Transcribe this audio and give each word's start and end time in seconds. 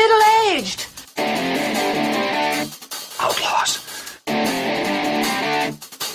Middle 0.00 0.22
aged. 0.48 0.86
Outlaws. 3.20 3.72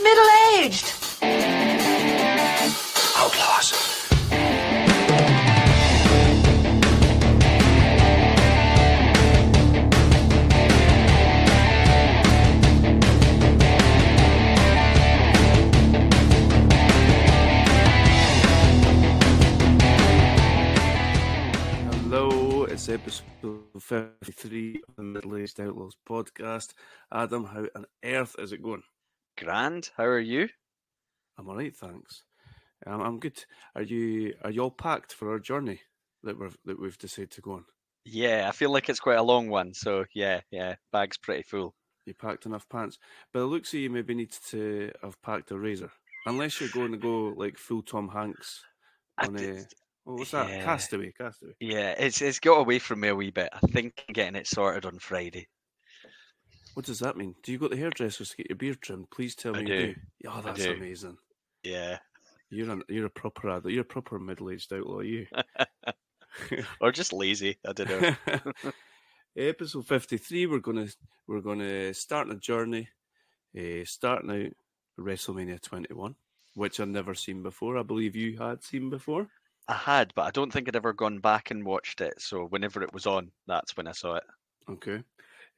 Middle 0.02 0.30
aged. 0.58 0.88
Outlaws. 3.16 3.68
Hello, 21.92 22.64
it's 22.64 22.90
episode 22.90 23.35
53 23.90 24.82
of 24.90 24.96
the 24.96 25.04
Middle 25.04 25.38
Aged 25.38 25.60
Outlaws 25.62 25.96
podcast. 26.10 26.74
Adam, 27.14 27.46
how 27.46 27.66
on 27.76 27.86
earth 28.04 28.36
is 28.40 28.52
it 28.52 28.64
going? 28.64 28.82
Grand. 29.38 29.92
How 29.96 30.06
are 30.06 30.20
you? 30.20 30.50
I'm 31.38 31.48
alright, 31.48 31.76
thanks. 31.76 32.24
Um, 32.88 33.02
I'm 33.02 33.20
good. 33.20 33.44
Are 33.76 33.84
you 33.84 34.34
are 34.44 34.50
you 34.50 34.62
all 34.62 34.72
packed 34.72 35.14
for 35.14 35.32
our 35.32 35.40
journey 35.40 35.82
that 36.24 36.40
we've 36.40 36.58
that 36.66 36.80
we've 36.80 36.98
decided 36.98 37.30
to 37.32 37.42
go 37.42 37.52
on? 37.54 37.66
Yeah, 38.06 38.48
I 38.50 38.54
feel 38.54 38.72
like 38.72 38.90
it's 38.90 39.00
quite 39.00 39.20
a 39.20 39.24
long 39.24 39.50
one. 39.50 39.74
So 39.76 40.06
yeah, 40.16 40.42
yeah, 40.50 40.76
bag's 40.92 41.18
pretty 41.18 41.44
full. 41.44 41.76
You 42.08 42.16
packed 42.16 42.48
enough 42.48 42.68
pants? 42.70 42.98
But 43.34 43.42
it 43.42 43.46
looks 43.46 43.72
like 43.72 43.82
you 43.82 43.90
maybe 43.92 44.16
need 44.16 44.32
to 44.50 44.92
have 45.04 45.22
packed 45.22 45.52
a 45.52 45.58
razor. 45.60 45.92
Unless 46.26 46.60
you're 46.60 46.70
going 46.70 46.92
to 46.92 46.98
go 46.98 47.34
like 47.38 47.58
full 47.60 47.84
Tom 47.84 48.10
Hanks 48.10 48.64
I 49.20 49.28
on 49.28 49.36
a 49.36 49.40
did- 49.40 49.74
what 50.06 50.20
was 50.20 50.32
that? 50.32 50.50
yeah. 50.50 50.64
Castaway, 50.64 51.12
Castaway. 51.12 51.54
yeah, 51.60 51.96
it's 51.98 52.22
it's 52.22 52.40
got 52.40 52.60
away 52.60 52.80
from 52.80 53.02
me 53.02 53.10
a 53.10 53.16
wee 53.16 53.32
bit. 53.32 53.50
I 53.52 53.60
think 53.68 54.04
I'm 54.08 54.14
getting 54.14 54.36
it 54.36 54.48
sorted 54.48 54.86
on 54.86 55.00
Friday. 55.00 55.48
What 56.76 56.86
does 56.86 57.00
that 57.00 57.18
mean? 57.18 57.36
Do 57.44 57.52
you 57.52 57.58
go 57.58 57.68
to 57.68 57.76
the 57.76 57.82
hairdressers 57.82 58.30
to 58.30 58.38
get 58.38 58.50
your 58.50 58.58
beard 58.58 58.82
trimmed? 58.82 59.10
Please 59.10 59.34
tell 59.36 59.56
I 59.56 59.60
me 59.60 59.66
do. 59.66 59.74
you 59.74 59.88
do. 59.88 59.96
Oh, 60.28 60.42
that's 60.44 60.62
do. 60.64 60.74
amazing. 60.74 61.18
Yeah, 61.64 61.98
You're 62.50 62.70
an, 62.70 62.84
you're 62.90 63.06
a 63.08 63.10
proper 63.10 63.50
adult. 63.50 63.74
You're 63.74 63.82
a 63.82 63.86
proper 63.86 64.20
middle 64.20 64.52
aged 64.52 64.72
outlaw. 64.74 65.00
You. 65.00 65.26
or 66.82 66.92
just 66.92 67.14
lazy. 67.14 67.58
I 67.68 67.74
don't 67.74 67.90
know. 67.90 68.16
Episode 69.38 69.88
fifty 69.88 70.18
three. 70.18 70.46
We're 70.46 70.60
gonna 70.60 70.88
we're 71.28 71.42
gonna 71.42 71.94
start 71.94 72.30
a 72.30 72.36
journey, 72.36 72.90
uh, 73.58 73.84
starting 73.86 74.30
out 74.32 74.52
WrestleMania 75.04 75.62
twenty 75.62 75.94
one, 75.94 76.16
which 76.54 76.80
I've 76.80 76.88
never 76.90 77.16
seen 77.16 77.42
before. 77.42 77.78
I 77.78 77.84
believe 77.84 78.16
you 78.16 78.38
had 78.38 78.64
seen 78.64 78.90
before. 78.90 79.28
I 79.68 79.74
had, 79.74 80.14
but 80.16 80.24
I 80.24 80.32
don't 80.32 80.52
think 80.52 80.68
I'd 80.68 80.76
ever 80.76 80.94
gone 80.94 81.20
back 81.20 81.52
and 81.52 81.66
watched 81.66 82.02
it. 82.02 82.22
So 82.22 82.46
whenever 82.46 82.84
it 82.84 82.94
was 82.94 83.06
on, 83.06 83.32
that's 83.48 83.76
when 83.76 83.88
I 83.88 83.94
saw 83.94 84.16
it. 84.16 84.24
Okay. 84.70 85.04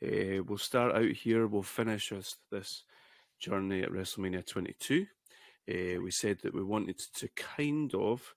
Uh, 0.04 0.44
we'll 0.44 0.58
start 0.58 0.96
out 0.96 1.12
here. 1.12 1.48
We'll 1.48 1.64
finish 1.64 2.10
this, 2.10 2.36
this 2.52 2.84
journey 3.40 3.82
at 3.82 3.92
WrestleMania 3.92 4.46
22. 4.46 5.06
Uh, 5.70 6.02
we 6.02 6.12
said 6.12 6.40
that 6.44 6.54
we 6.54 6.64
wanted 6.64 7.00
to 7.16 7.28
kind 7.36 7.94
of 7.96 8.34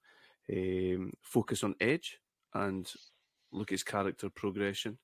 um, 0.53 1.13
focus 1.23 1.63
on 1.63 1.75
Edge 1.81 2.19
and 2.55 2.91
look 3.53 3.71
at 3.71 3.75
his 3.75 3.85
character 3.85 4.29
progression 4.29 4.99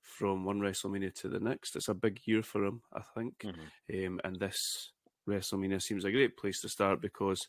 from 0.00 0.44
one 0.44 0.60
WrestleMania 0.60 1.14
to 1.14 1.28
the 1.28 1.40
next. 1.40 1.76
It's 1.76 1.88
a 1.88 1.94
big 1.94 2.20
year 2.24 2.42
for 2.42 2.64
him, 2.64 2.82
I 2.92 3.00
think. 3.14 3.44
Um, 3.92 4.20
and 4.24 4.38
this 4.38 4.92
WrestleMania 5.28 5.82
seems 5.82 6.04
a 6.04 6.12
great 6.12 6.36
place 6.36 6.60
to 6.60 6.68
start 6.68 7.00
because 7.00 7.48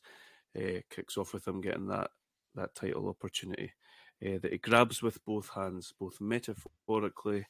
uh, 0.58 0.62
it 0.62 0.86
kicks 0.90 1.18
off 1.18 1.34
with 1.34 1.48
him 1.48 1.62
getting 1.62 1.88
that, 1.88 2.12
that 2.56 2.76
title 2.76 3.10
opportunity 3.10 3.72
uh, 4.26 4.38
that 4.42 4.52
he 4.52 4.58
grabs 4.58 5.02
with 5.02 5.24
both 5.26 5.50
hands, 5.50 5.94
both 6.00 6.20
metaphorically 6.22 7.46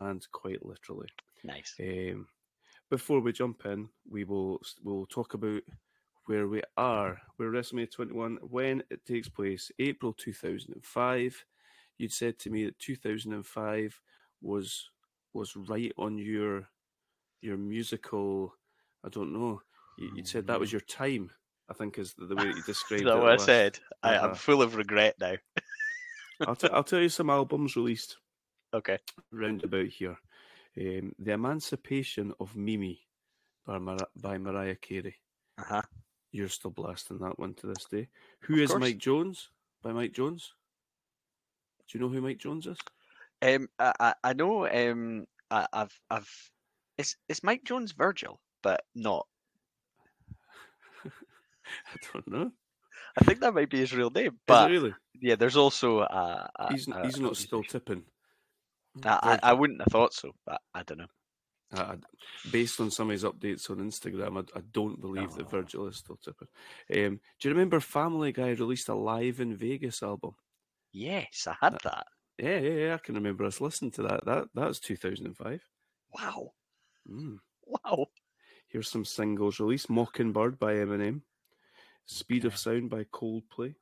and 0.00 0.26
quite 0.32 0.64
literally. 0.64 1.08
Nice. 1.42 1.74
Um, 1.80 2.26
before 2.90 3.20
we 3.20 3.32
jump 3.32 3.64
in, 3.64 3.88
we 4.08 4.24
will 4.24 4.60
we'll 4.82 5.06
talk 5.06 5.34
about 5.34 5.62
where 6.26 6.48
we 6.48 6.62
are. 6.76 7.20
We're 7.38 7.50
WrestleMania 7.50 7.90
21 7.90 8.38
when 8.42 8.82
it 8.90 9.04
takes 9.04 9.28
place, 9.28 9.70
April 9.78 10.12
2005. 10.12 11.44
You'd 11.98 12.12
said 12.12 12.38
to 12.40 12.50
me 12.50 12.64
that 12.66 12.78
2005 12.78 14.00
was 14.40 14.90
was 15.32 15.56
right 15.56 15.92
on 15.98 16.18
your 16.18 16.68
your 17.40 17.56
musical. 17.56 18.54
I 19.04 19.08
don't 19.08 19.32
know. 19.32 19.60
You, 19.98 20.12
you'd 20.16 20.28
said 20.28 20.46
that 20.46 20.60
was 20.60 20.72
your 20.72 20.80
time. 20.80 21.30
I 21.68 21.74
think 21.74 21.98
is 21.98 22.14
the, 22.14 22.34
way 22.36 22.46
that 22.46 22.56
you 22.56 22.62
described 22.66 23.06
that 23.06 23.16
it. 23.16 23.20
what 23.20 23.32
I 23.32 23.36
said? 23.36 23.78
I, 24.02 24.16
Uh-huh. 24.16 24.28
I'm 24.28 24.34
full 24.34 24.62
of 24.62 24.76
regret 24.76 25.14
now. 25.20 25.34
I'll, 26.46 26.56
t- 26.56 26.68
I'll 26.72 26.84
tell 26.84 27.00
you 27.00 27.08
some 27.08 27.30
albums 27.30 27.76
released 27.76 28.18
Okay. 28.74 28.98
round 29.30 29.64
about 29.64 29.86
here. 29.86 30.18
Um, 30.76 31.14
the 31.18 31.32
Emancipation 31.32 32.34
of 32.40 32.56
Mimi 32.56 33.00
by, 33.66 33.78
Mar- 33.78 34.08
by 34.16 34.36
Mariah 34.38 34.74
Carey. 34.74 35.16
Uh 35.58 35.64
huh. 35.64 35.82
You're 36.32 36.48
still 36.48 36.72
blasting 36.72 37.18
that 37.18 37.38
one 37.38 37.54
to 37.54 37.68
this 37.68 37.84
day. 37.84 38.08
Who 38.40 38.54
Of 38.54 38.60
is 38.60 38.70
course. 38.70 38.80
Mike 38.80 38.98
Jones 38.98 39.50
by 39.82 39.92
Mike 39.92 40.12
Jones? 40.12 40.52
Do 41.88 41.96
you 41.96 42.04
know 42.04 42.10
who 42.10 42.20
Mike 42.20 42.38
Jones 42.38 42.66
is? 42.66 42.78
Um, 43.40 43.68
I, 43.78 43.92
I 44.00 44.14
I 44.24 44.32
know. 44.32 44.66
Um, 44.66 45.26
I, 45.50 45.66
I've 45.72 46.00
I've. 46.10 46.50
Is 46.98 47.16
is 47.28 47.44
Mike 47.44 47.62
Jones 47.64 47.92
Virgil, 47.92 48.40
but 48.62 48.82
not. 48.96 49.26
I 51.92 51.96
don't 52.12 52.28
know. 52.28 52.50
I 53.20 53.24
think 53.24 53.40
that 53.40 53.54
might 53.54 53.70
be 53.70 53.78
his 53.78 53.94
real 53.94 54.10
name. 54.10 54.38
But 54.46 54.70
really? 54.70 54.94
yeah, 55.20 55.34
there's 55.36 55.56
also 55.56 56.00
uh, 56.00 56.46
a, 56.56 56.72
He's, 56.72 56.88
a- 56.88 57.02
he's 57.04 57.18
a 57.18 57.22
not 57.22 57.36
still 57.36 57.62
tipping. 57.62 58.04
I, 59.04 59.38
I, 59.42 59.50
I 59.50 59.52
wouldn't 59.52 59.80
have 59.80 59.90
thought 59.92 60.14
so, 60.14 60.32
but 60.46 60.60
I 60.74 60.82
don't 60.84 60.98
know. 60.98 61.06
I- 61.74 61.96
based 62.52 62.80
on 62.80 62.90
some 62.90 63.08
of 63.08 63.12
his 63.12 63.24
updates 63.24 63.68
on 63.70 63.78
Instagram, 63.78 64.38
I, 64.54 64.58
I 64.58 64.62
don't 64.72 65.00
believe 65.00 65.32
that 65.34 65.46
Oh. 65.46 65.48
Virgil 65.50 65.86
is 65.88 65.96
still 65.96 66.18
tipping. 66.22 66.48
Um, 66.94 67.20
do 67.40 67.48
you 67.48 67.54
remember 67.54 67.80
Family 67.80 68.30
Guy 68.32 68.50
released 68.50 68.88
a 68.88 68.94
live 68.94 69.40
in 69.40 69.56
Vegas 69.56 70.02
album? 70.02 70.34
Yes, 70.92 71.48
I 71.48 71.56
had 71.60 71.78
that. 71.82 72.06
Yeah, 72.38 72.58
yeah, 72.58 72.86
yeah. 72.86 72.94
I 72.94 72.98
can 72.98 73.14
remember 73.16 73.44
us 73.44 73.60
listening 73.60 73.90
to 73.92 74.02
that. 74.04 74.24
That 74.24 74.44
that 74.54 74.68
was 74.68 74.78
2005. 74.80 75.62
Wow, 76.12 76.50
Mm. 77.10 77.38
wow. 77.64 78.06
Here's 78.68 78.88
some 78.90 79.04
singles 79.04 79.58
released: 79.60 79.90
Mockingbird 79.90 80.58
by 80.58 80.74
Eminem, 80.74 81.22
Speed 82.06 82.44
of 82.44 82.56
Sound 82.56 82.90
by 82.90 83.04
Coldplay, 83.04 83.74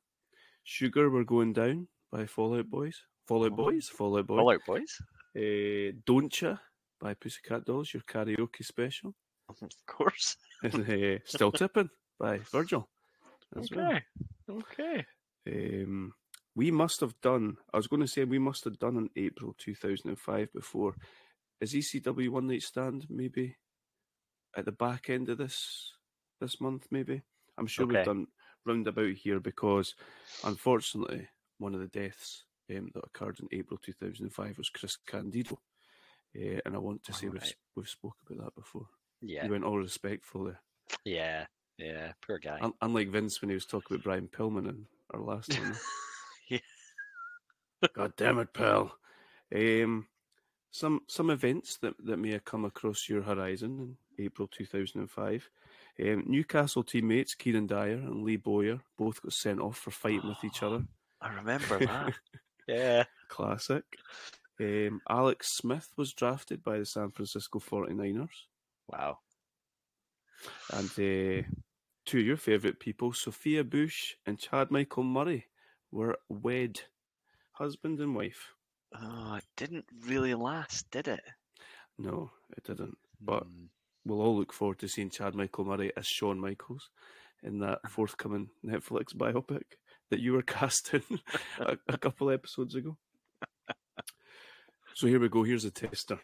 Sugar 0.63 1.09
We're 1.09 1.23
Going 1.23 1.53
Down 1.53 1.87
by 2.11 2.25
Fallout 2.25 2.69
Boys, 2.69 2.95
Fallout 3.27 3.51
Oh. 3.53 3.55
Boys, 3.55 3.89
Fallout 3.89 4.27
Boys, 4.27 4.37
Fallout 4.37 4.59
boys. 4.65 4.97
uh, 5.37 5.91
Don't 6.05 6.41
Ya 6.41 6.55
by 6.99 7.13
Pussycat 7.15 7.65
Dolls, 7.65 7.93
your 7.93 8.03
karaoke 8.03 8.63
special, 8.63 9.13
Of 9.49 9.57
course. 9.87 10.37
and 10.63 10.89
uh, 10.89 11.19
Still 11.25 11.51
Tipping 11.59 11.89
by 12.19 12.37
Virgil. 12.51 12.87
as 13.57 13.69
well. 13.71 13.99
Okay. 14.49 15.05
Okay. 15.45 15.83
Um, 15.83 16.13
we 16.55 16.71
must 16.71 17.01
have 17.01 17.19
done. 17.21 17.57
I 17.73 17.77
was 17.77 17.87
going 17.87 18.01
to 18.01 18.07
say 18.07 18.23
we 18.23 18.39
must 18.39 18.63
have 18.63 18.79
done 18.79 18.95
in 18.97 19.09
April 19.15 19.53
2005 19.57 20.53
before. 20.53 20.95
Is 21.59 21.73
ECW 21.73 22.29
One 22.29 22.47
Night 22.47 22.61
Stand 22.61 23.07
maybe 23.09 23.57
at 24.55 24.65
the 24.65 24.71
back 24.71 25.09
end 25.09 25.29
of 25.29 25.37
this 25.39 25.93
this 26.39 26.61
month? 26.61 26.87
Maybe 26.91 27.23
I'm 27.57 27.67
sure 27.67 27.85
we've 27.85 28.05
done 28.05 28.27
roundabout 28.65 29.13
here 29.15 29.39
because 29.39 29.95
unfortunately 30.43 31.27
one 31.57 31.73
of 31.73 31.81
the 31.81 31.87
deaths 31.87 32.45
um, 32.69 32.89
that 32.93 33.03
occurred 33.05 33.39
in 33.39 33.47
April 33.51 33.79
2005 33.83 34.57
was 34.57 34.69
Chris 34.69 34.97
Candido, 35.05 35.59
uh, 36.35 36.59
and 36.65 36.75
I 36.75 36.79
want 36.79 37.03
to 37.03 37.13
say 37.13 37.27
we've, 37.27 37.53
we've 37.75 37.89
spoke 37.89 38.15
about 38.25 38.45
that 38.45 38.55
before. 38.55 38.87
Yeah. 39.21 39.45
You 39.45 39.51
went 39.51 39.63
all 39.63 39.77
respectful 39.77 40.45
there. 40.45 40.61
Yeah. 41.05 41.45
Yeah. 41.77 42.11
Poor 42.25 42.39
guy. 42.39 42.59
Un- 42.61 42.73
unlike 42.81 43.09
Vince 43.09 43.41
when 43.41 43.49
he 43.49 43.55
was 43.55 43.65
talking 43.65 43.95
about 43.95 44.03
Brian 44.03 44.27
Pillman 44.27 44.69
in 44.69 44.85
our 45.13 45.21
last 45.21 45.57
one. 45.59 45.75
Yeah. 46.49 46.59
God 47.95 48.13
damn 48.17 48.39
it, 48.39 48.53
pal. 48.53 48.95
Um, 49.55 50.07
some 50.71 51.01
some 51.07 51.29
events 51.29 51.77
that, 51.77 51.93
that 52.05 52.17
may 52.17 52.31
have 52.31 52.45
come 52.45 52.65
across 52.65 53.07
your 53.07 53.21
horizon 53.21 53.95
in 54.17 54.25
April 54.25 54.47
2005. 54.47 55.49
Um, 56.01 56.23
Newcastle 56.25 56.83
teammates 56.83 57.35
Kieron 57.35 57.67
Dyer 57.67 57.93
and 57.93 58.23
Lee 58.23 58.37
Bowyer 58.37 58.79
both 58.97 59.21
got 59.21 59.33
sent 59.33 59.59
off 59.61 59.77
for 59.77 59.91
fighting 59.91 60.27
with 60.29 60.43
each 60.43 60.63
other. 60.63 60.83
I 61.21 61.33
remember 61.35 61.77
that. 61.85 62.13
yeah. 62.67 63.03
Classic. 63.27 63.83
Um, 64.59 65.01
Alex 65.09 65.51
Smith 65.51 65.89
was 65.97 66.13
drafted 66.13 66.63
by 66.63 66.79
the 66.79 66.85
San 66.85 67.11
Francisco 67.11 67.59
49ers. 67.59 68.29
Wow. 68.87 69.19
And 70.71 70.89
uh, 70.89 71.47
two 72.05 72.19
of 72.19 72.25
your 72.25 72.37
favourite 72.37 72.79
people, 72.79 73.13
Sophia 73.13 73.63
Bush 73.63 74.15
and 74.25 74.37
Chad 74.39 74.71
Michael 74.71 75.03
Murray, 75.03 75.45
were 75.91 76.17
wed, 76.29 76.81
husband 77.51 77.99
and 77.99 78.15
wife. 78.15 78.53
Oh, 78.99 79.35
it 79.35 79.45
didn't 79.57 79.85
really 80.05 80.33
last, 80.33 80.89
did 80.91 81.07
it? 81.07 81.21
No, 81.97 82.31
it 82.57 82.63
didn't. 82.63 82.97
But 83.21 83.45
Mm. 83.47 83.67
We'll 84.05 84.21
all 84.21 84.37
look 84.37 84.53
forward 84.53 84.79
to 84.79 84.87
seeing 84.87 85.09
Chad 85.09 85.35
Michael 85.35 85.65
Murray 85.65 85.91
as 85.95 86.05
Shawn 86.07 86.39
Michaels 86.39 86.89
in 87.43 87.59
that 87.59 87.79
forthcoming 87.89 88.49
Netflix 88.65 89.15
biopic 89.15 89.63
that 90.09 90.19
you 90.19 90.33
were 90.33 90.41
casting 90.57 91.03
a, 91.59 91.77
a 91.87 91.97
couple 91.97 92.29
episodes 92.29 92.75
ago. 92.75 92.97
So 94.95 95.07
here 95.07 95.19
we 95.19 95.27
go. 95.29 95.43
Here's 95.43 95.65
a 95.65 95.71
tester. 95.71 96.19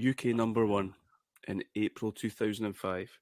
UK 0.00 0.26
number 0.26 0.64
one 0.64 0.94
in 1.46 1.62
April 1.76 2.10
2005. 2.10 3.18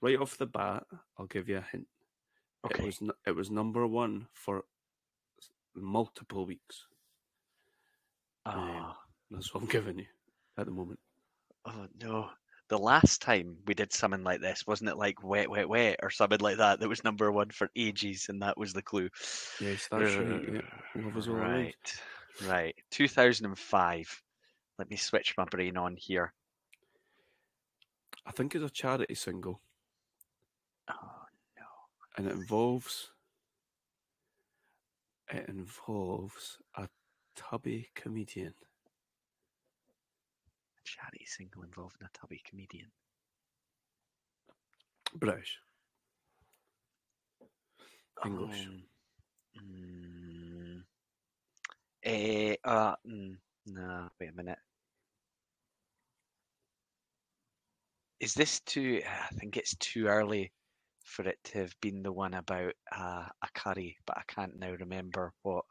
Right 0.00 0.18
off 0.18 0.36
the 0.36 0.46
bat, 0.46 0.84
I'll 1.18 1.26
give 1.26 1.48
you 1.48 1.56
a 1.58 1.60
hint. 1.72 1.86
It 2.70 2.82
was 2.84 3.00
it 3.26 3.34
was 3.34 3.50
number 3.50 3.86
one 3.86 4.26
for 4.34 4.64
multiple 5.74 6.44
weeks. 6.44 6.86
Oh, 8.44 8.94
That's 9.30 9.52
what 9.54 9.62
I'm 9.62 9.68
giving 9.68 9.98
you 9.98 10.06
at 10.58 10.66
the 10.66 10.72
moment. 10.72 10.98
oh 11.66 11.86
no. 12.02 12.30
The 12.68 12.78
last 12.78 13.22
time 13.22 13.56
we 13.66 13.74
did 13.74 13.92
something 13.92 14.22
like 14.22 14.40
this, 14.40 14.66
wasn't 14.66 14.90
it 14.90 14.98
like 14.98 15.24
wet, 15.24 15.48
wet, 15.50 15.68
wet 15.68 16.00
or 16.02 16.10
something 16.10 16.40
like 16.40 16.58
that? 16.58 16.80
That 16.80 16.88
was 16.88 17.02
number 17.02 17.32
one 17.32 17.50
for 17.50 17.70
ages, 17.74 18.26
and 18.28 18.42
that 18.42 18.58
was 18.58 18.72
the 18.72 18.82
clue. 18.82 19.08
Yes, 19.60 19.88
uh, 19.90 19.98
that's 19.98 20.16
right. 20.16 20.48
Yeah. 20.52 21.02
Love 21.02 21.16
is 21.16 21.28
all 21.28 21.34
right, 21.34 21.74
right. 22.46 22.74
2005. 22.90 24.22
Let 24.78 24.90
me 24.90 24.96
switch 24.96 25.34
my 25.36 25.44
brain 25.44 25.76
on 25.76 25.96
here. 25.96 26.32
I 28.26 28.32
think 28.32 28.54
it's 28.54 28.64
a 28.64 28.70
charity 28.70 29.14
single, 29.14 29.60
Oh 30.90 31.24
no. 31.56 31.64
and 32.16 32.26
it 32.26 32.32
involves 32.32 33.12
it 35.32 35.48
involves 35.48 36.58
a 36.76 36.88
tubby 37.34 37.88
comedian. 37.94 38.54
Charity 40.96 41.24
single 41.26 41.62
involving 41.62 42.02
a 42.02 42.18
tubby 42.18 42.40
comedian. 42.48 42.90
British. 45.14 45.58
English. 48.24 48.66
Um, 48.66 48.82
mm, 49.62 50.82
eh, 52.02 52.56
uh, 52.64 52.94
mm, 53.06 53.36
nah, 53.66 54.08
wait 54.20 54.30
a 54.30 54.32
minute. 54.32 54.58
Is 58.20 58.34
this 58.34 58.60
too? 58.60 59.02
I 59.06 59.34
think 59.34 59.56
it's 59.56 59.76
too 59.76 60.06
early 60.06 60.52
for 61.04 61.26
it 61.28 61.38
to 61.44 61.58
have 61.58 61.74
been 61.80 62.02
the 62.02 62.12
one 62.12 62.34
about 62.34 62.72
uh, 62.92 63.26
a 63.42 63.48
curry, 63.54 63.96
but 64.06 64.18
I 64.18 64.22
can't 64.26 64.58
now 64.58 64.72
remember 64.72 65.32
what 65.42 65.64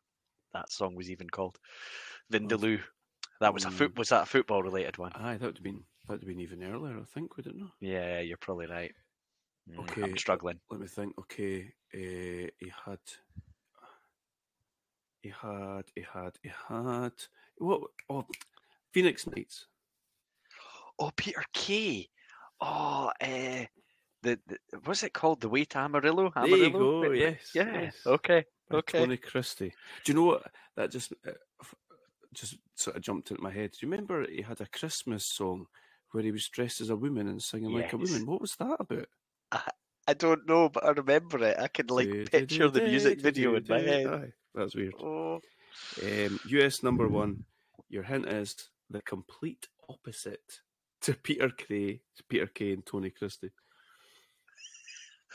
that 0.53 0.71
song 0.71 0.95
was 0.95 1.11
even 1.11 1.29
called. 1.29 1.57
Vindaloo. 2.31 2.79
That 3.39 3.53
was 3.53 3.65
a 3.65 3.71
foot. 3.71 3.93
Mm. 3.93 3.97
Was 3.99 4.09
that 4.09 4.23
a 4.23 4.25
football 4.25 4.63
related 4.63 4.97
one? 4.97 5.11
Aye, 5.15 5.37
that 5.37 5.45
would 5.45 5.57
have 5.57 5.63
been 5.63 5.83
that 6.07 6.13
would 6.13 6.21
have 6.21 6.27
been 6.27 6.39
even 6.41 6.63
earlier, 6.63 6.97
I 6.99 7.03
think, 7.03 7.37
would 7.37 7.47
it 7.47 7.55
not? 7.55 7.65
Know. 7.65 7.71
Yeah, 7.87 8.19
you're 8.19 8.37
probably 8.37 8.67
right. 8.67 8.93
Mm, 9.69 9.79
Okay. 9.79 10.03
I'm 10.03 10.17
struggling. 10.17 10.59
Let 10.71 10.79
me 10.81 10.87
think. 10.87 11.13
Okay, 11.19 11.73
uh, 11.93 12.49
he 12.59 12.71
had, 12.85 12.99
he 15.21 15.29
had, 15.29 15.83
he 15.95 16.05
had, 16.13 16.31
he 16.41 16.51
had. 16.67 17.13
What? 17.57 17.81
Oh, 18.09 18.25
Phoenix 18.91 19.27
Nights. 19.27 19.67
Oh, 20.99 21.11
Peter 21.15 21.43
Kay. 21.53 22.09
Oh, 22.59 23.11
uh, 23.21 23.65
the, 24.23 24.39
the 24.47 24.57
what's 24.83 25.03
it 25.03 25.13
called? 25.13 25.41
The 25.41 25.49
Way 25.49 25.65
to 25.65 25.77
Amarillo. 25.79 26.31
There 26.35 26.47
you 26.47 26.65
Amarillo? 26.67 27.03
go. 27.03 27.11
Yes. 27.11 27.51
Yeah. 27.53 27.81
yes. 27.81 27.97
Okay. 28.05 28.45
Okay. 28.71 28.99
Tony 28.99 29.17
Christie. 29.17 29.73
Do 30.03 30.11
you 30.11 30.15
know 30.15 30.25
what? 30.25 30.51
That 30.75 30.91
just 30.91 31.13
uh, 31.25 31.31
just 32.33 32.57
sort 32.75 32.95
of 32.95 33.01
jumped 33.01 33.31
into 33.31 33.43
my 33.43 33.51
head. 33.51 33.71
Do 33.71 33.85
you 33.85 33.91
remember 33.91 34.25
he 34.27 34.41
had 34.41 34.61
a 34.61 34.67
Christmas 34.67 35.25
song 35.25 35.67
where 36.11 36.23
he 36.23 36.31
was 36.31 36.47
dressed 36.47 36.81
as 36.81 36.89
a 36.89 36.95
woman 36.95 37.27
and 37.27 37.41
singing 37.41 37.71
like 37.71 37.93
a 37.93 37.97
woman? 37.97 38.25
What 38.25 38.41
was 38.41 38.55
that 38.57 38.77
about? 38.79 39.07
I 40.07 40.13
don't 40.13 40.47
know, 40.47 40.69
but 40.69 40.85
I 40.85 40.91
remember 40.91 41.43
it. 41.43 41.57
I 41.59 41.67
can 41.67 41.87
like 41.87 42.31
picture 42.31 42.69
the 42.69 42.81
music 42.81 43.19
video 43.19 43.55
in 43.55 43.65
my 43.67 43.79
head. 43.81 44.07
Aye, 44.07 44.31
that's 44.55 44.75
weird. 44.75 44.93
Oh, 45.01 45.41
Um, 46.01 46.39
US 46.47 46.81
number 46.83 47.07
one. 47.07 47.43
Your 47.89 48.03
hint 48.03 48.27
is 48.27 48.55
the 48.89 49.01
complete 49.01 49.67
opposite 49.89 50.59
to 51.01 51.13
Peter 51.13 51.49
Kay, 51.49 52.01
Peter 52.27 52.47
Kay 52.47 52.73
and 52.73 52.85
Tony 52.85 53.09
Christie. 53.09 53.51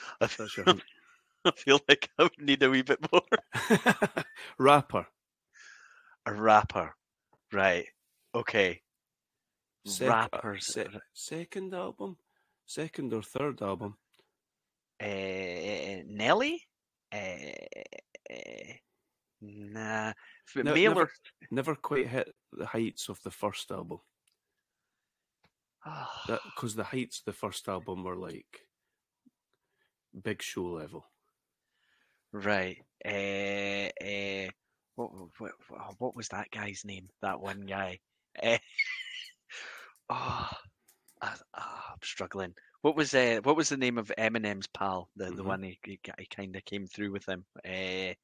I 0.21 0.27
That's 0.27 0.35
feel, 0.35 0.49
your 0.57 0.65
hint. 0.67 0.83
I 1.45 1.51
feel 1.53 1.81
like 1.89 2.11
I 2.19 2.25
would 2.25 2.39
need 2.41 2.63
a 2.63 2.71
wee 2.71 2.83
bit 2.83 3.01
more. 3.11 3.23
Rapper. 4.59 5.07
A 6.27 6.33
rapper, 6.33 6.95
right? 7.53 7.87
Okay. 8.35 8.83
Sec- 9.87 10.09
uh, 10.09 10.13
Rappers. 10.33 10.73
se- 10.73 10.87
second 11.13 11.75
album, 11.75 12.17
second 12.67 13.13
or 13.13 13.23
third 13.23 13.61
album. 13.63 13.97
Uh, 15.03 16.03
Nelly. 16.07 16.63
Uh, 17.13 17.53
uh, 18.31 18.73
nah. 19.41 20.13
No, 20.55 20.75
never- 20.95 21.11
Never 21.51 21.75
quite 21.75 22.07
hit 22.07 22.33
the 22.53 22.67
heights 22.67 23.09
of 23.09 23.21
the 23.23 23.31
first 23.33 23.71
album. 23.73 23.99
Because 26.27 26.75
the 26.77 26.85
heights 26.85 27.19
of 27.19 27.25
the 27.25 27.33
first 27.33 27.69
album 27.69 28.05
were 28.05 28.17
like 28.17 28.69
big 30.23 30.41
show 30.43 30.67
level. 30.67 31.05
Right. 32.33 32.79
Uh, 33.05 33.91
uh, 34.03 34.51
what, 34.97 35.11
what, 35.39 35.53
what, 35.99 36.17
was 36.17 36.29
that 36.29 36.51
guy's 36.51 36.83
name? 36.85 37.09
That 37.23 37.41
one 37.41 37.61
guy. 37.63 38.01
Uh, 38.43 38.59
oh, 40.11 40.49
I, 41.21 41.35
ah, 41.55 41.91
I'm 41.93 41.99
struggling. 42.03 42.55
What 42.83 42.97
was 42.97 43.15
uh, 43.15 43.41
what 43.45 43.57
was 43.57 43.69
the 43.69 43.77
name 43.77 43.97
of 43.97 44.11
Eminem's 44.19 44.67
pal? 44.67 45.09
The 45.17 45.27
the 45.27 45.43
Mhm. 45.43 45.47
one 45.47 45.63
he, 45.63 45.79
he, 45.85 46.01
he 46.19 46.27
kind 46.27 46.57
of 46.57 46.65
came 46.65 46.87
through 46.87 47.13
with 47.13 47.29
him. 47.29 47.45
Uh, 47.65 48.15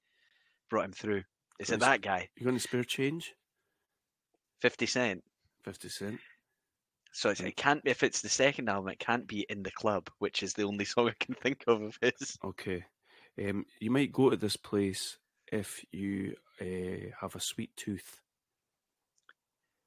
brought 0.69 0.87
him 0.87 0.93
through. 0.93 1.23
Is 1.61 1.71
it 1.71 1.81
that 1.81 2.03
guy? 2.03 2.29
You 2.37 2.45
got 2.45 2.51
any 2.51 2.59
spare 2.59 2.85
change? 2.85 3.35
Fifty 4.61 4.87
Cent. 4.87 5.23
50 5.65 5.89
Cent. 5.89 6.21
So 7.13 7.31
it's, 7.31 7.41
it 7.41 7.57
can't. 7.57 7.83
If 7.85 8.03
it's 8.03 8.21
the 8.21 8.29
second 8.29 8.69
album, 8.69 8.91
it 8.91 8.99
can't 8.99 9.27
be 9.27 9.47
in 9.49 9.63
the 9.63 9.71
club, 9.71 10.09
which 10.19 10.43
is 10.43 10.55
the 10.55 10.65
only 10.65 10.85
song 10.85 11.09
I 11.09 11.25
can 11.25 11.35
think 11.35 11.65
of 11.67 11.83
of 11.83 11.99
his. 12.01 12.39
Okay. 12.45 12.85
Um, 13.39 13.65
you 13.81 13.91
might 13.91 14.13
go 14.13 14.31
to 14.31 14.37
this 14.37 14.57
place 14.57 15.19
if 15.53 15.85
you 15.93 16.35
uh, 16.61 17.11
have 17.21 17.35
a 17.35 17.41
sweet 17.41 17.71
tooth. 17.77 18.21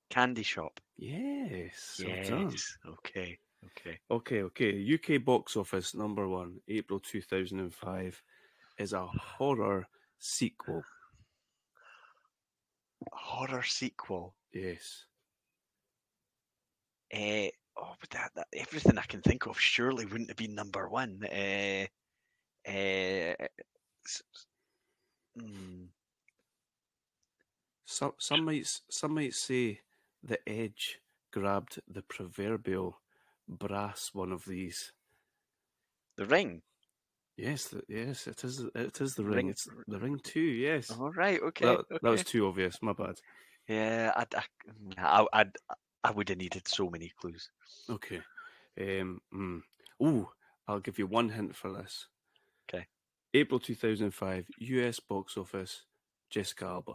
Candy 0.09 0.43
Shop. 0.43 0.79
Yes. 0.97 2.01
well. 2.03 2.49
Yes. 2.51 2.77
Okay. 2.87 3.39
Okay. 3.65 3.99
Okay, 4.09 4.41
okay. 4.43 4.93
UK 4.93 5.23
box 5.23 5.55
office 5.55 5.93
number 5.93 6.27
one, 6.27 6.59
April 6.67 6.99
2005, 6.99 8.21
is 8.79 8.93
a 8.93 9.05
horror 9.05 9.87
sequel. 10.19 10.83
Horror 13.11 13.63
sequel. 13.63 14.33
Yes. 14.53 15.05
Uh, 17.13 17.49
oh, 17.77 17.93
but 17.99 18.09
that, 18.11 18.31
that 18.35 18.47
everything 18.55 18.97
I 18.97 19.03
can 19.03 19.21
think 19.21 19.45
of 19.45 19.59
surely 19.59 20.05
wouldn't 20.05 20.29
have 20.29 20.37
been 20.37 20.55
number 20.55 20.89
one. 20.89 21.21
Uh, 21.23 21.85
uh, 22.67 23.35
mm, 25.39 25.87
Some 27.91 28.13
some 28.17 28.45
might 28.45 28.67
some 28.89 29.13
might 29.15 29.33
say 29.33 29.81
the 30.23 30.39
Edge 30.47 30.99
grabbed 31.31 31.81
the 31.87 32.01
proverbial 32.01 32.99
brass 33.49 34.11
one 34.13 34.31
of 34.31 34.45
these. 34.45 34.93
the 36.15 36.25
Ring. 36.25 36.61
Yes, 37.35 37.73
yes, 37.87 38.27
it 38.27 38.43
is. 38.43 38.63
It 38.75 39.01
is 39.01 39.15
the 39.15 39.23
ring. 39.23 39.35
Ring- 39.35 39.49
It's 39.49 39.67
the 39.87 39.99
ring 39.99 40.19
too. 40.23 40.39
Yes. 40.39 40.91
All 40.91 41.11
right. 41.11 41.41
Okay. 41.41 41.65
that, 41.65 41.79
okay. 41.79 41.97
that 42.01 42.09
was 42.09 42.23
too 42.23 42.47
obvious. 42.47 42.81
My 42.81 42.93
bad. 42.93 43.15
Yeah. 43.67 44.11
I, 44.15 44.25
I, 44.97 45.25
I'd, 45.33 45.55
I 46.03 46.11
would 46.11 46.29
have 46.29 46.37
needed 46.37 46.67
so 46.67 46.89
many 46.89 47.11
clues. 47.19 47.49
Okay. 47.89 48.21
Um. 48.79 49.21
Mm. 49.33 49.61
Ooh, 50.03 50.29
I'll 50.67 50.79
give 50.79 50.99
you 50.99 51.07
one 51.07 51.29
hint 51.29 51.55
for 51.55 51.71
this. 51.73 52.07
Okay. 52.69 52.85
April 53.33 53.59
2005, 53.59 54.45
US 54.59 54.99
box 54.99 55.35
office, 55.37 55.83
Jessica 56.29 56.65
Alba. 56.65 56.93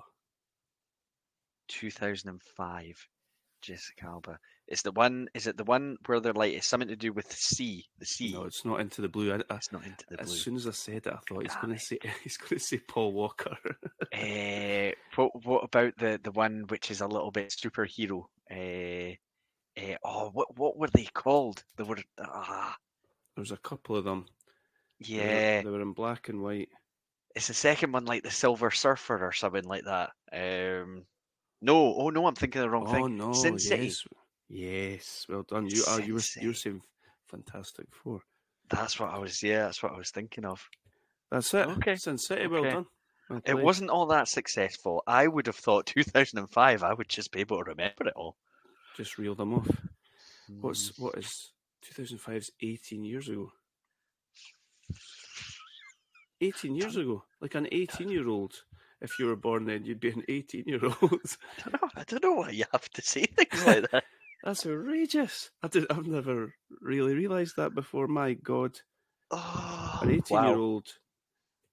2005. 1.68 3.08
Jessica 3.62 4.06
Alba. 4.06 4.38
Is 4.68 4.82
the 4.82 4.92
one? 4.92 5.28
Is 5.34 5.46
it 5.46 5.56
the 5.56 5.64
one 5.64 5.96
where 6.06 6.20
they're 6.20 6.32
like 6.32 6.52
it's 6.54 6.66
something 6.66 6.88
to 6.88 6.96
do 6.96 7.12
with 7.12 7.28
the 7.28 7.36
sea? 7.36 7.84
The 7.98 8.06
sea. 8.06 8.32
No, 8.32 8.44
it's 8.44 8.64
not 8.64 8.80
into 8.80 9.00
the 9.00 9.08
blue. 9.08 9.32
I, 9.32 9.36
I, 9.50 9.56
it's 9.56 9.72
not 9.72 9.84
into 9.84 10.04
the 10.08 10.20
as 10.20 10.26
blue. 10.28 10.36
soon 10.36 10.56
as 10.56 10.66
I 10.66 10.72
said 10.72 11.06
it, 11.06 11.08
I 11.08 11.18
thought 11.28 11.42
he's 11.42 11.56
going 11.56 11.74
to 11.74 11.80
say 11.80 11.98
he's 12.22 12.36
going 12.36 12.58
to 12.58 12.64
say 12.64 12.78
Paul 12.78 13.12
Walker. 13.12 13.56
Uh, 14.12 14.90
what 15.16 15.44
what 15.44 15.64
about 15.64 15.96
the 15.98 16.20
the 16.22 16.30
one 16.32 16.64
which 16.68 16.90
is 16.90 17.00
a 17.00 17.06
little 17.06 17.30
bit 17.30 17.50
superhero? 17.50 18.24
Uh, 18.50 19.14
uh, 19.80 19.96
oh, 20.04 20.30
what 20.32 20.56
what 20.58 20.76
were 20.78 20.90
they 20.92 21.06
called? 21.12 21.62
They 21.76 21.84
were 21.84 21.98
ah 22.20 22.76
There's 23.36 23.52
a 23.52 23.56
couple 23.58 23.96
of 23.96 24.04
them. 24.04 24.26
They 25.00 25.16
were- 25.16 25.22
yeah. 25.22 25.62
they 25.62 25.70
were 25.70 25.80
in 25.82 25.92
black 25.92 26.28
and 26.28 26.42
white. 26.42 26.68
It's 27.34 27.48
the 27.48 27.54
second 27.54 27.92
one 27.92 28.04
like 28.06 28.22
the 28.22 28.30
Silver 28.30 28.70
Surfer 28.70 29.24
or 29.24 29.32
something 29.32 29.64
like 29.64 29.84
that. 29.84 30.10
Um, 30.32 31.04
no, 31.60 31.94
oh 31.94 32.10
no, 32.10 32.26
I'm 32.26 32.34
thinking 32.34 32.62
the 32.62 32.70
wrong 32.70 32.86
oh 32.86 32.92
thing. 32.92 33.16
no! 33.16 33.32
Sin 33.32 33.58
City. 33.58 33.86
yes, 33.86 34.04
yes. 34.48 35.26
Well 35.28 35.42
done. 35.42 35.66
You 35.68 35.84
are. 35.88 36.00
You 36.00 36.14
were. 36.14 36.20
Sin 36.20 36.42
You 36.42 36.48
were 36.50 36.54
saying 36.54 36.82
Fantastic 37.26 37.86
Four. 37.90 38.20
That's 38.68 38.98
what 38.98 39.10
I 39.10 39.18
was. 39.18 39.42
Yeah, 39.42 39.64
that's 39.64 39.82
what 39.82 39.92
I 39.92 39.96
was 39.96 40.10
thinking 40.10 40.44
of. 40.44 40.68
That's 41.30 41.52
it. 41.54 41.66
Okay, 41.68 41.96
Sin 41.96 42.18
City. 42.18 42.46
Well 42.46 42.62
done. 42.62 42.86
Well 43.28 43.40
It 43.44 43.58
wasn't 43.58 43.90
all 43.90 44.06
that 44.06 44.28
successful. 44.28 45.02
I 45.06 45.26
would 45.26 45.46
have 45.46 45.56
thought 45.56 45.86
2005. 45.94 46.82
I 46.82 46.92
would 46.92 47.08
just 47.08 47.32
be 47.32 47.40
able 47.40 47.58
to 47.58 47.70
remember 47.70 48.06
it 48.06 48.14
all. 48.16 48.36
Just 48.96 49.18
reel 49.18 49.34
them 49.34 49.54
off. 49.54 49.68
Mm. 50.50 50.60
What's 50.60 50.98
what 50.98 51.18
is 51.18 51.52
2005's 51.84 52.50
18 52.62 53.04
years 53.04 53.28
ago? 53.28 53.52
18 56.40 56.76
years 56.76 56.96
ago, 56.96 57.24
like 57.40 57.54
an 57.54 57.66
18 57.72 58.08
year 58.08 58.28
old. 58.28 58.62
If 59.00 59.18
you 59.18 59.26
were 59.26 59.36
born 59.36 59.66
then, 59.66 59.84
you'd 59.84 60.00
be 60.00 60.10
an 60.10 60.24
18 60.28 60.64
year 60.66 60.80
old. 60.84 60.96
I 61.02 61.62
don't 61.62 61.82
know. 61.82 61.88
I 61.96 62.04
don't 62.04 62.22
know 62.22 62.34
why 62.34 62.50
you 62.50 62.64
have 62.72 62.88
to 62.90 63.02
say 63.02 63.24
things 63.26 63.62
like 63.64 63.90
that. 63.90 64.04
That's 64.44 64.64
outrageous. 64.66 65.50
I 65.62 65.68
did, 65.68 65.86
I've 65.90 66.06
never 66.06 66.54
really 66.80 67.14
realised 67.14 67.56
that 67.56 67.74
before. 67.74 68.06
My 68.06 68.34
God, 68.34 68.80
Oh, 69.30 69.98
an 70.02 70.10
18 70.10 70.36
wow. 70.36 70.48
year 70.48 70.56
old 70.58 70.86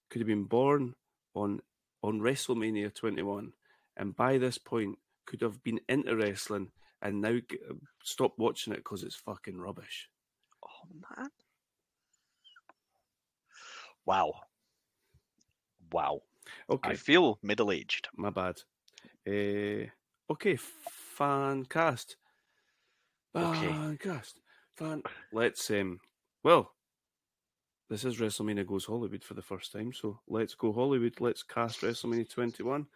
could 0.10 0.22
have 0.22 0.27
been 0.27 0.46
born 0.46 0.96
on 1.36 1.62
on 2.01 2.20
WrestleMania 2.20 2.94
21, 2.94 3.53
and 3.96 4.15
by 4.15 4.38
this 4.38 4.58
point 4.58 4.98
could 5.25 5.42
have 5.42 5.63
been 5.63 5.80
into 5.88 6.15
wrestling 6.15 6.72
and 7.01 7.22
now 7.22 7.34
g- 7.38 7.60
uh, 7.70 7.75
stopped 8.03 8.39
watching 8.39 8.74
it 8.74 8.77
because 8.77 9.03
it's 9.03 9.15
fucking 9.15 9.58
rubbish. 9.58 10.10
Oh 10.65 10.88
man! 11.18 11.30
Wow! 14.06 14.34
Wow! 15.92 16.22
Okay, 16.69 16.91
I 16.91 16.95
feel 16.95 17.39
middle-aged. 17.41 18.07
my 18.15 18.29
bad. 18.29 18.55
Uh, 19.27 19.89
okay, 20.31 20.57
fan 20.57 21.65
cast. 21.65 22.17
Okay. 23.36 23.67
Fan 23.67 23.98
cast. 24.01 24.39
Fan. 24.75 25.03
Let's 25.31 25.69
um. 25.72 26.00
Well, 26.43 26.74
this 27.89 28.05
is 28.05 28.17
WrestleMania 28.17 28.65
goes 28.65 28.86
Hollywood 28.86 29.24
for 29.24 29.33
the 29.33 29.41
first 29.41 29.72
time, 29.72 29.93
so 29.93 30.19
let's 30.27 30.55
go 30.55 30.74
Hollywood. 30.74 31.15
Let's 31.19 31.43
cast 31.43 31.81
WrestleMania 31.81 32.29
21 32.29 32.88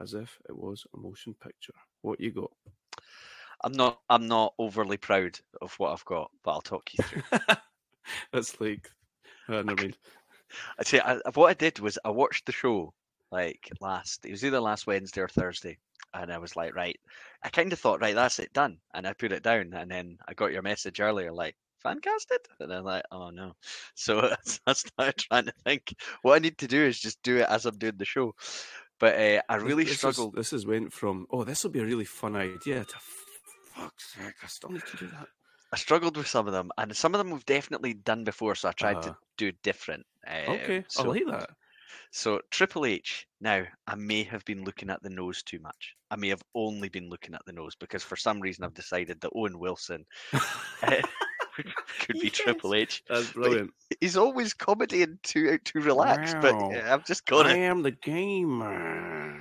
as 0.00 0.14
if 0.14 0.38
it 0.48 0.56
was 0.56 0.86
a 0.94 0.98
motion 0.98 1.34
picture. 1.34 1.74
What 2.02 2.20
you 2.20 2.32
got? 2.32 2.50
I'm 3.62 3.72
not. 3.72 4.00
I'm 4.08 4.26
not 4.26 4.54
overly 4.58 4.96
proud 4.96 5.38
of 5.60 5.74
what 5.78 5.92
I've 5.92 6.04
got, 6.04 6.30
but 6.42 6.52
I'll 6.52 6.60
talk 6.60 6.90
you 6.94 7.04
through. 7.04 7.22
That's 8.32 8.60
like. 8.60 8.90
Uh, 9.48 9.62
never 9.62 9.82
mind. 9.82 9.98
I 10.78 10.84
say 10.84 11.00
I, 11.00 11.20
what 11.34 11.50
I 11.50 11.54
did 11.54 11.78
was 11.78 11.98
I 12.04 12.10
watched 12.10 12.46
the 12.46 12.52
show 12.52 12.92
like 13.32 13.70
last. 13.80 14.24
It 14.26 14.30
was 14.30 14.44
either 14.44 14.60
last 14.60 14.86
Wednesday 14.86 15.20
or 15.20 15.28
Thursday, 15.28 15.78
and 16.14 16.32
I 16.32 16.38
was 16.38 16.56
like, 16.56 16.74
right. 16.74 16.98
I 17.42 17.48
kind 17.48 17.72
of 17.72 17.78
thought, 17.78 18.00
right, 18.00 18.14
that's 18.14 18.38
it, 18.38 18.52
done, 18.52 18.78
and 18.94 19.06
I 19.06 19.12
put 19.12 19.32
it 19.32 19.42
down, 19.42 19.72
and 19.74 19.90
then 19.90 20.18
I 20.28 20.34
got 20.34 20.52
your 20.52 20.62
message 20.62 21.00
earlier, 21.00 21.32
like 21.32 21.56
fan 21.82 22.00
casted, 22.00 22.40
and 22.58 22.72
I'm 22.72 22.84
like, 22.84 23.04
oh 23.10 23.30
no. 23.30 23.52
So 23.94 24.20
I 24.66 24.72
started 24.72 25.16
trying 25.18 25.46
to 25.46 25.52
think. 25.64 25.94
What 26.22 26.34
I 26.34 26.38
need 26.38 26.58
to 26.58 26.68
do 26.68 26.82
is 26.84 26.98
just 27.00 27.22
do 27.22 27.38
it 27.38 27.46
as 27.48 27.66
I'm 27.66 27.78
doing 27.78 27.96
the 27.96 28.04
show. 28.04 28.34
But 28.98 29.14
uh, 29.18 29.40
I 29.48 29.56
really 29.56 29.84
this 29.84 29.92
is- 29.94 29.98
struggled. 29.98 30.34
this 30.34 30.50
has 30.50 30.66
went 30.66 30.92
from 30.92 31.26
oh, 31.30 31.44
this 31.44 31.62
will 31.64 31.70
be 31.70 31.80
a 31.80 31.84
really 31.84 32.04
fun 32.04 32.36
idea 32.36 32.84
to 32.84 32.94
fuck's 33.74 34.12
sake, 34.14 34.34
I 34.42 34.46
still 34.46 34.70
need 34.70 34.82
to 34.90 34.96
do 34.98 35.06
that. 35.06 35.28
I 35.72 35.76
struggled 35.76 36.16
with 36.16 36.26
some 36.26 36.46
of 36.48 36.52
them, 36.52 36.70
and 36.76 36.94
some 36.96 37.14
of 37.14 37.18
them 37.18 37.30
we've 37.30 37.46
definitely 37.46 37.94
done 37.94 38.24
before, 38.24 38.56
so 38.56 38.68
I 38.68 38.72
tried 38.72 38.96
Uh-huh. 38.96 39.10
to 39.10 39.16
do 39.38 39.52
different. 39.62 40.04
Uh, 40.26 40.50
Okay, 40.52 40.84
so, 40.88 41.04
I 41.04 41.06
like 41.06 41.26
that. 41.28 41.50
So 42.12 42.40
Triple 42.50 42.84
H. 42.86 43.26
Now 43.40 43.66
I 43.86 43.94
may 43.96 44.22
have 44.24 44.44
been 44.44 44.62
looking 44.64 44.90
at 44.90 45.02
the 45.02 45.10
nose 45.10 45.42
too 45.42 45.58
much. 45.58 45.96
I 46.10 46.16
may 46.16 46.28
have 46.28 46.42
only 46.54 46.88
been 46.88 47.08
looking 47.08 47.34
at 47.34 47.42
the 47.46 47.52
nose 47.52 47.74
because 47.74 48.02
for 48.04 48.16
some 48.16 48.40
reason 48.40 48.64
I've 48.64 48.74
decided 48.74 49.20
that 49.20 49.32
Owen 49.34 49.58
Wilson 49.58 50.06
uh, 50.82 51.02
could 51.98 52.18
be 52.18 52.30
Triple 52.30 52.74
H. 52.74 53.02
That's 53.08 53.28
brilliant. 53.28 53.74
He's 54.00 54.16
always 54.16 54.54
comedying 54.54 55.18
too 55.22 55.58
too 55.58 55.80
relaxed, 55.80 56.38
but 56.40 56.56
Wow. 56.56 56.72
uh, 56.72 56.82
I've 56.94 57.04
just 57.04 57.26
got 57.26 57.46
I 57.46 57.50
it 57.50 57.52
I 57.52 57.56
am 57.56 57.82
the 57.82 57.90
gamer. 57.92 59.40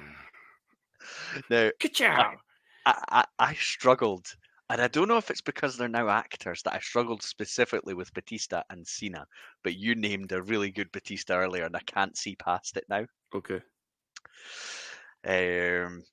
now. 1.50 1.72
Ka-chow! 1.80 2.40
I, 2.86 3.04
I, 3.10 3.26
I 3.40 3.54
struggled, 3.56 4.36
and 4.70 4.82
I 4.82 4.88
don't 4.88 5.08
know 5.08 5.18
if 5.18 5.30
it's 5.32 5.42
because 5.42 5.76
they're 5.78 5.88
now 5.88 6.10
actors 6.10 6.62
that 6.64 6.74
I 6.76 6.80
struggled 6.80 7.24
specifically 7.24 7.94
with 7.94 8.14
Batista 8.14 8.62
and 8.70 8.86
Cena. 8.86 9.26
But 9.64 9.76
you 9.76 9.96
named 9.96 10.32
a 10.32 10.42
really 10.42 10.72
good 10.72 10.92
Batista 10.92 11.36
earlier, 11.38 11.66
and 11.66 11.76
I 11.76 11.82
can't 11.86 12.18
see 12.18 12.36
past 12.36 12.78
it 12.78 12.86
now. 12.90 13.06
Okay, 13.34 13.62
Um, 15.26 16.04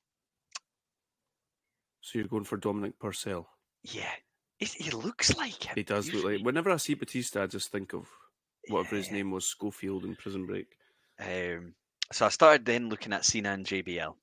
so 2.01 2.19
you're 2.19 2.29
going 2.29 2.45
for 2.45 2.57
Dominic 2.57 2.99
Purcell. 2.99 3.49
yeah, 3.83 4.11
he, 4.59 4.91
looks 4.91 5.37
like 5.37 5.65
him. 5.65 5.75
He 5.75 5.83
does 5.83 6.13
look 6.13 6.25
like. 6.25 6.41
Whenever 6.43 6.71
I 6.71 6.77
see 6.77 6.95
Batista, 6.95 7.43
I 7.43 7.47
just 7.47 7.71
think 7.71 7.93
of 7.93 8.09
whatever 8.69 8.97
his 8.97 9.11
name 9.11 9.31
was, 9.31 9.47
Scofield 9.47 10.05
in 10.05 10.17
Prison 10.17 10.47
Break. 10.47 10.67
Um, 11.21 11.75
so 12.13 12.27
I 12.27 12.31
started 12.31 12.65
then 12.65 12.89
looking 12.89 13.13
at 13.13 13.25
Cena 13.25 13.51
and 13.51 13.67
JBL. 13.67 14.15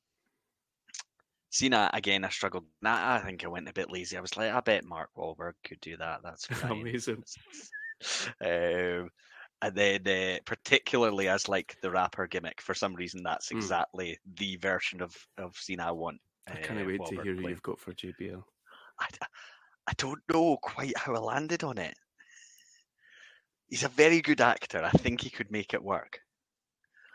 Cena 1.53 1.87
again, 1.93 2.25
I 2.25 2.29
struggled. 2.29 2.65
Nah, 2.81 3.13
I 3.13 3.19
think 3.19 3.43
I 3.43 3.47
went 3.47 3.69
a 3.69 3.73
bit 3.73 3.91
lazy. 3.91 4.17
I 4.17 4.21
was 4.21 4.35
like, 4.35 4.51
I 4.51 4.59
bet 4.61 4.83
Mark 4.85 5.11
Wahlberg 5.15 5.53
could 5.63 5.79
do 5.81 5.95
that. 5.97 6.21
That's. 6.23 6.47
Amazing. 6.63 7.23
um, 8.43 9.09
and 9.61 9.75
then 9.75 10.07
uh, 10.07 10.39
particularly 10.45 11.27
as 11.29 11.47
like 11.47 11.75
the 11.83 11.91
rapper 11.91 12.25
gimmick, 12.25 12.59
for 12.59 12.73
some 12.73 12.95
reason, 12.95 13.21
that's 13.21 13.49
Mm. 13.49 13.57
exactly 13.57 14.17
the 14.35 14.55
version 14.55 14.99
of 14.99 15.15
of 15.37 15.55
Cena 15.55 15.89
I 15.89 15.91
want. 15.91 16.19
I 16.47 16.55
can't 16.55 16.81
uh, 16.81 16.85
wait 16.85 17.05
to 17.05 17.21
hear 17.21 17.35
who 17.35 17.47
you've 17.47 17.61
got 17.61 17.79
for 17.79 17.93
JBL. 17.93 18.43
I, 18.99 19.07
I 19.85 19.93
don't 19.97 20.21
know 20.33 20.57
quite 20.59 20.97
how 20.97 21.13
I 21.13 21.19
landed 21.19 21.63
on 21.63 21.77
it. 21.77 21.93
He's 23.69 23.83
a 23.83 23.89
very 23.89 24.21
good 24.21 24.41
actor. 24.41 24.83
I 24.83 24.89
think 24.89 25.21
he 25.21 25.29
could 25.29 25.51
make 25.51 25.75
it 25.75 25.83
work. 25.83 26.19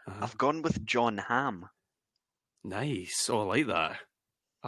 Uh-huh. 0.07 0.21
I've 0.23 0.39
gone 0.39 0.63
with 0.63 0.85
Jon 0.87 1.19
Hamm. 1.19 1.69
Nice. 2.63 3.29
Oh, 3.29 3.41
I 3.41 3.45
like 3.45 3.67
that. 3.67 3.99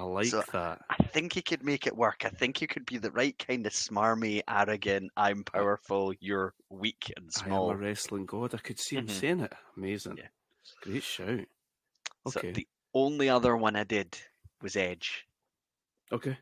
I 0.00 0.04
like 0.04 0.26
So- 0.28 0.42
that. 0.52 0.80
I 0.88 0.96
think 1.04 1.34
he 1.34 1.42
could 1.42 1.62
make 1.62 1.86
it 1.86 1.94
work. 1.94 2.24
I 2.24 2.30
think 2.30 2.56
he 2.56 2.66
could 2.66 2.86
be 2.86 2.96
the 2.96 3.10
right 3.10 3.38
kind 3.38 3.66
of 3.66 3.72
smarmy, 3.72 4.40
arrogant, 4.48 5.12
I'm 5.16 5.44
powerful, 5.44 6.14
you're 6.20 6.54
weak 6.70 7.12
and 7.16 7.26
I 7.36 7.40
am 7.40 7.46
small. 7.46 7.70
a 7.70 7.76
wrestling 7.76 8.24
god. 8.24 8.54
I 8.54 8.58
could 8.58 8.78
see 8.78 8.96
him 8.96 9.06
Mhm. 9.06 9.10
saying 9.10 9.40
it. 9.40 9.52
Amazing. 9.76 10.16
Yeah. 10.16 10.28
Great 10.80 11.02
shout. 11.02 11.46
So 12.28 12.38
Okay. 12.40 12.52
the 12.52 12.68
only 12.94 13.28
other 13.28 13.56
one 13.56 13.76
I 13.76 13.84
did 13.84 14.18
was 14.62 14.74
Edge. 14.76 15.26
Okay. 16.10 16.38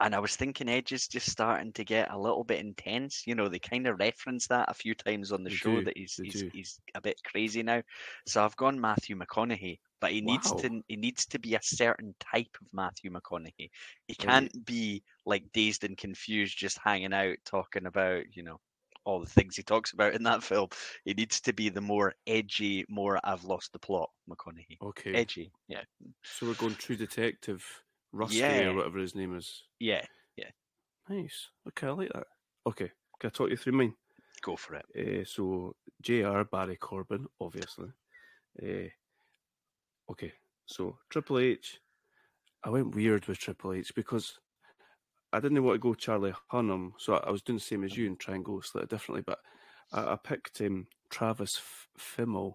And 0.00 0.14
I 0.14 0.18
was 0.18 0.34
thinking 0.36 0.68
Edge 0.68 0.92
is 0.92 1.06
just 1.06 1.30
starting 1.30 1.72
to 1.74 1.84
get 1.84 2.10
a 2.10 2.18
little 2.18 2.42
bit 2.42 2.58
intense. 2.60 3.26
You 3.26 3.34
know, 3.34 3.48
they 3.48 3.58
kind 3.60 3.86
of 3.86 3.98
reference 3.98 4.46
that 4.48 4.68
a 4.70 4.74
few 4.74 4.94
times 4.94 5.30
on 5.30 5.44
the 5.44 5.50
They 5.50 5.56
show 5.56 5.76
do, 5.76 5.84
that 5.84 5.96
he's 5.96 6.16
he's, 6.16 6.40
he's 6.52 6.80
a 6.94 7.00
bit 7.00 7.22
crazy 7.22 7.62
now. 7.62 7.82
So 8.26 8.44
I've 8.44 8.56
gone 8.56 8.80
Matthew 8.80 9.14
McConaughey, 9.16 9.78
but 10.04 10.12
he 10.12 10.20
needs 10.20 10.50
Wow. 10.50 10.58
to 10.58 10.82
he 10.88 10.96
needs 10.96 11.24
to 11.26 11.38
be 11.38 11.54
a 11.54 11.62
certain 11.62 12.14
type 12.20 12.54
of 12.60 12.66
Matthew 12.74 13.10
McConaughey. 13.10 13.70
He 14.06 14.14
can't 14.14 14.52
be 14.66 15.02
like 15.24 15.50
dazed 15.54 15.82
and 15.84 15.96
confused, 15.96 16.58
just 16.58 16.76
hanging 16.84 17.14
out 17.14 17.36
talking 17.46 17.86
about 17.86 18.24
you 18.36 18.42
know 18.42 18.60
all 19.06 19.18
the 19.20 19.26
things 19.30 19.56
he 19.56 19.62
talks 19.62 19.92
about 19.94 20.12
in 20.14 20.22
that 20.24 20.42
film. 20.42 20.68
He 21.06 21.14
needs 21.14 21.40
to 21.40 21.54
be 21.54 21.70
the 21.70 21.80
more 21.80 22.12
edgy, 22.26 22.84
more 22.90 23.18
I've 23.24 23.44
lost 23.44 23.72
the 23.72 23.78
plot 23.78 24.10
McConaughey. 24.28 24.76
Okay. 24.82 25.14
Edgy, 25.14 25.50
yeah, 25.68 25.84
So 26.22 26.46
we're 26.46 26.54
going 26.54 26.74
True 26.74 26.96
Detective 26.96 27.64
Rusty 28.12 28.38
Yeah. 28.38 28.68
or 28.68 28.74
whatever 28.74 28.98
his 28.98 29.14
name 29.14 29.34
is. 29.36 29.64
yeah. 29.80 30.04
Yeah. 30.36 30.50
Nice. 31.08 31.48
Okay, 31.68 31.86
I 31.86 31.90
like 31.90 32.12
that. 32.12 32.26
Okay. 32.66 32.90
Can 33.20 33.28
I 33.28 33.30
talk 33.30 33.48
you 33.50 33.56
through 33.56 33.72
mine? 33.74 33.94
Go 34.42 34.56
for 34.56 34.74
it. 34.76 34.86
Uh, 34.96 35.24
so 35.24 35.74
JR 36.02 36.42
Barry 36.44 36.76
Corbin, 36.76 37.26
obviously. 37.40 37.90
Uh, 38.62 38.88
okay, 40.10 40.32
so 40.66 40.98
Triple 41.10 41.38
H. 41.38 41.80
I 42.64 42.70
went 42.70 42.94
weird 42.94 43.26
with 43.26 43.38
Triple 43.38 43.72
H 43.74 43.94
because 43.94 44.38
I 45.32 45.40
didn't 45.40 45.62
want 45.62 45.74
to 45.74 45.78
go 45.80 45.94
Charlie 45.94 46.34
Hunnam, 46.52 46.92
so 46.98 47.14
I 47.16 47.30
was 47.30 47.42
doing 47.42 47.58
the 47.58 47.64
same 47.64 47.84
as 47.84 47.96
you 47.96 48.06
and 48.06 48.18
try 48.18 48.34
and 48.36 48.44
go 48.44 48.60
slightly 48.60 48.88
differently. 48.88 49.22
But 49.26 49.40
I, 49.92 50.12
I 50.12 50.16
picked 50.16 50.60
um, 50.60 50.86
Travis 51.10 51.56
F- 51.58 51.88
Fimmel, 51.98 52.54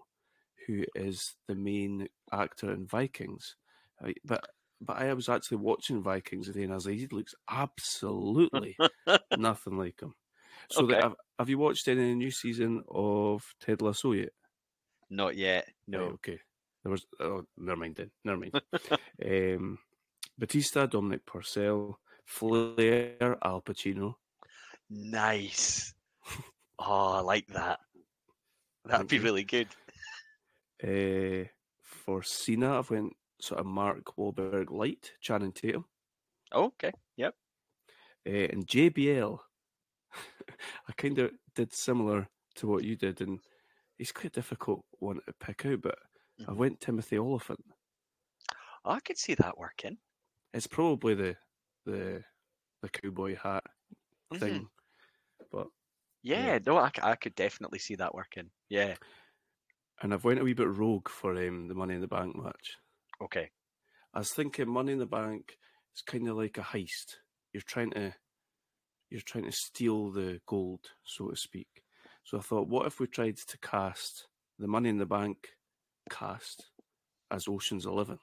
who 0.66 0.84
is 0.96 1.36
the 1.48 1.56
main 1.56 2.08
actor 2.32 2.72
in 2.72 2.88
Vikings. 2.88 3.56
I, 4.04 4.14
but 4.26 4.48
but 4.82 4.98
I 4.98 5.14
was 5.14 5.28
actually 5.30 5.58
watching 5.58 6.02
Vikings 6.02 6.48
today, 6.48 6.64
and 6.64 6.72
I 6.72 6.76
was 6.76 6.86
like, 6.88 6.96
he 6.98 7.08
looks 7.12 7.36
absolutely 7.50 8.78
nothing 9.38 9.78
like 9.78 10.00
him. 10.02 10.16
So 10.72 10.86
the- 10.88 10.94
Okay. 10.94 11.02
have, 11.04 11.16
have 11.38 11.50
you 11.50 11.58
watched 11.58 11.88
any 11.88 12.16
new 12.16 12.32
season 12.32 12.84
of 12.90 13.44
Ted 13.60 13.82
Lasso 13.82 14.14
yet? 14.14 14.30
Not 15.10 15.36
yet. 15.36 15.66
Right, 15.88 16.00
No. 16.00 16.06
okay. 16.14 16.40
There 16.90 16.94
was. 16.94 17.06
Oh, 17.20 17.46
never 17.56 17.80
mind 17.80 17.98
then. 17.98 18.10
Never 18.26 18.40
mind. 18.40 18.62
um, 19.24 19.78
Batista, 20.40 20.88
Dominic 20.88 21.24
Purcell, 21.24 22.00
Flair, 22.26 23.38
Al 23.44 23.62
Pacino. 23.62 24.16
Nice. 24.90 25.94
Oh, 26.82 27.16
I 27.18 27.20
like 27.20 27.46
that. 27.48 27.82
That'd 28.86 29.10
be 29.10 29.20
really 29.20 29.44
good. 29.44 29.68
Uh, 30.82 31.50
for 31.84 32.24
Cena, 32.24 32.80
I've 32.80 32.90
went 32.90 33.12
sort 33.42 33.60
of 33.60 33.66
Mark 33.66 34.16
Wahlberg 34.18 34.72
light, 34.72 35.12
Channing 35.20 35.52
Tatum, 35.52 35.84
Oh, 36.54 36.68
okay. 36.68 36.94
Yep. 37.18 37.36
uh, 38.26 38.32
and 38.32 38.66
JBL. 38.66 39.40
I 40.88 40.92
kind 40.96 41.20
of 41.20 41.32
did 41.54 41.74
similar 41.74 42.30
to 42.56 42.68
what 42.68 42.86
you 42.86 42.96
did, 42.96 43.20
and 43.20 43.40
he's 43.98 44.14
quite 44.14 44.28
a 44.28 44.30
difficult 44.30 44.86
one 45.00 45.18
to 45.28 45.34
pick 45.46 45.66
out. 45.66 45.82
But 45.82 45.98
I 46.46 46.52
Mhm. 46.52 46.54
went 46.54 46.82
Timothy 46.82 47.18
Olyphant. 47.18 47.66
I 48.84 49.00
could 49.00 49.18
see 49.18 49.36
that 49.36 49.58
working. 49.58 50.00
It's 50.54 50.68
probably 50.68 51.16
the 51.16 51.38
the 51.86 52.24
the 52.82 52.90
cowboy 52.90 53.36
hat 53.36 53.66
Mhm. 54.32 54.62
thing, 54.62 54.70
but 55.52 55.70
Yeah, 56.22 56.60
no, 56.66 56.78
I, 56.78 56.92
I 57.02 57.16
could 57.16 57.36
definitely 57.36 57.80
see 57.80 57.96
that 57.96 58.14
working. 58.16 58.52
Yeah. 58.70 58.98
and 60.02 60.14
I've 60.14 60.24
went 60.26 60.40
a 60.40 60.44
wee 60.44 60.54
bit 60.54 60.68
rogue 60.68 61.08
for 61.10 61.36
um, 61.38 61.68
the 61.68 61.76
Money 61.76 61.96
in 61.96 62.02
the 62.02 62.08
Bank 62.08 62.36
match. 62.36 62.78
Okay. 63.22 63.52
I 64.14 64.20
was 64.20 64.32
thinking 64.32 64.70
Money 64.70 64.94
in 64.94 65.00
the 65.00 65.06
Bank 65.08 65.58
is 65.96 66.02
kind 66.04 66.28
of 66.28 66.38
like 66.38 66.58
a 66.58 66.62
heist. 66.62 67.18
You're 67.52 67.62
trying 67.64 67.92
to 67.92 68.16
you're 69.10 69.22
trying 69.22 69.46
to 69.46 69.52
steal 69.54 70.12
the 70.12 70.42
gold, 70.48 70.92
so 71.04 71.30
to 71.30 71.36
speak. 71.38 71.84
So 72.24 72.38
I 72.40 72.42
thought, 72.42 72.68
what 72.70 72.88
if 72.88 73.00
we 73.00 73.08
tried 73.08 73.38
to 73.38 73.58
cast 73.60 74.28
the 74.60 74.68
Money 74.68 74.90
in 74.90 74.98
the 74.98 75.06
Bank 75.06 75.50
cast 76.10 76.70
as 77.32 77.48
Ocean's 77.48 77.86
Eleven? 77.86 78.20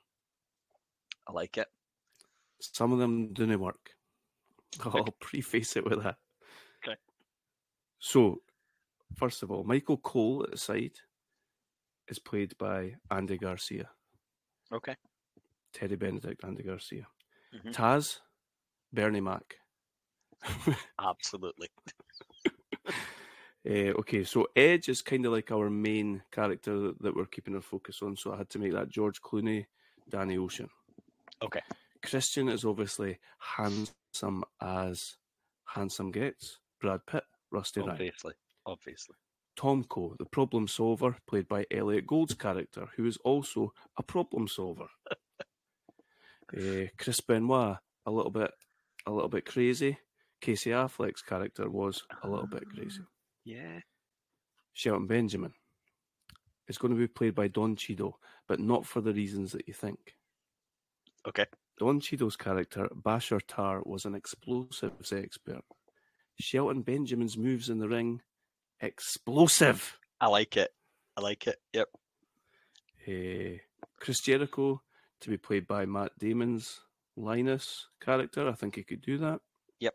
I 1.26 1.32
like 1.32 1.56
it. 1.58 1.68
Some 2.60 2.92
of 2.92 2.98
them 2.98 3.32
didn't 3.32 3.60
work. 3.60 3.90
I'll 4.84 5.14
preface 5.20 5.76
it 5.76 5.84
with 5.84 6.02
that. 6.02 6.16
Okay. 6.84 6.96
So, 7.98 8.42
first 9.14 9.42
of 9.42 9.50
all, 9.50 9.64
Michael 9.64 9.96
Cole 9.98 10.44
at 10.44 10.50
the 10.52 10.56
side 10.58 10.92
is 12.08 12.18
played 12.18 12.56
by 12.58 12.94
Andy 13.10 13.38
Garcia. 13.38 13.88
Okay. 14.72 14.94
Teddy 15.72 15.96
Benedict, 15.96 16.44
Andy 16.44 16.62
Garcia. 16.62 17.06
Mhm. 17.54 17.72
Taz, 17.74 18.20
Bernie 18.92 19.20
Mac. 19.20 19.56
Absolutely. 21.00 21.68
Uh, 23.68 23.92
okay, 23.98 24.22
so 24.22 24.46
Edge 24.54 24.88
is 24.88 25.02
kind 25.02 25.26
of 25.26 25.32
like 25.32 25.50
our 25.50 25.68
main 25.68 26.22
character 26.30 26.92
that 27.00 27.16
we're 27.16 27.26
keeping 27.26 27.56
our 27.56 27.62
focus 27.62 28.00
on, 28.00 28.16
so 28.16 28.32
I 28.32 28.36
had 28.36 28.50
to 28.50 28.60
make 28.60 28.72
that 28.72 28.88
George 28.88 29.20
Clooney, 29.20 29.66
Danny 30.08 30.38
Ocean. 30.38 30.68
Okay. 31.42 31.62
Christian 32.02 32.48
is 32.48 32.64
obviously 32.64 33.18
handsome 33.38 34.44
as 34.62 35.16
handsome 35.64 36.12
gets. 36.12 36.60
Brad 36.80 37.00
Pitt, 37.06 37.24
Rusty 37.50 37.80
Ryan. 37.80 37.90
Obviously. 37.92 38.34
Obviously. 38.66 39.16
Tomko, 39.58 40.16
the 40.18 40.26
problem 40.26 40.68
solver, 40.68 41.16
played 41.26 41.48
by 41.48 41.64
Elliot 41.70 42.06
Gould's 42.06 42.34
character, 42.34 42.86
who 42.96 43.06
is 43.06 43.16
also 43.24 43.72
a 43.98 44.02
problem 44.02 44.46
solver. 44.46 44.88
uh, 46.56 46.86
Chris 46.98 47.20
Benoit, 47.20 47.78
a 48.04 48.10
little 48.10 48.30
bit, 48.30 48.50
a 49.06 49.10
little 49.10 49.30
bit 49.30 49.46
crazy. 49.46 49.98
Casey 50.40 50.70
Affleck's 50.70 51.22
character 51.22 51.68
was 51.68 52.02
a 52.22 52.28
little 52.28 52.46
bit 52.46 52.68
crazy. 52.68 53.00
Yeah. 53.46 53.80
Shelton 54.74 55.06
Benjamin 55.06 55.54
is 56.68 56.76
going 56.76 56.92
to 56.92 56.98
be 56.98 57.06
played 57.06 57.34
by 57.34 57.48
Don 57.48 57.76
Cheadle, 57.76 58.18
but 58.48 58.60
not 58.60 58.84
for 58.84 59.00
the 59.00 59.14
reasons 59.14 59.52
that 59.52 59.68
you 59.68 59.72
think. 59.72 60.16
Okay. 61.26 61.46
Don 61.78 62.00
Cheadle's 62.00 62.36
character, 62.36 62.88
Basher 62.94 63.40
Tarr, 63.40 63.82
was 63.86 64.04
an 64.04 64.14
explosives 64.14 65.12
expert. 65.12 65.62
Shelton 66.40 66.82
Benjamin's 66.82 67.38
moves 67.38 67.70
in 67.70 67.78
the 67.78 67.88
ring, 67.88 68.20
explosive. 68.80 69.96
I 70.20 70.26
like 70.26 70.56
it. 70.56 70.74
I 71.16 71.20
like 71.20 71.46
it. 71.46 71.56
Yep. 71.72 71.88
Uh, 73.08 73.58
Chris 74.00 74.20
Jericho 74.20 74.82
to 75.20 75.30
be 75.30 75.36
played 75.36 75.66
by 75.68 75.86
Matt 75.86 76.18
Damon's 76.18 76.80
Linus 77.16 77.86
character. 78.00 78.48
I 78.48 78.52
think 78.52 78.74
he 78.74 78.82
could 78.82 79.02
do 79.02 79.18
that. 79.18 79.40
Yep. 79.78 79.94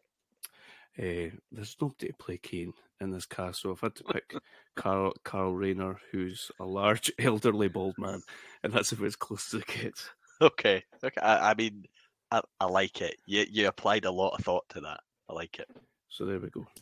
Uh, 0.98 1.36
there's 1.51 1.75
nobody 1.81 2.08
to 2.08 2.13
play 2.13 2.38
Kane 2.38 2.74
in 3.01 3.12
this 3.12 3.25
cast, 3.25 3.62
so 3.62 3.72
I've 3.72 3.81
had 3.81 3.96
to 3.96 4.03
pick 4.05 4.36
Carl, 4.75 5.13
Carl 5.24 5.53
Reiner, 5.53 5.98
who's 6.12 6.51
a 6.60 6.65
large, 6.65 7.12
elderly, 7.20 7.67
bald 7.67 7.96
man, 7.98 8.22
and 8.63 8.72
that's 8.72 8.91
about 8.91 9.08
as 9.08 9.15
close 9.15 9.53
as 9.53 9.62
it 9.62 9.67
gets. 9.67 10.10
Okay. 10.41 10.84
Okay. 11.03 11.22
I, 11.22 11.51
I 11.51 11.53
mean, 11.55 11.85
I, 12.31 12.42
I 12.59 12.66
like 12.66 13.01
it. 13.01 13.18
You 13.25 13.46
you 13.50 13.68
applied 13.68 14.05
a 14.05 14.11
lot 14.11 14.37
of 14.37 14.46
thought 14.46 14.68
to 14.70 14.81
that. 14.81 15.01
I 15.29 15.33
like 15.33 15.59
it. 15.59 15.68
So 16.09 16.25
there 16.25 16.40
we 16.40 16.50
go. 16.50 16.66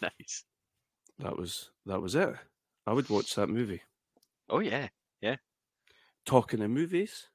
Nice. 0.00 0.44
That 1.18 1.36
was 1.36 1.70
that 1.86 2.00
was 2.00 2.14
it. 2.14 2.32
I 2.86 2.92
would 2.92 3.10
watch 3.10 3.34
that 3.34 3.48
movie. 3.48 3.82
Oh 4.48 4.60
yeah, 4.60 4.88
yeah. 5.20 5.36
Talking 6.24 6.62
of 6.62 6.70
movies, 6.70 7.26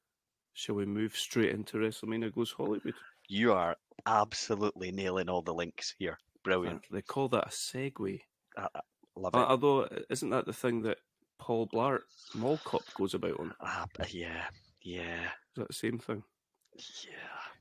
shall 0.53 0.75
we 0.75 0.85
move 0.85 1.17
straight 1.17 1.51
into 1.51 1.77
WrestleMania 1.77 2.33
Goes 2.33 2.51
Hollywood? 2.51 2.93
You 3.27 3.51
are 3.51 3.75
absolutely 4.05 4.91
nailing 4.91 5.27
all 5.29 5.41
the 5.41 5.53
links 5.53 5.93
here. 5.99 6.17
Brilliant. 6.43 6.85
They 6.91 7.01
call 7.01 7.29
that 7.29 7.47
a 7.47 7.49
segue. 7.49 8.19
I, 8.57 8.67
I 8.75 8.79
love 9.15 9.33
it. 9.33 9.37
Uh, 9.37 9.45
although, 9.45 9.87
isn't 10.09 10.29
that 10.31 10.45
the 10.45 10.53
thing 10.53 10.81
that 10.83 10.97
Paul 11.39 11.67
Blart 11.67 12.01
Mall 12.35 12.59
Cop 12.63 12.81
goes 12.95 13.13
about 13.13 13.39
on? 13.39 13.53
Ah, 13.61 13.85
yeah. 14.09 14.45
Yeah. 14.81 15.23
Is 15.23 15.57
that 15.57 15.67
the 15.67 15.73
same 15.73 15.99
thing? 15.99 16.23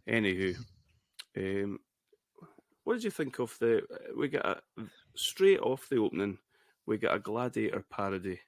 Yeah. 0.06 0.14
Anywho, 0.18 0.56
um, 1.36 1.78
what 2.84 2.94
did 2.94 3.04
you 3.04 3.10
think 3.10 3.38
of 3.38 3.56
the? 3.60 3.78
uh, 3.78 4.12
We 4.16 4.28
got 4.28 4.46
a, 4.46 4.82
straight 5.14 5.60
off 5.60 5.88
the 5.88 5.96
opening, 5.98 6.38
we 6.86 6.98
got 6.98 7.14
a 7.14 7.20
gladiator 7.20 7.84
parody 7.90 8.40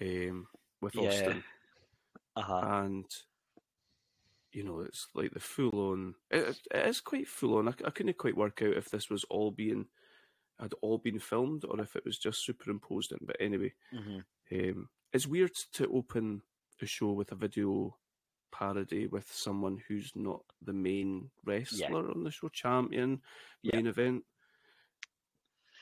um, 0.00 0.46
with 0.80 0.94
Yeah. 0.94 1.08
Austin, 1.08 1.42
Uh 2.36 2.42
huh. 2.42 2.60
and 2.62 3.06
you 4.52 4.64
know 4.64 4.80
it's 4.80 5.08
like 5.14 5.32
the 5.32 5.40
full 5.40 5.90
on. 5.92 6.14
It, 6.30 6.58
it 6.72 6.86
is 6.86 7.00
quite 7.00 7.28
full 7.28 7.58
on. 7.58 7.68
I, 7.68 7.74
I 7.86 7.90
couldn't 7.90 8.18
quite 8.18 8.36
work 8.36 8.62
out 8.62 8.76
if 8.76 8.90
this 8.90 9.10
was 9.10 9.24
all 9.30 9.50
being 9.50 9.86
had 10.60 10.74
all 10.82 10.98
been 10.98 11.18
filmed 11.18 11.64
or 11.64 11.80
if 11.80 11.96
it 11.96 12.04
was 12.04 12.18
just 12.18 12.44
superimposed 12.44 13.12
in. 13.12 13.18
But 13.22 13.36
anyway, 13.40 13.72
hmm 13.92 14.20
um, 14.52 14.88
it's 15.12 15.26
weird 15.26 15.54
to 15.74 15.88
open 15.92 16.42
a 16.82 16.86
show 16.86 17.12
with 17.12 17.32
a 17.32 17.36
video 17.36 17.96
parody 18.52 19.06
with 19.06 19.30
someone 19.32 19.80
who's 19.86 20.12
not 20.14 20.42
the 20.62 20.72
main 20.72 21.30
wrestler 21.44 22.10
on 22.10 22.24
the 22.24 22.30
show, 22.30 22.48
champion, 22.48 23.20
Yeah. 23.62 23.76
main 23.76 23.86
event. 23.86 24.24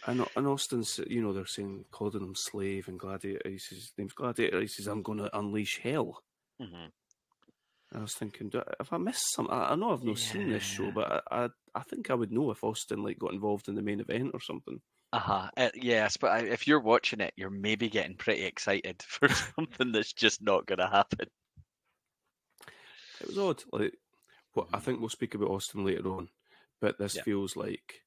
And, 0.07 0.24
and 0.37 0.46
Austin's, 0.46 1.00
you 1.09 1.20
know, 1.22 1.33
they're 1.33 1.46
saying, 1.46 1.87
calling 1.90 2.22
him 2.22 2.35
slave 2.35 2.88
and 2.88 2.98
gladiator. 3.00 3.48
He 3.48 3.59
says, 3.59 3.78
his 3.78 3.92
name's 3.98 4.12
gladiator. 4.12 4.61
He 4.61 4.66
says, 4.68 4.87
I'm 4.87 5.02
going 5.02 5.18
to 5.18 5.37
unleash 5.38 5.78
hell. 5.78 6.22
hmm 6.61 6.87
I 7.94 8.01
was 8.01 8.14
thinking, 8.14 8.51
do, 8.51 8.62
if 8.81 8.92
I 8.92 8.98
missed 8.98 9.33
something, 9.33 9.55
I, 9.55 9.72
I 9.72 9.74
know 9.74 9.92
I've 9.92 10.05
not 10.05 10.18
seen 10.18 10.51
this 10.51 10.62
show, 10.62 10.90
but 10.92 11.24
I, 11.31 11.44
I, 11.44 11.48
I 11.74 11.83
think 11.83 12.11
I 12.11 12.14
would 12.14 12.31
know 12.31 12.51
if 12.51 12.62
Austin 12.62 13.03
like 13.03 13.18
got 13.18 13.33
involved 13.33 13.68
in 13.68 13.74
the 13.74 13.83
main 13.83 14.01
event 14.01 14.33
or 14.35 14.40
something. 14.40 14.81
Uh 15.14 15.18
huh. 15.18 15.51
Uh, 15.57 15.70
yes, 15.74 16.18
but 16.18 16.31
I- 16.33 16.40
if 16.48 16.66
you're 16.66 16.81
watching 16.81 17.20
it, 17.20 17.33
you're 17.37 17.48
maybe 17.48 17.88
getting 17.88 18.16
pretty 18.16 18.44
excited 18.44 19.03
for 19.07 19.29
something 19.31 19.90
that's 19.92 20.12
just 20.12 20.42
not 20.42 20.66
going 20.66 20.81
to 20.81 20.87
happen. 20.87 21.29
It 23.20 23.27
was 23.27 23.38
odd. 23.38 23.62
Like, 23.72 23.94
what 24.53 24.68
I 24.74 24.79
think 24.81 25.01
we'll 25.01 25.09
speak 25.09 25.35
about 25.35 25.48
Austin 25.51 25.85
later 25.85 26.09
on, 26.11 26.29
but 26.81 26.98
this 26.98 27.16
Yeah. 27.16 27.22
feels 27.22 27.57
like 27.57 28.03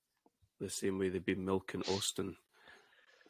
the 0.59 0.69
same 0.69 0.99
way 0.99 1.09
they've 1.09 1.25
been 1.25 1.43
milking 1.43 1.81
Austin 1.89 2.37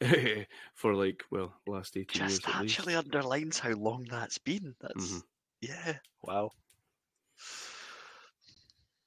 for 0.76 0.94
like 0.94 1.24
well 1.32 1.54
last 1.66 1.96
eighteen 1.96 2.24
Just 2.28 2.46
years 2.46 2.56
at 2.56 2.62
least. 2.62 2.80
actually 2.80 2.96
underlines 2.96 3.60
how 3.60 3.72
long 3.72 4.06
that's 4.10 4.38
been. 4.38 4.76
That's 4.82 5.14
Mhm. 5.14 5.24
Yeah. 5.62 6.00
Wow. 6.24 6.52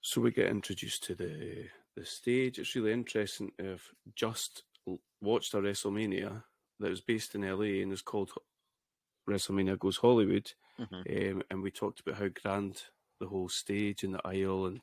So 0.00 0.20
we 0.20 0.30
get 0.30 0.50
introduced 0.50 1.04
to 1.04 1.14
the 1.14 1.68
the 1.96 2.04
stage. 2.04 2.58
It's 2.58 2.74
really 2.74 2.92
interesting. 2.92 3.52
I've 3.60 3.88
just 4.14 4.64
watched 5.20 5.54
a 5.54 5.58
WrestleMania 5.58 6.44
that 6.80 6.90
was 6.90 7.00
based 7.00 7.34
in 7.34 7.42
LA 7.42 7.82
and 7.82 7.92
is 7.92 8.02
called 8.02 8.32
WrestleMania 9.28 9.78
Goes 9.78 9.98
Hollywood, 9.98 10.52
hmm 10.78 11.04
um, 11.08 11.42
and 11.50 11.62
we 11.62 11.70
talked 11.70 12.00
about 12.00 12.16
how 12.18 12.28
grand 12.28 12.84
the 13.20 13.28
whole 13.28 13.48
stage 13.48 14.04
and 14.04 14.14
the 14.14 14.26
aisle 14.26 14.66
and 14.66 14.80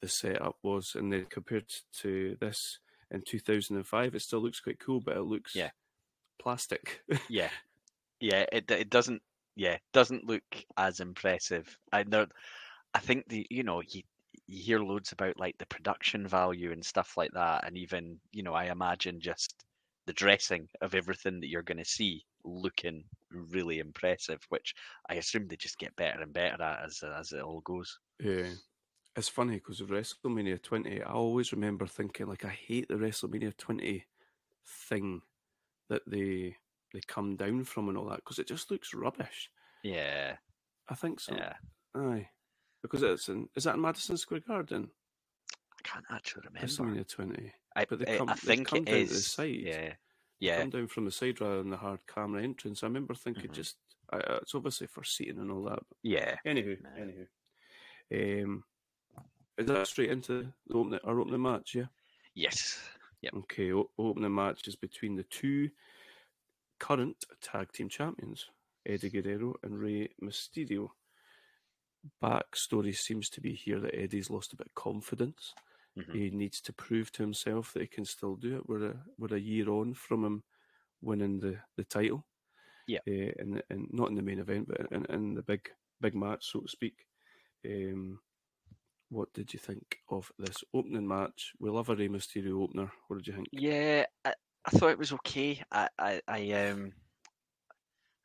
the 0.00 0.08
setup 0.08 0.58
was, 0.62 0.94
and 0.94 1.12
then 1.12 1.26
compared 1.26 1.70
to 1.94 2.36
this 2.40 2.80
in 3.10 3.22
2005, 3.22 4.14
it 4.14 4.20
still 4.20 4.40
looks 4.40 4.60
quite 4.60 4.80
cool, 4.80 5.00
but 5.00 5.16
it 5.16 5.22
looks 5.22 5.54
Yeah. 5.54 5.70
plastic. 6.38 7.02
Yeah. 7.28 7.50
Yeah. 8.20 8.46
It 8.52 8.70
it 8.70 8.90
doesn't. 8.90 9.22
Yeah, 9.56 9.78
doesn't 9.92 10.24
look 10.26 10.44
as 10.76 11.00
impressive. 11.00 11.76
I 11.92 12.04
know. 12.04 12.26
I 12.94 13.00
think 13.00 13.28
the 13.28 13.46
you 13.50 13.62
know 13.64 13.82
you 13.82 14.02
you 14.46 14.62
hear 14.64 14.80
loads 14.80 15.12
about 15.12 15.38
like 15.38 15.58
the 15.58 15.66
production 15.66 16.26
value 16.28 16.72
and 16.72 16.84
stuff 16.84 17.16
like 17.16 17.32
that, 17.34 17.64
and 17.66 17.76
even 17.78 18.20
you 18.32 18.42
know 18.42 18.54
I 18.54 18.66
imagine 18.66 19.20
just 19.20 19.64
the 20.06 20.12
dressing 20.12 20.68
of 20.82 20.94
everything 20.94 21.40
that 21.40 21.48
you're 21.48 21.62
going 21.62 21.78
to 21.78 21.84
see 21.84 22.26
looking 22.44 23.04
really 23.30 23.78
impressive, 23.78 24.40
which 24.50 24.74
I 25.08 25.14
assume 25.14 25.48
they 25.48 25.56
just 25.56 25.78
get 25.78 25.96
better 25.96 26.20
and 26.22 26.32
better 26.32 26.62
at 26.62 26.84
as 26.84 27.02
as 27.02 27.32
it 27.32 27.42
all 27.42 27.60
goes. 27.62 27.98
Yeah. 28.20 28.54
It's 29.16 29.28
funny 29.28 29.56
because 29.56 29.80
of 29.80 29.90
WrestleMania 29.90 30.62
20, 30.62 31.02
I 31.02 31.12
always 31.12 31.52
remember 31.52 31.86
thinking, 31.86 32.26
like, 32.26 32.44
I 32.44 32.50
hate 32.50 32.88
the 32.88 32.94
WrestleMania 32.94 33.56
20 33.56 34.06
thing 34.66 35.22
that 35.88 36.02
they 36.06 36.56
they 36.94 37.00
come 37.06 37.36
down 37.36 37.64
from 37.64 37.88
and 37.90 37.98
all 37.98 38.08
that 38.08 38.16
because 38.18 38.38
it 38.38 38.46
just 38.48 38.70
looks 38.70 38.94
rubbish. 38.94 39.50
Yeah, 39.82 40.36
I 40.88 40.94
think 40.94 41.20
so. 41.20 41.34
yeah. 41.34 41.54
Aye. 41.94 42.28
Because 42.80 43.02
it's 43.02 43.28
in, 43.28 43.48
is 43.56 43.64
that 43.64 43.74
in 43.74 43.80
Madison 43.82 44.16
Square 44.16 44.40
Garden? 44.46 44.88
I 45.52 45.82
can't 45.88 46.04
actually 46.10 46.44
remember. 46.46 46.66
WrestleMania 46.66 47.08
20. 47.08 47.52
I, 47.76 47.84
but 47.84 47.98
they 47.98 48.16
come- 48.16 48.28
I 48.28 48.34
they 48.34 48.56
think 48.56 48.68
come 48.68 48.78
it 48.78 48.84
down 48.86 48.94
to 49.00 49.06
the 49.06 49.14
is. 49.14 49.26
side. 49.26 49.54
Yeah, 49.56 49.94
Yeah. 50.38 50.60
come 50.60 50.70
down 50.70 50.86
from 50.86 51.04
the 51.04 51.10
side 51.10 51.40
rather 51.40 51.58
than 51.58 51.70
the 51.70 51.76
hard 51.76 52.00
camera 52.06 52.42
entrance. 52.42 52.82
I 52.82 52.86
remember 52.86 53.14
thinking 53.14 53.50
Mhm. 53.50 53.54
just 53.54 53.76
uh, 54.12 54.16
uh, 54.16 54.38
it's 54.42 54.54
obviously 54.54 54.86
for 54.86 55.02
seating 55.02 55.38
and 55.40 55.50
all 55.50 55.64
that. 55.64 55.80
Yeah. 56.02 56.36
anywho, 56.46 56.80
No. 56.82 56.90
anywho, 58.12 58.44
um, 58.44 58.64
is 59.58 59.66
that 59.66 59.86
straight 59.86 60.10
into 60.10 60.52
the 60.66 60.74
opening, 60.74 61.00
our 61.04 61.18
opening 61.20 61.42
match? 61.42 61.74
Yeah. 61.74 61.86
Yes. 62.34 62.86
Yep. 63.22 63.34
Okay. 63.34 63.72
O- 63.72 63.90
opening 63.98 64.34
match 64.34 64.68
is 64.68 64.76
between 64.76 65.16
the 65.16 65.22
two 65.24 65.70
current 66.84 67.24
tag 67.40 67.72
team 67.72 67.88
champions, 67.88 68.50
Eddie 68.84 69.08
Guerrero 69.08 69.54
and 69.62 69.78
Rey 69.78 70.10
Mysterio. 70.22 70.88
Backstory 72.22 72.94
seems 72.94 73.30
to 73.30 73.40
be 73.40 73.54
here 73.54 73.80
that 73.80 73.94
Eddie's 73.94 74.28
lost 74.28 74.52
a 74.52 74.56
bit 74.56 74.66
of 74.66 74.74
confidence. 74.74 75.54
Mhm. 75.96 76.14
He 76.14 76.30
needs 76.30 76.60
to 76.60 76.72
prove 76.74 77.10
to 77.12 77.22
himself 77.22 77.72
that 77.72 77.80
he 77.80 77.88
can 77.88 78.04
still 78.04 78.36
do 78.36 78.56
it. 78.56 78.68
We're 78.68 78.90
a 78.90 79.04
we're 79.16 79.34
a 79.34 79.40
year 79.40 79.70
on 79.70 79.94
from 79.94 80.24
him 80.24 80.44
winning 81.00 81.40
the, 81.40 81.58
the 81.76 81.84
title. 81.84 82.26
Yeah. 82.86 83.00
Uh, 83.08 83.32
and 83.38 83.62
and 83.70 83.88
not 83.90 84.10
in 84.10 84.16
the 84.16 84.22
main 84.22 84.40
event, 84.40 84.68
but 84.68 84.92
in, 84.92 85.06
in 85.06 85.34
the 85.34 85.42
big 85.42 85.70
big 86.02 86.14
match, 86.14 86.50
so 86.52 86.60
to 86.60 86.68
speak. 86.68 87.06
Um, 87.64 88.20
what 89.08 89.32
did 89.32 89.54
you 89.54 89.60
think 89.60 90.00
of 90.10 90.30
this 90.38 90.62
opening 90.74 91.06
match? 91.08 91.52
We 91.58 91.70
love 91.70 91.88
a 91.88 91.96
Rey 91.96 92.08
Mysterio 92.08 92.62
opener. 92.62 92.92
What 93.06 93.16
did 93.16 93.28
you 93.28 93.34
think? 93.34 93.48
Yeah, 93.52 94.04
I, 94.24 94.34
I 94.66 94.70
thought 94.70 94.90
it 94.90 94.98
was 94.98 95.12
okay. 95.12 95.62
I, 95.70 95.88
I, 95.98 96.20
I 96.28 96.52
um, 96.52 96.92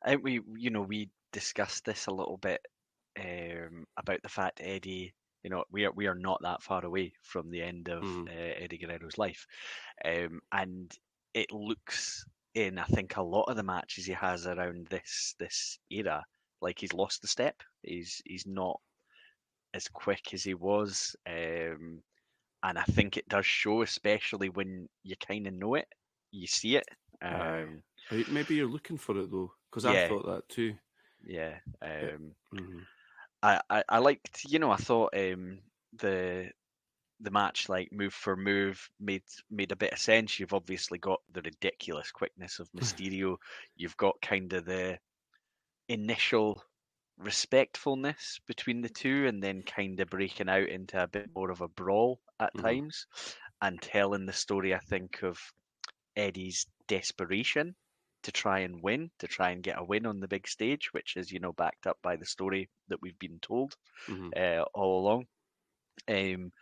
I 0.04 0.10
think 0.10 0.24
we, 0.24 0.40
you 0.56 0.70
know, 0.70 0.82
we 0.82 1.10
discussed 1.32 1.84
this 1.84 2.06
a 2.06 2.12
little 2.14 2.38
bit 2.38 2.60
um, 3.18 3.86
about 3.96 4.22
the 4.22 4.28
fact 4.28 4.60
Eddie, 4.62 5.14
you 5.42 5.50
know, 5.50 5.64
we 5.70 5.84
are 5.84 5.92
we 5.92 6.06
are 6.06 6.14
not 6.14 6.40
that 6.42 6.62
far 6.62 6.84
away 6.84 7.12
from 7.22 7.50
the 7.50 7.62
end 7.62 7.88
of 7.88 8.06
Mhm. 8.06 8.28
uh, 8.28 8.32
Eddie 8.32 8.78
Guerrero's 8.78 9.18
life, 9.18 9.46
um, 10.04 10.40
and 10.52 10.96
it 11.34 11.50
looks 11.52 12.24
in 12.54 12.78
I 12.78 12.84
think 12.84 13.16
a 13.16 13.22
lot 13.22 13.44
of 13.48 13.56
the 13.56 13.62
matches 13.62 14.06
he 14.06 14.12
has 14.12 14.46
around 14.46 14.86
this 14.88 15.34
this 15.38 15.78
era 15.90 16.24
like 16.60 16.78
he's 16.80 16.92
lost 16.94 17.22
the 17.22 17.28
step. 17.28 17.56
He's 17.82 18.22
he's 18.24 18.46
not 18.46 18.80
as 19.74 19.88
quick 19.88 20.32
as 20.34 20.44
he 20.44 20.54
was. 20.54 21.16
Um, 21.26 22.02
and 22.62 22.78
I 22.78 22.84
think 22.84 23.16
it 23.16 23.28
does 23.28 23.46
show, 23.46 23.82
especially 23.82 24.48
when 24.48 24.88
you 25.02 25.16
kind 25.16 25.46
of 25.46 25.54
know 25.54 25.74
it, 25.74 25.88
you 26.30 26.46
see 26.46 26.76
it. 26.76 26.86
Um, 27.22 27.82
Maybe 28.10 28.54
you're 28.54 28.68
looking 28.68 28.98
for 28.98 29.18
it 29.18 29.30
though, 29.32 29.52
because 29.68 29.84
I 29.84 29.96
thought 29.96 30.26
that 30.26 30.48
too. 30.48 30.78
yeah, 31.22 31.60
um, 31.82 32.34
hmm 32.52 32.82
I, 33.42 33.60
I 33.70 33.84
I 33.88 33.98
liked, 33.98 34.44
you 34.44 34.58
know, 34.58 34.70
I 34.70 34.76
thought 34.76 35.14
um, 35.16 35.62
the 35.92 36.52
the 37.20 37.30
match 37.32 37.68
like 37.68 37.92
move 37.92 38.14
for 38.14 38.36
move 38.36 38.90
made 39.00 39.24
made 39.50 39.72
a 39.72 39.76
bit 39.76 39.92
of 39.92 39.98
sense. 40.00 40.38
You've 40.40 40.54
obviously 40.54 40.98
got 40.98 41.20
the 41.30 41.42
ridiculous 41.42 42.12
quickness 42.12 42.58
of 42.60 42.70
Mysterio. 42.72 43.38
You've 43.76 43.96
got 43.98 44.20
kind 44.22 44.52
of 44.54 44.66
the 44.66 45.00
initial 45.88 46.62
respectfulness 47.18 48.40
between 48.46 48.82
the 48.82 48.90
two, 48.90 49.26
and 49.28 49.42
then 49.42 49.62
kind 49.62 50.00
of 50.00 50.10
breaking 50.10 50.48
out 50.50 50.68
into 50.68 51.02
a 51.02 51.08
bit 51.08 51.30
more 51.34 51.50
of 51.50 51.60
a 51.62 51.68
brawl 51.68 52.20
at 52.40 52.56
Mhm. 52.56 52.80
times, 52.80 53.06
and 53.62 53.80
telling 53.82 54.26
the 54.26 54.34
story. 54.34 54.74
I 54.74 54.80
think 54.80 55.22
of 55.24 55.40
Eddie's 56.16 56.66
desperation 56.88 57.74
to 58.22 58.32
try 58.32 58.60
and 58.60 58.82
win, 58.82 59.10
to 59.18 59.26
try 59.28 59.50
and 59.50 59.62
get 59.62 59.78
a 59.78 59.84
win 59.84 60.06
on 60.06 60.20
the 60.20 60.28
big 60.28 60.46
stage, 60.48 60.92
which 60.92 61.16
is 61.16 61.32
you 61.32 61.40
know 61.40 61.52
backed 61.52 61.86
up 61.86 61.98
by 62.02 62.16
the 62.16 62.26
story 62.26 62.68
that 62.88 63.00
we've 63.02 63.18
been 63.18 63.38
told 63.40 63.76
hmm 64.08 64.30
uh, 64.36 64.62
all 64.74 65.00
along. 65.00 65.26
Um, 66.08 66.52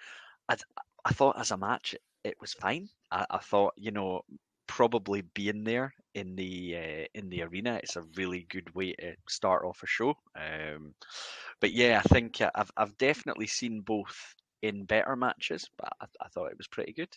I, 0.49 0.57
I 1.05 1.11
thought 1.13 1.39
as 1.39 1.51
a 1.51 1.57
match 1.57 1.95
it 2.25 2.37
was 2.41 2.53
fine. 2.55 2.89
I, 3.11 3.27
I 3.31 3.39
thought 3.39 3.75
you 3.77 3.91
know 3.93 4.23
probably 4.67 5.23
being 5.23 5.65
there 5.65 5.95
in 6.15 6.37
the 6.37 6.77
uh, 6.77 7.07
in 7.15 7.29
the 7.31 7.43
arena 7.43 7.81
it's 7.83 7.97
a 7.97 8.03
really 8.17 8.45
good 8.49 8.75
way 8.75 8.93
to 8.95 9.17
start 9.29 9.65
off 9.65 9.83
a 9.83 9.87
show. 9.87 10.15
Um, 10.37 10.95
but 11.61 11.73
yeah, 11.73 12.01
I 12.05 12.09
think 12.09 12.41
I've 12.41 12.71
I've 12.77 12.97
definitely 12.99 13.47
seen 13.47 13.81
both 13.83 14.35
in 14.63 14.85
better 14.85 15.17
matches, 15.17 15.69
but 15.79 15.91
I, 16.01 16.07
I 16.21 16.29
thought 16.29 16.51
it 16.51 16.59
was 16.59 16.69
pretty 16.69 16.93
good. 16.93 17.17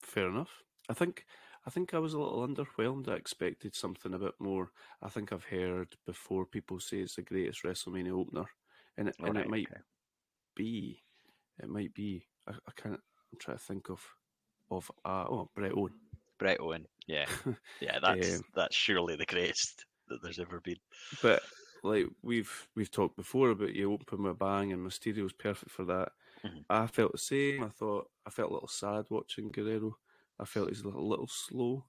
Fair 0.00 0.28
enough. 0.28 0.62
I 0.88 0.94
think 0.94 1.26
I 1.66 1.70
think 1.70 1.94
I 1.94 1.98
was 1.98 2.14
a 2.14 2.18
little 2.18 2.46
underwhelmed. 2.46 3.08
I 3.08 3.14
expected 3.14 3.74
something 3.74 4.12
a 4.14 4.18
bit 4.18 4.34
more. 4.38 4.72
I 5.02 5.08
think 5.08 5.32
I've 5.32 5.44
heard 5.44 5.96
before 6.06 6.46
people 6.46 6.80
say 6.80 6.98
it's 7.00 7.16
the 7.16 7.22
greatest 7.22 7.62
WrestleMania 7.62 8.12
opener, 8.12 8.46
and 8.96 9.08
it, 9.08 9.16
and 9.24 9.36
Alright, 9.36 9.38
it 9.38 9.48
might 9.48 9.70
okay. 9.70 9.80
be. 10.56 11.04
It 11.62 11.68
might 11.68 11.94
be. 11.94 12.28
I, 12.46 12.52
I 12.52 12.72
can't. 12.76 13.00
I'm 13.32 13.38
trying 13.38 13.58
to 13.58 13.64
think 13.64 13.90
of 13.90 14.04
of 14.70 14.90
uh, 15.04 15.26
oh 15.28 15.50
Bret 15.54 15.72
Owen. 15.74 15.94
Bret 16.38 16.60
Owen, 16.60 16.86
yeah, 17.06 17.26
yeah, 17.80 17.98
that's 18.00 18.40
Um, 18.40 18.44
that's 18.54 18.76
surely 18.76 19.16
the 19.16 19.26
greatest 19.26 19.86
that 20.08 20.22
there's 20.22 20.38
ever 20.38 20.60
been. 20.60 20.78
But 21.20 21.42
like 21.82 22.06
we've 22.22 22.68
we've 22.74 22.90
talked 22.90 23.16
before 23.16 23.50
about 23.50 23.74
you 23.74 23.92
open 23.92 24.22
with 24.22 24.32
a 24.32 24.34
bang 24.34 24.72
and 24.72 24.82
Mysterio's 24.82 25.32
perfect 25.32 25.70
for 25.70 25.84
that. 25.86 26.12
Mhm. 26.42 26.64
I 26.70 26.86
felt 26.86 27.12
the 27.12 27.18
same. 27.18 27.62
I 27.64 27.70
thought 27.70 28.10
I 28.26 28.30
felt 28.30 28.50
a 28.50 28.54
little 28.54 28.68
sad 28.68 29.06
watching 29.10 29.50
Guerrero. 29.50 29.98
I 30.38 30.44
felt 30.44 30.68
he's 30.70 30.82
a 30.82 30.86
little, 30.88 31.08
little 31.08 31.28
slow. 31.28 31.86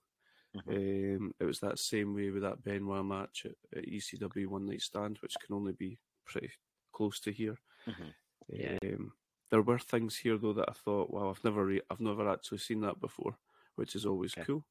Mhm. 0.53 0.71
Um, 0.71 1.33
it 1.39 1.45
was 1.45 1.59
that 1.61 1.79
same 1.79 2.13
way 2.15 2.31
with 2.31 2.43
that 2.43 2.63
Benoit 2.63 3.05
match 3.05 3.45
at, 3.45 3.55
at 3.77 3.87
ECW 3.87 4.47
One 4.47 4.65
Night 4.65 4.81
Stand, 4.81 5.17
which 5.19 5.39
can 5.39 5.55
only 5.55 5.73
be 5.73 5.99
pretty 6.25 6.51
close 6.93 7.19
to 7.21 7.31
here. 7.31 7.57
Mhm. 7.87 8.15
Yeah. 8.47 8.77
Um, 8.83 9.13
there 9.51 9.61
were 9.61 9.79
things 9.79 10.17
here 10.17 10.37
though 10.37 10.53
that 10.53 10.69
I 10.69 10.73
thought, 10.73 11.11
wow, 11.11 11.29
I've 11.29 11.43
never 11.43 11.65
re- 11.65 11.81
I've 11.89 11.99
never 12.01 12.27
actually 12.29 12.57
seen 12.59 12.81
that 12.81 12.99
before, 12.99 13.37
which 13.75 13.95
is 13.95 14.05
always 14.05 14.35
Okay. 14.37 14.45
cool. 14.45 14.65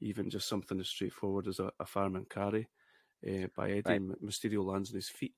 Even 0.00 0.30
just 0.30 0.48
something 0.48 0.80
as 0.80 0.88
straightforward 0.88 1.48
as 1.48 1.60
a, 1.60 1.72
a 1.80 1.86
fireman 1.86 2.26
carry 2.26 2.68
uh, 3.28 3.48
by 3.56 3.72
Eddie 3.72 3.94
Right. 3.94 3.98
and 3.98 4.12
Mysterio 4.20 4.64
lands 4.64 4.90
on 4.90 4.96
his 4.96 5.10
feet. 5.10 5.34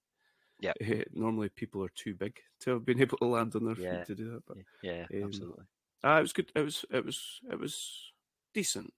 Yep. 0.61 0.77
Uh, 0.83 1.05
normally 1.13 1.49
people 1.51 1.85
are 1.85 1.91
too 1.91 2.15
big 2.15 2.41
to 2.61 2.73
have 2.73 2.85
been 2.85 3.01
able 3.03 3.19
to 3.19 3.27
land 3.27 3.55
on 3.57 3.65
their 3.65 3.77
Yeah. 3.77 3.77
feet 3.77 4.07
to 4.07 4.15
do 4.15 4.31
that, 4.33 4.45
but 4.47 4.59
Yeah, 4.83 5.09
Um, 5.15 5.23
absolutely. 5.23 5.67
Ah, 6.05 6.19
it 6.19 6.23
was 6.23 6.33
good. 6.33 6.53
It 6.55 6.63
was 6.63 6.85
it 6.91 7.05
was 7.05 7.41
it 7.51 7.59
was 7.59 8.13
decent, 8.55 8.93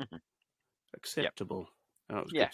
Mhm. 0.00 0.20
acceptable. 0.94 1.68
That 2.08 2.24
was 2.24 2.32
Yeah. 2.32 2.50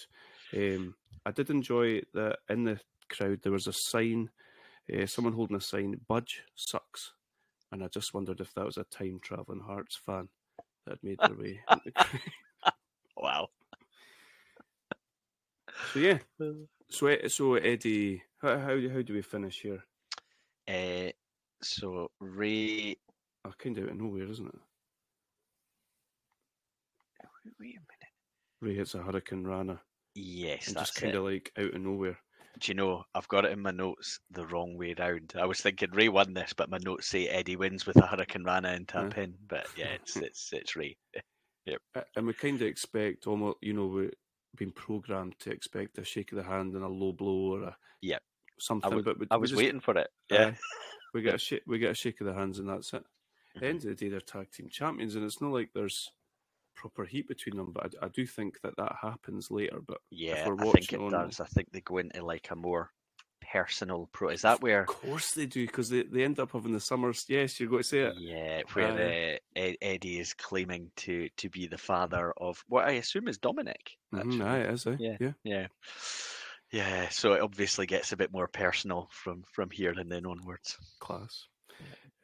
good. 0.50 0.76
Um, 0.76 0.96
I 1.26 1.30
did 1.30 1.50
enjoy 1.50 2.02
that 2.12 2.40
in 2.48 2.64
the 2.64 2.80
crowd 3.08 3.40
there 3.42 3.52
was 3.52 3.66
a 3.66 3.72
sign, 3.72 4.30
uh, 4.92 5.06
someone 5.06 5.32
holding 5.34 5.56
a 5.56 5.60
sign, 5.60 5.94
"Budge 6.08 6.42
sucks," 6.54 7.14
and 7.72 7.82
I 7.84 7.88
just 7.88 8.14
wondered 8.14 8.40
if 8.40 8.52
that 8.54 8.64
was 8.66 8.78
a 8.78 8.84
time 8.84 9.20
traveling 9.20 9.60
Hearts 9.60 9.96
fan 9.96 10.28
that 10.86 11.02
made 11.02 11.20
their 11.24 11.36
way. 11.36 11.64
the. 11.84 11.92
Wow. 13.16 13.50
so 15.92 15.98
yeah, 15.98 16.18
so 16.90 17.08
E- 17.08 17.28
so 17.28 17.54
Eddie, 17.54 18.22
how 18.38 18.58
how, 18.58 18.88
how 18.88 19.02
do 19.02 19.14
we 19.14 19.22
finish 19.22 19.60
here? 19.62 19.84
Uh, 20.66 21.12
so 21.62 22.10
Rey, 22.20 22.96
Oh, 23.46 23.52
kind 23.58 23.76
of 23.78 23.84
out 23.84 23.90
of 23.90 23.96
nowhere, 24.00 24.30
isn't 24.30 24.46
it? 24.46 24.54
wait 27.60 27.76
a 27.76 27.80
minute. 27.80 27.82
Rey 28.60 28.74
hits 28.74 28.94
a 28.94 28.98
Hurricanrana, 28.98 29.78
Yes, 30.14 30.68
and 30.68 30.76
that's 30.76 30.90
just 30.90 31.00
kind 31.00 31.14
of 31.14 31.24
like 31.24 31.52
out 31.58 31.74
of 31.74 31.80
nowhere. 31.80 32.18
Do 32.60 32.70
you 32.70 32.74
know? 32.74 33.04
I've 33.14 33.28
got 33.28 33.44
it 33.44 33.52
in 33.52 33.60
my 33.60 33.72
notes 33.72 34.20
the 34.30 34.46
wrong 34.46 34.76
way 34.78 34.94
round. 34.98 35.34
I 35.36 35.44
was 35.44 35.60
thinking 35.60 35.90
Rey 35.90 36.08
won 36.08 36.32
this, 36.34 36.52
but 36.52 36.70
my 36.70 36.78
notes 36.78 37.08
say 37.08 37.28
Eddie 37.28 37.56
wins 37.56 37.84
with 37.84 37.96
a 37.96 38.02
Hurricanrana 38.02 38.76
into 38.76 38.98
a 38.98 39.02
Huh? 39.02 39.08
pin. 39.10 39.34
But 39.48 39.66
yeah, 39.76 39.88
it's 39.88 40.16
it's 40.16 40.52
it's 40.52 40.76
Rey. 40.76 40.96
Uh, 41.96 42.02
and 42.14 42.26
we 42.26 42.34
kind 42.34 42.56
of 42.60 42.66
expect 42.68 43.26
almost, 43.26 43.56
you 43.62 43.72
know, 43.72 43.86
we've 43.86 44.10
been 44.54 44.70
programmed 44.70 45.34
to 45.40 45.50
expect 45.50 45.96
a 45.96 46.04
shake 46.04 46.30
of 46.30 46.36
the 46.36 46.44
hand 46.44 46.74
and 46.74 46.84
a 46.84 46.88
low 46.88 47.10
blow 47.12 47.54
or 47.54 47.62
a 47.62 47.76
Yep. 48.02 48.22
something. 48.60 48.94
was- 48.94 49.02
but 49.02 49.18
we, 49.18 49.26
I 49.30 49.36
was 49.38 49.48
just- 49.48 49.62
waiting 49.62 49.80
for 49.80 49.96
it. 49.96 50.08
Yeah. 50.30 50.52
we 51.14 51.22
get 51.22 51.34
a 51.36 51.38
shake, 51.38 51.62
we 51.66 51.78
get 51.78 51.92
a 51.92 51.94
shake 51.94 52.20
of 52.20 52.26
the 52.26 52.34
hands, 52.34 52.58
and 52.58 52.68
that's 52.68 52.92
it. 52.92 53.02
At 53.54 53.60
the 53.60 53.66
end 53.68 53.78
of 53.78 53.84
the 53.84 53.94
day, 53.94 54.08
they're 54.08 54.20
tag 54.20 54.50
team 54.50 54.68
champions, 54.68 55.14
and 55.14 55.24
it's 55.24 55.40
not 55.40 55.52
like 55.52 55.70
there's 55.74 56.10
proper 56.74 57.04
heat 57.04 57.28
between 57.28 57.56
them. 57.56 57.72
But 57.72 57.94
I, 58.02 58.06
I 58.06 58.08
do 58.08 58.26
think 58.26 58.60
that 58.62 58.76
that 58.76 58.96
happens 59.00 59.50
later. 59.50 59.78
But 59.86 59.98
Yeah, 60.10 60.48
we're 60.48 60.54
I 60.54 60.62
think 60.64 60.74
watching 60.74 61.00
it 61.00 61.04
on- 61.14 61.26
does. 61.28 61.40
I 61.40 61.46
think 61.46 61.70
they 61.70 61.80
go 61.80 61.98
into 61.98 62.24
like 62.24 62.48
a 62.50 62.56
more 62.56 62.90
personal 63.52 64.08
pro. 64.12 64.30
Is 64.30 64.42
that 64.42 64.62
where? 64.62 64.80
of 64.80 64.86
course 64.88 65.32
they 65.32 65.46
do 65.46 65.66
because 65.66 65.88
they, 65.90 66.02
they 66.02 66.24
end 66.24 66.40
up 66.40 66.52
having 66.52 66.72
the 66.72 66.80
summers. 66.80 67.26
Yes, 67.28 67.60
you're 67.60 67.68
going 67.68 67.82
to 67.82 67.88
say 67.88 68.00
it. 68.00 68.14
Yeah, 68.18 68.62
where 68.72 69.38
uh, 69.54 69.58
Ed- 69.60 69.76
Eddie 69.82 70.18
is 70.18 70.34
claiming 70.34 70.90
to 70.96 71.28
to 71.36 71.48
be 71.50 71.66
the 71.68 71.78
father 71.78 72.32
of 72.38 72.64
what 72.68 72.86
I 72.86 72.92
assume 72.92 73.28
is 73.28 73.38
Dominic. 73.38 73.92
Mhm, 74.12 74.20
actually. 74.20 74.42
aye, 74.42 74.58
it 74.60 74.70
is. 74.70 74.86
Yeah. 74.98 75.16
yeah. 75.20 75.32
Yeah. 75.44 75.66
Yeah, 76.72 77.08
so 77.10 77.34
it 77.34 77.40
obviously 77.42 77.86
gets 77.86 78.10
a 78.10 78.16
bit 78.16 78.32
more 78.32 78.48
personal 78.48 79.08
from 79.12 79.44
from 79.52 79.70
here 79.70 79.92
and 79.92 80.10
then 80.10 80.26
onwards. 80.26 80.76
class. 80.98 81.46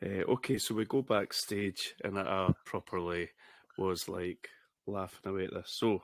Uh, 0.04 0.24
okay, 0.32 0.58
so 0.58 0.74
we 0.74 0.84
go 0.86 1.02
backstage, 1.02 1.94
and 2.04 2.18
I 2.18 2.52
properly 2.64 3.28
was 3.76 4.08
like 4.08 4.48
laughing 4.86 5.30
away 5.30 5.44
at 5.44 5.54
this. 5.54 5.72
So 5.72 6.02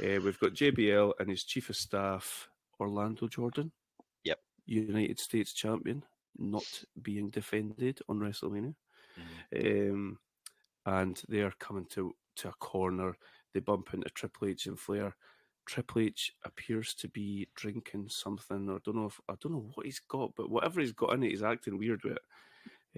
uh, 0.00 0.20
we've 0.24 0.38
got 0.38 0.54
JBL 0.54 1.12
and 1.18 1.28
his 1.28 1.44
chief 1.44 1.68
of 1.68 1.76
staff, 1.76 2.48
Orlando 2.80 3.28
Jordan. 3.28 3.72
Yep. 4.24 4.38
United 4.66 5.18
States 5.18 5.52
champion, 5.52 6.02
not 6.38 6.64
being 7.02 7.30
defended 7.30 8.00
on 8.08 8.18
WrestleMania. 8.18 8.74
Mm-hmm. 9.52 9.90
Um, 9.90 10.18
and 10.86 11.22
they 11.28 11.40
are 11.40 11.54
coming 11.58 11.86
to, 11.90 12.14
to 12.36 12.48
a 12.48 12.52
corner. 12.52 13.16
they 13.52 13.60
bump 13.60 13.94
into 13.94 14.08
Triple 14.10 14.48
H 14.48 14.66
and 14.66 14.78
Flair. 14.78 15.14
Triple 15.66 16.02
H 16.02 16.32
appears 16.44 16.94
to 16.94 17.08
be 17.08 17.48
drinking 17.54 18.08
something, 18.08 18.68
or 18.68 18.76
I 18.76 18.78
don't 18.84 18.96
know 18.96 19.06
if 19.06 19.20
I 19.30 19.34
don't 19.40 19.52
know 19.52 19.70
what 19.74 19.86
he's 19.86 20.00
got, 20.00 20.34
but 20.36 20.50
whatever 20.50 20.80
he's 20.80 20.92
got 20.92 21.14
in 21.14 21.22
it, 21.22 21.30
he's 21.30 21.42
acting 21.42 21.78
weird 21.78 22.02
with 22.04 22.14
it. 22.14 22.22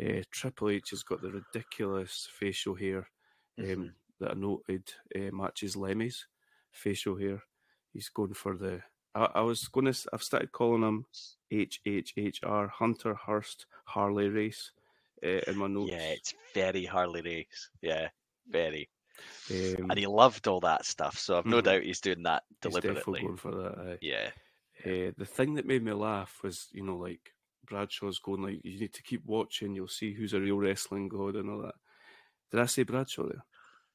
Uh, 0.00 0.22
Triple 0.30 0.70
H 0.70 0.90
has 0.90 1.02
got 1.02 1.22
the 1.22 1.30
ridiculous 1.30 2.28
facial 2.30 2.74
hair 2.74 3.08
um, 3.58 3.64
Mhm. 3.64 3.94
that 4.20 4.30
I 4.32 4.34
noted 4.34 4.92
uh, 5.14 5.30
matches 5.34 5.74
Lemmy's 5.76 6.26
facial 6.70 7.16
hair. 7.16 7.42
He's 7.92 8.08
going 8.10 8.34
for 8.34 8.56
the. 8.56 8.82
I, 9.14 9.24
I 9.36 9.40
was 9.40 9.66
going 9.68 9.90
to. 9.90 10.08
I've 10.12 10.22
started 10.22 10.52
calling 10.52 10.82
him 10.82 11.06
HHHR 11.50 12.68
Hunter 12.70 13.14
Hearst 13.14 13.66
Harley 13.84 14.28
Race 14.28 14.72
uh, 15.24 15.40
in 15.46 15.56
my 15.56 15.66
notes. 15.66 15.92
Yeah, 15.92 16.10
it's 16.10 16.34
very 16.54 16.84
Harley 16.84 17.22
race. 17.22 17.70
Yeah, 17.80 18.08
very. 18.48 18.90
um, 19.50 19.90
And 19.90 19.98
he 19.98 20.06
loved 20.06 20.46
all 20.46 20.60
that 20.60 20.84
stuff, 20.84 21.18
so 21.18 21.38
I've 21.38 21.46
no 21.46 21.60
Mhm. 21.60 21.64
doubt 21.64 21.82
he's 21.84 22.00
doing 22.02 22.22
that 22.24 22.44
he's 22.62 22.74
definitely 22.74 22.80
deliberately. 23.02 23.20
going 23.22 23.36
for 23.38 23.54
that. 23.54 23.78
aye. 23.78 23.98
Yeah. 24.02 24.30
Uh, 24.84 25.12
the 25.16 25.24
thing 25.26 25.54
that 25.54 25.64
made 25.66 25.82
me 25.82 25.92
laugh 25.92 26.42
was, 26.42 26.68
you 26.72 26.82
know, 26.82 26.96
like 26.98 27.32
Bradshaw's 27.66 28.18
going 28.18 28.42
like, 28.42 28.60
you 28.64 28.80
need 28.80 28.92
to 28.94 29.02
keep 29.02 29.24
watching. 29.24 29.74
You'll 29.74 29.88
see 29.88 30.12
who's 30.12 30.32
a 30.32 30.40
real 30.40 30.56
wrestling 30.58 31.08
god 31.08 31.36
and 31.36 31.50
all 31.50 31.62
that. 31.62 31.74
Did 32.50 32.60
I 32.60 32.66
say 32.66 32.84
Bradshaw 32.84 33.24
there? 33.24 33.44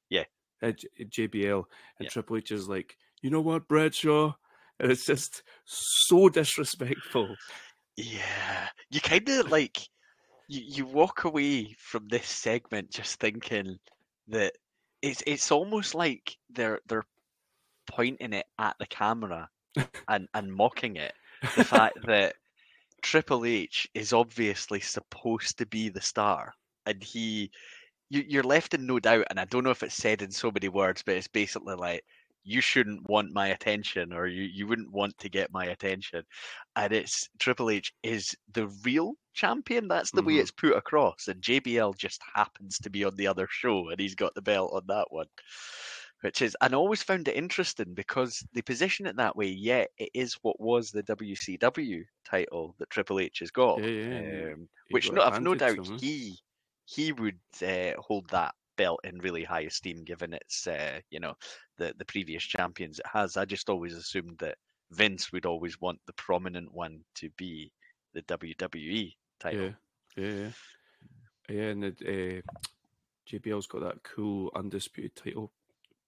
Yeah. 0.10 0.24
Uh, 0.62 0.72
J- 0.72 1.28
JBL 1.28 1.64
and 2.00 2.06
Yeah. 2.06 2.10
Triple 2.10 2.38
H 2.38 2.52
is 2.52 2.68
like, 2.68 2.98
you 3.22 3.30
know 3.30 3.42
what, 3.42 3.68
Bradshaw, 3.68 4.34
and 4.80 4.92
it's 4.92 5.06
just 5.06 5.44
so 5.66 6.28
disrespectful. 6.30 7.36
Yeah, 7.98 8.68
you 8.90 9.00
kind 9.02 9.28
of 9.30 9.50
like 9.52 9.78
you, 10.48 10.62
you 10.66 10.86
walk 10.86 11.24
away 11.24 11.76
from 11.78 12.08
this 12.08 12.28
segment 12.28 12.92
just 12.92 13.20
thinking 13.20 13.78
that 14.28 14.54
it's 15.02 15.24
it's 15.28 15.52
almost 15.52 15.94
like 15.96 16.36
they're 16.50 16.80
they're 16.88 17.06
pointing 17.88 18.34
it 18.34 18.46
at 18.60 18.76
the 18.80 18.86
camera 18.88 19.50
and 20.08 20.28
and 20.34 20.54
mocking 20.54 20.96
it. 20.96 21.14
The 21.56 21.64
fact 21.64 21.98
that 22.08 22.36
Triple 23.02 23.46
H 23.46 23.88
is 23.94 24.14
obviously 24.14 24.80
supposed 24.80 25.58
to 25.60 25.66
be 25.66 25.90
the 25.90 26.02
star, 26.02 26.54
and 26.86 27.04
he 27.04 27.52
you, 28.10 28.24
you're 28.28 28.44
left 28.44 28.74
in 28.74 28.86
no 28.86 29.00
doubt. 29.00 29.28
And 29.30 29.40
I 29.40 29.46
don't 29.46 29.64
know 29.64 29.72
if 29.72 29.84
it's 29.84 29.96
said 29.96 30.22
in 30.22 30.32
so 30.32 30.52
many 30.52 30.70
words, 30.70 31.04
but 31.04 31.16
it's 31.16 31.28
basically 31.28 31.76
like 31.76 32.04
you 32.44 32.62
shouldn't 32.62 33.08
want 33.10 33.34
my 33.34 33.50
attention, 33.50 34.14
or 34.14 34.28
you 34.28 34.44
you 34.44 34.68
wouldn't 34.68 34.92
want 34.92 35.18
to 35.20 35.30
get 35.30 35.52
my 35.54 35.66
attention 35.66 36.24
and 36.76 36.94
it's 36.94 37.30
Triple 37.40 37.70
H 37.72 37.94
is 38.04 38.36
the 38.54 38.68
real 38.84 39.16
champion. 39.34 39.88
That's 39.88 40.12
the 40.12 40.24
way 40.24 40.36
Mhm. 40.36 40.42
it's 40.42 40.52
put 40.52 40.76
across, 40.76 41.28
and 41.28 41.42
JBL 41.42 41.94
just 41.94 42.22
happens 42.36 42.80
to 42.80 42.90
be 42.90 43.04
on 43.06 43.16
the 43.16 43.28
other 43.28 43.48
show, 43.50 43.90
and 43.90 44.00
he's 44.00 44.16
got 44.16 44.34
the 44.36 44.42
belt 44.42 44.72
on 44.74 44.84
that 44.88 45.08
one. 45.12 45.28
Which 46.22 46.44
is, 46.44 46.56
and 46.62 46.74
I 46.74 46.78
always 46.78 47.02
found 47.02 47.28
it 47.28 47.36
interesting 47.36 47.94
because 47.96 48.46
they 48.54 48.62
position 48.62 49.08
it 49.08 49.16
that 49.18 49.36
way. 49.36 49.48
Yet 49.48 49.90
it 49.98 50.10
is 50.14 50.38
what 50.44 50.60
was 50.60 50.92
the 50.92 51.04
WCW 51.04 52.04
title 52.24 52.76
that 52.78 52.92
Triple 52.92 53.20
H 53.20 53.40
has 53.40 53.50
got, 53.50 53.80
Yeah, 53.80 53.88
yeah, 53.88 54.54
um, 54.54 54.70
which 54.92 55.08
got 55.08 55.16
no, 55.16 55.22
I've 55.24 55.42
no 55.42 55.56
doubt 55.56 55.80
he 56.00 56.38
he 56.86 57.12
would 57.12 57.40
uh, 57.64 57.94
hold 58.00 58.30
that 58.30 58.54
belt 58.78 59.00
in 59.04 59.18
really 59.20 59.44
high 59.44 59.62
esteem, 59.62 60.04
given 60.04 60.34
its 60.34 60.68
uh, 60.68 61.00
you 61.10 61.20
know 61.20 61.34
the 61.78 61.94
the 61.98 62.06
previous 62.06 62.44
champions 62.44 63.00
it 63.00 63.08
has. 63.12 63.36
I 63.36 63.46
just 63.46 63.70
always 63.70 63.96
assumed 63.96 64.38
that 64.40 64.58
Vince 64.92 65.32
would 65.32 65.46
always 65.46 65.82
want 65.82 66.00
the 66.06 66.14
prominent 66.14 66.72
one 66.72 67.00
to 67.16 67.30
be 67.32 67.72
the 68.14 68.22
WWE 68.24 69.14
title. 69.40 69.74
Yeah, 70.16 70.24
yeah, 70.24 70.34
yeah. 70.34 70.50
Yeah, 71.50 71.64
and 71.64 71.84
the, 71.84 71.90
uh, 71.90 72.42
JBL's 73.30 73.68
got 73.68 73.82
that 73.82 74.04
cool 74.04 74.52
undisputed 74.56 75.16
title 75.16 75.52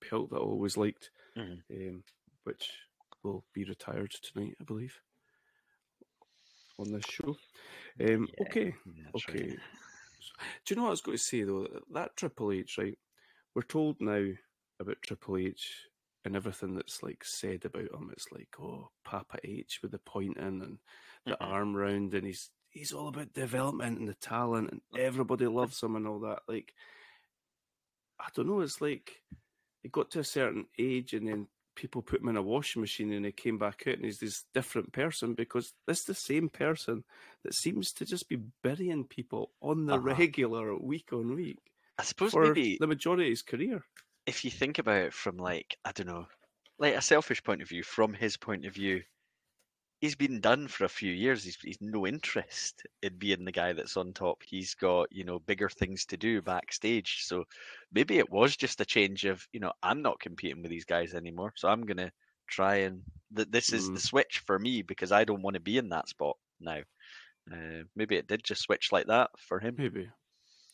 belt 0.10 0.30
that 0.30 0.38
I 0.38 0.40
always 0.40 0.78
liked, 0.78 1.12
Mhm. 1.36 1.62
um, 1.72 2.04
which 2.44 2.70
will 3.24 3.46
be 3.54 3.64
retired 3.64 4.12
tonight, 4.12 4.56
I 4.60 4.64
believe, 4.64 5.00
on 6.80 6.92
this 6.92 7.06
show. 7.06 7.38
Um, 8.00 8.28
Yeah, 8.28 8.46
okay, 8.48 8.76
that's 9.12 9.28
right. 9.30 9.38
okay. 9.42 9.58
So- 10.20 10.34
do 10.66 10.74
you 10.74 10.76
know 10.78 10.84
what 10.84 10.88
I 10.90 10.92
was 10.92 11.02
going 11.02 11.18
to 11.18 11.24
say 11.24 11.44
though? 11.44 11.68
That 11.92 12.16
Triple 12.18 12.52
H, 12.52 12.78
right? 12.78 12.98
We're 13.54 13.62
told 13.64 14.00
now 14.02 14.32
about 14.80 15.02
Triple 15.02 15.38
H 15.38 15.88
and 16.26 16.36
everything 16.36 16.76
that's 16.76 17.04
like 17.04 17.24
said 17.24 17.66
about 17.66 17.92
him. 17.94 18.10
It's 18.12 18.32
like, 18.32 18.58
oh, 18.60 18.92
Papa 19.04 19.38
H 19.44 19.82
with 19.82 19.92
the 19.92 20.00
pointing 20.00 20.42
and 20.44 20.80
the 21.26 21.32
Mhm. 21.32 21.38
arm 21.42 21.76
round, 21.76 22.14
and 22.14 22.26
he's 22.26 22.52
he's 22.70 22.92
all 22.92 23.08
about 23.10 23.34
development 23.34 24.00
and 24.00 24.08
the 24.10 24.16
talent, 24.16 24.72
and 24.72 24.82
everybody 24.98 25.46
loves 25.46 25.84
him 25.84 25.96
and 25.96 26.08
all 26.08 26.20
that. 26.22 26.42
Like, 26.48 26.74
I 28.20 28.30
don't 28.34 28.48
know. 28.48 28.62
It's 28.62 28.82
like 28.82 29.24
he 29.84 29.90
got 29.90 30.12
to 30.12 30.20
a 30.20 30.24
certain 30.24 30.68
age, 30.80 31.14
and 31.14 31.28
then 31.28 31.48
people 31.76 32.02
put 32.02 32.22
him 32.22 32.30
in 32.30 32.38
a 32.38 32.42
washing 32.42 32.82
machine, 32.82 33.12
and 33.14 33.26
he 33.26 33.32
came 33.32 33.58
back 33.60 33.84
out, 33.88 33.96
and 33.96 34.06
he's 34.06 34.20
this 34.20 34.46
different 34.54 34.94
person 34.94 35.36
because 35.36 35.74
this 35.88 36.02
is 36.02 36.06
the 36.06 36.16
same 36.16 36.50
person 36.50 37.04
that 37.44 37.54
seems 37.54 37.94
to 37.94 38.06
just 38.06 38.30
be 38.30 38.38
burying 38.64 39.06
people 39.08 39.54
on 39.62 39.86
the 39.88 40.00
Uh-huh. 40.00 40.00
regular, 40.00 40.78
week 40.78 41.14
on 41.14 41.36
week, 41.36 41.60
I 41.98 42.04
suppose 42.04 42.38
for 42.38 42.40
maybe 42.40 42.80
the 42.80 42.88
majority 42.88 43.26
of 43.26 43.30
his 43.32 43.42
career. 43.42 43.86
if 44.26 44.44
you 44.44 44.52
think 44.52 44.80
about 44.80 45.02
it 45.02 45.14
from 45.14 45.38
like 45.38 45.78
I 45.86 45.92
don't 45.94 46.08
know, 46.08 46.28
like 46.78 46.96
a 46.96 47.02
selfish 47.02 47.44
point 47.44 47.62
of 47.62 47.70
view, 47.70 47.84
from 47.84 48.14
his 48.14 48.38
point 48.38 48.66
of 48.66 48.74
view, 48.74 49.04
he's 50.04 50.16
been 50.16 50.42
done 50.42 50.68
for 50.68 50.86
a 50.86 50.90
few 50.90 51.12
years. 51.14 51.44
He's 51.44 51.58
he's 51.62 51.82
no 51.82 52.08
interest 52.08 52.86
in 53.02 53.18
being 53.18 53.46
the 53.46 53.52
guy 53.52 53.74
that's 53.74 53.98
on 53.98 54.14
top. 54.14 54.44
He's 54.46 54.76
got 54.76 55.08
you 55.12 55.26
know 55.26 55.40
bigger 55.40 55.70
things 55.70 56.06
to 56.08 56.18
do 56.18 56.42
backstage. 56.42 57.24
So 57.24 57.46
maybe 57.94 58.20
it 58.20 58.32
was 58.32 58.58
just 58.58 58.82
a 58.82 58.86
change 58.86 59.26
of 59.26 59.48
you 59.54 59.60
know 59.62 59.74
I'm 59.84 60.02
not 60.04 60.20
competing 60.20 60.62
with 60.64 60.72
these 60.72 60.86
guys 60.86 61.14
anymore. 61.14 61.54
So 61.56 61.70
I'm 61.70 61.86
gonna 61.86 62.12
try 62.48 62.76
and 62.78 63.04
th- 63.36 63.50
this 63.52 63.74
is 63.74 63.90
Mm. 63.90 63.94
the 63.94 64.00
switch 64.00 64.40
for 64.46 64.60
me 64.60 64.82
because 64.84 65.12
I 65.12 65.26
don't 65.26 65.42
want 65.44 65.56
to 65.56 65.62
be 65.62 65.78
in 65.78 65.90
that 65.90 66.10
spot 66.10 66.38
now. 66.60 66.82
Uh, 67.52 67.84
maybe 67.96 68.16
it 68.18 68.28
did 68.28 68.44
just 68.44 68.62
switch 68.64 68.92
like 68.92 69.08
that 69.08 69.32
for 69.38 69.60
him. 69.60 69.78
Maybe. 69.78 70.10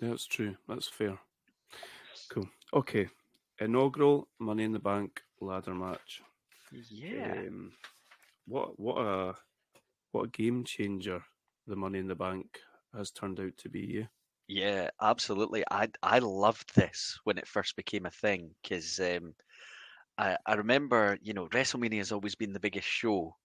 Yeah, 0.01 0.09
that's 0.09 0.25
true. 0.27 0.57
That's 0.67 0.87
fair. 0.87 1.19
Cool. 2.29 2.49
Okay. 2.73 3.09
Inaugural 3.59 4.27
Money 4.39 4.63
in 4.63 4.73
the 4.73 4.79
Bank 4.79 5.23
ladder 5.41 5.75
match. 5.75 6.21
Yeah. 6.71 7.43
Um, 7.47 7.77
what 8.49 8.79
what 8.79 8.97
a 8.97 9.35
what 10.11 10.23
a 10.25 10.29
game 10.29 10.63
changer 10.65 11.25
the 11.67 11.75
Money 11.77 11.99
in 11.99 12.07
the 12.07 12.15
Bank 12.15 12.61
has 12.93 13.11
turned 13.11 13.39
out 13.39 13.57
to 13.57 13.69
be. 13.69 13.81
Yeah. 13.81 14.07
Yeah, 14.47 14.89
absolutely. 14.99 15.63
I 15.71 15.89
I 16.03 16.19
loved 16.19 16.75
this 16.75 17.17
when 17.23 17.37
it 17.37 17.47
first 17.47 17.75
became 17.77 18.05
a 18.05 18.11
thing 18.11 18.55
because 18.61 18.99
um, 18.99 19.35
I 20.17 20.37
I 20.45 20.55
remember 20.55 21.17
you 21.21 21.33
know 21.33 21.49
WrestleMania 21.49 21.97
has 21.99 22.11
always 22.11 22.35
been 22.35 22.53
the 22.53 22.59
biggest 22.59 22.87
show, 22.87 23.37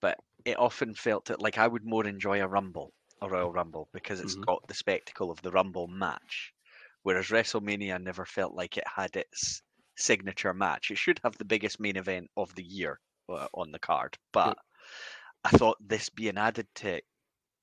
but 0.00 0.18
it 0.44 0.58
often 0.58 0.94
felt 0.94 1.26
that 1.26 1.40
like 1.42 1.58
I 1.58 1.68
would 1.68 1.84
more 1.84 2.06
enjoy 2.06 2.42
a 2.42 2.48
Rumble, 2.48 2.94
a 3.22 3.28
Royal 3.30 3.52
Rumble, 3.52 3.90
because 3.92 4.20
it's 4.20 4.34
Mhm. 4.34 4.46
got 4.46 4.66
the 4.68 4.74
spectacle 4.74 5.30
of 5.30 5.42
the 5.42 5.52
Rumble 5.52 5.88
match, 5.88 6.54
whereas 7.02 7.28
WrestleMania 7.30 8.02
never 8.02 8.26
felt 8.26 8.54
like 8.54 8.76
it 8.78 8.88
had 8.96 9.16
its 9.16 9.62
signature 9.96 10.54
match. 10.54 10.90
It 10.90 10.98
should 10.98 11.20
have 11.24 11.38
the 11.38 11.44
biggest 11.46 11.80
main 11.80 11.96
event 11.96 12.30
of 12.36 12.54
the 12.56 12.64
year 12.64 13.00
on 13.28 13.72
the 13.72 13.78
card, 13.78 14.18
but 14.32 14.58
I 15.44 15.50
thought 15.50 15.78
this 15.80 16.10
being 16.10 16.38
added 16.38 16.68
to 16.76 16.96
it 16.96 17.04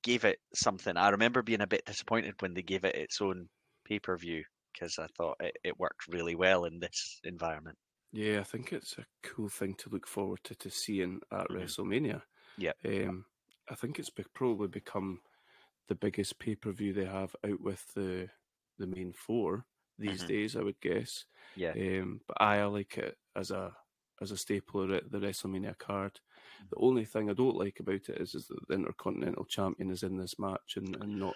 gave 0.02 0.24
it 0.24 0.40
something. 0.54 0.96
I 0.96 1.10
remember 1.10 1.42
being 1.42 1.62
a 1.62 1.66
bit 1.68 1.86
disappointed 1.86 2.42
when 2.42 2.54
they 2.54 2.62
gave 2.62 2.84
it 2.84 2.96
its 2.96 3.20
own 3.22 3.50
pay 3.84 4.00
per 4.00 4.16
view 4.18 4.44
because 4.72 4.98
I 4.98 5.08
thought 5.08 5.38
it, 5.40 5.56
it 5.64 5.78
worked 5.78 6.08
really 6.08 6.34
well 6.36 6.64
in 6.66 6.80
this 6.80 7.20
environment. 7.24 7.78
Yeah, 8.12 8.40
I 8.40 8.44
think 8.44 8.72
it's 8.72 8.98
a 8.98 9.06
cool 9.22 9.48
thing 9.48 9.74
to 9.76 9.88
look 9.88 10.06
forward 10.06 10.44
to 10.44 10.54
to 10.56 10.70
seeing 10.70 11.20
at 11.30 11.48
Mhm. 11.48 11.72
WrestleMania. 11.72 12.22
Yeah, 12.56 12.72
Um, 12.84 13.26
I 13.68 13.74
think 13.76 13.98
it's 13.98 14.10
be- 14.10 14.24
probably 14.34 14.68
become 14.68 15.22
the 15.88 15.94
biggest 15.96 16.38
pay 16.38 16.56
per 16.56 16.72
view 16.72 16.92
they 16.94 17.06
have 17.06 17.36
out 17.44 17.60
with 17.60 17.94
the 17.94 18.30
the 18.78 18.86
main 18.88 19.12
four 19.12 19.66
these 19.98 20.24
Mhm. 20.24 20.32
days. 20.32 20.56
I 20.56 20.62
would 20.62 20.80
guess. 20.80 21.26
Yeah. 21.54 21.76
Um, 21.76 22.22
but 22.28 22.40
I, 22.40 22.60
I 22.60 22.64
like 22.66 22.98
it 22.98 23.18
as 23.36 23.50
a 23.52 23.76
as 24.22 24.30
a 24.30 24.36
staple 24.36 24.82
of 24.82 25.10
the 25.10 25.18
WrestleMania 25.18 25.76
card. 25.78 26.20
The 26.70 26.76
only 26.78 27.04
thing 27.04 27.28
I 27.28 27.34
don't 27.34 27.56
like 27.56 27.80
about 27.80 28.08
it 28.08 28.20
is, 28.20 28.34
is 28.34 28.46
that 28.46 28.58
the 28.68 28.74
Intercontinental 28.74 29.44
Champion 29.44 29.90
is 29.90 30.02
in 30.04 30.16
this 30.16 30.38
match 30.38 30.76
and, 30.76 30.96
and 31.02 31.18
not 31.18 31.34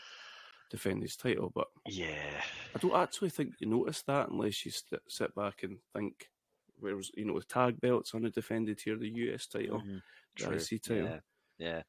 defend 0.70 1.02
his 1.02 1.16
title. 1.16 1.50
But 1.54 1.66
Yeah. 1.86 2.42
I 2.74 2.78
don't 2.78 2.94
actually 2.94 3.30
think 3.30 3.54
you 3.58 3.66
notice 3.66 4.02
that 4.02 4.30
unless 4.30 4.64
you 4.64 4.70
st- 4.70 5.02
sit 5.08 5.34
back 5.34 5.62
and 5.64 5.78
think, 5.92 6.30
where's 6.78 7.10
you 7.14 7.24
know 7.24 7.38
the 7.38 7.44
tag 7.44 7.80
belts 7.80 8.14
undefended 8.14 8.80
here, 8.80 8.96
the 8.96 9.08
US 9.08 9.46
title, 9.46 9.80
Mhm. 9.80 10.02
the 10.38 10.54
IC 10.54 10.78
title. 10.82 11.04
Yeah. 11.06 11.20
Yeah. 11.58 11.82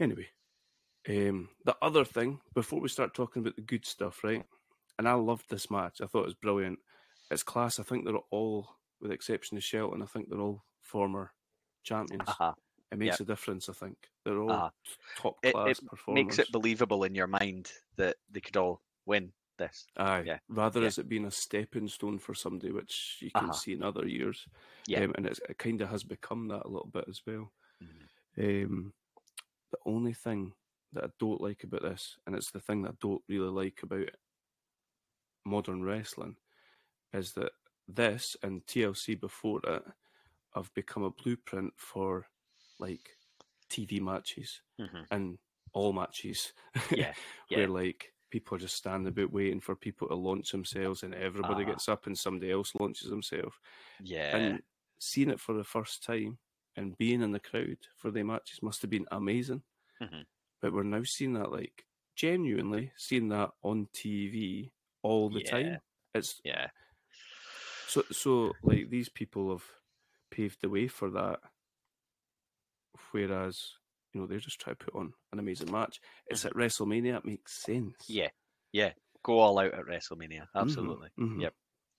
Anyway, 0.00 0.28
um, 1.08 1.48
the 1.64 1.76
other 1.80 2.04
thing 2.04 2.40
before 2.54 2.80
we 2.80 2.88
start 2.88 3.14
talking 3.14 3.40
about 3.42 3.56
the 3.56 3.62
good 3.62 3.86
stuff, 3.86 4.22
right? 4.24 4.44
And 4.98 5.08
I 5.08 5.14
loved 5.14 5.48
this 5.48 5.70
match. 5.70 6.00
I 6.00 6.06
thought 6.06 6.22
it 6.22 6.26
was 6.26 6.34
brilliant. 6.34 6.78
It's 7.30 7.42
class. 7.42 7.78
I 7.78 7.82
think 7.82 8.04
they're 8.04 8.16
all, 8.30 8.68
with 9.00 9.10
the 9.10 9.14
exception 9.14 9.56
of 9.56 9.64
Shelton, 9.64 10.02
I 10.02 10.06
think 10.06 10.28
they're 10.28 10.40
all 10.40 10.64
former 10.80 11.32
champions. 11.82 12.28
Uh-huh. 12.28 12.54
It 12.92 12.98
makes 12.98 13.20
a 13.20 13.24
difference. 13.24 13.68
I 13.68 13.72
think 13.72 14.10
they're 14.24 14.38
all 14.40 14.50
Uh-huh. 14.50 14.70
top 15.16 15.36
It, 15.42 15.52
class 15.52 15.80
it 15.80 15.80
performers. 15.80 16.24
makes 16.24 16.38
it 16.38 16.52
believable 16.52 17.04
in 17.04 17.14
your 17.14 17.26
mind 17.26 17.72
that 17.96 18.16
they 18.30 18.40
could 18.40 18.56
all 18.56 18.82
win 19.06 19.32
This. 19.58 19.86
Aye, 19.96 20.26
Yeah. 20.26 20.38
rather 20.48 20.80
Yeah. 20.80 20.86
as 20.86 20.98
it 20.98 21.08
being 21.08 21.24
a 21.26 21.30
stepping 21.30 21.88
stone 21.88 22.18
for 22.18 22.34
somebody, 22.34 22.72
which 22.72 23.18
you 23.20 23.30
can 23.30 23.46
Uh-huh. 23.46 23.52
see 23.52 23.72
in 23.72 23.82
other 23.82 24.06
years. 24.06 24.48
Yeah. 24.86 25.04
Um, 25.04 25.12
and 25.16 25.26
it's, 25.26 25.40
it 25.48 25.58
kind 25.58 25.80
of 25.80 25.90
has 25.90 26.02
become 26.04 26.48
that 26.48 26.64
a 26.64 26.68
little 26.68 26.88
bit 26.88 27.04
as 27.08 27.20
well. 27.26 27.52
Mhm. 27.80 28.08
Um, 28.38 28.94
the 29.70 29.78
only 29.86 30.14
thing 30.14 30.54
that 30.92 31.04
I 31.04 31.08
don't 31.18 31.40
like 31.40 31.64
about 31.64 31.82
this, 31.82 32.18
and 32.26 32.34
it's 32.36 32.50
the 32.52 32.60
thing 32.60 32.82
that 32.82 32.92
I 32.92 32.96
don't 33.00 33.22
really 33.28 33.50
like 33.50 33.82
about 33.82 34.10
modern 35.44 35.82
wrestling, 35.82 36.36
is 37.12 37.32
that 37.34 37.52
this 37.88 38.36
and 38.42 38.64
TLC 38.66 39.18
before 39.18 39.60
it 39.64 39.82
have 40.54 40.72
become 40.74 41.02
a 41.02 41.10
blueprint 41.10 41.72
for 41.76 42.26
like 42.78 43.16
TV 43.68 44.00
matches 44.00 44.62
Mhm. 44.80 45.06
and 45.10 45.38
all 45.72 45.92
matches. 45.92 46.52
Yeah, 46.90 47.14
yeah. 47.48 47.58
where 47.58 47.68
like 47.68 48.12
people 48.30 48.56
are 48.56 48.60
just 48.60 48.76
standing 48.76 49.08
about 49.08 49.32
waiting 49.32 49.60
for 49.60 49.76
people 49.76 50.08
to 50.08 50.14
launch 50.14 50.50
themselves, 50.50 51.02
and 51.02 51.14
everybody 51.14 51.64
Ah. 51.64 51.68
gets 51.68 51.88
up 51.88 52.06
and 52.06 52.18
somebody 52.18 52.50
else 52.50 52.74
launches 52.74 53.08
themselves. 53.10 53.56
Yeah. 54.00 54.36
And 54.36 54.62
seeing 54.98 55.30
it 55.30 55.40
for 55.40 55.54
the 55.54 55.64
first 55.64 56.02
time 56.02 56.38
and 56.76 56.96
being 56.98 57.22
in 57.22 57.32
the 57.32 57.40
crowd 57.40 57.78
for 57.96 58.10
the 58.10 58.22
matches 58.24 58.62
must 58.62 58.82
have 58.82 58.90
been 58.90 59.06
amazing. 59.12 59.62
Mhm. 60.00 60.26
But 60.60 60.72
we're 60.72 60.82
now 60.84 61.02
seeing 61.04 61.34
that 61.34 61.50
like 61.52 61.86
genuinely 62.16 62.92
seeing 62.96 63.28
that 63.28 63.50
on 63.62 63.86
TV 63.92 64.72
all 65.02 65.28
the 65.30 65.42
Yeah. 65.42 65.50
time. 65.50 65.80
It's 66.14 66.40
yeah. 66.44 66.70
So 67.94 68.02
so 68.10 68.52
like 68.64 68.90
these 68.90 69.08
people 69.08 69.50
have 69.50 69.64
paved 70.30 70.58
the 70.62 70.68
way 70.68 70.88
for 70.88 71.10
that, 71.10 71.38
whereas 73.12 73.62
you 74.12 74.20
know 74.20 74.26
they're 74.26 74.38
just 74.38 74.60
trying 74.60 74.76
to 74.76 74.84
put 74.84 74.94
on 74.94 75.12
an 75.32 75.38
amazing 75.38 75.70
match. 75.70 76.00
It's 76.26 76.44
at 76.44 76.54
WrestleMania. 76.54 77.18
It 77.18 77.24
makes 77.24 77.52
sense. 77.52 77.94
Mm-hmm. 78.04 78.12
Yeah. 78.12 78.28
Yeah. 78.72 78.92
Go 79.22 79.38
all 79.38 79.58
out 79.58 79.74
at 79.74 79.86
WrestleMania. 79.86 80.46
Absolutely. 80.56 81.08
Mhm. 81.20 81.40
Yep. 81.42 81.54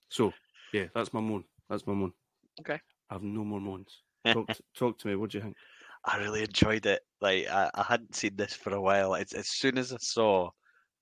So 0.10 0.34
yeah, 0.74 0.88
that's 0.94 1.14
my 1.14 1.22
moan. 1.22 1.46
That's 1.70 1.88
my 1.88 1.94
moan. 1.94 2.14
Okay. 2.60 2.80
I 3.10 3.14
have 3.14 3.24
no 3.24 3.44
more 3.46 3.62
moans. 3.62 4.02
Talk 4.26 4.48
to, 4.48 4.64
talk 4.76 4.98
to 5.00 5.08
me. 5.08 5.16
What 5.16 5.30
do 5.30 5.38
you 5.38 5.44
think? 5.44 5.56
I 6.04 6.18
really 6.18 6.44
enjoyed 6.44 6.86
it. 6.88 7.02
Like 7.22 7.48
I, 7.48 7.70
I 7.74 7.84
hadn't 7.84 8.16
seen 8.16 8.36
this 8.36 8.54
for 8.54 8.74
a 8.74 8.82
while. 8.82 9.14
It's 9.14 9.34
as 9.34 9.48
soon 9.48 9.78
as 9.78 9.94
I 9.94 9.98
saw, 10.00 10.50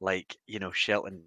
like 0.01 0.37
you 0.45 0.59
know, 0.59 0.71
Shelton, 0.71 1.23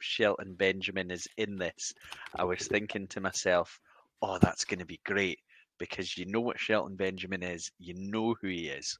Shelton 0.00 0.54
Benjamin 0.54 1.10
is 1.10 1.28
in 1.36 1.56
this. 1.56 1.94
I 2.36 2.44
was 2.44 2.66
thinking 2.66 3.06
to 3.08 3.20
myself, 3.20 3.80
"Oh, 4.22 4.38
that's 4.38 4.64
going 4.64 4.80
to 4.80 4.86
be 4.86 5.00
great," 5.04 5.40
because 5.78 6.16
you 6.16 6.26
know 6.26 6.40
what 6.40 6.58
Shelton 6.58 6.96
Benjamin 6.96 7.42
is. 7.42 7.70
You 7.78 7.94
know 7.94 8.34
who 8.40 8.48
he 8.48 8.68
is. 8.68 8.98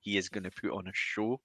He 0.00 0.16
is 0.16 0.28
going 0.28 0.44
to 0.44 0.50
put 0.50 0.72
on 0.72 0.86
a 0.86 0.92
show. 0.94 1.40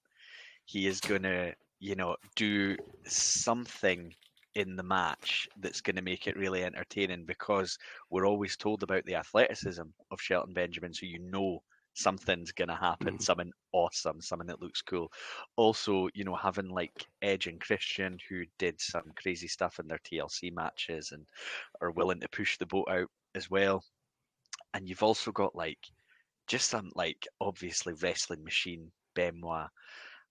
He 0.66 0.88
is 0.88 1.00
going 1.00 1.24
to, 1.24 1.54
you 1.80 1.96
know, 1.96 2.16
do 2.36 2.78
something 3.06 4.14
in 4.56 4.76
the 4.76 4.84
match 4.84 5.50
that's 5.60 5.82
going 5.82 5.98
to 5.98 6.02
make 6.02 6.28
it 6.28 6.38
really 6.38 6.64
entertaining 6.64 7.26
because 7.26 7.78
we're 8.10 8.26
always 8.26 8.56
told 8.56 8.84
about 8.84 9.04
the 9.06 9.16
athleticism 9.16 9.84
of 10.12 10.22
Shelton 10.22 10.54
Benjamin, 10.54 10.94
so 10.94 11.06
you 11.06 11.20
know 11.20 11.62
something's 11.96 12.52
going 12.52 12.68
to 12.68 12.76
happen, 12.76 13.18
Mhm. 13.18 13.22
something 13.22 13.52
awesome, 13.72 14.22
something 14.22 14.48
that 14.48 14.62
looks 14.62 14.82
cool. 14.82 15.12
Also, 15.56 16.10
you 16.14 16.24
know, 16.24 16.36
having 16.36 16.70
like 16.70 17.08
Edge 17.22 17.48
and 17.48 17.60
Christian 17.60 18.20
who 18.30 18.46
did 18.60 18.80
some 18.80 19.12
crazy 19.16 19.48
stuff 19.48 19.80
in 19.80 19.88
their 19.88 20.00
TLC 20.00 20.52
matches 20.52 21.12
and 21.12 21.26
are 21.82 21.92
willing 21.92 22.20
to 22.20 22.30
push 22.30 22.58
the 22.58 22.66
boat 22.68 22.88
out 22.90 23.10
as 23.34 23.50
well. 23.50 23.84
And 24.74 24.88
you've 24.88 25.04
also 25.04 25.32
got 25.32 25.56
like 25.56 25.80
just 26.48 26.70
some 26.70 26.92
like 26.96 27.28
obviously 27.42 27.94
wrestling 27.94 28.44
machine 28.44 28.92
Benoit. 29.16 29.70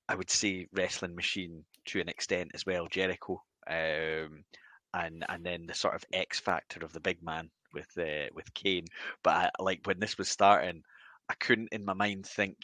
I 0.08 0.14
would 0.14 0.30
say 0.30 0.66
wrestling 0.72 1.14
machine 1.14 1.64
to 1.86 2.00
an 2.00 2.08
extent 2.08 2.50
as 2.54 2.66
well, 2.66 2.86
Jericho. 2.88 3.42
Um, 3.66 4.44
and 4.92 5.24
and 5.28 5.44
then 5.44 5.66
the 5.66 5.74
sort 5.74 5.94
of 5.94 6.04
X 6.12 6.38
factor 6.40 6.84
of 6.84 6.92
the 6.92 7.00
big 7.00 7.22
man 7.22 7.50
with 7.72 7.88
uh, 7.98 8.28
with 8.34 8.52
Kane. 8.54 8.86
But 9.22 9.34
I, 9.34 9.50
like 9.62 9.80
when 9.84 9.98
this 9.98 10.18
was 10.18 10.28
starting, 10.28 10.82
I 11.28 11.34
couldn't 11.34 11.68
in 11.72 11.84
my 11.84 11.94
mind 11.94 12.26
think, 12.26 12.58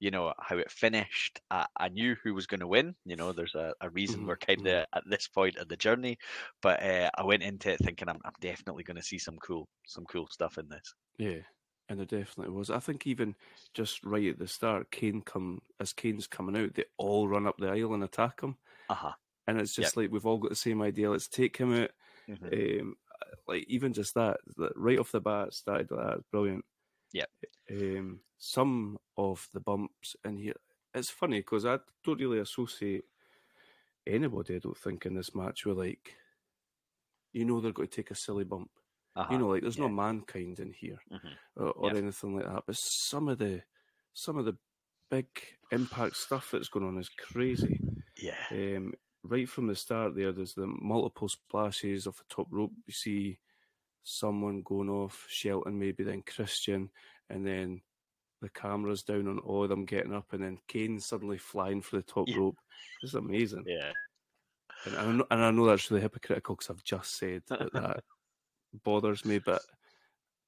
you 0.00 0.10
know, 0.10 0.34
how 0.40 0.58
it 0.58 0.70
finished. 0.70 1.40
I, 1.50 1.66
I 1.76 1.88
knew 1.88 2.16
who 2.22 2.34
was 2.34 2.46
going 2.46 2.60
to 2.60 2.66
win. 2.68 2.96
You 3.04 3.16
know, 3.16 3.32
there's 3.32 3.54
a, 3.54 3.74
a 3.80 3.90
reason 3.90 4.24
Mhm, 4.24 4.26
we're 4.26 4.36
kind 4.38 4.66
of 4.66 4.86
at 4.94 5.04
this 5.08 5.28
point 5.28 5.56
of 5.56 5.68
the 5.68 5.76
journey. 5.76 6.18
But 6.62 6.82
uh, 6.82 7.10
I 7.16 7.24
went 7.24 7.42
into 7.42 7.72
it 7.72 7.80
thinking 7.80 8.08
I'm, 8.08 8.20
I'm 8.24 8.34
definitely 8.40 8.84
going 8.84 8.96
to 8.98 9.02
see 9.02 9.18
some 9.18 9.38
cool 9.38 9.68
some 9.86 10.04
cool 10.06 10.26
stuff 10.28 10.58
in 10.58 10.68
this. 10.68 10.94
Yeah, 11.18 11.42
and 11.88 11.98
there 11.98 12.06
definitely 12.06 12.52
was. 12.54 12.70
I 12.70 12.80
think 12.80 13.06
even 13.06 13.36
just 13.74 14.04
right 14.04 14.28
at 14.28 14.38
the 14.38 14.48
start, 14.48 14.90
Kane 14.90 15.22
come 15.22 15.60
as 15.80 15.92
Kane's 15.92 16.26
coming 16.26 16.56
out, 16.56 16.74
they 16.74 16.84
all 16.98 17.28
run 17.28 17.46
up 17.46 17.56
the 17.58 17.68
aisle 17.70 17.94
and 17.94 18.04
attack 18.04 18.40
him, 18.42 18.58
Uh 18.88 18.94
huh. 18.94 19.14
and 19.46 19.60
it's 19.60 19.74
just 19.74 19.96
like 19.96 20.10
we've 20.12 20.26
all 20.26 20.38
got 20.38 20.50
the 20.50 20.56
same 20.56 20.82
idea. 20.82 21.10
Let's 21.10 21.28
take 21.28 21.58
him 21.58 21.72
out. 21.74 21.92
Mm-hmm. 22.28 22.50
Um, 22.52 22.96
like 23.48 23.64
even 23.68 23.92
just 23.94 24.14
that, 24.14 24.40
that 24.58 24.72
right 24.76 24.98
off 25.00 25.12
the 25.12 25.20
bat, 25.20 25.54
started 25.54 25.88
that. 25.90 26.24
Brilliant. 26.32 26.64
Yep. 27.16 27.30
Um, 27.70 28.20
some 28.38 28.98
of 29.16 29.48
the 29.52 29.60
bumps 29.60 30.16
in 30.24 30.36
here, 30.36 30.54
it's 30.94 31.10
funny 31.10 31.40
because 31.40 31.64
I 31.64 31.78
don't 32.04 32.20
really 32.20 32.38
associate 32.40 33.04
anybody. 34.06 34.56
I 34.56 34.58
don't 34.58 34.76
think 34.76 35.06
in 35.06 35.14
this 35.14 35.34
match 35.34 35.64
with 35.64 35.78
like, 35.78 36.14
you 37.32 37.44
know, 37.44 37.60
they're 37.60 37.72
going 37.72 37.88
to 37.88 37.94
take 37.96 38.10
a 38.10 38.14
silly 38.14 38.44
bump. 38.44 38.70
Uh-huh. 39.14 39.32
You 39.32 39.38
know, 39.38 39.48
like 39.48 39.62
there's 39.62 39.78
no 39.78 39.88
mankind 39.88 40.58
in 40.60 40.72
here 40.72 40.98
Mhm. 41.10 41.36
or, 41.56 41.70
or 41.72 41.86
Yep. 41.88 41.96
anything 41.96 42.36
like 42.36 42.44
that. 42.46 42.64
But 42.66 42.76
some 42.76 43.28
of 43.28 43.38
the 43.38 43.62
some 44.12 44.36
of 44.36 44.44
the 44.44 44.56
big 45.10 45.26
impact 45.72 46.16
stuff 46.16 46.50
that's 46.50 46.68
going 46.68 46.86
on 46.86 46.98
is 46.98 47.08
crazy. 47.08 47.80
Yeah. 48.18 48.36
Um, 48.50 48.92
right 49.22 49.48
from 49.48 49.66
the 49.68 49.74
start, 49.74 50.14
there, 50.14 50.32
there's 50.32 50.54
the 50.54 50.66
multiple 50.66 51.28
splashes 51.28 52.06
off 52.06 52.18
the 52.18 52.24
top 52.28 52.48
rope. 52.50 52.72
You 52.86 52.92
see 52.92 53.38
someone 54.08 54.62
going 54.62 54.88
off, 54.88 55.26
Shelton, 55.28 55.78
maybe 55.78 56.04
then 56.04 56.22
Christian, 56.22 56.90
and 57.28 57.44
then 57.46 57.82
the 58.40 58.48
cameras 58.50 59.02
down 59.02 59.26
on 59.26 59.38
all 59.40 59.64
of 59.64 59.68
them 59.68 59.84
getting 59.84 60.14
up, 60.14 60.32
and 60.32 60.42
then 60.42 60.58
Kane 60.68 61.00
suddenly 61.00 61.38
flying 61.38 61.82
for 61.82 61.96
the 61.96 62.02
top 62.02 62.28
Yeah. 62.28 62.36
rope. 62.38 62.56
It's 63.02 63.14
amazing. 63.14 63.64
Yeah. 63.66 63.92
And 64.84 64.96
I 64.96 65.10
know, 65.10 65.26
and 65.30 65.42
I 65.42 65.50
know 65.50 65.66
that's 65.66 65.90
really 65.90 66.02
hypocritical 66.02 66.54
because 66.54 66.70
I've 66.70 66.84
just 66.84 67.16
said 67.18 67.42
that 67.48 67.72
that 67.72 68.04
bothers 68.84 69.24
me, 69.24 69.38
but 69.40 69.62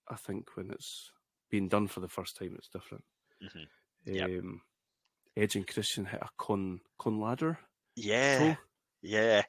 I 0.09 0.15
think 0.17 0.57
when 0.57 0.71
it's 0.71 1.11
being 1.51 1.69
done 1.69 1.89
for 1.89 2.01
the 2.01 2.09
first 2.09 2.37
time, 2.37 2.55
it's 2.57 2.69
different. 2.69 3.05
Mhm. 3.43 3.67
Yep. 4.05 4.31
Um, 4.41 4.63
Edge 5.37 5.57
and 5.57 5.67
Christian 5.67 6.05
hit 6.05 6.21
a 6.23 6.29
con 6.37 6.81
con 6.99 7.21
ladder 7.21 7.59
Yeah. 7.97 8.57
Yeah. 9.03 9.43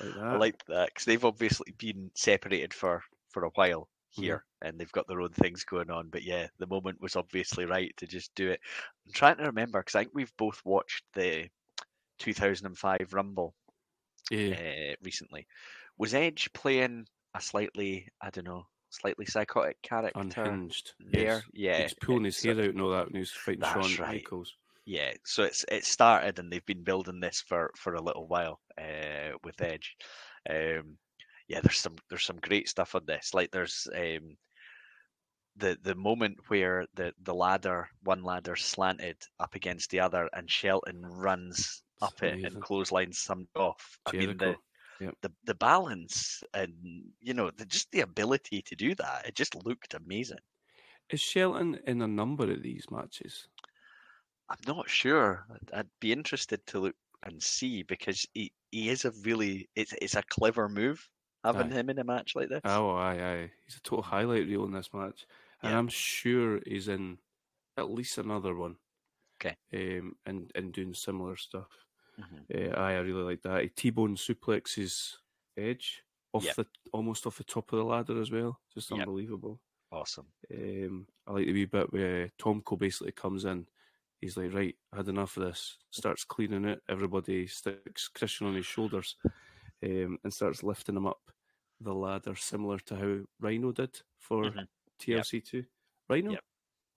like. 0.00 0.16
I 0.16 0.36
like 0.36 0.64
that 0.66 0.88
because 0.90 1.04
they've 1.06 1.24
obviously 1.24 1.72
been 1.78 2.10
separated 2.14 2.74
for 2.74 3.02
for 3.34 3.44
a 3.44 3.50
while 3.50 3.88
Mhm. 4.16 4.22
here, 4.22 4.44
and 4.62 4.78
they've 4.78 4.92
got 4.92 5.06
their 5.08 5.20
own 5.20 5.32
things 5.32 5.64
going 5.64 5.90
on. 5.90 6.08
But 6.08 6.22
yeah, 6.22 6.46
the 6.58 6.66
moment 6.68 7.00
was 7.00 7.16
obviously 7.16 7.66
right 7.66 7.94
to 7.98 8.06
just 8.06 8.34
do 8.34 8.50
it. 8.50 8.60
I'm 9.06 9.12
trying 9.12 9.36
to 9.38 9.44
remember 9.44 9.80
because 9.80 9.96
I 9.96 10.02
think 10.04 10.14
we've 10.14 10.36
both 10.38 10.64
watched 10.64 11.04
the 11.14 11.50
2005 12.18 13.12
Rumble 13.12 13.54
yeah, 14.30 14.54
uh, 14.92 14.94
recently. 15.02 15.46
Was 15.98 16.14
Edge 16.14 16.52
playing 16.52 17.06
a 17.34 17.40
slightly, 17.40 18.08
I 18.22 18.30
don't 18.30 18.46
know, 18.46 18.66
slightly 18.90 19.26
psychotic 19.26 19.82
character 19.82 20.20
unhinged. 20.20 20.94
there? 21.00 21.22
Yes. 21.22 21.42
Yeah, 21.52 21.82
He's 21.82 21.94
pulling 21.94 22.24
his 22.24 22.42
hair 22.42 22.52
out 22.52 22.58
and 22.60 22.80
all 22.80 22.90
that 22.90 23.06
when 23.06 23.14
he 23.14 23.20
was 23.20 23.32
fighting 23.32 23.60
That's 23.60 23.88
Shawn 23.90 24.04
right. 24.06 24.22
Michaels. 24.22 24.54
Yeah, 24.86 25.14
so 25.24 25.44
it's 25.44 25.64
it 25.70 25.84
started 25.84 26.38
and 26.38 26.52
they've 26.52 26.66
been 26.66 26.84
building 26.84 27.18
this 27.18 27.40
for 27.40 27.70
for 27.76 27.94
a 27.94 28.02
little 28.02 28.26
while 28.28 28.60
uh, 28.78 29.30
with 29.42 29.60
Edge. 29.62 29.96
Um, 30.48 30.98
yeah, 31.48 31.60
there's 31.60 31.78
some 31.78 31.96
there's 32.08 32.24
some 32.24 32.38
great 32.38 32.68
stuff 32.68 32.94
on 32.94 33.04
this. 33.06 33.34
Like 33.34 33.50
there's 33.50 33.86
um, 33.94 34.36
the 35.56 35.78
the 35.82 35.94
moment 35.94 36.38
where 36.48 36.86
the 36.94 37.12
the 37.22 37.34
ladder 37.34 37.88
one 38.02 38.22
ladder 38.22 38.56
slanted 38.56 39.16
up 39.38 39.54
against 39.54 39.90
the 39.90 40.00
other 40.00 40.28
and 40.32 40.50
Shelton 40.50 41.02
runs 41.02 41.82
up 42.02 42.22
it 42.22 42.34
amazing. 42.34 42.44
and 42.44 42.60
clotheslines 42.60 43.18
some 43.18 43.48
off. 43.54 43.98
I 44.06 44.12
mean 44.12 44.36
the 44.36 44.56
Yep. 45.00 45.14
the 45.22 45.32
the 45.44 45.54
balance 45.54 46.42
and 46.54 47.12
you 47.20 47.34
know 47.34 47.50
the, 47.50 47.66
just 47.66 47.90
the 47.90 48.00
ability 48.00 48.62
to 48.62 48.76
do 48.76 48.94
that. 48.96 49.26
It 49.26 49.34
just 49.34 49.54
looked 49.54 49.94
amazing. 49.94 50.38
Is 51.08 51.20
Shelton 51.22 51.76
in 51.86 52.02
a 52.02 52.06
number 52.06 52.50
of 52.50 52.62
these 52.62 52.90
matches? 52.90 53.48
I'm 54.48 54.58
not 54.66 54.88
sure. 54.88 55.46
I'd, 55.50 55.72
I'd 55.72 55.90
be 56.00 56.12
interested 56.12 56.66
to 56.68 56.80
look 56.80 56.96
and 57.22 57.42
see 57.42 57.82
because 57.82 58.26
he, 58.34 58.52
he 58.70 58.88
is 58.88 59.04
a 59.04 59.10
really 59.22 59.68
it's 59.74 59.92
it's 60.00 60.14
a 60.14 60.22
clever 60.22 60.68
move 60.68 61.08
having 61.44 61.72
Aye. 61.72 61.76
him 61.76 61.90
in 61.90 61.98
a 61.98 62.04
match 62.04 62.34
like 62.34 62.48
this. 62.48 62.60
Oh, 62.64 62.90
aye, 62.90 63.20
aye. 63.22 63.52
He's 63.64 63.76
a 63.76 63.80
total 63.82 64.02
highlight 64.02 64.46
reel 64.46 64.64
in 64.64 64.72
this 64.72 64.92
match, 64.94 65.26
and 65.62 65.72
Yeah. 65.72 65.78
I'm 65.78 65.88
sure 65.88 66.60
he's 66.66 66.88
in 66.88 67.18
at 67.76 67.90
least 67.90 68.18
another 68.18 68.54
one. 68.54 68.78
'Kay. 69.40 69.56
Um, 69.72 70.16
and 70.26 70.50
and 70.54 70.72
doing 70.72 70.94
similar 70.94 71.36
stuff. 71.36 71.86
Mhm. 72.18 72.46
Uh, 72.72 72.76
aye, 72.78 72.92
I 72.94 73.00
really 73.00 73.22
like 73.24 73.42
that. 73.42 73.62
He 73.62 73.68
T-bone 73.68 74.16
suplexes 74.16 75.16
Edge 75.56 76.02
off 76.32 76.44
Yep. 76.44 76.56
the 76.56 76.66
almost 76.92 77.26
off 77.26 77.38
the 77.38 77.44
top 77.44 77.72
of 77.72 77.78
the 77.78 77.84
ladder 77.84 78.20
as 78.20 78.30
well. 78.30 78.60
Just 78.72 78.90
Yep. 78.90 79.00
unbelievable. 79.00 79.60
Awesome. 79.90 80.32
Um, 80.52 81.08
I 81.26 81.32
like 81.32 81.46
the 81.46 81.52
wee 81.52 81.64
bit 81.66 81.92
where 81.92 82.28
Tomko 82.38 82.78
basically 82.78 83.12
comes 83.12 83.44
in, 83.44 83.68
he's 84.20 84.36
like, 84.36 84.52
right, 84.52 84.76
I 84.92 84.96
had 84.96 85.08
enough 85.08 85.36
of 85.36 85.44
this. 85.44 85.78
Starts 85.90 86.24
cleaning 86.24 86.64
it. 86.64 86.82
Everybody 86.88 87.46
sticks 87.46 88.08
Christian 88.08 88.46
on 88.48 88.54
his 88.54 88.66
shoulders 88.66 89.16
um, 89.82 90.18
and 90.24 90.32
starts 90.34 90.62
lifting 90.64 90.96
him 90.96 91.06
up 91.06 91.30
the 91.84 91.94
ladder, 91.94 92.34
similar 92.34 92.78
to 92.80 92.96
how 92.96 93.18
Rhino 93.40 93.72
did 93.72 94.00
for 94.18 94.44
Mhm. 94.44 94.68
TLC 94.98 95.40
two. 95.40 95.64
Rhino, 96.08 96.32
Yep. 96.32 96.44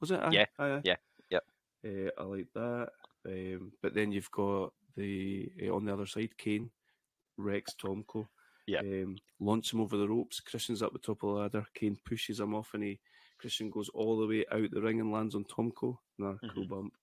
was 0.01 0.11
it? 0.11 0.33
Yeah, 0.33 0.45
aye, 0.57 0.71
aye. 0.77 0.81
yeah, 0.83 0.95
yep. 1.29 1.45
Uh, 1.85 2.09
I 2.17 2.23
like 2.23 2.51
that. 2.53 2.91
Um, 3.25 3.73
but 3.81 3.93
then 3.93 4.11
you've 4.11 4.31
got 4.31 4.73
the 4.95 5.51
uh, 5.63 5.75
on 5.75 5.85
the 5.85 5.93
other 5.93 6.05
side, 6.05 6.37
Kane, 6.37 6.71
Rex 7.37 7.73
Tomko. 7.75 8.27
Yeah. 8.65 8.79
Um, 8.79 9.17
launch 9.39 9.71
him 9.73 9.79
over 9.81 9.95
the 9.97 10.09
ropes. 10.09 10.39
Christian's 10.41 10.81
up 10.81 10.91
the 10.93 10.99
top 10.99 11.23
of 11.23 11.29
the 11.29 11.39
ladder. 11.41 11.65
Kane 11.73 11.97
pushes 12.03 12.39
him 12.39 12.53
off, 12.55 12.73
and 12.73 12.83
he 12.83 12.99
Christian 13.37 13.69
goes 13.69 13.89
all 13.89 14.17
the 14.17 14.27
way 14.27 14.45
out 14.51 14.71
the 14.71 14.81
ring 14.81 14.99
and 14.99 15.11
lands 15.11 15.35
on 15.35 15.45
Tomko. 15.45 15.99
Nah, 16.17 16.37
cool 16.53 16.65
Mhm. 16.65 16.67
bump. 16.69 16.97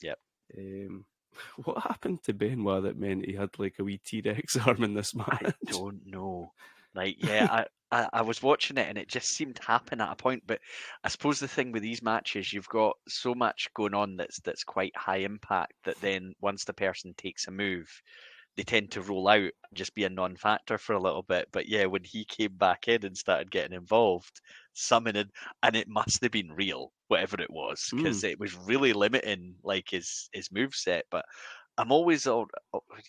Yep. 0.00 0.20
Um, 0.56 1.04
what 1.64 1.82
happened 1.82 2.22
to 2.24 2.32
Benoit 2.32 2.82
that 2.84 2.96
meant 2.96 3.26
he 3.26 3.34
had 3.34 3.58
like 3.58 3.78
a 3.78 3.84
wee 3.84 3.98
T 3.98 4.20
Rex 4.24 4.56
arm 4.66 4.82
in 4.84 4.94
this 4.94 5.14
match? 5.14 5.42
I 5.44 5.52
don't 5.66 6.06
know. 6.06 6.54
Like, 6.94 7.16
yeah, 7.18 7.46
I, 7.50 7.64
I, 7.92 8.08
I 8.12 8.22
was 8.22 8.42
watching 8.42 8.78
it 8.78 8.88
and 8.88 8.98
it 8.98 9.08
just 9.08 9.28
seemed 9.30 9.56
to 9.56 9.62
happen 9.62 10.00
at 10.00 10.12
a 10.12 10.16
point. 10.16 10.42
But 10.46 10.60
I 11.04 11.08
suppose 11.08 11.38
the 11.38 11.48
thing 11.48 11.72
with 11.72 11.82
these 11.82 12.02
matches, 12.02 12.52
you've 12.52 12.68
got 12.68 12.96
so 13.08 13.34
much 13.34 13.68
going 13.74 13.94
on 13.94 14.16
that's 14.16 14.40
that's 14.40 14.64
quite 14.64 14.96
high 14.96 15.18
impact 15.18 15.74
that 15.84 16.00
then 16.00 16.34
once 16.40 16.64
the 16.64 16.72
person 16.72 17.14
takes 17.16 17.46
a 17.46 17.50
move, 17.50 17.88
they 18.56 18.62
tend 18.62 18.90
to 18.90 19.02
roll 19.02 19.28
out 19.28 19.50
just 19.74 19.94
be 19.94 20.04
a 20.04 20.10
non-factor 20.10 20.78
for 20.78 20.94
a 20.94 21.00
little 21.00 21.22
bit. 21.22 21.48
But 21.52 21.68
yeah, 21.68 21.86
when 21.86 22.04
he 22.04 22.24
came 22.24 22.56
back 22.56 22.88
in 22.88 23.04
and 23.04 23.16
started 23.16 23.50
getting 23.50 23.76
involved, 23.76 24.40
summoning, 24.72 25.30
and 25.62 25.76
it 25.76 25.88
must 25.88 26.22
have 26.22 26.32
been 26.32 26.52
real, 26.52 26.92
whatever 27.08 27.40
it 27.40 27.50
was, 27.50 27.88
because 27.94 28.22
mm. 28.22 28.30
it 28.30 28.40
was 28.40 28.56
really 28.56 28.92
limiting 28.92 29.54
like 29.62 29.88
his 29.90 30.28
his 30.32 30.50
move 30.52 30.74
set. 30.74 31.04
But 31.10 31.24
I'm 31.80 31.92
always 31.92 32.26
all 32.26 32.46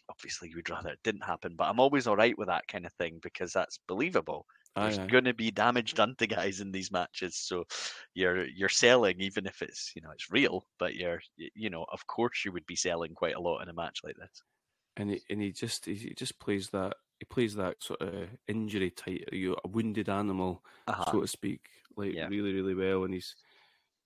obviously 0.10 0.50
you 0.50 0.56
would 0.58 0.70
rather 0.70 0.90
it 0.90 1.00
didn't 1.04 1.24
happen, 1.24 1.56
but 1.56 1.68
I'm 1.68 1.80
always 1.80 2.08
all 2.08 2.16
right 2.16 2.38
with 2.38 2.48
that 2.48 2.68
kind 2.68 2.86
of 2.86 2.94
thing 2.94 3.20
because 3.22 3.54
that's 3.54 3.80
believable. 3.88 4.46
Aye, 4.76 4.82
There's 4.82 4.98
going 4.98 5.26
to 5.26 5.34
be 5.34 5.52
damage 5.52 5.94
done 5.94 6.16
to 6.18 6.28
guys 6.28 6.60
in 6.62 6.72
these 6.72 6.92
matches, 6.92 7.38
so 7.38 7.66
you're 8.14 8.46
you're 8.48 8.70
selling 8.70 9.22
even 9.22 9.46
if 9.46 9.62
it's 9.62 9.92
you 9.96 10.02
know 10.02 10.12
it's 10.12 10.32
real, 10.32 10.66
but 10.80 10.96
you're 10.96 11.22
you 11.38 11.70
know 11.70 11.86
of 11.92 12.06
course 12.08 12.46
you 12.46 12.52
would 12.54 12.66
be 12.66 12.76
selling 12.76 13.14
quite 13.14 13.36
a 13.36 13.42
lot 13.42 13.60
in 13.62 13.70
a 13.70 13.74
match 13.74 14.00
like 14.04 14.16
this. 14.18 14.44
and 14.98 15.10
he 15.12 15.22
and 15.30 15.42
he 15.42 15.52
just 15.52 15.86
he 15.86 15.96
he 15.96 16.14
just 16.14 16.40
plays 16.40 16.70
that 16.70 16.96
he 17.20 17.26
plays 17.26 17.56
that 17.56 17.82
sort 17.84 18.02
of 18.02 18.30
injury 18.48 18.90
type, 18.92 19.22
you 19.32 19.56
a 19.64 19.68
wounded 19.68 20.10
animal, 20.10 20.64
Uh-huh. 20.88 21.06
so 21.08 21.22
to 21.22 21.28
speak, 21.28 21.70
like 21.96 22.16
Yeah. 22.16 22.26
really 22.26 22.54
really 22.54 22.74
well. 22.76 23.04
And 23.04 23.14
he's 23.14 23.36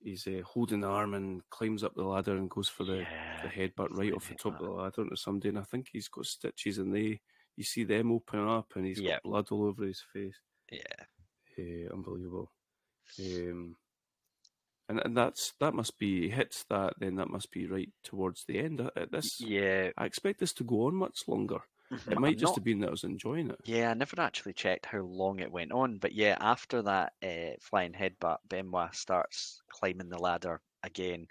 he's 0.05 0.27
uh, 0.27 0.41
holding 0.45 0.79
the 0.81 0.87
arm 0.87 1.13
and 1.15 1.41
climbs 1.49 1.83
up 1.83 1.95
the 1.95 2.03
ladder 2.03 2.37
and 2.37 2.49
goes 2.49 2.69
for 2.69 2.85
the, 2.85 2.99
yeah, 2.99 3.41
the 3.43 3.49
headbutt 3.49 3.89
right 3.91 4.13
off 4.13 4.29
the 4.29 4.35
top 4.35 4.59
of 4.59 4.65
the 4.65 4.71
ladder 4.71 5.01
into 5.01 5.17
somebody. 5.17 5.49
And 5.49 5.59
I 5.59 5.63
think 5.63 5.89
he's 5.91 6.07
got 6.07 6.25
stitches, 6.25 6.77
and 6.77 6.95
they 6.95 7.19
you 7.57 7.63
see 7.63 7.83
them 7.83 8.11
open 8.11 8.47
up, 8.47 8.71
and 8.75 8.85
he's 8.85 8.99
Yep. 9.01 9.23
got 9.23 9.29
blood 9.29 9.47
all 9.51 9.65
over 9.65 9.85
his 9.85 10.01
face. 10.13 10.39
yeah, 10.71 11.05
Uh, 11.57 11.93
unbelievable. 11.93 12.51
Um, 13.19 13.75
and 14.87 15.01
and 15.03 15.17
that's 15.17 15.53
that 15.59 15.73
must 15.73 15.97
be 15.97 16.21
he 16.23 16.29
hits 16.29 16.63
that 16.69 16.93
then 16.99 17.15
that 17.15 17.29
must 17.29 17.51
be 17.51 17.65
right 17.65 17.89
towards 18.03 18.45
the 18.45 18.59
end. 18.59 18.81
Uh, 18.81 18.91
uh, 18.95 19.05
This 19.11 19.41
yeah. 19.41 19.89
I 19.97 20.05
expect 20.05 20.39
this 20.39 20.53
to 20.53 20.63
go 20.63 20.85
on 20.87 20.95
much 20.95 21.27
longer. 21.27 21.61
It 21.91 22.01
I'm 22.15 22.21
might 22.21 22.37
just 22.37 22.51
not- 22.51 22.55
have 22.55 22.63
been 22.63 22.79
that 22.79 22.87
I 22.87 22.91
was 22.91 23.03
enjoying 23.03 23.49
it. 23.49 23.59
Yeah, 23.63 23.91
I 23.91 23.93
never 23.93 24.19
actually 24.19 24.53
checked 24.53 24.85
how 24.87 25.01
long 25.01 25.39
it 25.39 25.51
went 25.51 25.71
on, 25.71 25.97
but 25.99 26.13
yeah, 26.13 26.37
after 26.39 26.81
that 26.81 27.13
uh, 27.23 27.55
flying 27.61 27.93
headbutt, 27.93 28.37
Benoit 28.49 28.95
starts 28.95 29.61
climbing 29.69 30.09
the 30.09 30.17
ladder 30.17 30.61
again, 30.83 31.27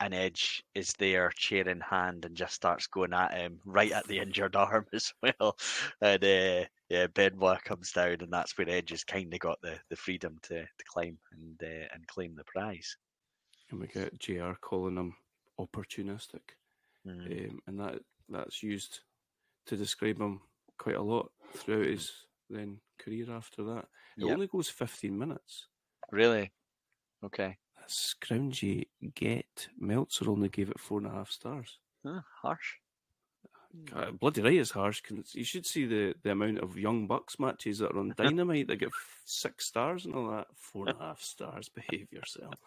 and 0.00 0.12
Edge 0.12 0.64
is 0.74 0.92
there, 0.98 1.30
chair 1.36 1.68
in 1.68 1.80
hand, 1.80 2.24
and 2.24 2.36
just 2.36 2.54
starts 2.54 2.88
going 2.88 3.12
at 3.12 3.32
him 3.32 3.60
right 3.64 3.92
at 3.92 4.06
the 4.08 4.18
injured 4.18 4.56
arm 4.56 4.86
as 4.92 5.12
well. 5.22 5.56
And 6.00 6.24
uh, 6.24 6.66
yeah, 6.88 7.06
Benoit 7.14 7.62
comes 7.62 7.92
down, 7.92 8.16
and 8.20 8.32
that's 8.32 8.58
where 8.58 8.68
Edge 8.68 8.90
has 8.90 9.04
kind 9.04 9.32
of 9.32 9.38
got 9.40 9.60
the, 9.62 9.78
the 9.90 9.96
freedom 9.96 10.36
to, 10.42 10.62
to 10.62 10.84
climb 10.92 11.16
and 11.32 11.62
uh, 11.62 11.86
and 11.94 12.06
claim 12.08 12.34
the 12.34 12.44
prize. 12.44 12.96
And 13.70 13.80
we 13.80 13.86
get 13.86 14.18
JR 14.18 14.52
calling 14.60 14.96
him 14.96 15.14
opportunistic. 15.60 16.42
Mm. 17.06 17.50
Um, 17.50 17.60
and 17.68 17.80
that 17.80 18.00
that's 18.28 18.62
used 18.62 19.00
to 19.66 19.76
describe 19.76 20.20
him 20.20 20.40
quite 20.78 20.96
a 20.96 21.02
lot 21.02 21.30
throughout 21.56 21.86
his 21.86 22.12
then 22.50 22.80
career 22.98 23.30
after 23.30 23.62
that. 23.64 23.86
It 24.18 24.24
Yep. 24.24 24.34
only 24.34 24.46
goes 24.46 24.68
15 24.70 25.16
minutes. 25.18 25.66
Really? 26.10 26.52
Okay. 27.24 27.58
That's 27.78 28.14
scroungy 28.14 28.88
get. 29.14 29.68
Meltzer 29.78 30.30
only 30.30 30.48
gave 30.48 30.70
it 30.70 30.78
four 30.80 30.98
and 30.98 31.06
a 31.06 31.10
half 31.10 31.30
stars. 31.30 31.78
Huh, 32.04 32.20
harsh. 32.42 32.76
Uh, 33.92 34.12
bloody 34.12 34.40
right, 34.40 34.54
it's 34.54 34.70
harsh. 34.70 35.02
You 35.32 35.42
should 35.44 35.66
see 35.66 35.84
the, 35.86 36.14
the 36.22 36.30
amount 36.30 36.60
of 36.60 36.78
Young 36.78 37.08
Bucks 37.08 37.40
matches 37.40 37.78
that 37.78 37.90
are 37.92 37.98
on 37.98 38.14
Dynamite 38.16 38.68
that 38.68 38.76
get 38.76 38.88
f- 38.88 39.22
six 39.24 39.66
stars 39.66 40.04
and 40.06 40.14
all 40.14 40.30
that. 40.30 40.46
Four 40.54 40.88
and 40.88 40.96
a 41.00 41.02
half 41.02 41.20
stars. 41.22 41.68
Behave 41.68 42.12
yourself. 42.12 42.54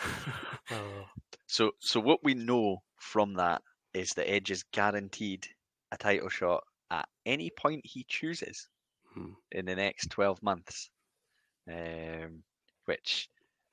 So, 1.48 1.72
so 1.78 2.00
what 2.00 2.24
we 2.24 2.34
know 2.34 2.82
from 2.96 3.34
that 3.34 3.62
is 3.94 4.10
that 4.14 4.28
Edge 4.28 4.50
is 4.50 4.64
guaranteed 4.72 5.46
a 5.92 5.96
title 5.98 6.28
shot 6.28 6.64
at 6.90 7.08
any 7.26 7.50
point 7.50 7.84
he 7.86 8.04
chooses 8.04 8.68
Hmm. 9.14 9.32
in 9.52 9.66
the 9.66 9.76
next 9.76 10.10
twelve 10.10 10.42
months. 10.42 10.90
Um, 11.70 12.44
which 12.86 13.28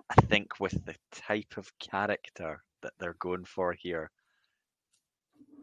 I 0.09 0.15
think, 0.15 0.59
with 0.59 0.85
the 0.85 0.95
type 1.11 1.57
of 1.57 1.77
character 1.79 2.63
that 2.83 2.93
they're 2.99 3.15
going 3.15 3.45
for 3.45 3.73
here, 3.73 4.11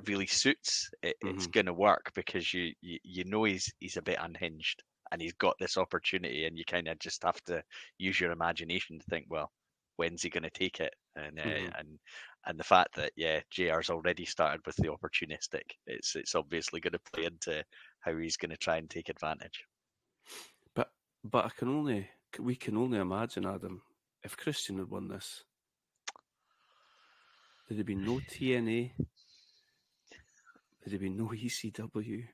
really 0.07 0.27
suits. 0.27 0.91
It, 1.03 1.17
It's 1.21 1.47
Mhm. 1.47 1.47
going 1.47 1.67
to 1.67 1.75
work 1.75 2.13
because 2.15 2.53
you, 2.55 2.73
you 2.81 2.99
you 3.05 3.25
know 3.25 3.45
he's 3.45 3.73
he's 3.81 3.97
a 3.97 4.03
bit 4.03 4.19
unhinged 4.21 4.83
and 5.11 5.21
he's 5.21 5.33
got 5.35 5.57
this 5.59 5.77
opportunity, 5.77 6.47
and 6.47 6.57
you 6.59 6.65
kind 6.65 6.89
of 6.89 6.99
just 7.01 7.23
have 7.25 7.43
to 7.45 7.63
use 7.99 8.21
your 8.21 8.31
imagination 8.33 8.99
to 8.99 9.05
think, 9.07 9.27
well, 9.29 9.51
when's 9.97 10.23
he 10.23 10.31
going 10.31 10.45
to 10.45 10.51
take 10.51 10.81
it? 10.81 10.95
And 11.17 11.39
uh, 11.39 11.43
Mhm. 11.45 11.79
and 11.79 11.99
and 12.47 12.59
the 12.59 12.65
fact 12.65 12.95
that 12.95 13.13
yeah, 13.17 13.41
JR's 13.51 13.91
already 13.91 14.25
started 14.25 14.65
with 14.65 14.77
the 14.77 14.89
opportunistic, 14.89 15.77
it's 15.87 16.15
it's 16.17 16.35
obviously 16.35 16.81
going 16.81 16.93
to 16.93 17.11
play 17.13 17.25
into 17.25 17.65
how 18.01 18.17
he's 18.17 18.37
going 18.37 18.51
to 18.51 18.57
try 18.57 18.77
and 18.77 18.89
take 18.89 19.09
advantage. 19.09 19.65
But 20.75 20.93
but 21.25 21.45
I 21.47 21.51
can 21.51 21.69
only 21.69 22.09
we 22.39 22.55
can 22.57 22.77
only 22.77 22.99
imagine 22.99 23.45
Adam 23.45 23.83
if 24.23 24.37
Christian 24.37 24.79
had 24.79 24.89
won 24.89 25.09
this. 25.09 25.45
There'd 27.69 27.79
have 27.79 27.87
been 27.87 28.05
no 28.05 28.21
TNA. 28.31 28.93
There'd 30.81 30.93
have 30.93 31.01
been 31.01 31.17
no 31.17 31.29
ECW. 31.29 32.29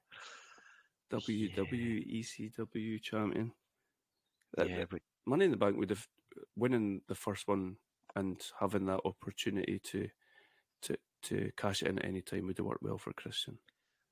WW 1.11 2.21
ECW 2.21 3.01
champion. 3.03 3.53
Yeah, 4.59 4.85
but 4.89 5.03
Money 5.25 5.45
in 5.47 5.51
the 5.51 5.57
Bank 5.57 5.77
would 5.77 5.91
have 5.91 6.07
winning 6.57 7.03
the 7.09 7.15
first 7.15 7.49
one 7.49 7.77
and 8.17 8.43
having 8.59 8.87
that 8.87 9.01
opportunity 9.05 9.79
to 9.85 10.09
to 10.83 10.97
to 11.23 11.51
cash 11.57 11.83
it 11.83 11.89
in 11.89 11.99
at 11.99 12.05
any 12.05 12.23
time 12.23 12.47
would 12.47 12.57
have 12.59 12.67
worked 12.67 12.83
well 12.83 12.99
for 12.99 13.13
Christian 13.13 13.59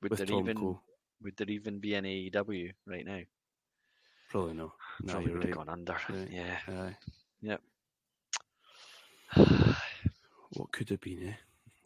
would 0.01 0.11
with 0.11 0.19
there 0.19 0.27
Tom 0.27 0.39
even 0.39 0.57
Cole. 0.57 0.81
would 1.21 1.35
there 1.35 1.49
even 1.49 1.79
be 1.79 1.95
an 1.95 2.05
AEW 2.05 2.71
right 2.85 3.05
now? 3.05 3.21
Probably 4.29 4.53
no. 4.53 4.73
No, 5.01 5.13
Probably 5.13 5.29
you're 5.29 5.37
would 5.39 5.47
have 5.47 5.55
gone 5.55 5.69
under. 5.69 5.97
Right. 6.09 6.29
Yeah. 6.31 6.57
Aye. 6.67 6.97
Yep. 7.41 7.61
What 10.51 10.71
could 10.71 10.89
have 10.89 11.01
been, 11.01 11.35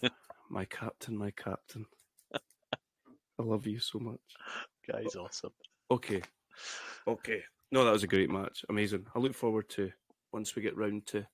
eh? 0.04 0.10
my 0.50 0.66
captain, 0.66 1.18
my 1.18 1.32
captain. 1.32 1.88
I 2.34 3.42
love 3.44 3.66
you 3.66 3.80
so 3.80 3.98
much. 3.98 4.20
Guy's 4.88 5.16
awesome. 5.16 5.54
Okay. 5.90 6.22
Okay. 7.08 7.42
No, 7.72 7.84
that 7.86 7.94
was 7.94 8.04
a 8.04 8.08
great 8.08 8.30
match. 8.30 8.64
Amazing. 8.70 9.08
I 9.16 9.20
look 9.20 9.34
forward 9.34 9.70
to 9.70 9.92
once 10.32 10.56
we 10.56 10.62
get 10.62 10.78
round 10.78 11.08
to 11.08 11.26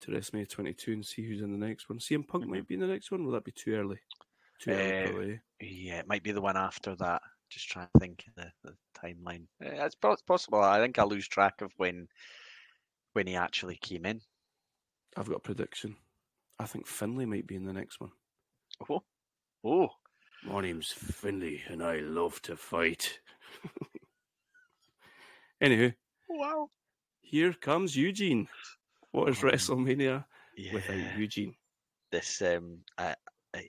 to 0.00 0.10
WrestleMania 0.10 0.48
22 0.48 0.92
and 0.92 1.06
see 1.06 1.22
who's 1.26 1.40
in 1.42 1.52
the 1.52 1.66
next 1.66 1.88
one. 1.88 1.98
CM 1.98 2.22
Punk 2.26 2.44
Mhm. 2.44 2.48
might 2.50 2.66
be 2.66 2.74
in 2.74 2.80
the 2.80 2.86
next 2.86 3.10
one. 3.10 3.24
Will 3.24 3.32
that 3.32 3.44
be 3.44 3.52
too 3.52 3.74
early? 3.74 3.98
Too 4.58 4.70
early, 4.72 4.92
Uh, 4.92 5.02
probably. 5.04 5.32
eh? 5.34 5.38
Yeah, 5.60 5.98
it 6.00 6.06
might 6.06 6.22
be 6.22 6.32
the 6.32 6.40
one 6.40 6.56
after 6.56 6.94
that. 6.96 7.22
Just 7.48 7.68
trying 7.68 7.88
to 7.94 8.00
think 8.00 8.24
of 8.28 8.34
the, 8.34 8.52
the 8.62 8.76
timeline. 8.94 9.46
Uh, 9.64 9.84
it's 9.86 9.94
possible. 9.94 10.60
I 10.60 10.80
think 10.80 10.98
I 10.98 11.04
lose 11.04 11.28
track 11.28 11.60
of 11.62 11.72
when 11.78 12.08
when 13.12 13.26
he 13.26 13.36
actually 13.36 13.76
came 13.76 14.04
in. 14.04 14.20
I've 15.16 15.28
got 15.28 15.36
a 15.36 15.40
prediction. 15.40 15.96
I 16.58 16.66
think 16.66 16.86
Finlay 16.86 17.24
might 17.24 17.46
be 17.46 17.54
in 17.56 17.64
the 17.64 17.72
next 17.72 18.00
one. 18.00 18.12
Oh, 18.90 19.02
oh, 19.64 19.88
My 20.42 20.60
name's 20.60 20.92
Finlay, 20.92 21.62
and 21.68 21.82
I 21.82 22.00
love 22.00 22.42
to 22.42 22.56
fight. 22.56 23.20
Anywho, 25.62 25.94
wow. 26.28 26.70
here 27.20 27.52
comes 27.54 27.96
Eugene. 27.96 28.48
What 29.16 29.30
is 29.30 29.38
WrestleMania 29.38 30.26
Yeah. 30.58 30.74
without 30.74 31.16
Eugene? 31.18 31.54
This 32.12 32.42
um, 32.42 32.80
I 32.98 33.14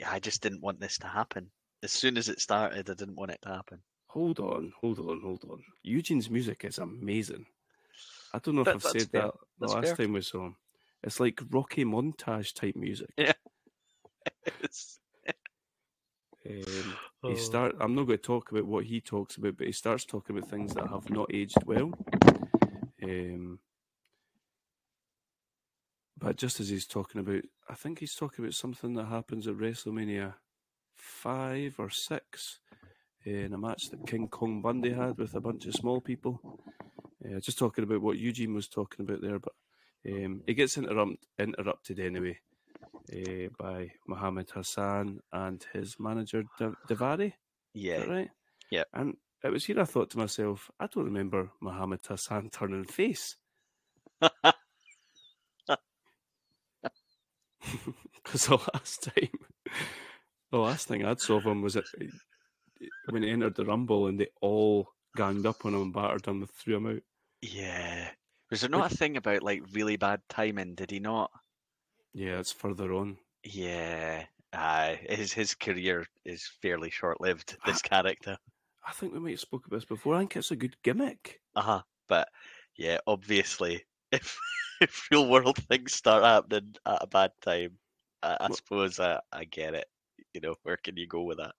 I- 0.05 0.19
just 0.19 0.41
didn't 0.43 0.59
want 0.59 0.81
this 0.81 0.97
to 0.97 1.07
happen. 1.07 1.49
As 1.83 1.93
soon 1.93 2.17
as 2.17 2.27
it 2.27 2.41
started, 2.41 2.89
I 2.89 2.93
didn't 2.95 3.15
want 3.15 3.31
it 3.31 3.39
to 3.43 3.49
happen. 3.49 3.79
Hold 4.07 4.39
on, 4.41 4.73
hold 4.81 4.99
on, 4.99 5.21
hold 5.21 5.45
on. 5.49 5.63
Eugene's 5.83 6.29
music 6.29 6.65
is 6.65 6.79
amazing. 6.79 7.45
I 8.33 8.39
don't 8.39 8.55
know 8.55 8.61
if 8.61 8.65
That- 8.65 8.75
I've 8.75 8.81
said 8.83 9.09
fair. 9.09 9.21
that 9.21 9.31
the 9.31 9.39
That's 9.61 9.73
last 9.73 9.85
fair. 9.85 9.95
time 9.95 10.13
we 10.13 10.21
saw 10.21 10.47
him. 10.47 10.57
It's 11.01 11.21
like 11.21 11.39
Rocky 11.49 11.85
montage 11.85 12.53
type 12.53 12.75
music. 12.75 13.09
It's- 14.45 14.99
Um, 16.45 16.93
Oh. 17.23 17.29
he 17.29 17.37
start. 17.37 17.75
I'm 17.79 17.95
not 17.95 18.03
going 18.07 18.19
to 18.19 18.23
talk 18.23 18.51
about 18.51 18.65
what 18.65 18.83
he 18.85 18.99
talks 19.01 19.37
about, 19.37 19.55
but 19.57 19.67
he 19.67 19.73
starts 19.73 20.03
talking 20.05 20.37
about 20.37 20.49
things 20.49 20.73
that 20.73 20.87
have 20.87 21.09
not 21.09 21.33
aged 21.33 21.63
well. 21.65 21.91
Um, 23.03 23.59
but 26.19 26.37
just 26.37 26.59
as 26.59 26.69
he's 26.69 26.87
talking 26.87 27.21
about, 27.21 27.43
I 27.69 27.75
think 27.75 27.99
he's 27.99 28.15
talking 28.15 28.43
about 28.43 28.53
something 28.53 28.93
that 28.95 29.05
happens 29.05 29.47
at 29.47 29.55
WrestleMania 29.55 30.33
five 30.95 31.75
or 31.77 31.89
six 31.89 32.59
in 33.25 33.53
a 33.53 33.57
match 33.57 33.89
that 33.91 34.07
King 34.07 34.27
Kong 34.27 34.61
Bundy 34.61 34.93
had 34.93 35.17
with 35.17 35.35
a 35.35 35.41
bunch 35.41 35.65
of 35.65 35.73
small 35.73 36.01
people. 36.01 36.39
Uh, 37.23 37.39
just 37.39 37.57
talking 37.57 37.83
about 37.83 38.01
what 38.01 38.17
Eugene 38.17 38.53
was 38.53 38.67
talking 38.67 39.05
about 39.05 39.21
there, 39.21 39.39
but 39.39 39.53
um, 40.07 40.41
he 40.47 40.53
gets 40.53 40.77
interrupt, 40.77 41.25
interrupted 41.37 41.99
anyway 41.99 42.39
uh, 43.13 43.49
by 43.57 43.91
Muhammad 44.07 44.49
Hassan 44.53 45.19
and 45.31 45.65
his 45.73 45.97
manager 45.99 46.43
Da- 46.57 46.71
Daivari. 46.87 47.33
Yeah, 47.73 48.03
right? 48.03 48.29
Yeah. 48.71 48.83
And 48.93 49.17
it 49.43 49.51
was 49.51 49.65
here 49.65 49.79
I 49.79 49.85
thought 49.85 50.09
to 50.11 50.17
myself, 50.17 50.71
I 50.79 50.87
don't 50.87 51.05
remember 51.05 51.51
Muhammad 51.61 51.99
Hassan 52.07 52.49
turning 52.49 52.85
face. 52.85 53.35
Because 58.37 58.47
the 58.47 58.71
last 58.73 59.03
time, 59.03 59.73
the 60.51 60.57
last 60.57 60.87
thing 60.87 61.03
I'd 61.05 61.19
saw 61.19 61.37
of 61.37 61.45
him 61.45 61.61
was 61.61 61.75
it, 61.75 61.85
when 63.09 63.23
he 63.23 63.31
entered 63.31 63.55
the 63.55 63.65
Rumble 63.65 64.07
and 64.07 64.19
they 64.19 64.27
all 64.41 64.87
ganged 65.15 65.45
up 65.45 65.65
on 65.65 65.73
him 65.73 65.81
and 65.81 65.93
battered 65.93 66.25
him 66.27 66.41
and 66.41 66.51
threw 66.51 66.77
him 66.77 66.87
out. 66.87 67.01
yeah. 67.41 68.09
Was 68.49 68.61
there 68.61 68.69
not 68.69 68.93
a 68.93 68.95
thing 68.95 69.17
about 69.17 69.43
like 69.43 69.61
really 69.73 69.97
bad 69.97 70.21
timing? 70.29 70.75
Did 70.75 70.89
he 70.91 70.99
not? 71.01 71.29
Yeah, 72.13 72.39
it's 72.39 72.53
further 72.53 72.93
on. 72.93 73.17
Yeah. 73.43 74.23
Uh, 74.53 74.95
his 75.09 75.33
his 75.33 75.53
career 75.53 76.05
is 76.23 76.49
fairly 76.61 76.89
short 76.89 77.19
lived. 77.19 77.57
This 77.65 77.81
character. 77.81 78.37
I 78.87 78.93
think 78.93 79.11
we 79.11 79.19
might 79.19 79.31
have 79.31 79.41
spoke 79.41 79.67
about 79.67 79.75
this 79.77 79.85
before. 79.85 80.15
I 80.15 80.19
think 80.19 80.37
it's 80.37 80.51
a 80.51 80.55
good 80.55 80.77
gimmick. 80.81 81.41
Uh 81.57 81.61
huh. 81.61 81.81
But 82.07 82.29
yeah, 82.77 82.99
obviously, 83.05 83.83
if 84.13 84.37
if 84.79 85.07
real 85.11 85.27
world 85.29 85.57
things 85.67 85.93
start 85.93 86.23
happening 86.23 86.75
at 86.85 87.03
a 87.03 87.07
bad 87.07 87.31
time, 87.41 87.77
I, 88.23 88.37
I 88.41 88.47
suppose 88.51 88.99
I, 88.99 89.19
I 89.31 89.45
get 89.45 89.73
it. 89.73 89.85
You 90.33 90.41
know, 90.41 90.55
where 90.63 90.77
can 90.77 90.97
you 90.97 91.07
go 91.07 91.23
with 91.23 91.37
that? 91.37 91.53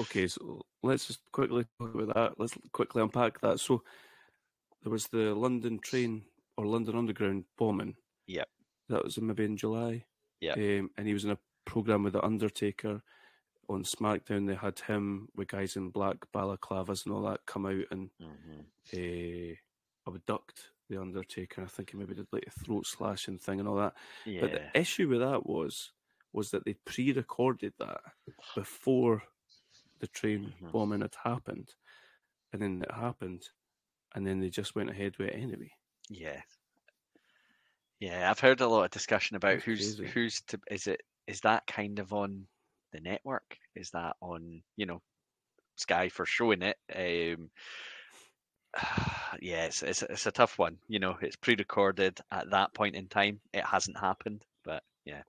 Okay, 0.00 0.26
so 0.26 0.62
let's 0.82 1.06
just 1.06 1.20
quickly 1.32 1.64
talk 1.80 1.94
about 1.94 2.14
that. 2.14 2.32
Let's 2.38 2.54
quickly 2.72 3.02
unpack 3.02 3.40
that. 3.40 3.60
So 3.60 3.82
there 4.82 4.92
was 4.92 5.06
the 5.08 5.34
London 5.34 5.78
train 5.78 6.22
or 6.56 6.66
London 6.66 6.96
Underground 6.96 7.44
bombing. 7.58 7.96
Yeah. 8.26 8.44
That 8.88 9.04
was 9.04 9.16
in 9.16 9.26
maybe 9.26 9.44
in 9.44 9.56
July. 9.56 10.04
Yeah. 10.40 10.52
Um, 10.52 10.90
and 10.96 11.06
he 11.06 11.14
was 11.14 11.24
in 11.24 11.30
a 11.30 11.38
program 11.64 12.02
with 12.02 12.12
the 12.12 12.24
Undertaker 12.24 13.02
on 13.68 13.82
SmackDown. 13.82 14.46
They 14.46 14.54
had 14.54 14.78
him 14.80 15.28
with 15.34 15.48
guys 15.48 15.76
in 15.76 15.90
black 15.90 16.16
balaclavas 16.34 17.04
and 17.04 17.14
all 17.14 17.22
that 17.22 17.40
come 17.46 17.66
out 17.66 17.84
and 17.90 18.10
Mm-hmm. 18.22 19.52
uh, 19.52 19.54
abduct 20.08 20.70
the 20.88 21.00
Undertaker. 21.00 21.62
I 21.62 21.66
think 21.66 21.90
he 21.90 21.96
maybe 21.96 22.14
did 22.14 22.28
like 22.32 22.46
a 22.46 22.50
throat 22.50 22.86
slashing 22.86 23.38
thing 23.38 23.60
and 23.60 23.68
all 23.68 23.76
that. 23.76 23.94
Yeah. 24.24 24.40
But 24.40 24.52
the 24.52 24.62
issue 24.74 25.08
with 25.08 25.20
that 25.20 25.46
was 25.46 25.92
was 26.32 26.50
that 26.50 26.64
they 26.64 26.74
pre-recorded 26.74 27.74
that 27.78 28.00
before 28.54 29.22
the 30.00 30.08
train 30.08 30.54
Mhm. 30.60 30.72
bombing 30.72 31.02
had 31.02 31.16
happened, 31.24 31.74
and 32.52 32.62
then 32.62 32.82
it 32.82 32.92
happened, 32.92 33.50
and 34.14 34.26
then 34.26 34.40
they 34.40 34.50
just 34.50 34.74
went 34.76 34.90
ahead 34.90 35.18
with 35.18 35.28
it 35.30 35.34
anyway. 35.36 35.72
Yeah. 36.08 36.42
Yeah, 38.00 38.30
I've 38.30 38.40
heard 38.40 38.60
a 38.60 38.68
lot 38.68 38.84
of 38.84 38.90
discussion 38.90 39.36
about 39.36 39.58
That's 39.58 39.62
who's 39.62 39.96
crazy. 39.96 40.12
who's 40.12 40.42
to 40.48 40.60
is 40.70 40.86
it 40.86 41.02
is 41.26 41.40
that 41.40 41.66
kind 41.66 41.98
of 41.98 42.12
on 42.12 42.46
the 42.92 43.00
network? 43.00 43.58
Is 43.74 43.90
that 43.92 44.16
on, 44.20 44.62
you 44.76 44.86
know, 44.86 45.02
Sky 45.76 46.08
for 46.10 46.26
showing 46.26 46.62
it? 46.62 46.78
Um 46.94 47.50
yeah, 49.40 49.64
it's, 49.66 49.82
it's 49.82 50.02
it's 50.02 50.26
a 50.26 50.32
tough 50.32 50.58
one. 50.58 50.78
You 50.88 50.98
know, 50.98 51.16
it's 51.20 51.36
pre-recorded 51.36 52.20
at 52.30 52.50
that 52.50 52.74
point 52.74 52.94
in 52.94 53.08
time. 53.08 53.40
It 53.52 53.64
hasn't 53.64 53.98
happened, 53.98 54.44
but 54.64 54.82
yeah. 55.04 55.22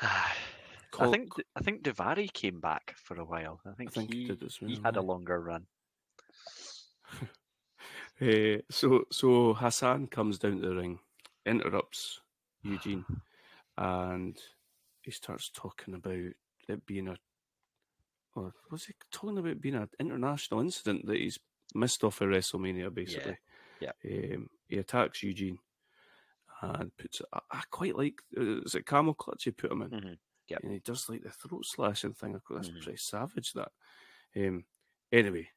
I 0.02 1.10
think 1.10 1.32
I 1.56 1.60
think 1.60 1.82
Daivari 1.82 2.32
came 2.32 2.60
back 2.60 2.94
for 2.96 3.18
a 3.18 3.24
while. 3.24 3.60
I 3.66 3.70
I 3.70 3.74
think, 3.74 3.92
think 3.92 4.12
he 4.12 4.22
he 4.22 4.28
did 4.28 4.42
well. 4.60 4.70
he 4.70 4.80
had 4.84 4.96
a 4.96 5.02
longer 5.02 5.40
run. 5.40 5.66
Eh, 8.20 8.58
so 8.70 9.04
so 9.10 9.54
Hassan 9.54 10.06
comes 10.06 10.38
down 10.38 10.60
to 10.60 10.68
the 10.68 10.74
ring, 10.76 11.00
interrupts 11.44 12.20
Eugene, 12.62 13.04
and 13.76 14.38
he 15.02 15.10
starts 15.10 15.50
talking 15.52 15.94
about 15.94 16.32
it 16.68 16.86
being 16.86 17.08
a. 17.08 17.16
Or 18.36 18.52
was 18.70 18.84
he 18.84 18.94
talking 19.10 19.38
about 19.38 19.60
being 19.60 19.74
an 19.74 19.88
international 19.98 20.60
incident 20.60 21.06
that 21.06 21.16
he's 21.16 21.40
missed 21.74 22.04
off 22.04 22.20
of 22.20 22.28
WrestleMania? 22.28 22.92
Basically, 22.92 23.38
yeah. 23.80 23.92
Um, 24.04 24.48
he 24.68 24.78
attacks 24.78 25.22
Eugene 25.22 25.58
and 26.62 26.96
puts. 26.96 27.20
I, 27.32 27.40
I 27.50 27.62
quite 27.70 27.96
like. 27.96 28.20
uh, 28.36 28.62
Is 28.62 28.74
it 28.74 28.86
camel 28.86 29.14
clutch 29.14 29.44
he 29.44 29.50
put 29.50 29.72
him 29.72 29.82
in? 29.82 29.90
Mhm, 29.90 30.18
yep. 30.48 30.60
And 30.62 30.72
he 30.72 30.78
does 30.80 31.08
like 31.08 31.22
the 31.22 31.30
throat 31.30 31.64
slashing 31.66 32.14
thing. 32.14 32.40
That's 32.50 32.68
Mhm. 32.70 32.82
pretty 32.82 32.98
savage. 32.98 33.52
That. 33.52 33.72
Um, 34.36 34.64
anyway, 35.12 35.48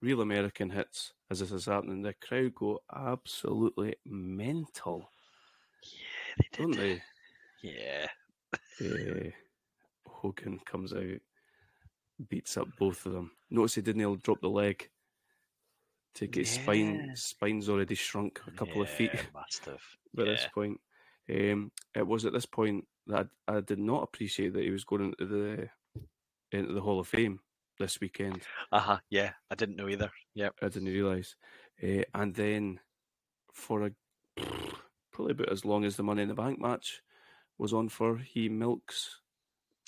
real 0.00 0.20
American 0.20 0.70
hits 0.70 1.12
as 1.30 1.40
this 1.40 1.52
is 1.52 1.66
happening. 1.66 2.02
The 2.02 2.14
crowd 2.14 2.54
go 2.54 2.82
absolutely 2.94 3.96
mental, 4.04 5.10
Yeah, 5.82 6.34
they 6.38 6.48
did. 6.52 6.58
don't 6.62 6.76
they? 6.76 7.02
Yeah. 7.62 8.08
uh, 8.80 9.30
Hogan 10.06 10.58
comes 10.60 10.92
out, 10.92 11.20
beats 12.28 12.56
up 12.56 12.68
both 12.78 13.04
of 13.06 13.12
them. 13.12 13.32
Notice 13.50 13.74
he 13.76 13.82
didn't 13.82 14.00
he'll 14.00 14.16
drop 14.16 14.40
the 14.40 14.48
leg. 14.50 14.88
Take 16.16 16.34
his 16.36 16.50
spine. 16.50 17.04
Yeah. 17.08 17.14
Spine's 17.14 17.68
already 17.68 17.94
shrunk 17.94 18.40
a 18.46 18.50
couple 18.50 18.80
of 18.80 18.88
feet 18.88 19.10
Yeah, 19.14 19.20
Must 19.34 19.64
have. 19.66 19.82
this 20.14 20.46
point. 20.52 20.80
Um, 21.30 21.70
it 21.94 22.06
was 22.06 22.24
at 22.24 22.32
this 22.32 22.46
point 22.46 22.86
that 23.06 23.28
I, 23.46 23.56
I 23.56 23.60
did 23.60 23.78
not 23.78 24.02
appreciate 24.02 24.54
that 24.54 24.64
he 24.64 24.70
was 24.70 24.84
going 24.84 25.14
into 25.20 25.26
the 25.26 25.68
into 26.52 26.72
the 26.72 26.80
Hall 26.80 26.98
of 27.00 27.06
Fame 27.08 27.40
this 27.78 28.00
weekend. 28.00 28.42
Uh 28.72 28.78
huh. 28.80 28.98
Yeah, 29.10 29.32
I 29.50 29.54
didn't 29.56 29.76
know 29.76 29.88
either. 29.88 30.10
Yep. 30.34 30.54
I 30.62 30.68
didn't 30.68 30.88
realise. 30.88 31.36
Uh, 31.82 32.02
and 32.14 32.34
then 32.34 32.80
for 33.52 33.84
a 33.86 33.90
probably 35.12 35.32
about 35.32 35.52
as 35.52 35.64
long 35.66 35.84
as 35.84 35.96
the 35.96 36.02
Money 36.02 36.22
in 36.22 36.28
the 36.28 36.34
Bank 36.34 36.58
match 36.60 37.02
was 37.58 37.72
on 37.74 37.88
for, 37.90 38.16
he 38.16 38.48
milks 38.48 39.20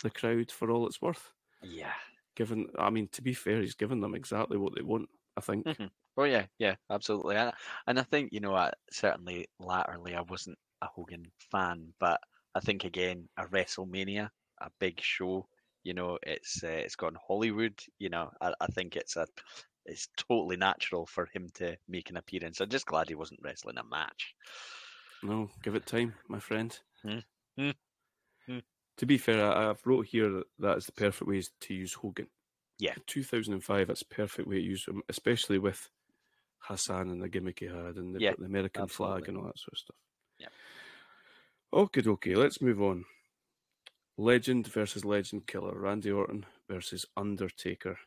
the 0.03 0.11
crowd 0.11 0.51
for 0.51 0.71
all 0.71 0.87
it's 0.87 1.01
worth. 1.03 1.33
Yeah. 1.63 1.93
Given, 2.37 2.69
I 2.79 2.91
mean, 2.91 3.09
to 3.13 3.23
be 3.23 3.33
fair, 3.35 3.61
he's 3.61 3.75
given 3.75 4.01
them 4.01 4.15
exactly 4.15 4.59
what 4.59 4.75
they 4.75 4.83
want. 4.83 5.09
I 5.37 5.41
think. 5.41 5.65
Mhm. 5.67 5.91
Oh 6.19 6.25
yeah, 6.25 6.47
yeah, 6.59 6.75
absolutely. 6.91 7.37
And, 7.37 7.53
and 7.87 7.99
I 8.01 8.03
think 8.03 8.33
you 8.33 8.41
know, 8.41 8.53
I, 8.53 8.73
certainly 8.91 9.47
latterly 9.61 10.17
I 10.17 10.23
wasn't 10.23 10.59
a 10.83 10.87
Hogan 10.87 11.31
fan, 11.53 11.95
but 12.01 12.21
I 12.57 12.61
think 12.61 12.85
again 12.85 13.29
a 13.37 13.47
WrestleMania, 13.47 14.29
a 14.61 14.71
big 14.81 15.01
show. 15.01 15.47
You 15.85 15.95
know, 15.95 16.19
it's 16.25 16.65
uh, 16.65 16.67
it's 16.67 16.97
gone 16.97 17.17
Hollywood. 17.25 17.79
You 18.01 18.09
know, 18.09 18.31
I, 18.41 18.53
I 18.61 18.67
think 18.67 18.97
it's 18.97 19.17
a 19.17 19.27
it's 19.87 20.09
totally 20.17 20.57
natural 20.57 21.07
for 21.07 21.29
him 21.33 21.47
to 21.55 21.77
make 21.89 22.11
an 22.11 22.17
appearance. 22.17 22.61
I'm 22.61 22.69
just 22.69 22.87
glad 22.87 23.09
he 23.09 23.15
wasn't 23.15 23.41
wrestling 23.45 23.79
a 23.79 23.85
match. 23.85 24.35
No, 25.23 25.49
give 25.63 25.77
it 25.77 25.87
time, 25.87 26.15
my 26.29 26.41
friend. 26.41 26.77
Hmm. 27.05 27.19
Hmm. 27.57 27.71
Hmm. 28.49 28.59
To 28.97 29.07
be 29.07 29.19
fair, 29.19 29.45
I, 29.45 29.71
I've 29.71 29.87
wrote 29.87 30.07
here 30.07 30.31
that 30.31 30.45
that 30.59 30.79
is 30.79 30.87
the 30.87 30.93
perfect 30.93 31.29
way 31.29 31.41
to 31.61 31.75
use 31.75 31.95
Hogan. 31.95 32.27
Yeah. 32.81 32.95
2005, 33.07 33.87
that's 33.87 34.03
perfect 34.03 34.49
way 34.49 34.57
to 34.57 34.63
use 34.63 34.87
him, 34.87 35.03
especially 35.09 35.59
with 35.59 35.89
Hassan 36.69 37.11
and 37.11 37.23
the 37.23 37.29
gimmick 37.29 37.59
he 37.61 37.67
had 37.67 37.97
and 37.97 38.15
the, 38.15 38.21
Yeah, 38.21 38.35
the 38.39 38.45
American 38.45 38.87
flag 38.87 39.29
and 39.29 39.37
all 39.39 39.45
that 39.45 39.59
sort 39.59 39.73
of 39.73 39.79
stuff. 39.79 39.97
Yeah. 40.39 40.49
Okay, 41.73 42.03
okay, 42.07 42.35
let's 42.37 42.61
move 42.61 42.81
on. 42.83 43.05
Legend 44.17 44.67
versus 44.67 45.05
Legend 45.05 45.47
Killer, 45.47 45.79
Randy 45.79 46.11
Orton 46.11 46.45
versus 46.69 47.07
Undertaker. 47.17 47.99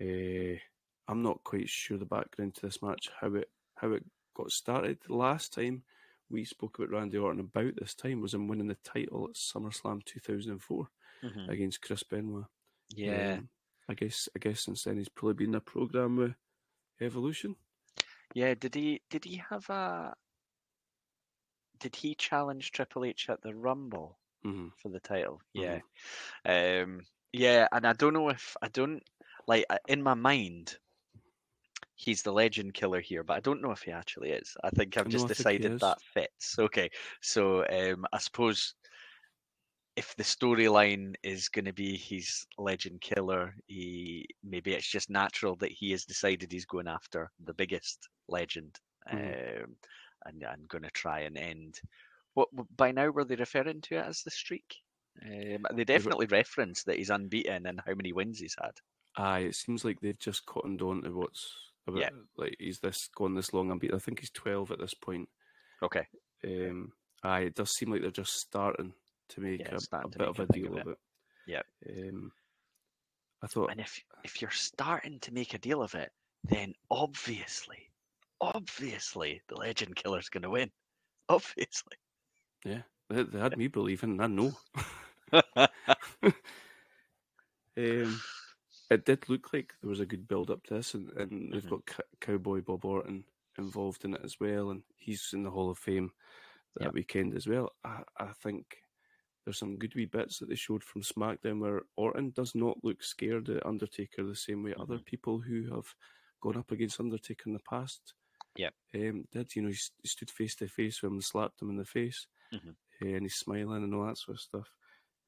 Uh, 0.00 0.58
I'm 1.06 1.22
not 1.22 1.44
quite 1.44 1.68
sure 1.68 1.98
the 1.98 2.06
background 2.06 2.54
to 2.56 2.62
this 2.62 2.82
match, 2.82 3.10
how 3.20 3.34
it 3.34 3.50
how 3.76 3.92
it 3.92 4.04
got 4.34 4.50
started. 4.50 4.98
Last 5.08 5.52
time 5.52 5.84
we 6.30 6.44
spoke 6.44 6.78
about 6.78 6.90
Randy 6.90 7.18
Orton 7.18 7.40
about 7.40 7.74
this 7.76 7.94
time 7.94 8.20
was 8.20 8.32
him 8.34 8.48
winning 8.48 8.68
the 8.68 8.76
title 8.76 9.28
at 9.28 9.36
SummerSlam 9.36 10.02
2004 10.04 10.88
Mhm. 11.22 11.48
against 11.50 11.82
Chris 11.82 12.02
Benoit. 12.02 12.46
Yeah, 12.88 13.34
Um, 13.38 13.50
I 13.88 13.94
guess 13.94 14.28
I 14.34 14.38
guess 14.38 14.62
since 14.62 14.84
then 14.84 14.96
he's 14.96 15.08
probably 15.10 15.34
been 15.34 15.50
in 15.50 15.54
a 15.56 15.60
program 15.60 16.16
with 16.16 16.34
Evolution. 17.00 17.56
Yeah. 18.32 18.54
Did 18.54 18.74
he 18.74 19.00
did 19.10 19.24
he 19.24 19.36
have 19.50 19.68
a 19.68 20.14
did 21.78 21.96
he 21.96 22.14
challenge 22.14 22.70
Triple 22.72 23.04
H 23.04 23.28
at 23.28 23.40
the 23.42 23.54
Rumble? 23.54 24.18
hmm 24.42 24.68
for 24.76 24.88
the 24.88 25.00
title. 25.00 25.40
Yeah, 25.52 25.80
um, 26.44 27.00
yeah, 27.32 27.66
and 27.72 27.86
I 27.86 27.92
don't 27.92 28.12
know 28.14 28.28
if 28.28 28.56
I 28.62 28.68
don't 28.68 29.02
like 29.46 29.64
in 29.88 30.02
my 30.02 30.14
mind. 30.14 30.78
he's 31.96 32.22
the 32.22 32.32
legend 32.32 32.74
killer 32.74 33.00
here, 33.00 33.22
but 33.22 33.36
I 33.36 33.40
don't 33.40 33.62
know 33.62 33.70
if 33.70 33.82
he 33.82 33.90
actually 33.90 34.30
is. 34.30 34.56
I 34.62 34.70
think 34.70 34.96
I've 34.96 35.08
just 35.08 35.26
decided 35.26 35.74
that 35.80 36.00
fits. 36.02 36.58
Okay, 36.58 36.90
so 37.20 37.64
um, 37.66 38.04
I 38.12 38.18
suppose 38.18 38.74
if 39.96 40.14
the 40.16 40.22
storyline 40.24 41.14
is 41.22 41.48
going 41.48 41.64
to 41.66 41.72
be 41.72 41.96
he's 41.96 42.46
legend 42.58 43.00
killer, 43.00 43.54
he 43.66 44.26
maybe 44.42 44.72
it's 44.74 44.90
just 44.90 45.10
natural 45.10 45.56
that 45.56 45.72
he 45.72 45.92
has 45.92 46.04
decided 46.04 46.50
he's 46.52 46.66
going 46.66 46.88
after 46.88 47.30
the 47.40 47.54
biggest 47.54 48.08
legend, 48.28 48.78
Mhm. 49.12 49.34
um, 49.64 49.76
and 50.26 50.42
and 50.42 50.68
going 50.68 50.82
to 50.84 50.90
try 50.90 51.20
and 51.20 51.38
end. 51.38 51.80
What 52.34 52.48
by 52.76 52.92
now 52.92 53.10
were 53.10 53.24
they 53.24 53.36
referring 53.36 53.80
to 53.82 53.96
it 53.96 54.06
as 54.06 54.22
the 54.22 54.30
streak? 54.30 54.76
Um, 55.22 55.66
they 55.74 55.84
definitely 55.84 56.26
reference 56.26 56.82
that 56.84 56.96
he's 56.98 57.10
unbeaten 57.10 57.66
and 57.66 57.80
how 57.86 57.94
many 57.94 58.12
wins 58.12 58.40
he's 58.40 58.56
had. 58.60 58.72
Aye, 59.16 59.40
it 59.40 59.54
seems 59.56 59.84
like 59.84 60.00
they've 60.00 60.18
just 60.18 60.46
cottoned 60.46 60.82
on 60.82 61.02
to 61.02 61.10
what's 61.12 61.72
about. 61.86 62.00
Yeah. 62.00 62.10
Like 62.36 62.56
he's 62.58 62.80
this 62.80 63.08
gone 63.08 63.34
this 63.34 63.52
long 63.52 63.70
unbeaten. 63.70 63.96
I 63.96 64.00
think 64.00 64.20
he's 64.20 64.30
twelve 64.30 64.70
at 64.70 64.78
this 64.78 64.94
point. 64.94 65.28
Okay, 65.82 66.06
Um, 66.44 66.92
aye, 67.22 67.40
it 67.42 67.54
does 67.54 67.70
seem 67.72 67.90
like 67.90 68.02
they're 68.02 68.10
just 68.10 68.32
starting 68.34 68.94
to 69.34 69.40
make 69.40 69.60
Yeah, 69.60 69.72
a, 69.72 69.76
a 70.04 70.08
to 70.12 70.18
bit 70.18 70.28
make 70.28 70.28
of 70.28 70.40
a 70.40 70.46
deal 70.46 70.76
of 70.76 70.86
it. 70.86 70.98
Yeah. 71.46 71.62
Um, 71.88 72.32
I 73.42 73.46
thought 73.46 73.70
and 73.70 73.80
if 73.80 74.02
if 74.22 74.40
you're 74.40 74.50
starting 74.50 75.20
to 75.20 75.32
make 75.34 75.52
a 75.52 75.58
deal 75.58 75.82
of 75.82 75.94
it, 75.94 76.10
then 76.44 76.74
obviously, 76.90 77.90
obviously, 78.40 79.42
the 79.48 79.56
legend 79.56 79.96
killer's 79.96 80.30
going 80.30 80.44
to 80.44 80.50
win. 80.50 80.72
Obviously. 81.28 81.96
they, 82.64 83.22
they 83.22 83.38
had 83.38 83.56
me 83.56 83.68
believing, 83.68 84.20
and 84.20 84.22
I 84.22 84.26
know. 84.26 84.58
Um, 87.76 88.24
it 88.90 89.04
did 89.04 89.28
look 89.28 89.52
like 89.52 89.74
there 89.80 89.90
was 89.90 90.00
a 90.00 90.06
good 90.06 90.28
build 90.28 90.50
up 90.50 90.64
to 90.64 90.74
this, 90.74 90.94
and, 90.94 91.10
and 91.12 91.54
they've 91.54 91.66
Mhm. 91.66 91.68
got 91.68 91.88
C- 91.90 92.02
Cowboy 92.20 92.62
Bob 92.62 92.84
Orton 92.84 93.26
involved 93.58 94.04
in 94.04 94.14
it 94.14 94.22
as 94.24 94.38
well, 94.40 94.70
and 94.70 94.84
he's 94.96 95.30
in 95.32 95.42
the 95.44 95.50
Hall 95.50 95.70
of 95.70 95.78
Fame 95.78 96.12
that 96.76 96.86
Yep. 96.86 96.94
weekend 96.94 97.34
as 97.34 97.46
well. 97.48 97.72
I, 97.84 98.04
I 98.18 98.32
think 98.32 98.83
there's 99.44 99.58
some 99.58 99.76
good 99.76 99.94
wee 99.94 100.06
bits 100.06 100.38
that 100.38 100.48
they 100.48 100.54
showed 100.54 100.82
from 100.82 101.02
SmackDown 101.02 101.60
where 101.60 101.82
Orton 101.96 102.30
does 102.30 102.54
not 102.54 102.78
look 102.82 103.02
scared 103.02 103.48
at 103.50 103.64
Undertaker 103.66 104.22
the 104.24 104.34
same 104.36 104.62
way 104.62 104.74
other 104.78 104.94
Mm-hmm. 104.96 105.04
people 105.04 105.38
who 105.40 105.70
have 105.74 105.86
gone 106.40 106.56
up 106.56 106.70
against 106.70 107.00
Undertaker 107.00 107.44
in 107.46 107.52
the 107.54 107.60
past 107.68 108.14
Yep. 108.56 108.74
um, 108.94 109.24
did. 109.32 109.54
You 109.56 109.62
know, 109.62 109.68
he, 109.68 109.74
s- 109.74 109.90
he 110.02 110.08
stood 110.08 110.30
face 110.30 110.54
to 110.56 110.68
face 110.68 111.02
with 111.02 111.08
him 111.10 111.14
and 111.14 111.24
slapped 111.24 111.60
him 111.60 111.70
in 111.70 111.76
the 111.76 111.84
face, 111.84 112.26
Mhm. 112.52 112.70
uh, 113.02 113.06
and 113.06 113.22
he's 113.22 113.34
smiling 113.36 113.82
and 113.84 113.94
all 113.94 114.06
that 114.06 114.18
sort 114.18 114.36
of 114.36 114.40
stuff. 114.40 114.68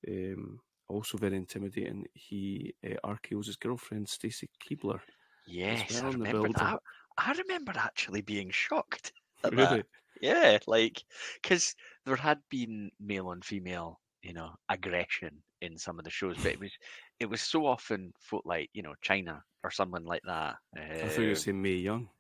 Um, 0.09 0.61
also 0.89 1.19
very 1.19 1.37
intimidating. 1.37 2.07
He 2.15 2.75
uh, 2.85 2.95
RKO's 3.05 3.47
his 3.49 3.57
girlfriend 3.57 4.09
Stacy 4.09 4.49
Keibler. 4.63 5.01
yes, 5.47 6.01
I 6.03 6.07
remember 6.09 6.49
that. 6.57 6.81
I 7.19 7.33
remember 7.33 7.73
actually 7.77 8.21
being 8.23 8.51
shocked 8.51 9.13
at 9.43 9.51
that. 9.57 9.71
Really? 9.73 9.83
Yeah, 10.23 10.59
like 10.67 11.03
because 11.43 11.75
there 12.05 12.17
had 12.17 12.39
been 12.51 12.91
male 13.01 13.33
and 13.33 13.45
female, 13.45 14.01
you 14.27 14.35
know, 14.35 14.55
aggression 14.69 15.43
in 15.61 15.79
some 15.79 15.99
of 15.99 16.05
the 16.05 16.11
shows, 16.11 16.39
but 16.43 16.53
it 16.53 16.61
was 16.61 16.73
it 17.21 17.27
was 17.27 17.43
so 17.43 17.67
often 17.67 18.13
fo- 18.21 18.43
like 18.45 18.71
you 18.73 18.83
know 18.83 18.95
Chyna 19.05 19.41
or 19.65 19.71
someone 19.71 20.05
like 20.05 20.23
that. 20.27 20.57
I 21.03 21.09
thought 21.09 21.23
you 21.23 21.29
were 21.31 21.35
um, 21.37 21.37
saying 21.37 21.63
Mae 21.63 21.77
Young. 21.77 22.11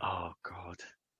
Oh 0.00 0.32
God. 0.42 0.76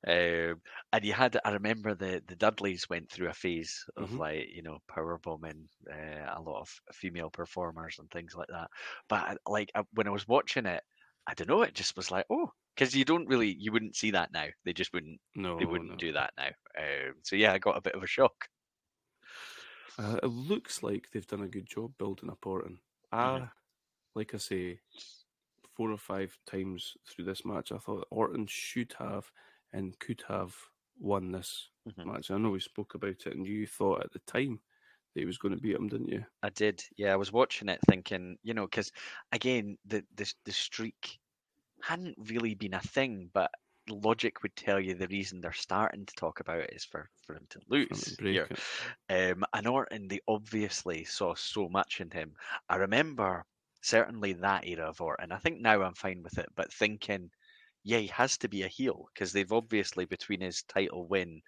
Um, 0.06 0.62
and 0.92 1.04
you 1.04 1.12
had, 1.12 1.38
I 1.44 1.50
remember 1.52 1.94
the 1.94 2.22
the 2.26 2.36
Dudleys 2.36 2.88
went 2.88 3.10
through 3.10 3.28
a 3.28 3.34
phase 3.34 3.84
of 3.96 4.10
Mhm. 4.10 4.16
like 4.16 4.46
you 4.50 4.62
know 4.62 4.78
power 4.88 5.18
bombing 5.18 5.68
uh, 5.90 6.26
a 6.34 6.40
lot 6.40 6.60
of 6.62 6.80
female 6.94 7.30
performers 7.30 7.98
and 7.98 8.10
things 8.10 8.34
like 8.34 8.48
that. 8.48 8.70
But 9.08 9.38
like 9.46 9.70
I, 9.74 9.84
when 9.92 10.06
I 10.08 10.10
was 10.10 10.26
watching 10.28 10.64
it, 10.66 10.82
I 11.26 11.34
don't 11.34 11.48
know, 11.48 11.62
it 11.62 11.74
just 11.74 11.96
was 11.96 12.10
like 12.10 12.26
oh, 12.30 12.50
because 12.74 12.96
you 12.96 13.04
don't 13.04 13.26
really, 13.28 13.54
you 13.58 13.72
wouldn't 13.72 13.96
see 13.96 14.12
that 14.12 14.32
now. 14.32 14.48
They 14.64 14.72
just 14.72 14.92
wouldn't, 14.94 15.20
No, 15.34 15.54
they 15.58 15.66
wouldn't 15.66 15.98
no. 15.98 15.98
do 15.98 16.12
that 16.12 16.32
now. 16.38 16.50
Um, 16.78 17.14
so 17.22 17.36
yeah, 17.36 17.52
I 17.52 17.58
got 17.58 17.76
a 17.76 17.82
bit 17.82 17.94
of 17.94 18.02
a 18.02 18.06
shock. 18.06 18.48
Uh, 19.98 20.18
it 20.22 20.26
looks 20.26 20.82
like 20.82 21.10
they've 21.10 21.26
done 21.26 21.42
a 21.42 21.48
good 21.48 21.66
job 21.66 21.96
building 21.98 22.30
up 22.30 22.46
Orton. 22.46 22.80
Mhm. 23.22 23.50
like 24.14 24.34
I 24.34 24.38
say, 24.38 24.80
four 25.76 25.90
or 25.90 25.98
five 25.98 26.38
times 26.46 26.96
through 27.08 27.24
this 27.24 27.44
match, 27.44 27.72
I 27.72 27.78
thought 27.78 28.08
Orton 28.10 28.46
should 28.46 28.94
have 28.98 29.32
and 29.72 29.98
could 29.98 30.22
have 30.28 30.56
won 30.98 31.32
this 31.32 31.70
Mhm. 31.86 32.04
match. 32.04 32.30
I 32.30 32.38
know 32.38 32.50
we 32.50 32.60
spoke 32.60 32.94
about 32.94 33.26
it, 33.26 33.34
and 33.36 33.46
you 33.46 33.66
thought 33.66 34.04
at 34.04 34.12
the 34.12 34.18
time 34.20 34.60
that 35.14 35.20
he 35.20 35.26
was 35.26 35.38
going 35.38 35.54
to 35.54 35.60
beat 35.60 35.76
him, 35.76 35.88
didn't 35.88 36.08
you? 36.08 36.26
I 36.42 36.50
did. 36.50 36.82
Yeah, 36.96 37.12
I 37.12 37.16
was 37.16 37.32
watching 37.32 37.68
it 37.68 37.80
thinking, 37.88 38.38
you 38.42 38.54
know, 38.54 38.66
because 38.66 38.92
again, 39.32 39.78
the, 39.84 40.06
the 40.14 40.32
the 40.44 40.52
streak 40.52 41.20
hadn't 41.82 42.16
really 42.18 42.54
been 42.54 42.74
a 42.74 42.80
thing, 42.80 43.30
but 43.32 43.52
logic 43.90 44.42
would 44.42 44.54
tell 44.56 44.80
you 44.80 44.94
the 44.94 45.08
reason 45.08 45.40
they're 45.40 45.52
starting 45.52 46.06
to 46.06 46.14
talk 46.14 46.40
about 46.40 46.60
it 46.60 46.72
is 46.72 46.84
for 46.84 47.08
for 47.26 47.34
him 47.34 47.46
to 47.50 47.60
lose. 47.68 48.16
here. 48.18 48.48
Um, 49.08 49.44
and 49.52 49.66
Orton, 49.66 50.08
they 50.08 50.20
obviously 50.28 51.04
saw 51.04 51.34
so 51.34 51.68
much 51.68 52.00
in 52.00 52.10
him. 52.10 52.34
I 52.68 52.76
remember 52.76 53.44
certainly 53.82 54.34
that 54.34 54.66
era 54.66 54.88
of 54.88 55.00
Orton. 55.00 55.32
I 55.32 55.38
think 55.38 55.60
now 55.60 55.82
I'm 55.82 55.94
fine 55.94 56.22
with 56.22 56.38
it, 56.38 56.48
but 56.54 56.72
thinking, 56.72 57.30
yeah, 57.82 57.98
he 57.98 58.08
has 58.08 58.36
to 58.38 58.48
be 58.48 58.62
a 58.62 58.68
heel 58.68 59.08
because 59.12 59.32
they've 59.32 59.52
obviously 59.52 60.04
between 60.04 60.40
his 60.40 60.62
title 60.64 61.06
win, 61.06 61.42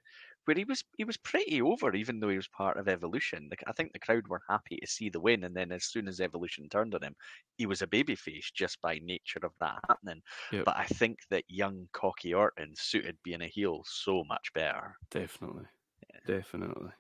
where 0.44 0.56
he 0.56 0.64
was 0.64 0.84
he 0.96 1.04
was 1.04 1.16
pretty 1.16 1.60
over, 1.62 1.94
even 1.94 2.20
though 2.20 2.28
he 2.28 2.36
was 2.36 2.48
part 2.48 2.76
of 2.76 2.88
Evolution. 2.88 3.48
The- 3.50 3.68
I 3.68 3.72
think 3.72 3.92
the 3.92 3.98
crowd 3.98 4.28
were 4.28 4.42
happy 4.48 4.76
to 4.78 4.86
see 4.86 5.08
the 5.10 5.20
win, 5.20 5.44
and 5.44 5.56
then 5.56 5.72
as 5.72 5.84
soon 5.86 6.08
as 6.08 6.20
Evolution 6.20 6.68
turned 6.68 6.94
on 6.94 7.02
him, 7.02 7.16
he 7.56 7.66
was 7.66 7.82
a 7.82 7.86
babyface 7.86 8.52
just 8.52 8.80
by 8.80 8.98
nature 9.00 9.40
of 9.42 9.54
that 9.60 9.80
happening. 9.88 10.22
Yep. 10.50 10.64
But 10.64 10.76
I 10.76 10.86
think 10.86 11.20
that 11.30 11.44
young 11.48 11.88
cocky 11.92 12.34
Orton 12.34 12.74
suited 12.76 13.18
being 13.22 13.42
a 13.42 13.48
heel 13.48 13.82
so 13.86 14.24
much 14.24 14.52
better. 14.54 14.96
Definitely, 15.10 15.66
definitely. 16.26 16.92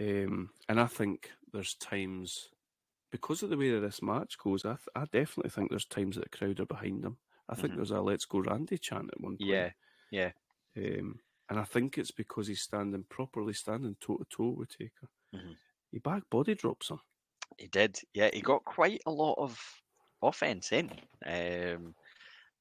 Um, 0.00 0.52
and 0.68 0.80
I 0.80 0.86
think 0.86 1.32
there's 1.52 1.74
times 1.76 2.50
because 3.10 3.42
of 3.42 3.50
the 3.50 3.56
way 3.58 3.70
that 3.72 3.80
this 3.80 4.02
match 4.02 4.38
goes. 4.38 4.64
I, 4.64 4.76
th- 4.76 4.88
I 4.96 5.06
definitely 5.06 5.50
think 5.50 5.70
there's 5.70 5.86
times 5.86 6.16
that 6.16 6.30
the 6.30 6.38
crowd 6.38 6.60
are 6.60 6.66
behind 6.66 7.04
him. 7.04 7.18
I 7.48 7.56
think 7.56 7.74
Mhm. 7.74 7.76
there's 7.76 7.92
a 7.92 8.00
"Let's 8.02 8.26
Go 8.26 8.40
Randy" 8.40 8.78
chant 8.78 9.10
at 9.12 9.20
one 9.20 9.38
point. 9.38 9.40
Yeah, 9.48 9.72
yeah. 10.10 10.32
Um, 10.76 11.20
and 11.52 11.60
I 11.60 11.64
think 11.64 11.98
it's 11.98 12.10
because 12.10 12.46
he's 12.48 12.62
standing 12.62 13.04
properly, 13.04 13.52
standing 13.52 13.96
toe 14.00 14.16
to 14.16 14.24
toe 14.24 14.50
with 14.50 14.70
Taker. 14.70 15.08
Mhm. 15.34 15.56
He 15.92 15.98
back 16.00 16.30
body 16.30 16.54
drops 16.56 16.90
him. 16.90 17.00
He 17.58 17.66
did. 17.68 17.98
Yeah, 18.14 18.30
he 18.32 18.40
got 18.40 18.64
quite 18.64 19.00
a 19.06 19.10
lot 19.10 19.34
of 19.38 19.58
offense 20.22 20.72
in. 20.72 20.90
Um, 21.24 21.94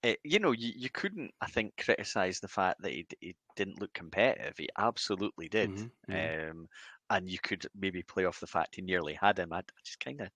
it, 0.03 0.19
you 0.23 0.39
know, 0.39 0.51
you, 0.51 0.73
you 0.75 0.89
couldn't, 0.91 1.33
I 1.41 1.47
think, 1.47 1.77
criticize 1.77 2.39
the 2.41 2.49
fact 2.49 2.81
that 2.83 2.91
he, 2.91 3.07
he 3.21 3.35
didn't 3.55 3.81
look 3.81 3.93
competitive. 3.93 4.57
He 4.57 4.69
absolutely 4.77 5.49
did. 5.49 5.71
Mhm, 5.71 5.91
mhm. 6.07 6.33
Um, 6.51 6.69
and 7.09 7.29
you 7.29 7.39
could 7.39 7.67
maybe 7.75 8.03
play 8.03 8.25
off 8.25 8.39
the 8.41 8.47
fact 8.47 8.75
he 8.75 8.83
nearly 8.83 9.15
had 9.15 9.39
him. 9.39 9.53
I, 9.53 9.59
I 9.59 9.81
just 9.85 10.01
kind 10.01 10.21
of, 10.21 10.31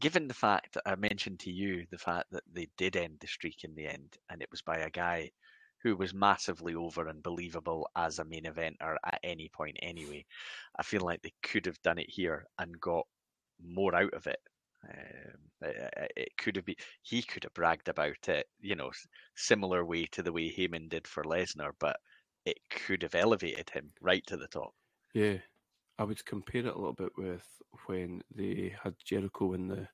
given 0.00 0.28
the 0.28 0.34
fact 0.34 0.74
that 0.74 0.84
I 0.86 0.96
mentioned 0.96 1.40
to 1.40 1.52
you 1.52 1.86
the 1.90 1.98
fact 1.98 2.30
that 2.32 2.44
they 2.52 2.68
did 2.76 2.96
end 2.96 3.20
the 3.20 3.28
streak 3.28 3.64
in 3.64 3.74
the 3.76 3.86
end, 3.88 4.18
and 4.30 4.42
it 4.42 4.50
was 4.50 4.62
by 4.62 4.78
a 4.78 4.90
guy 4.90 5.32
who 5.82 5.96
was 5.96 6.14
massively 6.14 6.74
over 6.74 7.08
and 7.08 7.22
believable 7.22 7.88
as 7.96 8.18
a 8.18 8.24
main 8.24 8.44
eventer 8.44 8.96
at 9.04 9.20
any 9.22 9.48
point 9.48 9.76
anyway. 9.82 10.24
I 10.76 10.82
feel 10.82 11.02
like 11.02 11.22
they 11.22 11.34
could 11.42 11.66
have 11.66 11.80
done 11.82 11.98
it 11.98 12.10
here 12.10 12.46
and 12.58 12.80
got 12.80 13.06
more 13.60 13.94
out 13.94 14.14
of 14.14 14.26
it. 14.26 14.40
Um, 14.88 15.50
it, 15.62 16.12
it- 16.16 16.36
could 16.38 16.56
have 16.56 16.64
been 16.64 16.76
he 17.02 17.22
could 17.22 17.44
have 17.44 17.54
bragged 17.54 17.88
about 17.88 18.28
it, 18.28 18.48
you 18.60 18.76
know, 18.76 18.92
similar 19.36 19.84
way 19.84 20.06
to 20.06 20.22
the 20.22 20.32
way 20.32 20.50
Heyman 20.52 20.88
did 20.88 21.06
for 21.08 21.24
Lesnar, 21.24 21.72
but 21.78 21.98
it 22.44 22.58
could 22.70 23.02
have 23.02 23.14
elevated 23.14 23.70
him 23.70 23.92
right 24.00 24.24
to 24.28 24.36
the 24.36 24.48
top. 24.48 24.74
Yeah, 25.14 25.38
I 25.98 26.04
would 26.04 26.24
compare 26.24 26.62
it 26.62 26.74
a 26.74 26.78
little 26.78 26.92
bit 26.94 27.12
with 27.18 27.62
when 27.86 28.22
they 28.34 28.76
had 28.82 28.96
Jericho 29.04 29.46
win 29.48 29.68
the 29.68 29.88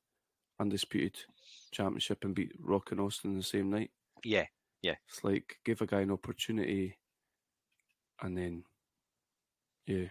undisputed 0.60 1.24
championship 1.72 2.24
and 2.24 2.34
beat 2.34 2.52
Rock 2.58 2.92
and 2.92 3.00
Austin 3.00 3.36
the 3.36 3.42
same 3.44 3.70
night. 3.70 3.92
Yeah, 4.24 4.46
It's 5.08 5.24
like 5.24 5.60
give 5.64 5.80
a 5.82 5.86
guy 5.86 6.00
an 6.02 6.10
opportunity, 6.10 6.98
and 8.22 8.36
then 8.36 8.64
yeah, 9.86 10.08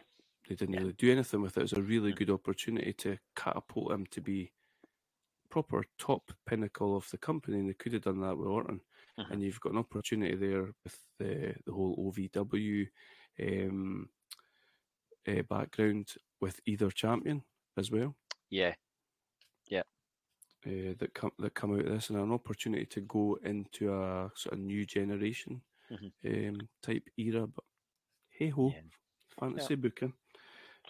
they 0.47 0.55
didn't 0.55 0.75
Yeah. 0.75 0.79
really 0.79 0.93
do 0.93 1.11
anything 1.11 1.41
with 1.41 1.57
it. 1.57 1.61
It 1.61 1.63
was 1.63 1.73
a 1.73 1.81
really 1.81 2.13
Mm. 2.13 2.13
good 2.13 2.29
opportunity 2.29 2.93
to 2.93 3.17
catapult 3.35 3.91
him 3.91 4.05
to 4.07 4.21
be 4.21 4.53
proper 5.49 5.83
top 5.97 6.31
pinnacle 6.45 6.95
of 6.95 7.09
the 7.11 7.17
company, 7.17 7.59
and 7.59 7.69
they 7.69 7.73
could 7.73 7.93
have 7.93 8.03
done 8.03 8.21
that 8.21 8.37
with 8.37 8.47
Orton. 8.47 8.81
Mhm. 9.17 9.33
And 9.33 9.41
you've 9.43 9.61
got 9.61 9.73
an 9.73 9.79
opportunity 9.79 10.35
there 10.35 10.73
with 10.83 10.99
the 11.19 11.55
the 11.65 11.73
whole 11.73 11.95
OVW 11.99 12.87
um, 13.41 14.09
uh, 15.27 15.41
background 15.43 16.15
with 16.39 16.59
either 16.65 16.89
champion 16.91 17.43
as 17.77 17.91
well. 17.91 18.15
yeah, 18.49 18.75
uh, 20.65 20.93
that 20.99 21.13
come 21.13 21.31
that 21.39 21.55
come 21.55 21.73
out 21.73 21.85
of 21.85 21.91
this, 21.91 22.09
and 22.09 22.19
an 22.19 22.31
opportunity 22.31 22.85
to 22.87 23.01
go 23.01 23.35
into 23.43 23.93
a 23.93 24.31
sort 24.35 24.53
of 24.53 24.59
new 24.59 24.85
generation 24.85 25.61
um, 26.25 26.69
type 26.81 27.09
era. 27.17 27.47
But 27.47 27.65
hey 28.29 28.49
ho, 28.49 28.77
Yeah. 28.77 28.81
fantasy 29.39 29.75
booking. 29.75 30.13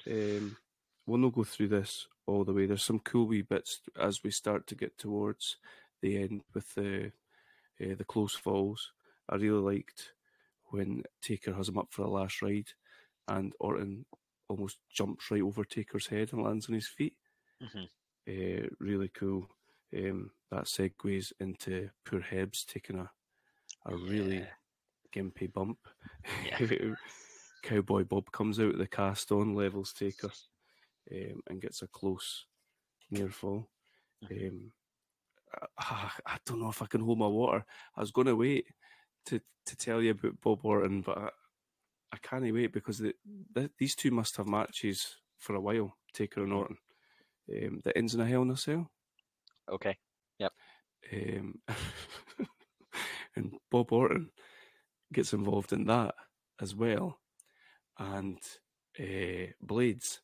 Um, 0.08 0.58
we'll 1.06 1.20
not 1.20 1.34
go 1.34 1.44
through 1.44 1.70
this 1.70 2.08
all 2.28 2.44
the 2.46 2.54
way. 2.54 2.66
There's 2.66 2.84
some 2.84 3.00
cool 3.00 3.28
wee 3.28 3.42
bits 3.44 3.82
as 4.00 4.24
we 4.24 4.32
start 4.32 4.68
to 4.68 4.76
get 4.76 4.98
towards 4.98 5.58
the 6.02 6.18
end 6.24 6.44
with 6.54 6.74
the 6.76 7.14
uh, 7.82 7.96
the 7.96 8.06
close 8.06 8.36
falls. 8.36 8.94
I 9.30 9.36
really 9.36 9.62
liked 9.78 10.14
when 10.72 11.04
Taker 11.22 11.54
has 11.54 11.70
him 11.70 11.78
up 11.78 11.94
for 11.94 12.04
the 12.04 12.10
last 12.10 12.42
ride, 12.42 12.72
and 13.28 13.54
Orton 13.60 14.06
almost 14.50 14.80
jumps 14.90 15.32
right 15.32 15.42
over 15.44 15.66
Taker's 15.66 16.08
head 16.08 16.34
and 16.34 16.44
lands 16.44 16.68
on 16.70 16.76
his 16.76 16.88
feet. 16.88 17.18
Mhm. 17.60 17.88
Uh, 18.28 18.68
really 18.80 19.10
cool. 19.10 19.50
Um, 19.96 20.32
that 20.52 20.66
segues 20.66 21.32
into 21.40 21.90
poor 22.06 22.22
Hebs 22.22 22.66
taking 22.66 23.00
a 23.00 23.10
a 23.86 23.96
really 23.96 24.38
Yeah. 24.40 24.50
gimpy 25.14 25.52
bump. 25.52 25.78
Yeah. 26.46 26.96
Cowboy 27.64 28.04
Bob 28.04 28.32
comes 28.32 28.60
out 28.60 28.72
of 28.74 28.78
the 28.78 28.88
cast 28.88 29.32
on, 29.32 29.56
levels 29.56 29.94
Taker, 29.94 30.32
um, 31.12 31.42
and 31.50 31.62
gets 31.62 31.82
a 31.82 31.88
close 31.88 32.46
near 33.12 33.30
fall. 33.30 33.70
Mhm. 34.24 34.50
Um, 34.50 34.74
I, 35.78 36.12
I 36.26 36.38
don't 36.46 36.60
know 36.60 36.70
if 36.70 36.82
I 36.82 36.88
can 36.88 37.02
hold 37.02 37.20
my 37.20 37.28
water. 37.28 37.66
I 37.96 38.02
was 38.02 38.12
going 38.12 38.28
to 38.28 38.36
wait 38.36 38.66
to, 39.28 39.40
to 39.66 39.76
tell 39.78 40.02
you 40.02 40.12
about 40.12 40.42
Bob 40.42 40.66
Orton, 40.66 41.02
but 41.02 41.18
I, 41.18 41.30
I 42.12 42.18
can't 42.22 42.44
wait 42.54 42.74
because 42.74 42.98
the, 43.00 43.14
the, 43.54 43.70
these 43.78 43.96
two 43.96 44.12
must 44.12 44.36
have 44.38 44.48
matches 44.48 45.16
for 45.38 45.56
a 45.56 45.62
while, 45.62 45.96
Taker 46.14 46.44
and 46.44 46.54
Orton. 46.54 46.78
Um, 47.50 47.82
that 47.84 47.98
ends 47.98 48.14
in 48.16 48.22
a 48.22 48.26
Hell 48.26 48.42
in 48.42 48.52
a 48.52 48.58
Cell. 48.58 48.90
Okay. 49.72 49.98
Yep. 50.40 50.52
Um, 51.12 51.62
and 53.36 53.54
Bob 53.72 53.92
Orton 53.92 54.32
gets 55.12 55.34
involved 55.34 55.74
in 55.74 55.86
that 55.86 56.16
as 56.62 56.76
well, 56.76 57.20
and 57.98 58.40
uh, 59.00 59.52
Blades. 59.62 60.22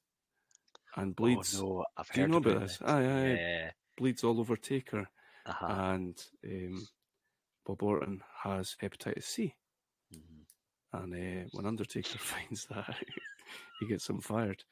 And 0.95 1.15
Blades, 1.15 1.59
Oh, 1.59 1.63
no, 1.63 1.85
I've 1.97 2.09
do 2.11 2.21
you 2.21 2.27
know 2.27 2.37
about 2.37 2.51
about 2.57 2.67
this? 2.67 2.79
Aye, 2.83 3.05
aye, 3.05 3.33
Yeah. 3.35 3.71
Bleeds 3.97 4.23
all 4.23 4.39
over 4.39 4.55
Taker, 4.55 5.07
Uh-huh. 5.45 5.67
and 5.67 6.17
um, 6.45 6.87
Bob 7.65 7.83
Orton 7.83 8.23
has 8.43 8.75
hepatitis 8.81 9.23
C. 9.23 9.55
Mhm. 10.13 10.45
And 10.93 11.13
uh, 11.13 11.49
when 11.53 11.65
Undertaker 11.67 12.17
finds 12.17 12.65
that, 12.67 12.95
he 13.79 13.85
gets 13.87 14.09
him 14.09 14.19
fired. 14.21 14.63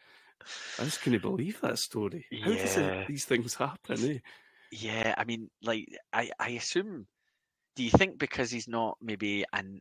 I 0.80 0.84
just 0.86 1.01
couldn't 1.01 1.22
believe 1.22 1.61
that 1.61 1.78
story. 1.80 2.26
How 2.43 2.51
does 2.51 2.78
it, 2.78 3.07
these 3.07 3.26
things 3.26 3.55
happen? 3.55 4.03
Eh? 4.09 4.20
Yeah, 4.72 5.15
I 5.18 5.24
mean, 5.24 5.49
like, 5.61 5.88
I, 6.13 6.30
I 6.39 6.49
assume. 6.49 7.07
Do 7.76 7.84
you 7.84 7.91
think 7.91 8.18
because 8.18 8.49
he's 8.49 8.68
not 8.68 8.97
maybe 9.01 9.45
an 9.53 9.80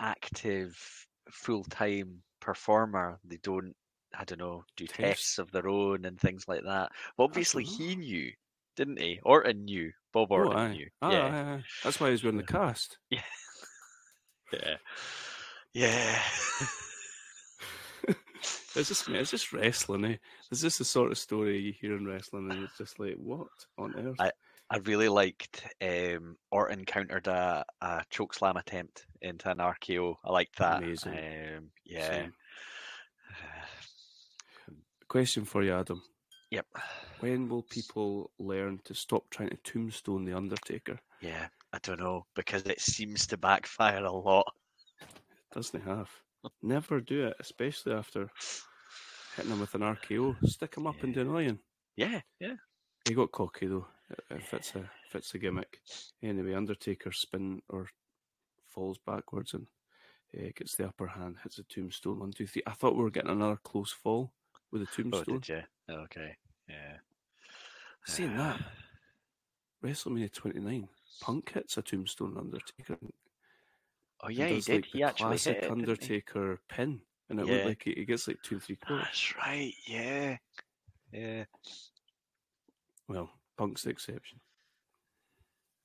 active 0.00 0.76
full 1.30 1.64
time 1.64 2.22
performer, 2.40 3.18
they 3.24 3.38
don't, 3.42 3.74
I 4.16 4.24
don't 4.24 4.38
know, 4.38 4.64
do 4.76 4.86
Test. 4.86 5.00
tests 5.00 5.38
of 5.38 5.50
their 5.50 5.68
own 5.68 6.04
and 6.04 6.18
things 6.20 6.44
like 6.46 6.62
that? 6.64 6.90
But 7.16 7.24
obviously, 7.24 7.64
he 7.64 7.96
knew, 7.96 8.30
didn't 8.76 9.00
he? 9.00 9.20
Orton 9.24 9.64
knew. 9.64 9.90
Bob 10.12 10.30
Oh, 10.30 10.36
Orton 10.36 10.56
aye. 10.58 10.72
knew. 10.72 10.88
Aye, 11.00 11.12
yeah. 11.12 11.26
aye, 11.26 11.52
aye. 11.54 11.64
That's 11.82 11.98
why 11.98 12.10
he's 12.10 12.22
wearing 12.22 12.36
the 12.36 12.44
cast. 12.44 12.98
Yeah. 13.10 13.20
Yeah. 14.52 14.76
Yeah. 15.72 16.22
It's 18.74 18.88
just 18.88 19.08
it's 19.08 19.30
just 19.30 19.52
wrestling, 19.52 20.04
eh? 20.04 20.16
It's 20.50 20.62
just 20.62 20.78
the 20.78 20.84
sort 20.84 21.10
of 21.12 21.18
story 21.18 21.58
you 21.58 21.72
hear 21.72 21.96
in 21.96 22.06
wrestling, 22.06 22.50
and 22.50 22.64
it's 22.64 22.78
just 22.78 22.98
like, 22.98 23.14
what 23.16 23.48
on 23.78 23.94
earth? 23.96 24.16
I- 24.20 24.32
I 24.70 24.78
really 24.78 25.10
liked 25.10 25.62
um, 25.82 26.38
Orton 26.50 26.86
countered 26.86 27.26
a, 27.26 27.62
a 27.82 28.04
choke 28.08 28.32
slam 28.32 28.56
attempt 28.56 29.04
into 29.20 29.50
an 29.50 29.58
RKO. 29.58 30.16
I 30.24 30.32
liked 30.32 30.56
that. 30.60 30.82
Amazing. 30.82 31.12
Um, 31.12 31.70
yeah. 31.84 32.26
Question 35.08 35.44
for 35.44 35.62
you, 35.62 35.74
Adam: 35.74 36.02
Yep. 36.50 36.66
When 37.20 37.48
will 37.50 37.64
people 37.64 38.30
learn 38.38 38.80
to 38.84 38.94
stop 38.94 39.24
trying 39.30 39.50
to 39.50 39.58
tombstone 39.58 40.24
the 40.24 40.34
Undertaker? 40.36 40.98
Yeah. 41.20 41.48
I 41.74 41.78
don't 41.82 42.00
know 42.00 42.24
because 42.34 42.62
it 42.62 42.80
seems 42.80 43.26
to 43.26 43.36
backfire 43.36 44.04
a 44.04 44.12
lot. 44.12 44.54
Doesn't 45.54 45.82
he 45.82 45.88
have? 45.88 46.08
Never 46.62 47.00
do 47.00 47.26
it, 47.28 47.36
especially 47.40 47.92
after 47.92 48.30
hitting 49.36 49.52
him 49.52 49.60
with 49.60 49.74
an 49.74 49.82
RKO. 49.82 50.36
Stick 50.48 50.76
him 50.76 50.86
up 50.86 51.02
and 51.02 51.14
Yeah. 51.14 51.22
deny 51.22 51.42
him. 51.44 51.60
Yeah. 51.96 52.20
Yeah. 52.40 52.56
He 53.06 53.14
got 53.14 53.32
cocky 53.32 53.66
though. 53.66 53.86
If 54.30 54.52
it's 54.54 54.74
a 54.74 54.90
if 55.06 55.14
it's 55.14 55.34
a 55.34 55.38
gimmick. 55.38 55.80
Anyway, 56.22 56.54
Undertaker 56.54 57.12
spin 57.12 57.62
or 57.68 57.88
falls 58.66 58.98
backwards 58.98 59.54
and 59.54 59.66
uh, 60.36 60.50
gets 60.56 60.76
the 60.76 60.86
upper 60.88 61.06
hand, 61.06 61.36
hits 61.42 61.58
a 61.58 61.62
tombstone. 61.64 62.18
One, 62.20 62.32
two, 62.32 62.46
three. 62.46 62.62
I 62.66 62.72
thought 62.72 62.96
we 62.96 63.02
were 63.02 63.10
getting 63.10 63.30
another 63.30 63.56
close 63.62 63.92
fall 63.92 64.32
with 64.70 64.82
a 64.82 64.86
Oh, 64.86 64.94
tombstone. 64.94 65.40
did 65.40 65.48
you? 65.48 65.62
Okay. 65.90 66.36
Yeah. 66.68 66.98
Seeing 68.06 68.36
that, 68.36 68.60
WrestleMania 69.84 70.32
29, 70.32 70.88
Punk 71.20 71.52
hits 71.52 71.76
a 71.76 71.82
tombstone 71.82 72.36
Undertaker. 72.38 72.98
Oh 74.22 74.28
yeah, 74.28 74.46
he 74.48 74.54
does, 74.56 74.64
did. 74.66 74.74
Like, 74.76 74.84
he 74.86 74.98
the 74.98 75.04
actually 75.04 75.26
classic 75.28 75.54
hit 75.54 75.56
it, 75.56 75.60
didn't 75.68 75.76
he? 75.78 75.82
Undertaker 75.90 76.60
pin, 76.68 77.00
and 77.28 77.40
it 77.40 77.46
Yeah. 77.46 77.52
looked 77.54 77.66
like 77.66 77.82
he, 77.84 77.92
he 77.94 78.04
gets 78.04 78.28
like 78.28 78.40
two 78.42 78.60
three 78.60 78.76
quarters. 78.76 79.06
That's 79.06 79.36
right. 79.36 79.74
Yeah. 79.86 80.36
Yeah. 81.12 81.44
Well, 83.08 83.30
Punk's 83.56 83.82
the 83.82 83.90
exception, 83.90 84.40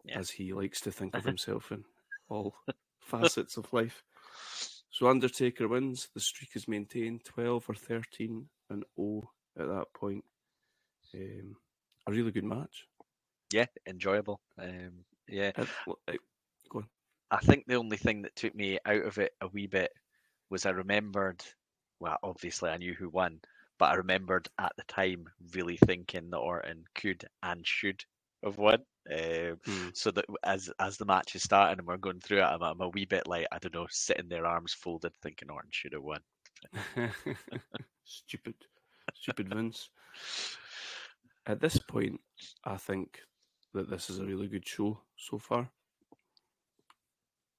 Yeah. 0.05 0.19
as 0.19 0.29
he 0.29 0.53
likes 0.53 0.79
to 0.81 0.91
think 0.91 1.15
of 1.15 1.23
himself 1.25 1.71
in 1.71 1.83
all 2.29 2.55
facets 2.99 3.57
of 3.57 3.71
life. 3.73 4.03
So 4.91 5.07
Undertaker 5.07 5.67
wins. 5.67 6.09
The 6.13 6.19
streak 6.19 6.55
is 6.55 6.67
maintained, 6.67 7.23
twelve 7.25 7.65
or 7.69 7.75
thirteen 7.75 8.49
and 8.69 8.83
zero 8.95 9.31
at 9.59 9.67
that 9.67 9.93
point. 9.93 10.23
Um, 11.13 11.55
a 12.05 12.11
really 12.11 12.31
good 12.31 12.43
match. 12.43 12.85
Yeah. 13.51 13.65
Enjoyable. 13.87 14.41
Um, 14.57 15.05
yeah. 15.27 15.51
It- 15.57 15.57
it- 15.59 15.69
go 15.87 15.91
on. 16.07 16.17
I 17.31 17.37
think 17.37 17.65
the 17.67 17.75
only 17.75 17.97
thing 17.97 18.21
that 18.23 18.35
took 18.35 18.55
me 18.55 18.79
out 18.85 19.05
of 19.05 19.17
it 19.17 19.33
a 19.41 19.47
wee 19.47 19.67
bit 19.67 19.91
was 20.49 20.65
I 20.65 20.69
remembered, 20.69 21.43
well, 21.99 22.17
obviously 22.23 22.69
I 22.69 22.77
knew 22.77 22.93
who 22.93 23.09
won, 23.09 23.39
but 23.79 23.91
I 23.91 23.95
remembered 23.95 24.47
at 24.59 24.71
the 24.77 24.83
time 24.83 25.25
really 25.53 25.77
thinking 25.77 26.29
that 26.29 26.37
Orton 26.37 26.85
could 26.95 27.25
and 27.43 27.65
should 27.65 28.03
have 28.43 28.57
won. 28.57 28.79
Um, 29.11 29.59
Hmm. 29.65 29.87
so 29.93 30.11
that 30.11 30.25
as 30.43 30.69
as 30.79 30.97
the 30.97 31.05
match 31.05 31.35
is 31.35 31.43
starting 31.43 31.79
and 31.79 31.87
we're 31.87 31.97
going 31.97 32.19
through 32.19 32.39
it, 32.39 32.43
I'm, 32.43 32.61
I'm 32.61 32.81
a 32.81 32.89
wee 32.89 33.05
bit 33.05 33.27
like 33.27 33.47
I 33.51 33.59
don't 33.59 33.73
know, 33.73 33.87
sitting 33.89 34.27
there 34.29 34.45
arms 34.45 34.73
folded, 34.73 35.13
thinking 35.21 35.49
Orton 35.49 35.69
should 35.71 35.93
have 35.93 36.03
won. 36.03 36.19
stupid, 38.03 38.55
stupid 39.13 39.49
Vince. 39.49 39.89
At 41.45 41.61
this 41.61 41.77
point, 41.77 42.19
I 42.65 42.77
think 42.77 43.21
that 43.73 43.89
this 43.89 44.09
is 44.09 44.19
a 44.19 44.25
really 44.25 44.47
good 44.47 44.67
show 44.67 44.99
so 45.15 45.37
far. 45.37 45.69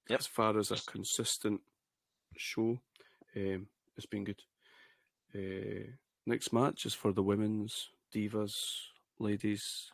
Yep. 0.09 0.19
As 0.19 0.27
far 0.27 0.57
as 0.57 0.71
a 0.71 0.81
consistent 0.89 1.61
show, 2.35 2.79
um, 3.35 3.67
it's 3.95 4.05
been 4.05 4.23
good. 4.23 4.41
Uh, 5.35 5.91
next 6.25 6.51
match 6.51 6.85
is 6.85 6.93
for 6.93 7.13
the 7.13 7.23
women's 7.23 7.89
divas, 8.13 8.55
ladies 9.19 9.91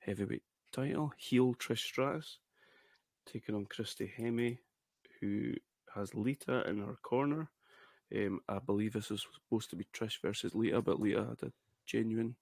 heavyweight 0.00 0.42
title. 0.72 1.12
Heel 1.16 1.54
Trish 1.54 1.78
Stratus 1.78 2.38
taking 3.30 3.54
on 3.54 3.66
Christy 3.66 4.12
Hemme, 4.18 4.58
who 5.20 5.54
has 5.94 6.14
Lita 6.14 6.68
in 6.68 6.78
her 6.78 6.96
corner. 7.02 7.50
Um, 8.14 8.40
I 8.48 8.58
believe 8.58 8.92
this 8.92 9.10
is 9.10 9.26
supposed 9.34 9.70
to 9.70 9.76
be 9.76 9.86
Trish 9.94 10.20
versus 10.22 10.54
Lita, 10.54 10.80
but 10.80 11.00
Lita 11.00 11.26
had 11.26 11.48
a 11.48 11.52
genuine. 11.86 12.36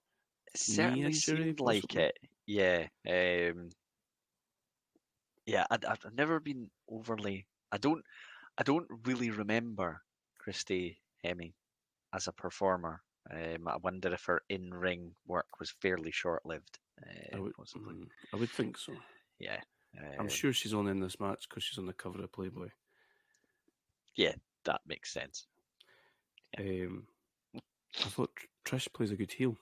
It 0.54 0.58
certainly 0.58 1.06
injury, 1.06 1.44
seemed 1.44 1.60
like 1.60 1.94
it. 1.94 2.18
Yeah. 2.46 2.86
Um, 3.08 3.70
yeah, 5.46 5.64
I'd, 5.70 5.84
I've 5.84 6.04
never 6.12 6.40
been 6.40 6.70
overly. 6.88 7.46
I 7.72 7.78
don't. 7.78 8.04
I 8.58 8.62
don't 8.62 8.86
really 9.04 9.30
remember 9.30 10.02
Christy 10.38 10.98
Hemme 11.24 11.52
as 12.14 12.26
a 12.26 12.32
performer. 12.32 13.02
Um, 13.30 13.68
I 13.68 13.76
wonder 13.76 14.12
if 14.14 14.24
her 14.24 14.42
in-ring 14.48 15.14
work 15.26 15.46
was 15.60 15.74
fairly 15.82 16.10
short-lived. 16.10 16.78
I 17.32 17.36
Uh, 17.36 17.42
would, 17.42 17.54
possibly. 17.54 17.94
mm, 17.94 18.08
I 18.32 18.36
would 18.36 18.50
think 18.50 18.78
so. 18.78 18.94
Yeah. 19.38 19.60
I'm 20.14 20.20
um, 20.20 20.28
sure 20.28 20.52
she's 20.52 20.74
on 20.74 20.88
in 20.88 21.00
this 21.00 21.20
match 21.20 21.48
because 21.48 21.64
she's 21.64 21.78
on 21.78 21.86
the 21.86 21.92
cover 21.92 22.22
of 22.22 22.32
Playboy. 22.32 22.68
Yeah, 24.14 24.34
that 24.64 24.80
makes 24.86 25.12
sense. 25.12 25.46
Um, 26.58 27.06
I 28.04 28.08
thought 28.08 28.30
Trish 28.64 28.92
plays 28.92 29.10
a 29.10 29.16
good 29.16 29.32
heel. 29.32 29.56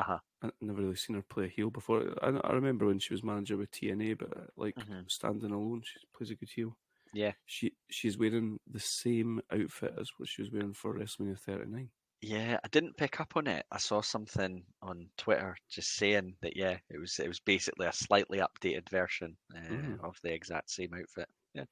Uh-huh. 0.00 0.18
I've 0.42 0.52
never 0.60 0.80
really 0.82 0.96
seen 0.96 1.16
her 1.16 1.22
play 1.22 1.44
a 1.44 1.48
heel 1.48 1.70
before. 1.70 2.14
I, 2.22 2.28
I 2.28 2.52
remember 2.52 2.86
when 2.86 2.98
she 2.98 3.12
was 3.12 3.22
manager 3.22 3.56
with 3.56 3.70
TNA, 3.70 4.18
but 4.18 4.50
like 4.56 4.74
Mhm. 4.76 5.10
standing 5.10 5.50
alone, 5.50 5.82
she 5.84 5.98
plays 6.16 6.30
a 6.30 6.34
good 6.34 6.48
heel. 6.50 6.76
Yeah. 7.12 7.32
She 7.46 7.72
she's 7.90 8.16
wearing 8.16 8.58
the 8.66 8.80
same 8.80 9.40
outfit 9.52 9.94
as 10.00 10.10
what 10.16 10.28
she 10.28 10.42
was 10.42 10.50
wearing 10.52 10.72
for 10.72 10.94
WrestleMania 10.94 11.38
39. 11.38 11.90
Yeah, 12.22 12.58
I 12.62 12.68
didn't 12.68 12.96
pick 12.98 13.18
up 13.20 13.36
on 13.36 13.46
it. 13.46 13.64
I 13.70 13.78
saw 13.78 14.00
something 14.02 14.64
on 14.82 15.08
Twitter 15.16 15.56
just 15.70 15.96
saying 15.96 16.36
that 16.42 16.56
yeah, 16.56 16.78
it 16.88 16.98
was 16.98 17.18
it 17.18 17.28
was 17.28 17.40
basically 17.40 17.86
a 17.86 17.92
slightly 17.92 18.38
updated 18.38 18.88
version 18.90 19.36
uh, 19.54 19.58
Mm. 19.60 20.00
of 20.04 20.18
the 20.22 20.32
exact 20.32 20.70
same 20.70 20.94
outfit. 20.94 21.28
Yeah. 21.54 21.64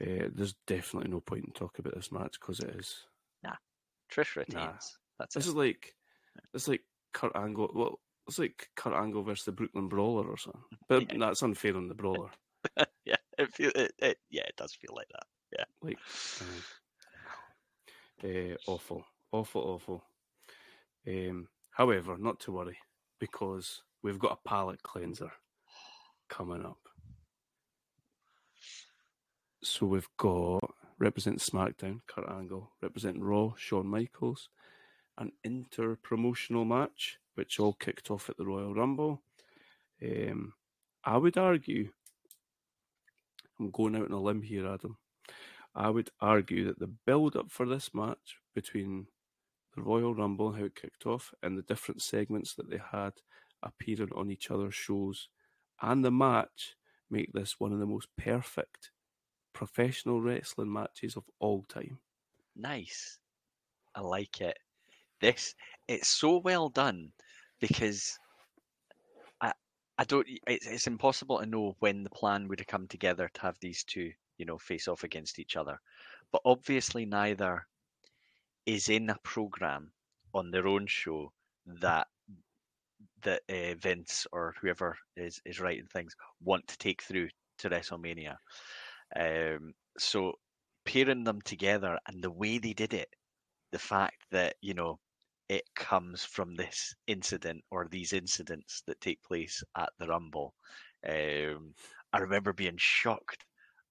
Uh, 0.00 0.28
there's 0.34 0.54
definitely 0.66 1.10
no 1.10 1.20
point 1.20 1.44
in 1.44 1.52
talking 1.52 1.84
about 1.84 1.94
this 1.94 2.12
match 2.12 2.38
because 2.40 2.60
it 2.60 2.70
is. 2.76 3.06
Nah. 3.42 3.56
Trish 4.10 4.36
retains. 4.36 4.54
Nah. 4.54 4.72
That's 5.18 5.34
This 5.34 5.46
it. 5.46 5.50
is 5.50 5.54
like 5.54 5.94
it's 6.54 6.68
like 6.68 6.82
Kurt 7.16 7.34
Angle. 7.34 7.70
Well, 7.74 7.98
It's 8.28 8.38
like 8.38 8.68
Kurt 8.76 8.92
Angle 8.92 9.22
versus 9.22 9.46
the 9.46 9.52
Brooklyn 9.52 9.88
Brawler 9.88 10.26
or 10.28 10.36
something. 10.36 10.60
But 10.88 11.10
Yeah. 11.10 11.18
that's 11.18 11.42
unfair 11.42 11.74
on 11.76 11.88
the 11.88 11.94
Brawler. 11.94 12.30
yeah, 13.06 13.16
it 13.38 13.54
feel 13.54 13.70
it, 13.74 13.92
it. 13.98 14.18
Yeah, 14.28 14.42
it 14.42 14.56
does 14.56 14.74
feel 14.74 14.94
like 14.94 15.08
that. 15.08 15.26
Yeah, 15.58 15.64
like, 15.80 15.98
uh, 18.22 18.28
uh, 18.28 18.56
awful, 18.66 19.04
awful, 19.32 19.62
awful. 19.62 20.04
Um, 21.06 21.48
however, 21.70 22.18
not 22.18 22.38
to 22.40 22.52
worry 22.52 22.76
because 23.18 23.82
we've 24.02 24.18
got 24.18 24.32
a 24.38 24.48
palate 24.48 24.82
cleanser 24.82 25.32
coming 26.28 26.66
up. 26.66 26.80
So 29.62 29.86
we've 29.86 30.08
got 30.18 30.60
representing 30.98 31.38
SmackDown, 31.40 32.00
Kurt 32.06 32.28
Angle, 32.28 32.72
representing 32.82 33.22
Raw, 33.22 33.54
Shawn 33.56 33.86
Michaels, 33.86 34.50
an 35.18 35.32
inter 35.44 35.96
promotional 35.96 36.64
match, 36.64 37.18
which 37.34 37.58
all 37.58 37.72
kicked 37.72 38.10
off 38.10 38.28
at 38.28 38.36
the 38.36 38.46
Royal 38.46 38.74
Rumble. 38.74 39.22
Um, 40.02 40.54
I 41.04 41.16
would 41.16 41.38
argue, 41.38 41.90
I'm 43.58 43.70
going 43.70 43.96
out 43.96 44.06
on 44.06 44.12
a 44.12 44.20
limb 44.20 44.42
here, 44.42 44.66
Adam. 44.66 44.98
I 45.74 45.90
would 45.90 46.10
argue 46.20 46.64
that 46.66 46.78
the 46.78 46.86
build 46.86 47.36
up 47.36 47.50
for 47.50 47.66
this 47.66 47.94
match 47.94 48.38
between 48.54 49.06
the 49.74 49.82
Royal 49.82 50.14
Rumble, 50.14 50.52
how 50.52 50.64
it 50.64 50.74
kicked 50.74 51.06
off, 51.06 51.32
and 51.42 51.56
the 51.56 51.62
different 51.62 52.02
segments 52.02 52.54
that 52.54 52.70
they 52.70 52.80
had 52.92 53.12
appearing 53.62 54.10
on 54.14 54.30
each 54.30 54.50
other's 54.50 54.74
shows, 54.74 55.28
and 55.80 56.04
the 56.04 56.10
match 56.10 56.76
make 57.10 57.32
this 57.32 57.60
one 57.60 57.72
of 57.72 57.78
the 57.78 57.86
most 57.86 58.08
perfect 58.16 58.90
professional 59.52 60.20
wrestling 60.20 60.72
matches 60.72 61.16
of 61.16 61.24
all 61.38 61.62
time. 61.68 61.98
Nice. 62.54 63.18
I 63.94 64.00
like 64.00 64.40
it. 64.40 64.58
This 65.20 65.54
it's 65.88 66.08
so 66.08 66.38
well 66.38 66.68
done 66.68 67.12
because 67.60 68.18
I 69.40 69.52
I 69.98 70.04
don't 70.04 70.26
it's 70.46 70.66
it's 70.66 70.86
impossible 70.86 71.38
to 71.38 71.46
know 71.46 71.76
when 71.80 72.02
the 72.02 72.10
plan 72.10 72.48
would 72.48 72.60
have 72.60 72.66
come 72.66 72.86
together 72.88 73.30
to 73.34 73.40
have 73.40 73.56
these 73.60 73.84
two, 73.84 74.12
you 74.38 74.44
know, 74.46 74.58
face 74.58 74.88
off 74.88 75.04
against 75.04 75.38
each 75.38 75.56
other. 75.56 75.78
But 76.32 76.42
obviously 76.44 77.06
neither 77.06 77.66
is 78.66 78.88
in 78.88 79.10
a 79.10 79.18
program 79.22 79.92
on 80.34 80.50
their 80.50 80.66
own 80.66 80.86
show 80.86 81.32
that 81.66 82.08
that 83.22 83.42
uh, 83.48 83.74
Vince 83.76 84.26
or 84.32 84.54
whoever 84.60 84.96
is 85.16 85.40
is 85.44 85.60
writing 85.60 85.86
things 85.86 86.14
want 86.42 86.66
to 86.68 86.78
take 86.78 87.02
through 87.02 87.28
to 87.58 87.70
WrestleMania. 87.70 88.36
Um, 89.18 89.72
so 89.98 90.34
pairing 90.84 91.24
them 91.24 91.40
together 91.42 91.98
and 92.06 92.22
the 92.22 92.30
way 92.30 92.58
they 92.58 92.72
did 92.72 92.92
it, 92.94 93.08
the 93.72 93.78
fact 93.78 94.22
that 94.30 94.56
you 94.60 94.74
know 94.74 94.98
it 95.48 95.64
comes 95.74 96.24
from 96.24 96.54
this 96.54 96.94
incident 97.06 97.64
or 97.70 97.86
these 97.88 98.12
incidents 98.12 98.82
that 98.86 99.00
take 99.00 99.22
place 99.22 99.62
at 99.76 99.90
the 99.98 100.06
Rumble. 100.08 100.54
Um, 101.08 101.74
I 102.12 102.18
remember 102.18 102.52
being 102.52 102.76
shocked 102.78 103.44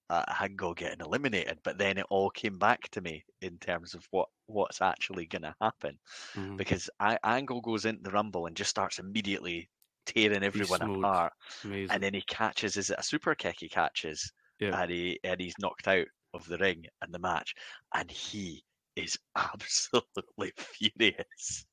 at 0.10 0.28
Hango 0.30 0.76
getting 0.76 1.02
eliminated, 1.06 1.60
but 1.64 1.78
then 1.78 1.98
it 1.98 2.06
all 2.10 2.30
came 2.30 2.60
back 2.60 2.90
to 2.92 3.02
me 3.02 3.26
in 3.42 3.58
terms 3.60 3.94
of 3.96 4.08
what 4.12 4.30
what's 4.48 4.82
actually 4.82 5.26
going 5.26 5.42
to 5.42 5.56
happen 5.62 6.00
Mhm. 6.36 6.58
because 6.58 6.90
I, 7.00 7.18
Angle 7.24 7.62
goes 7.62 7.86
into 7.86 8.04
the 8.04 8.12
Rumble 8.12 8.46
and 8.46 8.56
just 8.56 8.70
starts 8.70 9.00
immediately 9.00 9.70
tearing 10.06 10.44
everyone 10.44 10.84
apart, 10.84 11.34
Amazing. 11.64 11.90
and 11.90 12.04
then 12.04 12.14
he 12.14 12.22
catches 12.24 12.78
is 12.78 12.90
it 12.92 13.00
a 13.00 13.04
super 13.04 13.36
kick 13.36 13.58
he 13.60 13.70
catches, 13.70 14.32
yeah. 14.60 14.76
and 14.82 14.92
he 14.92 15.20
and 15.24 15.42
he's 15.42 15.56
knocked 15.60 15.88
out 15.88 16.08
of 16.34 16.46
the 16.48 16.58
ring 16.60 16.86
and 17.02 17.14
the 17.14 17.20
match, 17.20 17.56
and 17.94 18.12
he 18.12 18.64
is 18.96 19.18
absolutely 19.36 20.54
furious. 20.56 21.66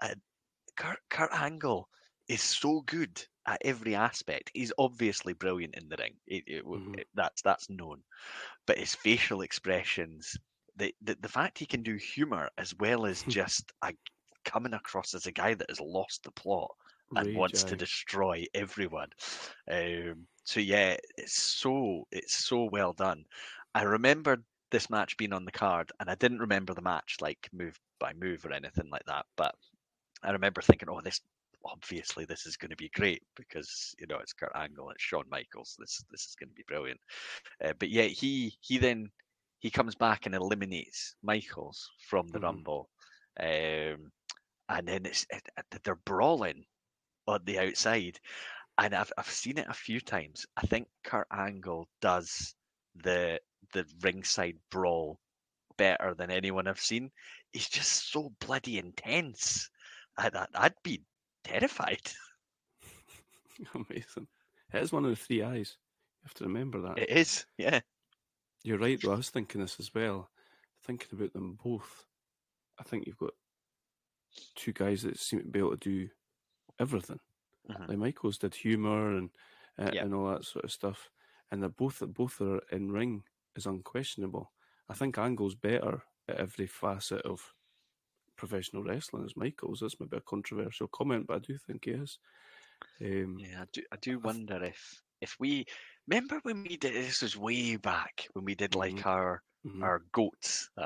And 0.00 0.20
Kurt, 0.76 0.98
Kurt 1.10 1.32
Angle 1.32 1.88
is 2.28 2.42
so 2.42 2.80
good 2.82 3.26
at 3.46 3.60
every 3.64 3.94
aspect. 3.94 4.50
He's 4.54 4.72
obviously 4.78 5.32
brilliant 5.34 5.74
in 5.76 5.88
the 5.88 5.96
ring. 5.98 6.16
It, 6.26 6.44
it, 6.46 6.64
Mhm. 6.72 6.98
it- 6.98 7.08
that's 7.14 7.42
that's 7.42 7.70
known, 7.70 8.02
but 8.66 8.78
his 8.78 8.94
facial 8.94 9.40
expressions, 9.42 10.36
the, 10.76 10.94
the 11.00 11.16
the 11.20 11.28
fact 11.28 11.58
he 11.58 11.66
can 11.66 11.82
do 11.82 11.96
humor 11.96 12.48
as 12.58 12.74
well 12.78 13.06
as 13.06 13.24
just 13.24 13.72
a, 13.82 13.92
coming 14.44 14.74
across 14.74 15.14
as 15.14 15.26
a 15.26 15.32
guy 15.32 15.54
that 15.54 15.70
has 15.70 15.80
lost 15.80 16.24
the 16.24 16.30
plot 16.32 16.70
and 17.14 17.32
Rage, 17.32 17.34
wants 17.34 17.64
to 17.64 17.76
destroy 17.76 18.44
everyone. 18.54 19.08
Um, 19.70 20.26
so 20.44 20.60
yeah, 20.60 20.96
it's 21.16 21.34
so 21.34 22.06
it's 22.10 22.34
so 22.34 22.68
well 22.70 22.92
done. 22.92 23.24
I 23.74 23.82
remembered 23.82 24.44
this 24.72 24.90
match 24.90 25.16
being 25.18 25.34
on 25.34 25.46
the 25.46 25.52
card, 25.52 25.92
and 26.00 26.10
I 26.10 26.16
didn't 26.16 26.40
remember 26.40 26.74
the 26.74 26.82
match 26.82 27.18
like 27.22 27.50
move 27.52 27.78
by 28.00 28.14
move 28.14 28.46
or 28.46 28.52
anything 28.52 28.90
like 28.90 29.04
that. 29.06 29.26
But 29.36 29.54
I 30.24 30.32
remember 30.32 30.62
thinking, 30.62 30.90
oh, 30.90 31.02
this 31.02 31.20
obviously 31.64 32.24
this 32.26 32.46
is 32.46 32.56
going 32.56 32.70
to 32.72 32.76
be 32.76 32.90
great 32.94 33.22
because 33.36 33.94
you 34.00 34.06
know 34.08 34.18
it's 34.18 34.34
Kurt 34.34 34.52
Angle, 34.56 34.90
it's 34.90 35.02
Shawn 35.02 35.26
Michaels. 35.30 35.76
This 35.80 36.04
this 36.10 36.22
is 36.26 36.36
going 36.40 36.50
to 36.50 36.54
be 36.56 36.64
brilliant. 36.68 37.00
Uh, 37.64 37.74
but 37.78 37.90
yeah, 37.90 38.04
he 38.04 38.56
he 38.60 38.78
then 38.78 39.10
he 39.60 39.70
comes 39.70 39.94
back 39.96 40.26
and 40.26 40.34
eliminates 40.34 41.16
Michaels 41.22 41.90
from 42.08 42.28
the 42.28 42.40
Mhm. 42.40 42.40
Rumble, 42.40 42.90
um, 43.40 44.12
and 44.68 44.88
then 44.88 45.06
it's 45.06 45.26
it, 45.30 45.42
it- 45.58 45.82
they're 45.84 45.96
brawling 45.96 46.64
on 47.26 47.40
the 47.44 47.58
outside, 47.60 48.18
and 48.78 48.94
I've 48.94 49.12
I've 49.18 49.30
seen 49.30 49.58
it 49.58 49.68
a 49.68 49.74
few 49.74 50.00
times. 50.00 50.46
I 50.56 50.62
think 50.66 50.88
Kurt 51.04 51.28
Angle 51.32 51.88
does 52.00 52.54
the 52.96 53.40
the 53.72 53.84
ringside 54.02 54.56
brawl 54.70 55.18
better 55.78 56.14
than 56.14 56.30
anyone 56.30 56.66
I've 56.68 56.80
seen. 56.80 57.10
He's 57.52 57.68
just 57.68 58.12
so 58.12 58.32
bloody 58.40 58.78
intense. 58.78 59.68
I'd, 60.18 60.34
I'd- 60.36 60.52
I'd 60.54 60.74
be 60.82 61.02
terrified. 61.44 62.00
Amazing. 63.74 64.26
It 64.72 64.82
is 64.82 64.92
one 64.92 65.04
of 65.04 65.10
the 65.10 65.16
three 65.16 65.42
eyes. 65.42 65.76
You 66.22 66.26
have 66.28 66.34
to 66.34 66.44
remember 66.44 66.80
that. 66.82 66.98
It 66.98 67.10
is, 67.10 67.44
yeah. 67.58 67.80
You're 68.62 68.78
right, 68.78 68.98
though. 69.02 69.12
I 69.12 69.16
was 69.16 69.30
thinking 69.30 69.60
this 69.60 69.78
as 69.80 69.92
well. 69.94 70.30
Thinking 70.84 71.08
about 71.12 71.32
them 71.32 71.58
both. 71.62 72.06
I 72.78 72.82
think 72.84 73.06
you've 73.06 73.18
got 73.18 73.32
two 74.54 74.72
guys 74.72 75.02
that 75.02 75.18
seem 75.18 75.40
to 75.40 75.46
be 75.46 75.58
able 75.58 75.72
to 75.72 75.76
do 75.76 76.08
everything. 76.80 77.18
Mhm. 77.70 77.88
Like 77.88 77.98
Michaels 77.98 78.38
did 78.38 78.54
humour 78.54 79.16
and 79.16 79.30
uh, 79.78 79.90
Yeah. 79.92 80.04
and 80.04 80.14
all 80.14 80.30
that 80.30 80.44
sort 80.44 80.64
of 80.64 80.72
stuff. 80.72 81.10
And 81.50 81.62
they're 81.62 81.68
both 81.70 82.02
both 82.14 82.40
are 82.40 82.60
in 82.70 82.90
ring 82.90 83.24
is 83.56 83.66
unquestionable. 83.66 84.52
I 84.88 84.94
think 84.94 85.18
Angle's 85.18 85.54
better 85.54 86.02
at 86.28 86.36
every 86.36 86.66
facet 86.66 87.22
of 87.22 87.54
professional 88.36 88.84
wrestling 88.84 89.24
as 89.24 89.36
Michaels. 89.36 89.80
That's 89.80 90.00
maybe 90.00 90.16
a 90.18 90.22
controversial 90.22 90.88
comment, 90.88 91.26
but 91.28 91.36
I 91.36 91.40
do 91.40 91.58
think 91.58 91.84
he 91.86 91.92
is. 91.92 92.18
Um, 93.00 93.38
Yeah, 93.38 93.62
I 93.62 93.66
do. 93.72 93.82
I 93.92 93.96
do 93.96 94.18
wonder 94.18 94.62
if 94.64 95.02
if 95.20 95.36
we 95.38 95.66
remember 96.06 96.40
when 96.42 96.62
we 96.62 96.76
did 96.76 96.94
this 96.94 97.22
was 97.22 97.36
way 97.36 97.76
back 97.76 98.28
when 98.32 98.44
we 98.44 98.54
did 98.54 98.74
like 98.74 98.96
Mhm. 98.96 99.06
our 99.06 99.42
mhm. 99.64 99.82
our 99.82 100.00
goats. 100.12 100.70
Um, 100.76 100.84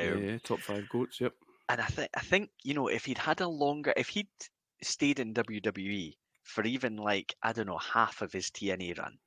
yeah, 0.00 0.14
yeah, 0.14 0.38
top 0.38 0.62
five 0.64 0.88
goats. 0.88 1.20
Yep. 1.20 1.34
and 1.68 1.80
I 1.80 1.86
think 1.86 2.10
I 2.16 2.20
think 2.20 2.50
you 2.64 2.74
know 2.74 2.88
if 2.88 3.04
he'd 3.04 3.18
had 3.18 3.40
a 3.40 3.48
longer 3.48 3.92
if 3.96 4.08
he'd 4.08 4.30
stayed 4.82 5.18
in 5.20 5.32
WWE 5.32 6.18
for 6.44 6.64
even 6.64 6.96
like 6.96 7.34
I 7.42 7.52
don't 7.52 7.66
know 7.66 7.78
half 7.78 8.22
of 8.22 8.32
his 8.32 8.50
TNA 8.50 8.94
run, 8.94 9.18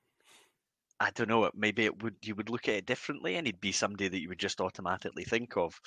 I 1.02 1.12
don't 1.12 1.30
know 1.30 1.50
maybe 1.56 1.86
it 1.86 2.04
would 2.04 2.18
you 2.24 2.36
would 2.36 2.50
look 2.50 2.68
at 2.68 2.76
it 2.76 2.86
differently 2.86 3.36
and 3.36 3.48
he'd 3.48 3.62
be 3.62 3.72
somebody 3.72 4.10
that 4.10 4.20
you 4.20 4.30
would 4.30 4.40
just 4.40 4.60
automatically 4.62 5.24
think 5.24 5.56
of 5.58 5.80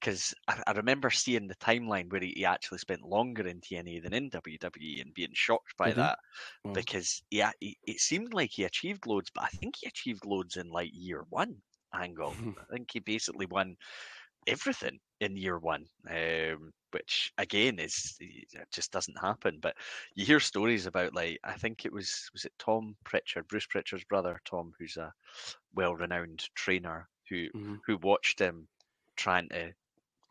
because 0.00 0.34
I, 0.48 0.62
I 0.66 0.72
remember 0.72 1.10
seeing 1.10 1.48
the 1.48 1.54
timeline 1.56 2.10
where 2.10 2.22
he, 2.22 2.32
he 2.36 2.44
actually 2.44 2.78
spent 2.78 3.02
longer 3.02 3.46
in 3.46 3.60
TNA 3.60 4.00
than 4.00 4.14
in 4.14 4.30
WWE 4.30 5.00
and 5.02 5.14
being 5.14 5.34
shocked 5.34 5.76
by 5.76 5.92
he? 5.92 5.94
that 5.94 6.18
Wow. 6.64 6.74
because 6.74 7.22
yeah 7.30 7.52
he, 7.60 7.78
it 7.86 8.00
seemed 8.00 8.32
like 8.34 8.50
he 8.52 8.64
achieved 8.64 9.06
loads 9.06 9.30
but 9.34 9.44
I 9.44 9.48
think 9.48 9.76
he 9.76 9.86
achieved 9.86 10.24
loads 10.24 10.56
in 10.56 10.70
like 10.70 10.90
year 10.92 11.24
one 11.28 11.62
angle 11.94 12.38
I 12.58 12.64
think 12.72 12.90
he 12.92 13.00
basically 13.00 13.46
won 13.46 13.76
everything 14.46 15.00
in 15.20 15.36
year 15.36 15.58
one, 15.58 15.86
um, 16.10 16.72
which 16.92 17.32
again 17.38 17.78
is 17.78 18.16
it 18.20 18.70
just 18.72 18.92
doesn't 18.92 19.18
happen. 19.20 19.58
But 19.60 19.76
you 20.14 20.24
hear 20.26 20.40
stories 20.40 20.86
about 20.86 21.14
like 21.14 21.38
I 21.44 21.54
think 21.56 21.84
it 21.84 21.92
was 21.92 22.28
was 22.32 22.44
it 22.44 22.52
Tom 22.58 22.96
Pritchard, 23.04 23.48
Bruce 23.48 23.66
Pritchard's 23.66 24.04
brother, 24.04 24.40
Tom, 24.44 24.72
who's 24.78 24.96
a 24.96 25.12
well-renowned 25.74 26.48
trainer 26.54 27.08
who 27.28 27.48
Mhm. 27.54 27.80
who 27.86 27.98
watched 27.98 28.38
him 28.40 28.68
trying 29.16 29.48
to 29.50 29.72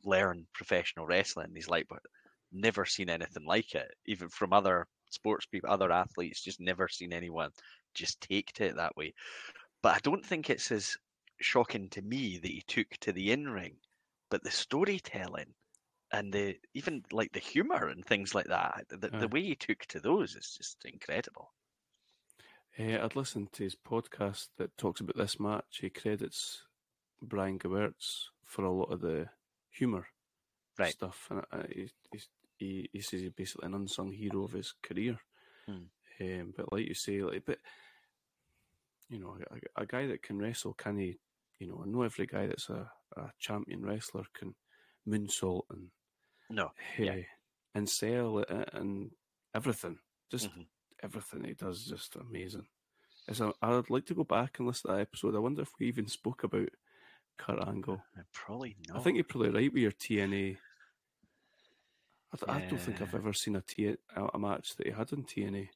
learn 0.04 0.48
professional 0.54 1.08
wrestling. 1.08 1.54
He's 1.56 1.70
like, 1.70 1.88
but 1.90 2.04
never 2.52 2.86
seen 2.86 3.10
anything 3.10 3.46
like 3.46 3.76
it, 3.76 3.94
even 4.06 4.30
from 4.30 4.54
other 4.54 4.88
sports 5.12 5.46
people, 5.46 5.70
other 5.72 5.92
athletes, 5.92 6.42
just 6.44 6.60
never 6.60 6.88
seen 6.88 7.14
anyone 7.14 7.52
just 7.96 8.22
take 8.22 8.54
to 8.54 8.66
it 8.66 8.76
that 8.76 8.96
way. 8.98 9.14
But 9.84 9.96
I 9.96 10.00
don't 10.00 10.26
think 10.26 10.50
it's 10.50 10.72
as 10.72 10.98
shocking 11.40 11.90
to 11.92 12.02
me 12.02 12.40
that 12.40 12.48
he 12.48 12.62
took 12.64 12.90
to 13.02 13.14
the 13.14 13.32
in 13.32 13.50
ring, 13.50 13.80
but 14.34 14.44
the 14.44 14.50
storytelling 14.50 15.54
and 16.12 16.34
the 16.34 16.58
even 16.74 17.04
like 17.12 17.32
the 17.34 17.40
humor 17.40 17.88
and 17.88 18.04
things 18.04 18.34
like 18.34 18.48
that, 18.48 18.84
the, 18.90 19.10
the 19.10 19.28
way 19.28 19.44
he 19.44 19.56
took 19.56 19.86
to 19.86 20.00
those 20.00 20.36
is 20.36 20.56
just 20.58 20.84
incredible. 20.86 21.52
Uh, 22.80 22.98
I'd 23.04 23.16
listened 23.16 23.52
to 23.52 23.64
his 23.64 23.76
podcast 23.76 24.48
that 24.58 24.76
talks 24.76 25.02
about 25.02 25.18
this 25.18 25.40
match. 25.40 25.78
He 25.82 25.92
credits 25.92 26.64
Brian 27.22 27.60
Gewirtz 27.60 28.30
for 28.44 28.66
a 28.66 28.72
lot 28.72 28.92
of 28.92 29.02
the 29.02 29.30
humour 29.70 30.08
Right. 30.80 30.92
stuff, 30.92 31.28
and 31.30 31.44
uh, 31.52 31.68
he's 31.70 31.94
he, 32.58 32.90
he 32.92 33.02
says 33.02 33.22
he's 33.22 33.30
basically 33.30 33.68
an 33.68 33.76
unsung 33.76 34.12
hero 34.12 34.46
of 34.46 34.54
his 34.54 34.74
career. 34.82 35.20
Hmm. 35.68 35.90
Um, 36.20 36.54
but 36.58 36.74
like 36.74 36.88
you 36.88 36.96
say, 36.96 37.22
like, 37.22 37.46
but 37.46 37.60
you 39.10 39.20
know, 39.20 39.38
a, 39.78 39.84
a 39.84 39.86
guy 39.86 40.08
that 40.08 40.24
can 40.24 40.40
wrestle, 40.40 40.74
can 40.74 40.98
he? 40.98 41.20
You 41.60 41.68
know, 41.68 41.84
I 41.86 41.88
know 41.88 42.02
every 42.02 42.26
guy 42.26 42.48
that's 42.48 42.70
a, 42.70 42.92
a 43.18 43.32
champion 43.40 43.86
wrestler 43.86 44.26
can 44.34 44.56
moonsault 45.08 45.64
and 45.70 45.90
No, 46.50 46.68
uh, 46.68 46.72
Yeah. 46.98 47.22
and 47.74 47.90
sell 47.90 48.40
it 48.40 48.50
and 48.74 49.12
everything. 49.54 50.00
Just 50.30 50.50
Mhm. 50.50 50.68
everything 51.02 51.44
he 51.46 51.54
does, 51.54 51.80
is 51.82 51.88
just 51.88 52.16
amazing. 52.16 52.68
It's 53.28 53.40
a, 53.40 53.54
I'd 53.62 53.90
like 53.90 54.06
to 54.08 54.14
go 54.16 54.24
back 54.24 54.60
and 54.60 54.68
listen 54.68 54.90
to 54.92 54.96
that 54.98 55.02
episode. 55.02 55.36
I 55.36 55.40
wonder 55.40 55.62
if 55.62 55.72
we 55.80 55.88
even 55.88 56.08
spoke 56.08 56.44
about 56.44 56.70
Kurt 57.38 57.66
Angle. 57.68 58.04
uh, 58.18 58.22
probably 58.34 58.76
not. 58.88 58.98
I 58.98 59.02
think 59.04 59.16
you're 59.16 59.24
probably 59.24 59.50
right 59.50 59.72
with 59.74 59.82
your 59.82 59.92
TNA. 59.92 60.58
I, 62.34 62.38
th- 62.38 62.50
I 62.50 62.68
don't 62.68 62.80
think 62.80 63.02
I've 63.02 63.14
ever 63.16 63.32
seen 63.34 63.56
a, 63.56 63.62
T- 63.62 63.96
a 64.16 64.40
match 64.40 64.76
that 64.76 64.88
he 64.88 64.94
had 64.94 65.12
in 65.14 65.24
TNA. 65.24 65.70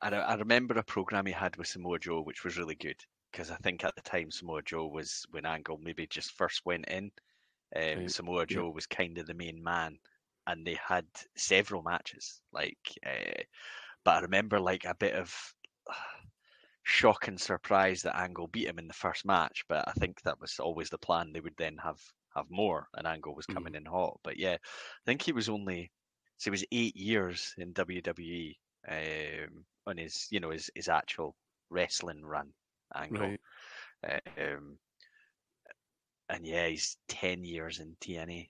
I, 0.00 0.08
I 0.08 0.34
remember 0.34 0.78
a 0.78 0.82
program 0.82 1.26
he 1.26 1.32
had 1.32 1.56
with 1.56 1.68
Samoa 1.68 1.98
Joe, 1.98 2.22
which 2.22 2.42
was 2.42 2.56
really 2.56 2.74
good 2.74 3.04
because 3.30 3.50
I 3.50 3.56
think 3.56 3.84
at 3.84 3.94
the 3.94 4.02
time 4.02 4.30
Samoa 4.30 4.62
Joe 4.62 4.86
was 4.86 5.24
when 5.30 5.46
Angle 5.46 5.78
maybe 5.82 6.06
just 6.06 6.32
first 6.36 6.62
went 6.64 6.88
in. 6.88 7.10
Um, 7.76 8.00
Right, 8.00 8.10
Samoa 8.10 8.46
Joe 8.46 8.70
was 8.70 8.86
kind 8.86 9.18
of 9.18 9.26
the 9.26 9.34
main 9.34 9.62
man, 9.62 9.98
and 10.46 10.66
they 10.66 10.76
had 10.86 11.06
several 11.36 11.82
matches. 11.82 12.40
Like, 12.52 12.78
uh, 13.06 13.42
but 14.04 14.16
I 14.16 14.20
remember 14.20 14.58
like 14.60 14.84
a 14.84 14.94
bit 14.94 15.14
of 15.14 15.34
shock 16.82 17.28
and 17.28 17.40
surprise 17.40 18.02
that 18.02 18.16
Angle 18.16 18.48
beat 18.48 18.66
him 18.68 18.78
in 18.78 18.88
the 18.88 18.94
first 18.94 19.24
match. 19.24 19.64
But 19.68 19.86
I 19.88 19.92
think 19.92 20.22
that 20.22 20.40
was 20.40 20.58
always 20.58 20.90
the 20.90 20.98
plan. 20.98 21.32
They 21.32 21.40
would 21.40 21.56
then 21.56 21.76
have 21.82 22.00
have 22.34 22.46
more, 22.50 22.88
and 22.94 23.06
Angle 23.06 23.34
was 23.34 23.46
coming 23.46 23.74
in 23.74 23.84
hot. 23.84 24.18
But 24.24 24.36
yeah, 24.38 24.54
I 24.54 25.04
think 25.06 25.22
he 25.22 25.32
was 25.32 25.48
only 25.48 25.90
so 26.38 26.44
he 26.44 26.50
was 26.50 26.64
eight 26.72 26.96
years 26.96 27.54
in 27.58 27.74
WWE 27.74 28.56
um, 28.88 29.64
on 29.86 29.98
his 29.98 30.26
you 30.30 30.40
know 30.40 30.50
his 30.50 30.70
his 30.74 30.88
actual 30.88 31.36
wrestling 31.70 32.24
run 32.24 32.52
angle. 32.94 33.36
Right. 34.02 34.22
Uh, 34.36 34.40
um, 34.42 34.78
and 36.28 36.46
yeah, 36.46 36.68
he's 36.68 36.96
ten 37.08 37.44
years 37.44 37.80
in 37.80 37.96
TNA. 38.00 38.48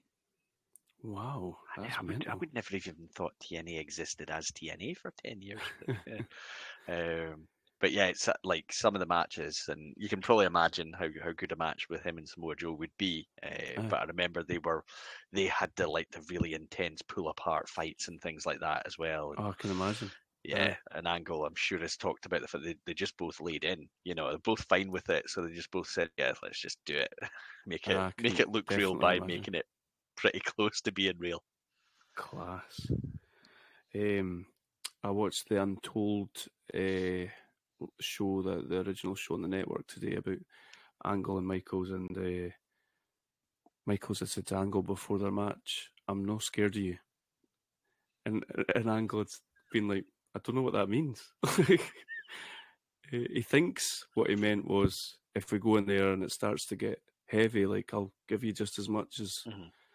Wow. 1.03 1.57
I, 1.79 2.03
would, 2.03 2.27
I 2.29 2.35
would 2.35 2.53
never 2.53 2.69
have 2.73 2.87
even 2.87 3.09
thought 3.15 3.33
TNA 3.43 3.81
existed 3.81 4.31
as 4.31 4.51
TNA 4.51 4.99
for 4.99 5.13
ten 5.25 5.41
years. 5.41 5.61
But, 5.87 5.97
yeah. 6.07 7.31
um, 7.33 7.49
but 7.81 7.93
yeah, 7.93 8.07
it's 8.07 8.29
uh, 8.29 8.35
like 8.45 8.71
some 8.71 8.95
of 8.95 9.01
the 9.01 9.07
matches, 9.07 9.65
and 9.69 9.95
you 9.97 10.09
can 10.09 10.21
probably 10.21 10.45
imagine 10.45 10.93
how 10.93 11.09
how 11.25 11.33
good 11.33 11.53
a 11.53 11.57
match 11.57 11.89
with 11.89 12.03
him 12.03 12.19
and 12.19 12.29
Samoa 12.29 12.55
Joe 12.55 12.73
would 12.73 12.91
be. 12.99 13.27
Uh, 13.43 13.81
Aye. 13.81 13.87
but 13.89 14.01
I 14.01 14.05
remember 14.05 14.43
they 14.43 14.59
were 14.59 14.85
they 15.33 15.47
had 15.47 15.71
the 15.77 15.87
like 15.89 16.11
the 16.11 16.21
really 16.29 16.53
intense 16.53 17.01
pull 17.03 17.29
apart 17.29 17.69
fights 17.69 18.09
and 18.09 18.21
things 18.21 18.45
like 18.45 18.61
that 18.61 18.83
as 18.87 18.99
well. 18.99 19.31
and 19.31 19.41
Oh, 19.41 19.51
I 19.51 19.55
can 19.55 19.71
imagine. 19.71 20.11
Yeah, 20.43 20.77
an 20.93 21.07
angle 21.07 21.45
I'm 21.45 21.55
sure 21.55 21.79
has 21.81 21.97
talked 21.97 22.27
about 22.27 22.41
the 22.41 22.49
fact 22.49 22.65
they, 22.65 22.77
they 22.87 22.95
just 22.95 23.17
both 23.17 23.41
laid 23.41 23.65
in. 23.65 23.89
You 24.05 24.15
know, 24.15 24.29
they're 24.29 24.39
both 24.39 24.65
fine 24.65 24.91
with 24.91 25.09
it, 25.11 25.29
so 25.29 25.43
they 25.43 25.53
just 25.53 25.71
both 25.71 25.89
said, 25.89 26.11
"Yeah, 26.17 26.33
let's 26.43 26.61
just 26.61 26.79
do 26.87 26.97
it, 26.97 27.13
make 27.67 27.89
it 27.89 27.97
I 27.97 28.13
make 28.23 28.41
it 28.41 28.49
look 28.49 28.71
real 28.71 28.95
by 28.95 29.17
imagine. 29.17 29.27
making 29.27 29.55
it 29.55 29.67
pretty 30.17 30.41
close 30.45 30.81
to 30.83 30.93
being 30.93 31.19
real." 31.19 31.43
Class. 32.15 32.91
Um, 33.95 34.47
I 35.03 35.11
watched 35.11 35.49
the 35.49 35.63
Untold 35.63 36.31
uh, 36.75 37.29
show, 38.01 38.43
the 38.43 38.65
the 38.67 38.81
original 38.81 39.15
show 39.15 39.35
on 39.35 39.43
the 39.43 39.49
network 39.49 39.87
today 39.87 40.15
about 40.15 40.39
Angle 41.05 41.39
and 41.39 41.47
Michaels, 41.47 41.91
and 41.91 42.17
uh, 42.17 42.51
Michaels 43.85 44.21
had 44.21 44.29
said 44.29 44.47
to 44.47 44.57
Angle 44.57 44.83
before 44.83 45.19
their 45.19 45.31
match, 45.31 45.91
"I'm 46.09 46.25
not 46.25 46.43
scared 46.43 46.77
of 46.77 46.83
you," 46.83 46.99
and 48.25 48.43
and 48.75 48.89
Angle 48.89 49.21
had 49.21 49.29
been 49.73 49.89
like, 49.89 50.05
"I 50.35 50.39
don't 50.41 50.57
know 50.57 50.63
what 50.63 50.75
that 50.75 50.89
means." 50.89 51.33
he 53.11 53.43
thinks 53.43 54.07
what 54.15 54.31
he 54.31 54.37
meant 54.37 54.67
was, 54.67 55.19
if 55.35 55.51
we 55.53 55.59
go 55.59 55.77
in 55.77 55.87
there 55.87 56.13
and 56.13 56.23
it 56.23 56.33
starts 56.33 56.67
to 56.67 56.77
get 56.77 57.03
heavy, 57.27 57.67
like 57.67 57.93
I'll 57.95 58.13
give 58.29 58.45
you 58.45 58.53
just 58.53 58.79
as 58.79 58.89
much 58.89 59.21
as 59.21 59.47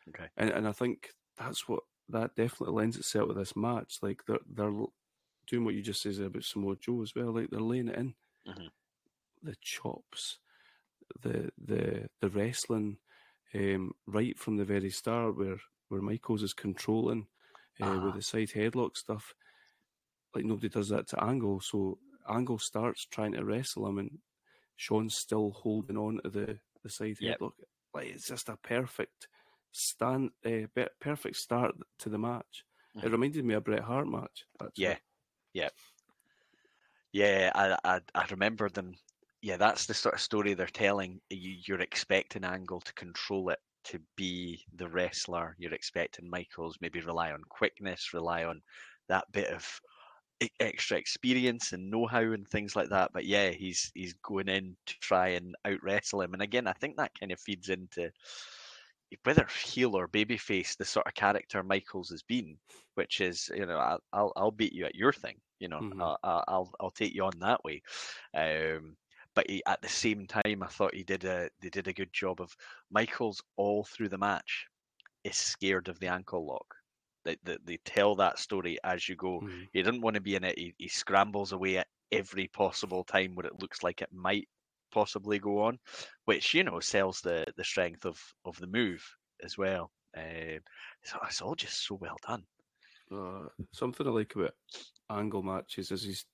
Okay. 0.10 0.30
and 0.38 0.50
and 0.50 0.68
I 0.68 0.72
think 0.72 1.12
that's 1.38 1.68
what 1.68 1.84
that 2.10 2.36
definitely 2.36 2.76
lends 2.76 2.98
itself 2.98 3.30
to 3.30 3.34
this 3.34 3.56
match. 3.56 4.00
Like 4.02 4.22
they're 4.26 4.40
they're 4.48 4.72
doing 5.48 5.66
what 5.66 5.76
you 5.76 5.82
just 5.82 6.02
said 6.02 6.20
about 6.20 6.44
Samoa 6.44 6.76
Joe 6.78 7.02
as 7.04 7.14
well. 7.16 7.34
Like 7.34 7.50
they're 7.50 7.60
laying 7.62 7.90
it 7.90 7.96
in, 7.98 8.16
Mhm. 8.46 8.70
the 9.42 9.56
chops, 9.62 10.40
the 11.22 11.52
the 11.58 12.10
the 12.22 12.30
wrestling, 12.30 12.98
um, 13.54 13.94
right 14.08 14.38
from 14.40 14.58
the 14.58 14.66
very 14.66 14.90
start, 14.90 15.38
where 15.38 15.60
where 15.90 16.02
Michaels 16.02 16.44
is 16.44 16.54
controlling 16.54 17.28
uh, 17.82 17.86
Ah. 17.86 18.06
with 18.06 18.16
the 18.16 18.22
side 18.22 18.50
headlock 18.50 18.98
stuff. 18.98 19.34
Like 20.36 20.46
nobody 20.46 20.70
does 20.70 20.90
that 20.90 21.08
to 21.10 21.24
Angle, 21.24 21.62
so 21.62 21.98
Angle 22.28 22.60
starts 22.60 23.06
trying 23.06 23.32
to 23.34 23.46
wrestle 23.46 23.88
him, 23.88 24.00
and 24.00 24.20
Shawn's 24.76 25.16
still 25.16 25.52
holding 25.52 25.98
on 25.98 26.20
to 26.24 26.30
the 26.30 26.60
the 26.84 26.90
side 26.90 27.18
Yep. 27.20 27.40
headlock. 27.40 27.54
Like 27.94 28.08
it's 28.08 28.28
just 28.28 28.50
a 28.50 28.58
perfect 28.58 29.28
stand, 29.72 30.32
uh, 30.46 30.68
be- 30.76 30.88
perfect 31.00 31.38
start 31.38 31.76
to 32.00 32.10
the 32.10 32.18
match. 32.18 32.66
It 33.02 33.08
Mhm. 33.08 33.12
reminded 33.12 33.46
me 33.46 33.54
of 33.54 33.60
a 33.60 33.62
Bret 33.62 33.84
Hart 33.84 34.08
match. 34.08 34.46
Actually. 34.62 34.86
Yeah, 34.86 34.98
yeah, 35.54 35.70
yeah. 37.12 37.52
I, 37.56 37.78
I 37.84 38.02
I 38.14 38.26
remember 38.32 38.70
them. 38.70 38.96
Yeah, 39.42 39.58
that's 39.58 39.86
the 39.86 39.94
sort 39.94 40.16
of 40.16 40.22
story 40.22 40.54
they're 40.54 40.66
telling. 40.68 41.22
You, 41.30 41.56
you're 41.68 41.82
expecting 41.82 42.44
Angle 42.44 42.82
to 42.82 42.94
control 42.94 43.50
it, 43.50 43.60
to 43.86 44.00
be 44.16 44.66
the 44.74 44.90
wrestler. 44.90 45.56
You're 45.60 45.74
expecting 45.74 46.30
Michaels 46.30 46.78
maybe 46.82 47.00
rely 47.02 47.32
on 47.32 47.42
quickness, 47.50 48.14
rely 48.14 48.44
on 48.44 48.62
that 49.08 49.32
bit 49.32 49.52
of 49.52 49.80
extra 50.60 50.98
experience 50.98 51.74
and 51.74 51.90
know-how 51.90 52.22
and 52.22 52.48
things 52.48 52.76
like 52.76 52.90
that. 52.90 53.12
But 53.14 53.26
yeah, 53.26 53.52
he's 53.52 53.92
he's 53.96 54.14
going 54.16 54.50
in 54.50 54.78
to 54.86 54.96
try 55.00 55.30
and 55.30 55.56
out 55.66 55.82
wrestle 55.84 56.22
him. 56.22 56.34
And 56.34 56.42
again, 56.42 56.68
I 56.68 56.74
think 56.74 56.98
that 56.98 57.14
kind 57.20 57.32
of 57.32 57.40
feeds 57.40 57.70
into 57.70 58.12
whether 59.24 59.46
heel 59.48 59.96
or 59.96 60.08
babyface, 60.08 60.78
the 60.78 60.86
sort 60.86 61.08
of 61.08 61.14
character 61.14 61.64
Michaels 61.64 62.10
has 62.10 62.24
been, 62.24 62.58
which 62.96 63.22
is 63.22 63.50
you 63.56 63.66
know 63.66 63.78
I'll 63.78 64.00
I'll, 64.14 64.34
I'll 64.36 64.52
beat 64.52 64.74
you 64.74 64.86
at 64.86 64.96
your 64.96 65.14
thing. 65.14 65.42
You 65.60 65.70
know 65.70 65.84
Mhm. 65.84 66.00
I'll, 66.00 66.18
I'll 66.24 66.44
I'll 66.48 66.72
I'll 66.80 66.92
take 66.92 67.14
you 67.14 67.24
on 67.24 67.40
that 67.40 67.64
way. 67.64 67.82
Um, 68.34 68.98
but 69.34 69.50
he, 69.50 69.64
at 69.66 69.82
the 69.82 69.90
same 69.90 70.28
time, 70.28 70.64
I 70.64 70.68
thought 70.68 70.96
he 70.96 71.04
did 71.04 71.24
a 71.26 71.50
they 71.62 71.70
did 71.70 71.88
a 71.88 71.94
good 71.94 72.14
job 72.14 72.42
of 72.42 72.56
Michaels 72.90 73.42
all 73.58 73.84
through 73.84 74.10
the 74.10 74.18
match 74.18 74.68
is 75.24 75.38
scared 75.38 75.90
of 75.90 76.00
the 76.00 76.08
ankle 76.10 76.46
lock. 76.48 76.75
They, 77.26 77.38
they, 77.44 77.58
they 77.64 77.78
tell 77.78 78.16
that 78.16 78.40
story 78.40 78.78
as 78.84 79.10
you 79.10 79.16
go. 79.18 79.42
Mhm. 79.42 79.70
He 79.74 79.82
doesn't 79.82 80.02
want 80.02 80.16
to 80.16 80.22
be 80.22 80.36
in 80.36 80.44
it. 80.46 80.58
He, 80.58 80.74
he 80.78 80.88
scrambles 80.88 81.52
away 81.52 81.78
at 81.80 81.88
every 82.12 82.48
possible 82.48 83.04
time 83.04 83.36
where 83.36 83.46
it 83.48 83.62
looks 83.62 83.84
like 83.84 84.02
it 84.02 84.14
might 84.14 84.48
possibly 84.92 85.40
go 85.40 85.64
on, 85.64 85.80
which 86.26 86.54
you 86.54 86.64
know 86.64 86.80
sells 86.80 87.22
the 87.22 87.46
the 87.58 87.64
strength 87.64 88.06
of 88.06 88.22
of 88.46 88.58
the 88.60 88.68
move 88.68 89.04
as 89.44 89.58
well. 89.58 89.92
Um, 90.16 90.60
so 91.04 91.20
it's 91.24 91.42
all 91.42 91.56
just 91.56 91.86
so 91.86 91.96
well 91.96 92.18
done. 92.26 92.48
Uh, 93.12 93.48
something 93.72 94.08
I 94.08 94.10
like 94.10 94.36
about 94.36 94.56
angle 95.10 95.44
matches 95.44 95.92
is 95.92 96.04
he's 96.04 96.26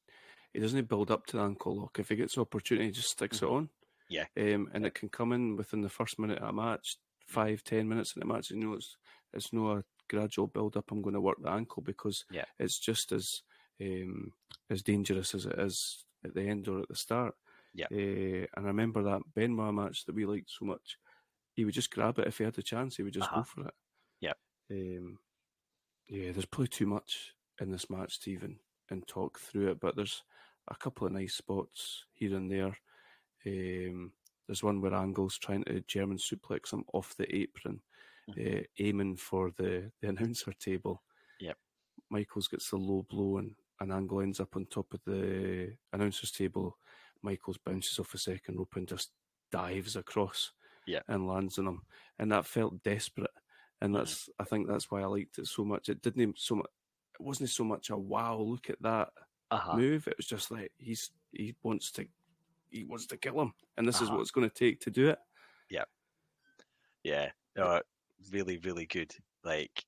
he 0.54 0.60
doesn't 0.60 0.90
build 0.90 1.12
up 1.12 1.26
to 1.28 1.38
the 1.38 1.44
ankle 1.44 1.78
lock. 1.78 2.00
If 2.00 2.10
he 2.10 2.16
gets 2.18 2.36
the 2.36 2.42
opportunity, 2.42 2.88
he 2.88 2.92
just 2.92 3.12
sticks 3.12 3.42
it 3.42 3.50
on. 3.50 3.70
Yeah. 4.08 4.28
Um, 4.38 4.70
and 4.74 4.86
it 4.86 4.96
can 4.96 5.10
come 5.10 5.34
in 5.34 5.56
within 5.58 5.82
the 5.82 5.90
first 5.90 6.20
minute 6.20 6.40
of 6.40 6.50
a 6.50 6.54
match, 6.54 6.98
five, 7.28 7.64
ten 7.64 7.90
minutes 7.90 8.16
in 8.16 8.22
the 8.22 8.26
match. 8.28 8.52
You 8.52 8.58
know, 8.58 8.74
it's 8.76 8.98
it's 9.34 9.54
not 9.54 9.80
a 9.80 9.86
gradual 10.16 10.48
build 10.48 10.78
up. 10.78 10.92
I'm 10.92 11.02
going 11.02 11.16
to 11.16 11.22
work 11.22 11.42
the 11.42 11.50
ankle 11.50 11.82
because 11.84 12.26
Yeah. 12.32 12.46
it's 12.60 12.78
just 12.80 13.12
as 13.12 13.42
um, 13.82 14.32
as 14.70 14.84
dangerous 14.84 15.34
as 15.34 15.46
it 15.48 15.58
is 15.58 16.06
at 16.24 16.36
the 16.36 16.44
end 16.44 16.68
or 16.68 16.82
at 16.82 16.88
the 16.90 16.96
start. 16.96 17.34
Yeah. 17.74 17.88
Uh, 17.92 18.46
and 18.56 18.58
I 18.58 18.62
remember 18.62 19.02
that 19.04 19.22
Benoit 19.34 19.74
match 19.74 20.06
that 20.06 20.14
we 20.16 20.26
liked 20.26 20.52
so 20.52 20.66
much. 20.66 20.98
He 21.54 21.66
would 21.66 21.74
just 21.74 21.90
grab 21.92 22.20
it 22.20 22.28
if 22.28 22.38
he 22.38 22.44
had 22.44 22.54
the 22.54 22.62
chance. 22.64 22.96
He 22.98 23.04
would 23.04 23.14
just 23.14 23.28
Uh-huh. 23.30 23.42
go 23.42 23.44
for 23.44 23.68
it. 23.68 23.74
Yep. 24.20 24.38
Um, 24.72 25.20
yeah, 26.08 26.32
there's 26.32 26.46
probably 26.46 26.68
too 26.68 26.86
much 26.88 27.34
in 27.60 27.72
this 27.72 27.90
match 27.90 28.20
to 28.22 28.32
even 28.32 28.60
and 28.90 29.08
talk 29.08 29.40
through 29.40 29.72
it, 29.72 29.80
but 29.80 29.96
there's 29.96 30.24
a 30.68 30.76
couple 30.76 31.08
of 31.08 31.14
nice 31.14 31.34
spots 31.36 32.06
here 32.14 32.36
and 32.36 32.52
there. 32.52 32.78
Um, 33.46 34.14
there's 34.48 34.64
one 34.64 34.82
where 34.82 34.94
Angle's 34.94 35.38
trying 35.38 35.64
to 35.64 35.82
German 35.82 36.18
suplex 36.18 36.72
him 36.74 36.84
off 36.94 37.16
the 37.18 37.34
apron, 37.36 37.82
uh, 38.38 38.64
aiming 38.80 39.18
for 39.18 39.52
the, 39.52 39.92
the 40.02 40.10
announcer 40.10 40.54
table. 40.54 41.04
Yep. 41.40 41.58
Michaels 42.10 42.48
gets 42.48 42.70
the 42.70 42.78
low 42.78 43.04
blow 43.04 43.38
and, 43.38 43.56
and 43.80 43.92
Angle 43.92 44.22
ends 44.22 44.40
up 44.40 44.56
on 44.56 44.66
top 44.66 44.94
of 44.94 45.02
the 45.06 45.78
announcer's 45.94 46.32
table. 46.32 46.78
Michaels 47.22 47.58
bounces 47.58 48.00
off 48.00 48.12
the 48.12 48.18
second 48.18 48.58
rope 48.58 48.76
and 48.76 48.88
just 48.88 49.12
dives 49.52 49.96
across 49.96 50.54
Yep. 50.88 51.06
and 51.08 51.28
lands 51.28 51.58
on 51.60 51.68
him. 51.68 51.82
And 52.20 52.32
that 52.32 52.46
felt 52.46 52.84
desperate. 52.84 53.32
And 53.82 53.94
Mhm. 53.94 53.98
that's 54.00 54.30
I 54.40 54.44
think 54.44 54.68
that's 54.68 54.92
why 54.92 55.02
I 55.02 55.06
liked 55.06 55.40
it 55.40 55.48
so 55.48 55.66
much. 55.66 55.90
It 55.90 56.02
didn't 56.02 56.40
so 56.40 56.56
much 56.56 56.68
it 57.20 57.22
wasn't 57.24 57.50
so 57.50 57.64
much 57.64 57.90
a 57.90 57.98
wow, 57.98 58.38
look 58.38 58.70
at 58.70 58.82
that 58.82 59.12
Uh-huh. 59.52 59.76
move. 59.76 60.08
It 60.08 60.18
was 60.18 60.28
just 60.28 60.52
like 60.52 60.72
he's 60.78 61.12
he 61.32 61.56
wants 61.64 61.92
to 61.94 62.08
he 62.70 62.84
wants 62.86 63.06
to 63.08 63.18
kill 63.18 63.42
him, 63.42 63.54
and 63.78 63.88
this 63.88 64.02
is 64.02 64.02
Uh-huh. 64.04 64.16
what 64.16 64.22
it's 64.22 64.32
going 64.32 64.50
to 64.50 64.54
take 64.56 64.80
to 64.82 64.92
do 64.92 65.10
it. 65.10 65.20
Yeah, 67.04 67.32
no, 67.56 67.82
really, 68.32 68.58
really 68.60 68.86
good. 68.86 69.14
Like 69.44 69.84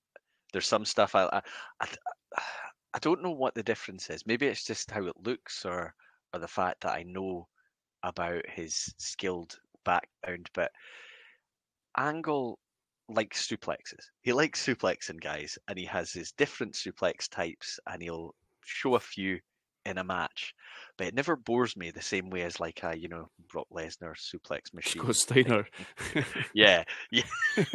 There's 0.53 0.67
some 0.67 0.85
stuff 0.85 1.15
I, 1.15 1.25
I, 1.25 1.41
I, 1.81 1.87
I 2.93 2.99
don't 2.99 3.23
know 3.23 3.31
what 3.31 3.55
the 3.55 3.63
difference 3.63 4.09
is. 4.09 4.25
Maybe 4.25 4.47
it's 4.47 4.65
just 4.65 4.91
how 4.91 5.05
it 5.07 5.15
looks, 5.23 5.65
or 5.65 5.93
or 6.33 6.39
the 6.39 6.47
fact 6.47 6.81
that 6.81 6.93
I 6.93 7.03
know 7.03 7.47
about 8.03 8.47
his 8.49 8.93
skilled 8.97 9.59
background. 9.85 10.49
But 10.53 10.71
Angle 11.97 12.59
likes 13.09 13.47
suplexes. 13.47 14.05
He 14.21 14.31
likes 14.33 14.65
suplexing 14.65 15.21
guys, 15.21 15.57
and 15.67 15.77
he 15.77 15.85
has 15.85 16.11
his 16.11 16.31
different 16.33 16.73
suplex 16.75 17.27
types, 17.29 17.79
and 17.87 18.01
he'll 18.01 18.35
show 18.63 18.95
a 18.95 18.99
few 18.99 19.39
in 19.85 19.97
a 19.97 20.03
match. 20.03 20.53
But 20.97 21.07
it 21.07 21.15
never 21.15 21.35
bores 21.35 21.75
me 21.75 21.91
the 21.91 22.01
same 22.01 22.29
way 22.29 22.43
as 22.43 22.59
like 22.59 22.81
a 22.83 22.95
you 22.97 23.07
know 23.09 23.29
Brock 23.51 23.67
Lesnar 23.71 24.15
suplex 24.15 24.73
machine. 24.73 25.03
Scott 25.03 25.15
Steiner. 25.15 25.67
Yeah, 26.53 26.83
yeah, 27.11 27.23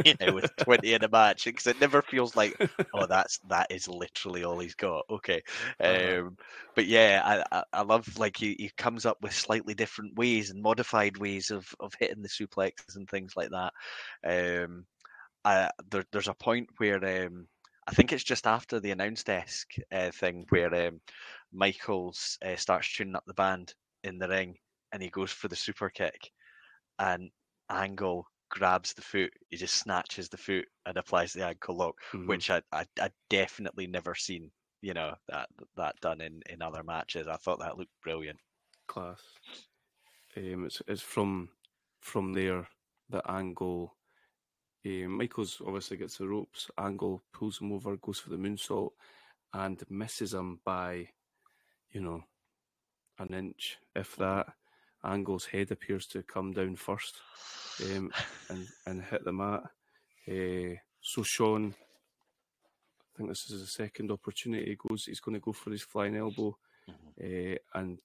yeah, 0.04 0.30
with 0.30 0.54
twenty 0.56 0.92
in 0.94 1.04
a 1.04 1.08
match 1.08 1.44
because 1.44 1.66
it 1.66 1.80
never 1.80 2.02
feels 2.02 2.36
like 2.36 2.56
oh 2.94 3.06
that's 3.08 3.38
that 3.48 3.68
is 3.70 3.88
literally 3.88 4.44
all 4.44 4.58
he's 4.58 4.74
got. 4.74 5.04
Okay, 5.10 5.42
Uh-huh. 5.84 6.16
um, 6.20 6.36
but 6.74 6.86
yeah, 6.86 7.20
I, 7.52 7.58
I 7.58 7.64
I 7.72 7.82
love 7.82 8.18
like 8.18 8.36
he, 8.36 8.56
he 8.58 8.70
comes 8.76 9.06
up 9.06 9.18
with 9.22 9.32
slightly 9.34 9.74
different 9.74 10.16
ways 10.16 10.50
and 10.50 10.62
modified 10.62 11.16
ways 11.16 11.50
of 11.50 11.66
of 11.80 11.92
hitting 11.98 12.22
the 12.22 12.28
suplexes 12.28 12.96
and 12.96 13.08
things 13.08 13.34
like 13.36 13.50
that. 13.50 13.72
Um, 14.64 14.86
I, 15.44 15.70
there, 15.90 16.04
there's 16.12 16.28
a 16.28 16.34
point 16.34 16.68
where 16.78 17.26
um, 17.26 17.46
I 17.86 17.92
think 17.92 18.12
it's 18.12 18.24
just 18.24 18.46
after 18.46 18.80
the 18.80 18.90
announce 18.90 19.24
desk 19.24 19.68
uh, 19.92 20.10
thing 20.10 20.46
where 20.50 20.88
um, 20.88 21.00
Michaels 21.52 22.38
uh, 22.44 22.56
starts 22.56 22.92
tuning 22.92 23.16
up 23.16 23.24
the 23.26 23.34
band 23.34 23.74
in 24.04 24.18
the 24.18 24.28
ring 24.28 24.56
and 24.92 25.02
he 25.02 25.10
goes 25.10 25.32
for 25.32 25.48
the 25.48 25.56
super 25.56 25.90
kick 25.90 26.30
and 26.98 27.30
Angle 27.70 28.26
grabs 28.50 28.94
the 28.94 29.02
foot. 29.02 29.32
He 29.50 29.56
just 29.56 29.76
snatches 29.76 30.28
the 30.28 30.38
foot 30.38 30.66
and 30.86 30.96
applies 30.96 31.32
the 31.32 31.46
ankle 31.46 31.76
lock, 31.76 31.96
Mhm. 32.12 32.26
which 32.28 32.50
I, 32.50 32.62
I 32.72 32.86
I 33.00 33.10
definitely 33.28 33.86
never 33.86 34.14
seen. 34.14 34.50
You 34.80 34.94
know 34.94 35.14
that 35.28 35.48
that 35.76 35.96
done 36.00 36.20
in 36.20 36.40
in 36.48 36.62
other 36.62 36.82
matches. 36.82 37.26
I 37.28 37.36
thought 37.36 37.58
that 37.60 37.76
looked 37.76 37.92
brilliant. 38.02 38.38
class. 38.86 39.20
Um, 40.36 40.64
it's 40.64 40.82
it's 40.86 41.02
from 41.02 41.50
from 42.00 42.32
there 42.32 42.68
that 43.10 43.28
Angle. 43.28 43.96
Um, 44.86 45.18
Michaels 45.18 45.60
obviously 45.66 45.96
gets 45.96 46.18
the 46.18 46.28
ropes. 46.28 46.70
Angle 46.78 47.22
pulls 47.32 47.60
him 47.60 47.72
over, 47.72 47.96
goes 47.96 48.20
for 48.20 48.30
the 48.30 48.36
moonsault, 48.36 48.92
and 49.52 49.82
misses 49.90 50.34
him 50.34 50.60
by, 50.64 51.10
you 51.92 52.00
know, 52.00 52.22
an 53.18 53.34
inch, 53.34 53.78
if 53.94 54.16
that. 54.16 54.54
Angle's 55.04 55.44
head 55.44 55.70
appears 55.70 56.06
to 56.06 56.24
come 56.24 56.52
down 56.52 56.74
first 56.74 57.20
um, 57.84 58.10
and 58.48 58.66
and 58.86 59.02
hit 59.02 59.24
the 59.24 59.32
mat. 59.32 59.62
Uh, 60.26 60.74
so 61.00 61.22
Shawn, 61.22 61.72
I 63.00 63.16
think 63.16 63.28
this 63.28 63.48
is 63.48 63.60
his 63.60 63.72
second 63.74 64.10
opportunity. 64.10 64.64
He 64.66 64.88
goes, 64.88 65.04
he's 65.04 65.20
going 65.20 65.34
to 65.34 65.40
go 65.40 65.52
for 65.52 65.70
his 65.70 65.82
flying 65.82 66.16
elbow, 66.16 66.58
uh, 66.88 67.56
and 67.74 67.98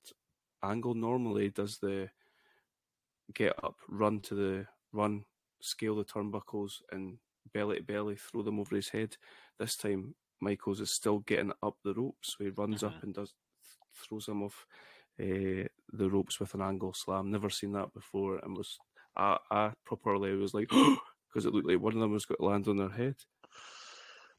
Angle 0.62 0.94
normally 0.94 1.50
does 1.50 1.80
the 1.80 2.10
get 3.34 3.54
up, 3.64 3.78
run 3.90 4.20
to 4.22 4.36
the 4.36 4.68
run, 4.92 5.26
scale 5.62 5.96
the 5.96 6.06
turnbuckles, 6.06 6.74
and 6.92 7.18
belly 7.54 7.78
to 7.78 7.84
belly 7.84 8.16
throw 8.16 8.44
them 8.44 8.60
over 8.60 8.76
his 8.76 8.90
head. 8.90 9.18
This 9.58 9.76
time, 9.76 10.14
Michaels 10.40 10.80
is 10.80 10.94
still 10.96 11.20
getting 11.20 11.54
up 11.64 11.78
the 11.84 11.94
ropes, 11.96 12.36
so 12.38 12.44
he 12.44 12.52
runs 12.52 12.84
up 12.84 12.94
Mhm. 12.94 13.04
and 13.04 13.14
does 13.16 13.34
throws 13.96 14.28
him 14.28 14.44
off 14.44 14.66
uh, 15.22 15.68
the 15.91 16.10
ropes 16.10 16.39
with 16.39 16.54
an 16.54 16.62
angle 16.62 16.94
slam. 16.94 17.30
Never 17.32 17.50
seen 17.50 17.72
that 17.74 17.94
before, 17.94 18.39
and 18.44 18.58
was 18.58 18.78
I, 19.16 19.38
I 19.52 19.72
properly 19.86 20.34
was 20.36 20.54
like 20.54 20.70
because 21.30 21.46
it 21.46 21.54
looked 21.54 21.68
like 21.68 21.80
one 21.80 21.94
of 21.94 22.00
them 22.00 22.12
was 22.12 22.26
going 22.26 22.38
to 22.39 22.46
land 22.46 22.68
on 22.68 22.78
their 22.78 22.89
head. 22.89 23.16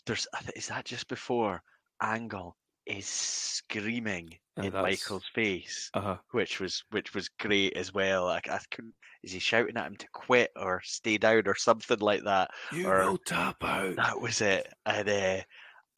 There's 0.07 0.27
is 0.55 0.69
that 0.69 0.85
just 0.85 1.09
before 1.09 1.63
Angle 2.03 2.57
is 2.87 3.07
screaming 3.07 4.29
Yeah, 4.59 4.65
in 4.65 4.73
that's- 4.73 4.83
Michael's 5.01 5.27
face, 5.35 5.91
Uh, 5.95 6.17
which 6.33 6.61
was 6.61 6.85
which 6.91 7.15
was 7.15 7.29
great 7.41 7.75
as 7.77 7.95
well. 7.95 8.25
Like 8.27 8.49
I 8.49 8.59
couldn't. 8.71 8.95
Is 9.23 9.33
he 9.33 9.39
shouting 9.39 9.79
at 9.79 9.87
him 9.87 9.97
to 9.97 10.07
quit 10.13 10.51
or 10.55 10.83
stay 10.85 11.17
down 11.17 11.45
or 11.47 11.55
something 11.57 11.99
like 12.01 12.25
that? 12.25 12.51
you 12.73 12.87
Or- 12.87 12.99
will 13.07 13.19
tap 13.19 13.57
out. 13.65 13.97
That 13.97 14.21
was 14.21 14.43
it. 14.43 14.67
And 14.85 15.09
uh, 15.09 15.41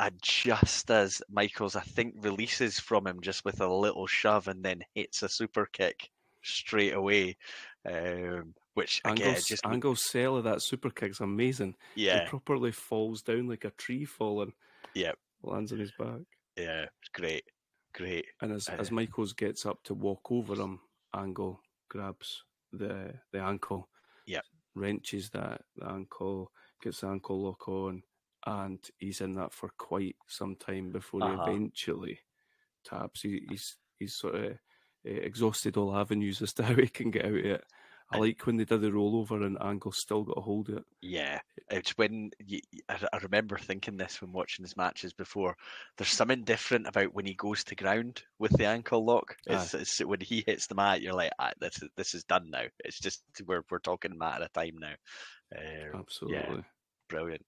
and 0.00 0.14
just 0.22 0.90
as 0.90 1.22
Michaels, 1.30 1.76
I 1.76 1.80
think, 1.82 2.14
releases 2.18 2.78
from 2.78 3.06
him 3.06 3.20
just 3.20 3.44
with 3.44 3.60
a 3.60 3.66
little 3.72 4.06
shove 4.06 4.48
and 4.48 4.62
then 4.64 4.82
hits 4.94 5.22
a 5.22 5.28
super 5.28 5.66
kick 5.72 6.10
straight 6.42 6.92
away. 6.94 7.36
Um, 7.88 8.54
which 8.74 9.00
again, 9.04 9.28
Angle's, 9.28 9.44
just 9.46 9.64
Angle's 9.66 10.04
sell 10.10 10.36
of 10.36 10.44
that 10.44 10.60
super 10.62 10.90
kick's 10.90 11.20
amazing. 11.20 11.76
yeah, 11.94 12.24
He 12.24 12.28
properly 12.28 12.72
falls 12.72 13.22
down 13.22 13.48
like 13.48 13.64
a 13.64 13.70
tree 13.70 14.04
falling. 14.04 14.52
Yep. 14.94 15.16
Lands 15.42 15.72
on 15.72 15.78
his 15.78 15.92
back. 15.92 16.20
yeah, 16.56 16.86
great, 17.14 17.44
great. 17.94 18.26
And 18.42 18.52
as, 18.52 18.68
as 18.68 18.90
Uh, 18.90 18.94
Michaels 18.94 19.32
gets 19.32 19.64
up 19.64 19.82
to 19.84 19.94
walk 19.94 20.30
over 20.30 20.54
him, 20.56 20.80
Angle 21.14 21.60
grabs 21.88 22.42
the 22.72 23.14
the 23.32 23.38
ankle. 23.40 23.88
Yeah, 24.26 24.40
Wrenches 24.74 25.30
that 25.30 25.62
the 25.76 25.86
ankle, 25.88 26.50
gets 26.82 27.00
the 27.00 27.06
ankle 27.08 27.42
lock 27.44 27.66
on, 27.68 28.02
and 28.46 28.78
he's 28.98 29.20
in 29.20 29.34
that 29.34 29.52
for 29.52 29.70
quite 29.76 30.16
some 30.28 30.56
time 30.56 30.92
before 30.92 31.22
Uh-huh. 31.22 31.44
he 31.44 31.50
eventually 31.50 32.20
taps. 32.84 33.22
He, 33.22 33.44
he's 33.48 33.76
he's 33.98 34.14
sort 34.14 34.36
of 34.36 34.52
uh, 34.52 34.54
exhausted 35.04 35.76
all 35.76 35.94
avenues 35.96 36.40
as 36.42 36.52
to 36.54 36.62
how 36.64 36.74
he 36.74 36.88
can 36.88 37.10
get 37.10 37.24
out 37.24 37.32
of 37.32 37.44
it. 37.44 37.64
I 38.08 38.18
like 38.18 38.46
when 38.46 38.56
they 38.56 38.64
did 38.64 38.82
the 38.82 38.90
rollover 38.90 39.44
and 39.44 39.60
Angle 39.60 39.90
still 39.90 40.22
got 40.22 40.38
a 40.38 40.40
hold 40.40 40.68
of 40.68 40.76
it. 40.76 40.84
Yeah, 41.02 41.40
it's 41.72 41.98
when 41.98 42.30
you, 42.38 42.60
I, 42.88 43.18
remember 43.20 43.58
thinking 43.58 43.96
this 43.96 44.22
when 44.22 44.30
watching 44.30 44.64
his 44.64 44.76
matches 44.76 45.12
before. 45.12 45.56
There's 45.98 46.10
something 46.10 46.44
different 46.44 46.86
about 46.86 47.12
when 47.14 47.26
he 47.26 47.34
goes 47.34 47.64
to 47.64 47.74
ground 47.74 48.22
with 48.38 48.56
the 48.56 48.66
ankle 48.66 49.04
lock. 49.04 49.36
It's, 49.48 49.74
it's 49.74 49.98
when 49.98 50.20
he 50.20 50.44
hits 50.46 50.68
the 50.68 50.76
mat, 50.76 51.02
you're 51.02 51.14
like, 51.14 51.32
ah, 51.40 51.50
this 51.58 51.82
is 51.82 51.88
this 51.96 52.14
is 52.14 52.22
done 52.22 52.48
now. 52.48 52.66
It's 52.84 53.00
just 53.00 53.24
we're 53.44 53.64
we're 53.72 53.80
talking 53.80 54.16
mat 54.16 54.40
at 54.40 54.50
a 54.50 54.52
time 54.52 54.78
now. 54.78 54.94
Uh, 55.52 55.98
Absolutely. 55.98 56.62
brilliant. 57.08 57.44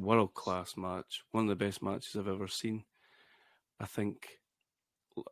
World 0.00 0.34
class 0.34 0.76
match. 0.76 1.22
One 1.32 1.44
of 1.44 1.58
the 1.58 1.64
best 1.64 1.82
matches 1.82 2.16
I've 2.16 2.28
ever 2.28 2.48
seen. 2.48 2.84
I 3.78 3.86
think 3.86 4.28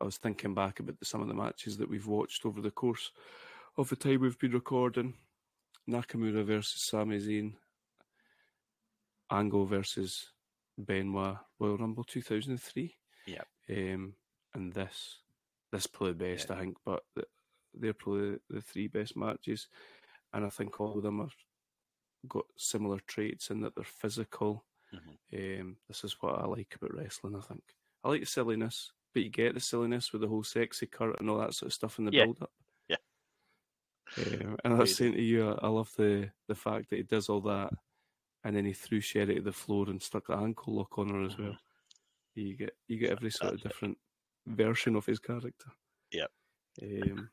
I 0.01 0.05
was 0.05 0.16
thinking 0.16 0.55
back 0.55 0.81
about 0.81 0.99
the, 0.99 1.05
some 1.05 1.23
of 1.23 1.29
the 1.29 1.35
matches 1.35 1.77
that 1.79 1.89
we've 1.89 2.07
watched 2.07 2.45
over 2.45 2.61
the 2.61 2.71
course 2.71 3.11
of 3.77 3.89
the 3.89 3.97
time 3.97 4.21
we've 4.21 4.39
been 4.39 4.53
recording. 4.53 5.14
Nakamura 5.89 6.45
versus 6.45 6.83
Sami 6.83 7.19
Zayn, 7.19 7.55
Angle 9.31 9.64
versus 9.64 10.33
Benoit, 10.77 11.37
Royal 11.59 11.79
Rumble 11.79 12.05
2003. 12.05 12.95
Yep. 13.27 13.47
Um, 13.71 14.14
and 14.55 14.73
this, 14.73 15.21
this 15.73 15.87
probably 15.87 16.12
the 16.12 16.35
best, 16.35 16.51
I 16.51 16.61
think, 16.61 16.77
but 16.85 17.05
they're 17.75 17.95
probably 17.95 18.39
the 18.51 18.61
three 18.61 18.89
best 18.89 19.16
matches. 19.16 19.69
And 20.33 20.45
I 20.45 20.51
think 20.51 20.79
all 20.79 20.97
of 20.97 21.03
them 21.03 21.21
have 21.21 21.35
got 22.27 22.45
similar 22.57 22.99
traits 23.07 23.51
in 23.51 23.61
that 23.61 23.75
they're 23.75 23.85
physical. 23.85 24.64
Um, 25.35 25.77
this 25.86 26.03
is 26.05 26.16
what 26.20 26.40
I 26.40 26.47
like 26.47 26.74
about 26.74 26.95
wrestling. 26.95 27.36
I 27.36 27.40
think 27.40 27.62
I 28.03 28.09
like 28.09 28.20
the 28.20 28.27
silliness, 28.27 28.90
but 29.12 29.23
you 29.23 29.28
get 29.31 29.55
the 29.55 29.61
silliness 29.61 30.12
with 30.12 30.23
the 30.23 30.28
whole 30.28 30.43
sexy 30.43 30.86
Kurt 30.86 31.20
and 31.20 31.28
all 31.28 31.39
that 31.39 31.55
sort 31.55 31.69
of 31.69 31.74
stuff 31.74 31.99
in 31.99 32.07
the 32.07 32.12
Yeah. 32.12 32.24
build 32.24 32.43
up. 32.43 32.51
Yeah. 32.89 32.97
Um, 34.16 34.57
and 34.65 34.73
I 34.74 34.78
was 34.78 34.97
saying 34.97 35.12
to 35.12 35.23
you, 35.23 35.51
I, 35.51 35.66
I 35.66 35.69
love 35.69 35.93
the 35.97 36.31
the 36.47 36.55
fact 36.55 36.89
that 36.90 36.97
he 36.97 37.03
does 37.03 37.28
all 37.28 37.43
that, 37.43 37.70
and 38.45 38.57
then 38.57 38.65
he 38.65 38.73
threw 38.73 39.01
Sherry 39.01 39.35
to 39.35 39.43
the 39.43 39.53
floor 39.53 39.90
and 39.90 40.03
stuck 40.03 40.28
the 40.28 40.36
ankle 40.36 40.74
lock 40.77 40.99
on 40.99 41.11
her 41.11 41.23
as 41.24 41.36
well. 41.39 41.59
You 42.35 42.57
get 42.57 42.74
you 42.86 42.99
get 42.99 43.11
every 43.11 43.31
sort 43.31 43.53
of 43.55 43.61
different 43.62 43.99
version 44.47 44.97
of 44.97 45.05
his 45.05 45.19
character. 45.19 45.70
Yeah. 46.11 46.27
Um, 46.82 47.28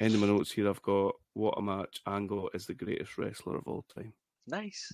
end 0.00 0.14
of 0.14 0.20
my 0.20 0.26
notes 0.26 0.52
here. 0.52 0.68
I've 0.68 0.82
got 0.82 1.14
what 1.34 1.58
a 1.58 1.62
match. 1.62 2.00
Angle 2.06 2.50
is 2.54 2.66
the 2.66 2.74
greatest 2.74 3.16
wrestler 3.18 3.56
of 3.56 3.66
all 3.66 3.84
time. 3.94 4.12
Nice, 4.46 4.92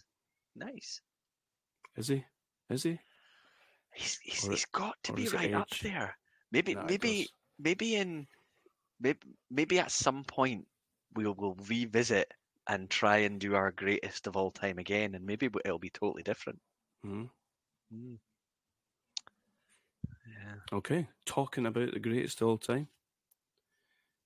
nice. 0.54 1.00
Is 1.96 2.08
he? 2.08 2.24
Is 2.70 2.82
he? 2.82 2.98
He's 3.94 4.18
he's, 4.22 4.46
Or- 4.46 4.50
he's 4.50 4.64
got 4.66 5.02
to 5.04 5.12
be 5.12 5.28
right 5.28 5.54
up 5.54 5.70
there. 5.82 6.16
Maybe 6.52 6.74
Nah, 6.74 6.84
maybe 6.84 7.28
maybe 7.58 7.96
in 7.96 8.26
maybe 9.00 9.18
maybe 9.50 9.78
at 9.78 9.90
some 9.90 10.24
point 10.24 10.66
we'll 11.14 11.34
we'll 11.34 11.56
revisit 11.68 12.32
and 12.68 12.90
try 12.90 13.18
and 13.18 13.40
do 13.40 13.54
our 13.54 13.70
greatest 13.70 14.26
of 14.26 14.36
all 14.36 14.50
time 14.50 14.78
again, 14.78 15.14
and 15.14 15.24
maybe 15.24 15.48
it'll 15.64 15.78
be 15.78 15.90
totally 15.90 16.22
different. 16.22 16.60
Mhm. 17.04 17.30
Mm. 17.94 18.18
Yeah. 20.28 20.54
Okay, 20.72 21.08
talking 21.24 21.66
about 21.66 21.92
the 21.94 22.00
greatest 22.00 22.42
of 22.42 22.48
all 22.48 22.58
time. 22.58 22.88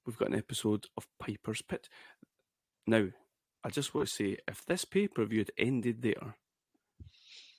We've 0.06 0.16
got 0.16 0.28
an 0.28 0.38
episode 0.38 0.86
of 0.96 1.06
Piper's 1.18 1.62
Pit. 1.62 1.88
Now, 2.86 3.08
I 3.62 3.70
just 3.70 3.94
want 3.94 4.08
to 4.08 4.14
say, 4.14 4.38
if 4.48 4.64
this 4.66 4.84
pay 4.84 5.08
per 5.08 5.24
view 5.24 5.40
had 5.40 5.52
ended 5.58 6.02
there, 6.02 6.36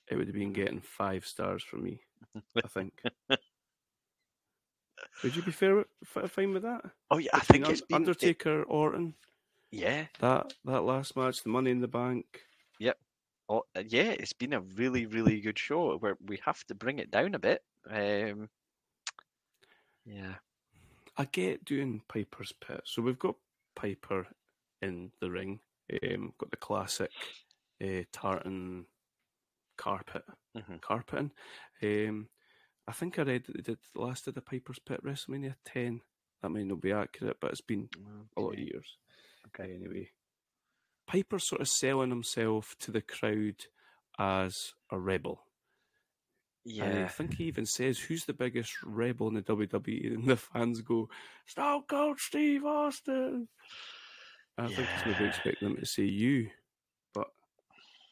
it 0.09 0.15
would 0.15 0.27
have 0.27 0.35
been 0.35 0.53
getting 0.53 0.81
five 0.81 1.25
stars 1.25 1.63
from 1.63 1.83
me. 1.83 2.01
I 2.55 2.67
think. 2.67 2.93
would 5.23 5.35
you 5.35 5.41
be 5.43 5.51
fair, 5.51 5.85
fine 6.05 6.53
with 6.53 6.63
that? 6.63 6.81
Oh 7.09 7.17
yeah, 7.17 7.29
I 7.33 7.39
think 7.39 7.65
Un- 7.65 7.71
it's 7.71 7.81
been 7.81 7.95
it- 7.95 8.07
Undertaker, 8.07 8.63
Orton, 8.63 9.15
yeah, 9.71 10.05
that 10.19 10.53
that 10.65 10.81
last 10.81 11.15
match, 11.15 11.43
the 11.43 11.49
Money 11.49 11.71
in 11.71 11.79
the 11.81 11.87
Bank. 11.87 12.25
Yep. 12.79 12.97
Oh, 13.49 13.63
yeah, 13.87 14.11
it's 14.17 14.33
been 14.33 14.53
a 14.53 14.61
really, 14.61 15.05
really 15.05 15.41
good 15.41 15.59
show. 15.59 15.97
Where 15.97 16.17
we 16.25 16.39
have 16.45 16.63
to 16.67 16.75
bring 16.75 16.99
it 16.99 17.11
down 17.11 17.35
a 17.35 17.39
bit. 17.39 17.61
Um, 17.89 18.49
yeah, 20.05 20.35
I 21.21 21.25
get 21.25 21.65
doing 21.65 22.01
Piper's 22.11 22.51
Pit. 22.51 22.81
So 22.85 23.03
we've 23.03 23.19
got 23.19 23.35
Piper 23.75 24.25
in 24.81 25.11
the 25.19 25.29
ring. 25.29 25.59
Um, 26.03 26.33
got 26.39 26.49
the 26.49 26.57
classic 26.57 27.11
uh, 27.79 28.03
tartan 28.11 28.85
carpet 29.77 30.23
Mhm. 30.55 30.81
carpeting. 30.81 31.31
Um, 31.83 32.29
I 32.87 32.93
think 32.93 33.19
I 33.19 33.21
read 33.21 33.45
that 33.45 33.55
they 33.55 33.61
did 33.61 33.77
the 33.93 34.01
last 34.01 34.27
of 34.27 34.33
the 34.33 34.41
Piper's 34.41 34.79
Pit 34.79 35.03
WrestleMania 35.03 35.57
ten. 35.63 36.01
That 36.41 36.49
may 36.49 36.63
not 36.63 36.81
be 36.81 36.91
accurate, 36.91 37.39
but 37.39 37.51
it's 37.51 37.61
been 37.61 37.87
a 38.35 38.41
lot 38.41 38.53
of 38.53 38.59
years. 38.59 38.97
Okay. 39.47 39.75
Anyway, 39.75 40.09
Piper's 41.05 41.43
sort 41.43 41.61
of 41.61 41.69
selling 41.69 42.09
himself 42.09 42.75
to 42.79 42.89
the 42.91 43.01
crowd 43.03 43.67
as 44.17 44.73
a 44.89 44.97
rebel. 44.97 45.45
And 46.65 47.05
I 47.05 47.07
think 47.07 47.35
he 47.35 47.45
even 47.45 47.65
says, 47.65 47.97
"Who's 47.99 48.25
the 48.25 48.33
biggest 48.33 48.81
rebel 48.83 49.27
in 49.27 49.33
the 49.33 49.41
WWE?" 49.41 50.13
And 50.13 50.27
the 50.27 50.37
fans 50.37 50.81
go, 50.81 51.09
"Stone 51.45 51.83
Cold 51.87 52.19
Steve 52.19 52.65
Austin." 52.65 53.49
I 54.57 54.67
think 54.67 54.89
he's 54.91 55.05
maybe 55.05 55.23
Yeah. 55.23 55.27
expecting 55.27 55.67
them 55.69 55.77
to 55.77 55.85
say 55.85 56.03
you, 56.03 56.51
but 57.13 57.27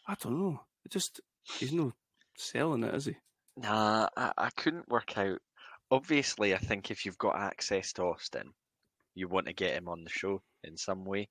I 0.07 0.15
don't 0.15 0.39
know. 0.39 0.61
It 0.85 0.91
just 0.91 1.21
he's 1.43 1.73
not 1.73 1.93
selling 2.35 2.83
it, 2.83 2.95
is 2.95 3.05
he? 3.05 3.17
nah, 3.57 4.07
I, 4.17 4.31
I 4.37 4.49
couldn't 4.51 4.89
work 4.89 5.17
out. 5.17 5.39
Obviously, 5.91 6.53
I 6.53 6.57
think 6.57 6.89
if 6.91 7.05
you've 7.05 7.17
got 7.17 7.35
access 7.35 7.93
to 7.93 8.03
Austin, 8.03 8.53
you 9.15 9.27
want 9.27 9.47
to 9.47 9.53
get 9.53 9.75
him 9.75 9.87
on 9.87 10.03
the 10.03 10.09
show 10.09 10.41
in 10.63 10.77
some 10.77 11.03
way. 11.05 11.29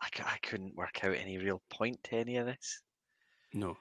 I, 0.00 0.08
I 0.24 0.38
couldn't 0.42 0.76
work 0.76 1.02
out 1.04 1.14
any 1.16 1.38
real 1.38 1.62
point 1.70 2.02
to 2.04 2.16
any 2.16 2.36
of 2.36 2.46
this. 2.46 2.82
No. 3.52 3.76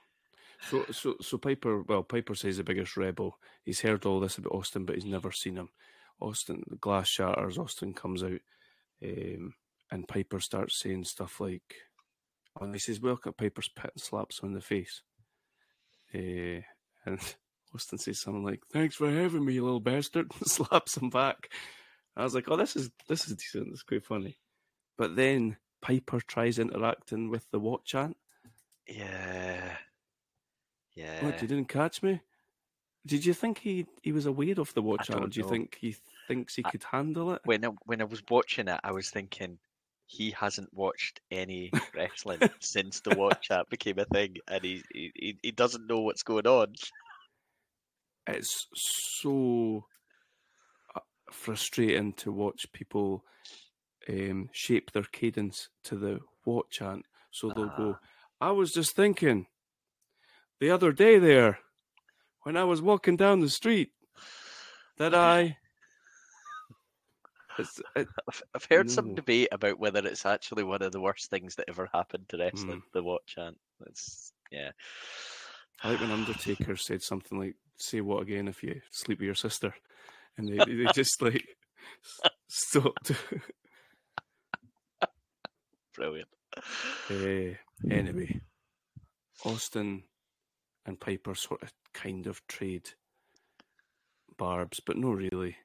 So, 0.62 0.86
so, 0.92 1.16
so 1.22 1.38
Piper. 1.38 1.84
Well, 1.84 2.04
Piper 2.04 2.36
says 2.36 2.58
the 2.58 2.64
biggest 2.64 2.98
rebel. 2.98 3.38
He's 3.64 3.82
heard 3.82 4.06
all 4.06 4.20
this 4.20 4.38
about 4.38 4.54
Austin, 4.54 4.86
but 4.86 4.96
he's 4.96 5.06
never 5.06 5.32
seen 5.32 5.56
him. 5.58 5.70
Austin, 6.20 6.64
the 6.68 6.78
glass 6.78 7.08
shatters. 7.08 7.58
Austin 7.58 7.94
comes 7.94 8.24
out, 8.24 8.42
um, 9.04 9.54
and 9.92 10.08
Piper 10.08 10.40
starts 10.40 10.80
saying 10.80 11.04
stuff 11.06 11.40
like, 11.40 11.76
"Oh, 12.60 12.72
he 12.72 12.80
says, 12.80 13.00
welcome 13.00 13.34
Piper's 13.34 13.70
pit," 13.70 13.92
and 13.94 14.02
slaps 14.02 14.40
him 14.40 14.50
in 14.50 14.56
the 14.56 14.62
face. 14.62 15.04
Uh, 16.14 16.62
and 17.06 17.20
Austin 17.76 18.00
says 18.00 18.20
something 18.20 18.44
like, 18.44 18.62
"Thanks 18.74 18.96
for 18.96 19.12
having 19.12 19.46
me, 19.46 19.54
you 19.54 19.64
little 19.64 19.80
bastard," 19.80 20.32
and 20.40 20.48
slaps 20.48 20.98
him 20.98 21.10
back. 21.10 21.50
I 22.16 22.24
was 22.24 22.34
like, 22.34 22.50
"Oh, 22.50 22.58
this 22.58 22.76
is 22.76 22.90
this 23.08 23.28
is 23.28 23.36
decent. 23.36 23.70
It's 23.72 23.84
quite 23.84 24.06
funny." 24.06 24.40
But 24.98 25.16
then 25.16 25.58
Piper 25.82 26.20
tries 26.20 26.58
interacting 26.58 27.30
with 27.30 27.46
the 27.52 27.60
what 27.60 27.86
chant. 27.86 28.18
Yeah, 28.88 29.78
yeah. 30.98 31.24
What, 31.26 31.42
you 31.42 31.48
didn't 31.48 31.70
catch 31.70 32.04
me? 32.04 32.22
Did 33.06 33.26
you 33.26 33.34
think 33.34 33.60
he, 33.60 33.86
he 34.02 34.12
was 34.12 34.26
aware 34.26 34.60
of 34.60 34.74
the 34.74 34.82
watch 34.82 35.08
don't 35.08 35.36
you 35.36 35.44
know. 35.44 35.50
think 35.50 35.78
he 35.80 35.96
thinks 36.28 36.56
he 36.56 36.64
I- 36.64 36.72
could 36.72 36.84
handle 36.84 37.34
it? 37.34 37.42
when 37.46 37.64
I, 37.64 37.70
when 37.86 38.02
I 38.02 38.06
was 38.06 38.22
watching 38.30 38.68
it, 38.68 38.80
I 38.84 38.92
was 38.92 39.10
thinking 39.10 39.60
he 40.08 40.32
hasn't 40.32 40.74
watched 40.74 41.22
any 41.32 41.72
wrestling 41.96 42.40
since 42.60 43.00
the 43.02 43.16
watch 43.16 43.52
app 43.52 43.70
became 43.70 44.00
a 44.00 44.06
thing, 44.06 44.38
and 44.48 44.64
he, 44.64 44.84
he 44.94 45.38
he- 45.42 45.52
doesn't 45.52 45.88
know 45.88 46.00
what's 46.00 46.24
going 46.24 46.48
on. 46.48 46.74
It's 48.28 48.68
so 48.76 49.86
uh, 50.96 51.00
frustrating 51.32 52.14
to 52.14 52.32
watch 52.32 52.72
people 52.74 53.24
um, 54.10 54.50
shape 54.52 54.92
their 54.92 55.04
cadence 55.04 55.70
to 55.86 55.96
the 55.96 56.20
what 56.44 56.70
chant. 56.70 57.06
So 57.32 57.52
they'll 57.56 57.70
go, 57.78 57.98
I 58.42 58.52
was 58.52 58.72
just 58.72 58.96
thinking 58.96 59.48
the 60.60 60.72
other 60.72 60.92
day 60.92 61.20
there 61.20 61.60
when 62.44 62.58
I 62.58 62.64
was 62.64 62.82
walking 62.82 63.18
down 63.18 63.42
the 63.42 63.50
street 63.50 63.92
that 64.98 65.14
I. 65.14 65.58
It, 67.96 68.08
I've 68.54 68.68
heard 68.70 68.92
some 68.92 69.16
debate 69.16 69.48
about 69.52 69.80
whether 69.80 70.06
it's 70.06 70.28
actually 70.28 70.64
one 70.64 70.84
of 70.84 70.92
the 70.92 71.02
worst 71.02 71.32
things 71.32 71.56
that 71.56 71.66
ever 71.68 71.90
happened 71.92 72.30
to 72.30 72.38
wrestling. 72.38 72.78
Mm. 72.78 72.92
The 72.94 73.04
what 73.04 73.26
chant. 73.26 73.58
It's 73.88 74.32
yeah. 74.52 74.72
I 75.84 75.92
like 75.92 76.00
when 76.00 76.12
Undertaker 76.12 76.76
said 76.76 77.02
something 77.02 77.40
like, 77.40 77.56
"Say 77.78 78.02
what 78.02 78.22
again 78.22 78.48
if 78.48 78.62
you 78.62 78.80
sleep 78.92 79.20
with 79.20 79.26
your 79.26 79.36
sister," 79.36 79.74
and 80.38 80.48
they 80.48 80.58
they 80.58 80.86
just 80.94 81.22
like 81.22 81.44
stopped. 82.48 83.12
Brilliant. 85.96 86.30
uh, 87.10 87.56
anyway, 87.90 88.40
Austin 89.44 90.04
and 90.88 91.00
Piper 91.00 91.36
sort 91.36 91.62
of 91.62 91.72
kind 91.94 92.26
of 92.26 92.46
trade 92.48 92.90
barbs, 94.38 94.80
but 94.80 94.98
no 94.98 95.12
really. 95.12 95.58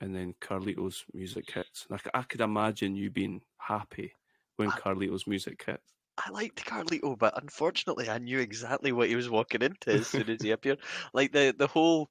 And 0.00 0.14
then 0.14 0.34
Carlito's 0.40 1.04
music 1.14 1.50
hits. 1.50 1.86
And 1.88 1.98
I, 2.12 2.22
could 2.22 2.42
imagine 2.42 2.94
you 2.94 3.10
being 3.10 3.40
happy 3.58 4.12
when 4.56 4.68
I- 4.68 4.78
Carlito's 4.78 5.26
music 5.26 5.64
hits. 5.64 5.82
I 6.16 6.30
liked 6.30 6.64
Carlito, 6.64 7.18
but 7.18 7.42
unfortunately, 7.42 8.08
I 8.08 8.18
knew 8.18 8.38
exactly 8.38 8.92
what 8.92 9.08
he 9.08 9.16
was 9.16 9.28
walking 9.28 9.62
into 9.62 9.90
as 9.90 10.06
soon 10.06 10.30
as 10.30 10.40
he 10.40 10.50
appeared. 10.52 10.78
Like 11.12 11.32
the 11.32 11.52
the 11.58 11.66
whole, 11.66 12.08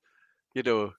you 0.53 0.61
know, 0.61 0.91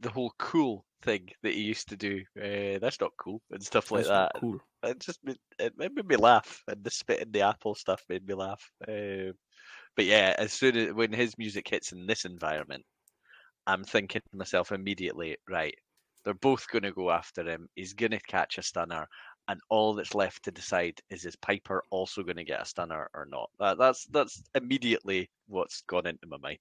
the 0.00 0.10
whole 0.10 0.34
cool 0.38 0.84
thing 1.02 1.30
that 1.42 1.54
he 1.54 1.62
used 1.62 1.88
to 1.88 1.96
do. 1.96 2.22
Uh, 2.36 2.78
that's 2.80 3.00
not 3.00 3.12
cool 3.16 3.40
and 3.50 3.62
stuff 3.62 3.90
like 3.90 4.04
That's 4.04 4.10
not 4.10 4.32
that. 4.34 4.40
cool. 4.40 4.60
It 4.82 4.98
just 5.00 5.20
made, 5.24 5.38
it 5.58 5.72
made 5.78 5.94
me 5.94 6.16
laugh, 6.16 6.62
and 6.68 6.84
the 6.84 6.90
spit 6.90 7.20
in 7.20 7.32
the 7.32 7.40
apple 7.42 7.74
stuff 7.74 8.04
made 8.08 8.26
me 8.26 8.34
laugh. 8.34 8.70
Um, 8.86 9.32
but 9.98 10.06
yeah, 10.06 10.32
as 10.38 10.52
soon 10.52 10.76
as 10.76 10.92
when 10.92 11.12
his 11.12 11.36
music 11.38 11.68
hits 11.68 11.90
in 11.90 12.06
this 12.06 12.24
environment, 12.24 12.84
I'm 13.66 13.82
thinking 13.82 14.22
to 14.30 14.36
myself 14.36 14.70
immediately, 14.70 15.36
right? 15.50 15.74
They're 16.24 16.34
both 16.34 16.68
going 16.70 16.84
to 16.84 16.92
go 16.92 17.10
after 17.10 17.42
him. 17.42 17.68
He's 17.74 17.94
going 17.94 18.12
to 18.12 18.20
catch 18.20 18.58
a 18.58 18.62
stunner, 18.62 19.08
and 19.48 19.58
all 19.70 19.94
that's 19.94 20.14
left 20.14 20.44
to 20.44 20.52
decide 20.52 21.00
is 21.10 21.24
is 21.24 21.34
Piper 21.34 21.82
also 21.90 22.22
going 22.22 22.36
to 22.36 22.44
get 22.44 22.62
a 22.62 22.64
stunner 22.64 23.10
or 23.12 23.26
not? 23.28 23.50
That, 23.58 23.76
that's 23.76 24.04
that's 24.12 24.40
immediately 24.54 25.30
what's 25.48 25.80
gone 25.80 26.06
into 26.06 26.28
my 26.28 26.36
mind. 26.36 26.60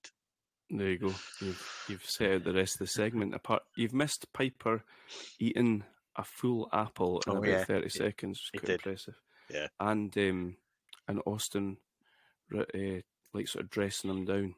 There 0.71 0.89
you 0.89 0.97
go. 0.97 1.13
You've 1.39 1.85
you've 1.89 2.05
set 2.05 2.31
out 2.31 2.43
the 2.43 2.53
rest 2.53 2.73
of 2.75 2.79
the 2.79 2.87
segment. 2.87 3.35
Apart, 3.35 3.61
you've 3.75 3.93
missed 3.93 4.33
Piper 4.33 4.83
eating 5.37 5.83
a 6.15 6.23
full 6.23 6.69
apple 6.73 7.21
in 7.27 7.33
Oh, 7.33 7.37
about 7.37 7.47
yeah, 7.47 7.65
thirty 7.65 7.89
yeah, 7.93 8.07
seconds. 8.07 8.49
he 8.51 8.57
Quite 8.57 8.71
impressive. 8.71 9.13
Yeah. 9.53 9.67
And 9.79 10.17
um, 10.17 10.57
and 11.07 11.21
Austin, 11.27 11.77
uh, 12.57 12.63
like 13.33 13.47
sort 13.47 13.65
of 13.65 13.69
dressing 13.69 14.09
them 14.09 14.25
down. 14.25 14.55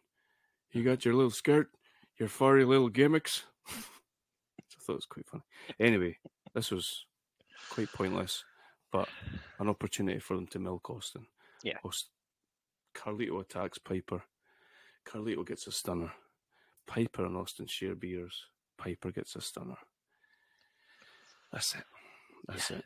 You 0.72 0.82
mm-hmm. 0.82 0.90
got 0.90 1.06
your 1.06 1.16
little 1.16 1.32
skirt, 1.32 1.70
your 2.18 2.30
furry 2.30 2.66
little 2.66 2.90
gimmicks. 2.90 3.44
I 3.68 4.82
thought 4.82 4.94
it 4.94 4.96
was 4.96 5.06
quite 5.06 5.28
funny. 5.28 5.44
Anyway, 5.80 6.18
this 6.54 6.72
was 6.72 7.06
quite 7.70 7.92
pointless, 7.94 8.44
but 8.92 9.08
an 9.60 9.70
opportunity 9.70 10.20
for 10.20 10.36
them 10.36 10.48
to 10.48 10.60
milk 10.60 10.90
Austin. 10.90 11.26
Yeah. 11.64 11.78
Aust- 11.84 12.12
Carlito 12.96 13.42
attacks 13.42 13.78
Piper. 13.78 14.24
Carlito 15.08 15.46
gets 15.46 15.68
a 15.68 15.72
stunner. 15.72 16.12
Piper 16.88 17.26
and 17.26 17.38
Austin 17.38 17.68
share 17.68 17.96
beers. 17.96 18.46
Piper 18.78 19.12
gets 19.12 19.36
a 19.36 19.42
stunner. 19.42 19.78
That's 21.52 21.76
it. 21.76 21.84
That's 22.48 22.72
it. 22.72 22.84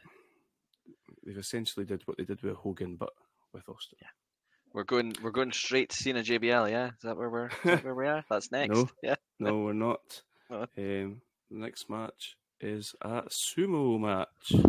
They've 1.26 1.38
essentially 1.38 1.86
did 1.86 2.02
what 2.06 2.18
they 2.18 2.26
did 2.26 2.42
with 2.42 2.56
Hogan, 2.56 2.96
but 2.96 3.12
with 3.54 3.68
Austin. 3.70 4.00
We're 4.74 4.84
going 4.84 5.14
we're 5.22 5.32
going 5.32 5.52
straight 5.52 5.90
to 5.90 5.96
Cena 5.98 6.22
JBL, 6.22 6.72
yeah? 6.72 6.88
Is 6.88 6.94
that 7.04 7.16
where 7.18 7.30
we're 7.30 7.50
that 7.64 7.84
where 7.84 7.94
we 7.96 8.08
are? 8.08 8.24
That's 8.30 8.52
next. 8.52 8.76
No. 8.76 8.90
Yeah. 9.04 9.16
No, 9.40 9.60
we're 9.60 9.74
not. 9.74 10.22
Um, 10.50 10.68
the 10.78 11.18
next 11.52 11.90
match 11.90 12.36
is 12.60 12.96
a 13.02 13.24
sumo 13.24 14.00
match 14.00 14.62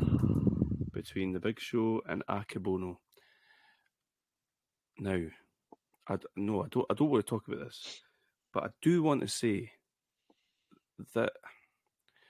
between 0.92 1.32
the 1.32 1.40
Big 1.40 1.58
Show 1.60 2.02
and 2.08 2.22
Akebono. 2.28 2.96
Now, 4.98 5.20
I 6.08 6.18
no, 6.36 6.62
I 6.64 6.68
don't. 6.68 6.86
I 6.90 6.94
don't 6.94 7.10
want 7.10 7.24
to 7.24 7.30
talk 7.30 7.48
about 7.48 7.60
this, 7.60 8.00
but 8.52 8.64
I 8.64 8.68
do 8.82 9.02
want 9.02 9.22
to 9.22 9.28
say 9.28 9.70
that. 11.14 11.32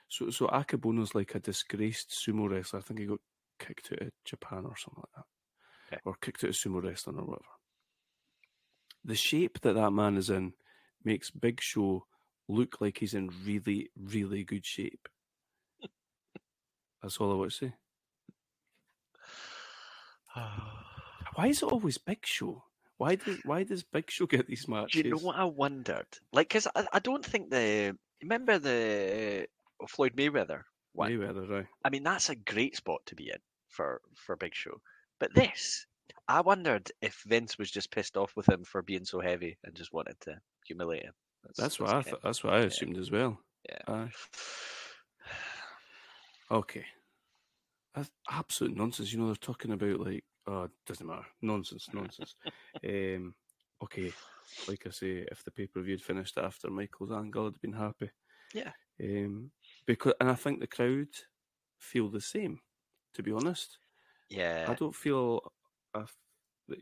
So, 0.07 0.29
so 0.29 0.47
Akebono's 0.47 1.13
like 1.15 1.35
a 1.35 1.39
disgraced 1.39 2.11
sumo 2.11 2.49
wrestler. 2.49 2.79
I 2.79 2.83
think 2.83 2.99
he 3.01 3.05
got 3.05 3.19
kicked 3.59 3.89
out 3.91 4.01
of 4.03 4.11
Japan 4.23 4.63
or 4.65 4.75
something 4.77 5.03
like 5.03 5.15
that, 5.15 5.25
Okay. 5.93 6.01
or 6.05 6.15
kicked 6.21 6.43
out 6.43 6.51
of 6.51 6.55
sumo 6.55 6.81
wrestling 6.81 7.17
or 7.17 7.25
whatever. 7.25 7.45
The 9.05 9.15
shape 9.15 9.61
that 9.61 9.73
that 9.73 9.91
man 9.91 10.17
is 10.17 10.29
in 10.29 10.53
makes 11.03 11.29
Big 11.29 11.61
Show 11.61 12.05
look 12.47 12.81
like 12.81 12.97
he's 12.97 13.13
in 13.13 13.29
really, 13.45 13.89
really 13.95 14.43
good 14.43 14.65
shape. 14.65 15.07
That's 17.01 17.17
all 17.17 17.31
I 17.31 17.35
want 17.35 17.51
to 17.51 17.57
say. 17.57 17.73
Why 21.35 21.47
is 21.47 21.61
it 21.61 21.71
always 21.71 21.99
Big 21.99 22.25
Show? 22.25 22.63
Why 22.97 23.15
does 23.15 23.37
Why 23.43 23.63
does 23.63 23.83
Big 23.83 24.09
Show 24.09 24.25
get 24.25 24.47
these 24.47 24.67
matches? 24.67 25.03
Do 25.03 25.07
you 25.07 25.15
know 25.15 25.21
what 25.21 25.35
I 25.35 25.43
wondered? 25.43 26.07
Like, 26.31 26.47
because 26.47 26.67
I, 26.75 26.87
I 26.93 26.99
don't 26.99 27.23
think 27.23 27.51
the 27.51 27.95
remember 28.21 28.57
the 28.57 29.47
uh, 29.83 29.87
Floyd 29.87 30.15
Mayweather 30.15 30.63
one. 30.93 31.11
Mayweather, 31.11 31.47
right? 31.47 31.67
I 31.83 31.89
mean, 31.89 32.03
that's 32.03 32.29
a 32.29 32.35
great 32.35 32.75
spot 32.75 33.01
to 33.07 33.15
be 33.15 33.29
in 33.29 33.39
for 33.67 34.01
for 34.15 34.35
Big 34.35 34.55
Show. 34.55 34.81
But 35.19 35.33
this, 35.33 35.85
I 36.27 36.41
wondered 36.41 36.91
if 37.01 37.23
Vince 37.25 37.57
was 37.57 37.69
just 37.69 37.91
pissed 37.91 38.17
off 38.17 38.35
with 38.35 38.49
him 38.49 38.63
for 38.63 38.81
being 38.81 39.05
so 39.05 39.19
heavy 39.19 39.57
and 39.63 39.75
just 39.75 39.93
wanted 39.93 40.19
to 40.21 40.39
humiliate 40.65 41.03
him. 41.03 41.13
That's 41.57 41.79
what 41.79 41.93
I 41.93 42.01
th- 42.01 42.15
that's 42.23 42.43
what 42.43 42.53
I 42.53 42.59
assumed 42.59 42.97
as 42.97 43.11
well. 43.11 43.37
Yeah. 43.69 43.81
Aye. 43.87 44.11
Okay. 46.51 46.85
That's 47.93 48.09
absolute 48.29 48.75
nonsense. 48.75 49.13
You 49.13 49.19
know, 49.19 49.27
they're 49.27 49.35
talking 49.35 49.71
about 49.71 49.99
like, 49.99 50.23
oh, 50.47 50.67
doesn't 50.85 51.05
matter. 51.05 51.25
Nonsense, 51.41 51.87
nonsense. 51.93 52.35
um, 52.83 53.33
okay, 53.83 54.11
like 54.67 54.85
I 54.85 54.89
say, 54.89 55.25
if 55.31 55.43
the 55.43 55.51
pay 55.51 55.67
per 55.67 55.81
view 55.81 55.93
had 55.93 56.01
finished 56.01 56.37
after 56.37 56.69
Michael's 56.69 57.11
angle, 57.11 57.45
I'd 57.45 57.53
have 57.53 57.61
been 57.61 57.73
happy. 57.73 58.09
Yeah. 58.53 58.71
Um, 59.01 59.51
because, 59.85 60.13
and 60.19 60.29
I 60.29 60.35
think 60.35 60.59
the 60.59 60.67
crowd 60.67 61.07
feel 61.77 62.09
the 62.09 62.21
same. 62.21 62.59
To 63.13 63.23
be 63.23 63.31
honest, 63.31 63.77
yeah. 64.29 64.65
I 64.67 64.73
don't 64.73 64.95
feel. 64.95 65.53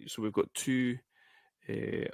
So 0.07 0.21
we've 0.21 0.31
got 0.33 0.53
two, 0.53 0.97
uh, 1.69 2.07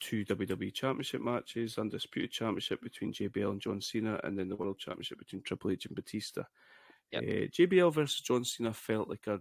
two 0.00 0.24
WWE 0.24 0.72
Championship 0.72 1.20
matches, 1.22 1.76
undisputed 1.78 2.30
championship 2.30 2.80
between 2.82 3.12
JBL 3.12 3.50
and 3.50 3.60
John 3.60 3.80
Cena, 3.80 4.20
and 4.24 4.38
then 4.38 4.48
the 4.48 4.56
World 4.56 4.78
Championship 4.78 5.18
between 5.18 5.42
Triple 5.42 5.70
H 5.72 5.86
and 5.86 5.94
Batista. 5.96 6.42
Yep. 7.12 7.22
Uh, 7.22 7.26
JBL 7.50 7.92
versus 7.92 8.20
John 8.20 8.44
Cena 8.44 8.72
felt 8.72 9.08
like 9.08 9.26
a 9.26 9.40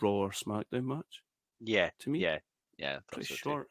Raw 0.00 0.10
or 0.10 0.30
SmackDown 0.30 0.84
match 0.84 1.22
Yeah. 1.60 1.90
to 2.00 2.10
me. 2.10 2.20
Yeah. 2.20 2.38
Yeah. 2.78 3.00
Pretty 3.12 3.28
so 3.28 3.34
short. 3.34 3.68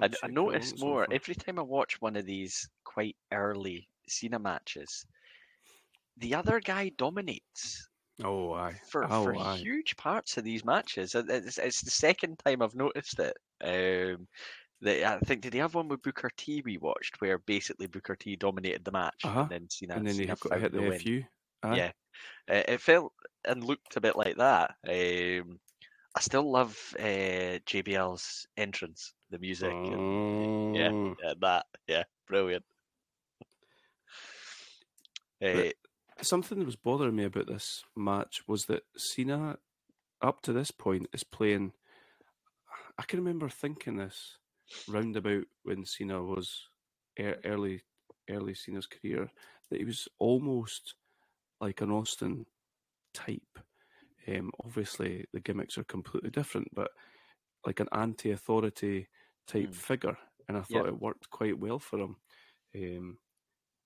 I, 0.00 0.04
I 0.04 0.08
check 0.08 0.18
how 0.22 0.28
long 0.28 0.34
noticed 0.52 0.78
more 0.80 1.04
for. 1.06 1.12
every 1.12 1.34
time 1.34 1.58
I 1.58 1.62
watch 1.62 2.00
one 2.00 2.14
of 2.14 2.24
these 2.24 2.68
quite 2.84 3.16
early 3.32 3.88
Cena 4.06 4.38
matches. 4.38 5.04
The 6.18 6.36
other 6.36 6.60
guy 6.60 6.90
dominates 6.96 7.88
Oh, 8.24 8.52
aye. 8.52 8.80
for, 8.88 9.04
oh, 9.04 9.24
for 9.24 9.34
aye. 9.34 9.56
huge 9.56 9.96
parts 9.96 10.36
of 10.36 10.44
these 10.44 10.64
matches. 10.64 11.14
It's, 11.14 11.58
it's 11.58 11.82
the 11.82 11.90
second 11.90 12.38
time 12.38 12.62
I've 12.62 12.74
noticed 12.74 13.18
it. 13.18 13.36
Um, 13.62 14.26
the, 14.80 15.04
I 15.06 15.18
think 15.20 15.42
did 15.42 15.52
he 15.52 15.58
have 15.58 15.74
one 15.74 15.88
with 15.88 16.02
Booker 16.02 16.30
T 16.36 16.62
we 16.64 16.78
watched 16.78 17.20
where 17.20 17.38
basically 17.38 17.86
Booker 17.86 18.16
T 18.16 18.36
dominated 18.36 18.84
the 18.84 18.92
match 18.92 19.24
Uh-huh. 19.24 19.40
and 19.40 19.50
then 19.50 19.68
Cena, 19.68 19.96
and 19.96 20.06
then 20.06 20.14
he 20.14 20.22
Cena 20.22 20.36
got 20.40 20.60
hit 20.60 20.72
the 20.72 20.80
win. 20.80 20.98
FU. 20.98 21.22
Aye. 21.62 21.76
Yeah, 21.76 21.92
uh, 22.50 22.62
it 22.68 22.80
felt 22.80 23.12
and 23.46 23.62
looked 23.62 23.96
a 23.96 24.00
bit 24.00 24.16
like 24.16 24.36
that. 24.36 24.74
Um, 24.88 25.60
I 26.16 26.20
still 26.20 26.50
love 26.50 26.76
uh, 26.98 27.60
JBL's 27.66 28.46
entrance, 28.56 29.12
the 29.30 29.38
music, 29.38 29.70
and, 29.70 30.74
yeah, 30.74 30.90
Mm. 30.90 31.16
yeah, 31.22 31.34
that, 31.40 31.66
yeah, 31.86 32.04
brilliant. 32.26 32.64
Uh, 35.42 35.70
something 36.22 36.58
that 36.58 36.66
was 36.66 36.76
bothering 36.76 37.16
me 37.16 37.24
about 37.24 37.46
this 37.46 37.84
match 37.96 38.42
was 38.46 38.66
that 38.66 38.82
Cena, 38.96 39.58
up 40.22 40.42
to 40.42 40.52
this 40.52 40.70
point, 40.70 41.08
is 41.12 41.24
playing. 41.24 41.72
I 42.98 43.02
can 43.02 43.18
remember 43.18 43.48
thinking 43.48 43.96
this 43.96 44.38
roundabout 44.88 45.44
when 45.62 45.84
Cena 45.84 46.22
was 46.22 46.68
ear- 47.18 47.40
early, 47.44 47.82
early 48.28 48.54
Cena's 48.54 48.86
career 48.86 49.30
that 49.70 49.78
he 49.78 49.84
was 49.84 50.08
almost 50.18 50.94
like 51.60 51.80
an 51.80 51.90
Austin 51.90 52.46
type. 53.14 53.58
Um, 54.28 54.50
obviously, 54.64 55.26
the 55.32 55.40
gimmicks 55.40 55.78
are 55.78 55.84
completely 55.84 56.30
different, 56.30 56.68
but 56.74 56.90
like 57.66 57.80
an 57.80 57.88
anti-authority 57.92 59.08
type 59.46 59.70
Mm. 59.70 59.74
figure, 59.74 60.18
and 60.48 60.56
I 60.56 60.60
Yep. 60.60 60.66
thought 60.68 60.88
it 60.88 61.00
worked 61.00 61.30
quite 61.30 61.58
well 61.58 61.78
for 61.78 61.98
him. 61.98 62.16
Um, 62.74 63.18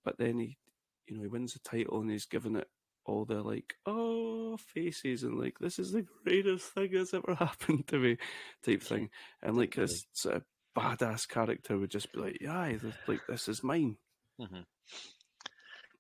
but 0.05 0.19
then 0.19 0.39
he, 0.39 0.59
you 1.06 1.16
know, 1.16 1.22
he 1.22 1.28
wins 1.28 1.52
the 1.55 1.59
title 1.60 2.01
and 2.01 2.10
he's 2.10 2.26
given 2.26 2.56
it 2.56 2.68
all 3.06 3.24
the 3.24 3.43
like, 3.43 3.74
oh, 3.86 4.56
faces 4.56 5.22
and 5.24 5.39
like, 5.39 5.59
this 5.59 5.78
is 5.78 5.93
the 5.93 6.06
greatest 6.24 6.72
thing 6.72 6.90
that's 6.93 7.12
ever 7.14 7.35
happened 7.39 7.86
to 7.89 7.98
me, 7.98 8.16
type 8.64 8.82
thing. 8.90 9.10
And 9.43 9.56
like 9.56 9.74
this 9.74 10.06
sort 10.12 10.36
of 10.36 10.44
badass 10.76 11.28
character 11.28 11.76
would 11.78 11.90
just 11.90 12.12
be 12.12 12.20
like, 12.20 12.39
yeah, 12.40 12.72
this- 12.72 12.94
like 13.06 13.20
this 13.28 13.48
is 13.48 13.62
mine. 13.62 13.97
mhm. 14.40 14.64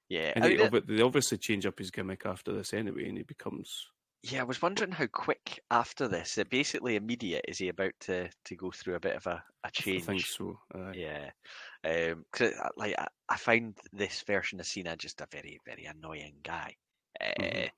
Yeah, 0.08 0.32
And 0.36 0.44
I 0.44 0.48
mean, 0.48 0.58
obvi- 0.58 0.86
they 0.86 1.02
obviously 1.02 1.38
change 1.38 1.64
up 1.66 1.78
his 1.78 1.90
gimmick 1.90 2.26
after 2.26 2.52
this 2.52 2.74
anyway, 2.74 3.08
and 3.08 3.16
he 3.16 3.24
becomes 3.24 3.86
yeah, 4.24 4.40
I 4.40 4.44
was 4.44 4.62
wondering 4.62 4.92
how 4.92 5.06
quick 5.06 5.60
after 5.70 6.08
this, 6.08 6.38
it 6.38 6.50
basically 6.50 6.96
immediate, 6.96 7.44
is 7.48 7.58
he 7.58 7.68
about 7.68 7.92
to 8.00 8.30
to 8.44 8.56
go 8.56 8.70
through 8.70 8.94
a 8.96 9.00
bit 9.00 9.16
of 9.16 9.26
a 9.26 9.44
change? 9.72 10.00
think 10.00 10.26
so. 10.26 10.58
Yeah, 10.92 11.32
um, 11.84 12.26
'cause 12.32 12.50
it- 12.52 12.56
like 12.76 12.96
I, 12.98 13.08
I 13.30 13.36
find 13.38 13.78
this 13.92 14.22
version 14.24 14.60
of 14.60 14.66
Cena 14.66 14.96
just 14.96 15.20
a 15.22 15.28
very, 15.32 15.60
very 15.66 15.84
annoying 15.86 16.40
guy. 16.42 16.76
Uh, 17.20 17.34
Mhm. 17.38 17.70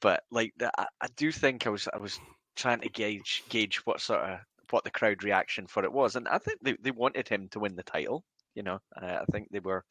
But 0.00 0.24
like, 0.30 0.54
I, 0.78 0.86
I 1.02 1.08
do 1.16 1.32
think 1.32 1.66
I 1.66 1.70
was 1.70 1.88
I 1.94 1.98
was 1.98 2.20
trying 2.56 2.80
to 2.82 2.90
gauge 2.90 3.44
gauge 3.50 3.78
what 3.86 4.00
sort 4.02 4.22
of 4.22 4.40
what 4.70 4.84
the 4.84 4.90
crowd 4.92 5.24
reaction 5.24 5.66
for 5.68 5.84
it 5.84 5.92
was, 5.92 6.16
and 6.16 6.28
I 6.28 6.38
think 6.38 6.60
they, 6.62 6.76
they 6.80 6.92
wanted 6.92 7.28
him 7.28 7.48
to 7.50 7.60
win 7.60 7.76
the 7.76 7.84
title. 7.84 8.24
You 8.54 8.64
know, 8.64 8.80
uh, 9.02 9.20
I 9.22 9.26
think 9.32 9.48
they 9.52 9.60
were 9.60 9.84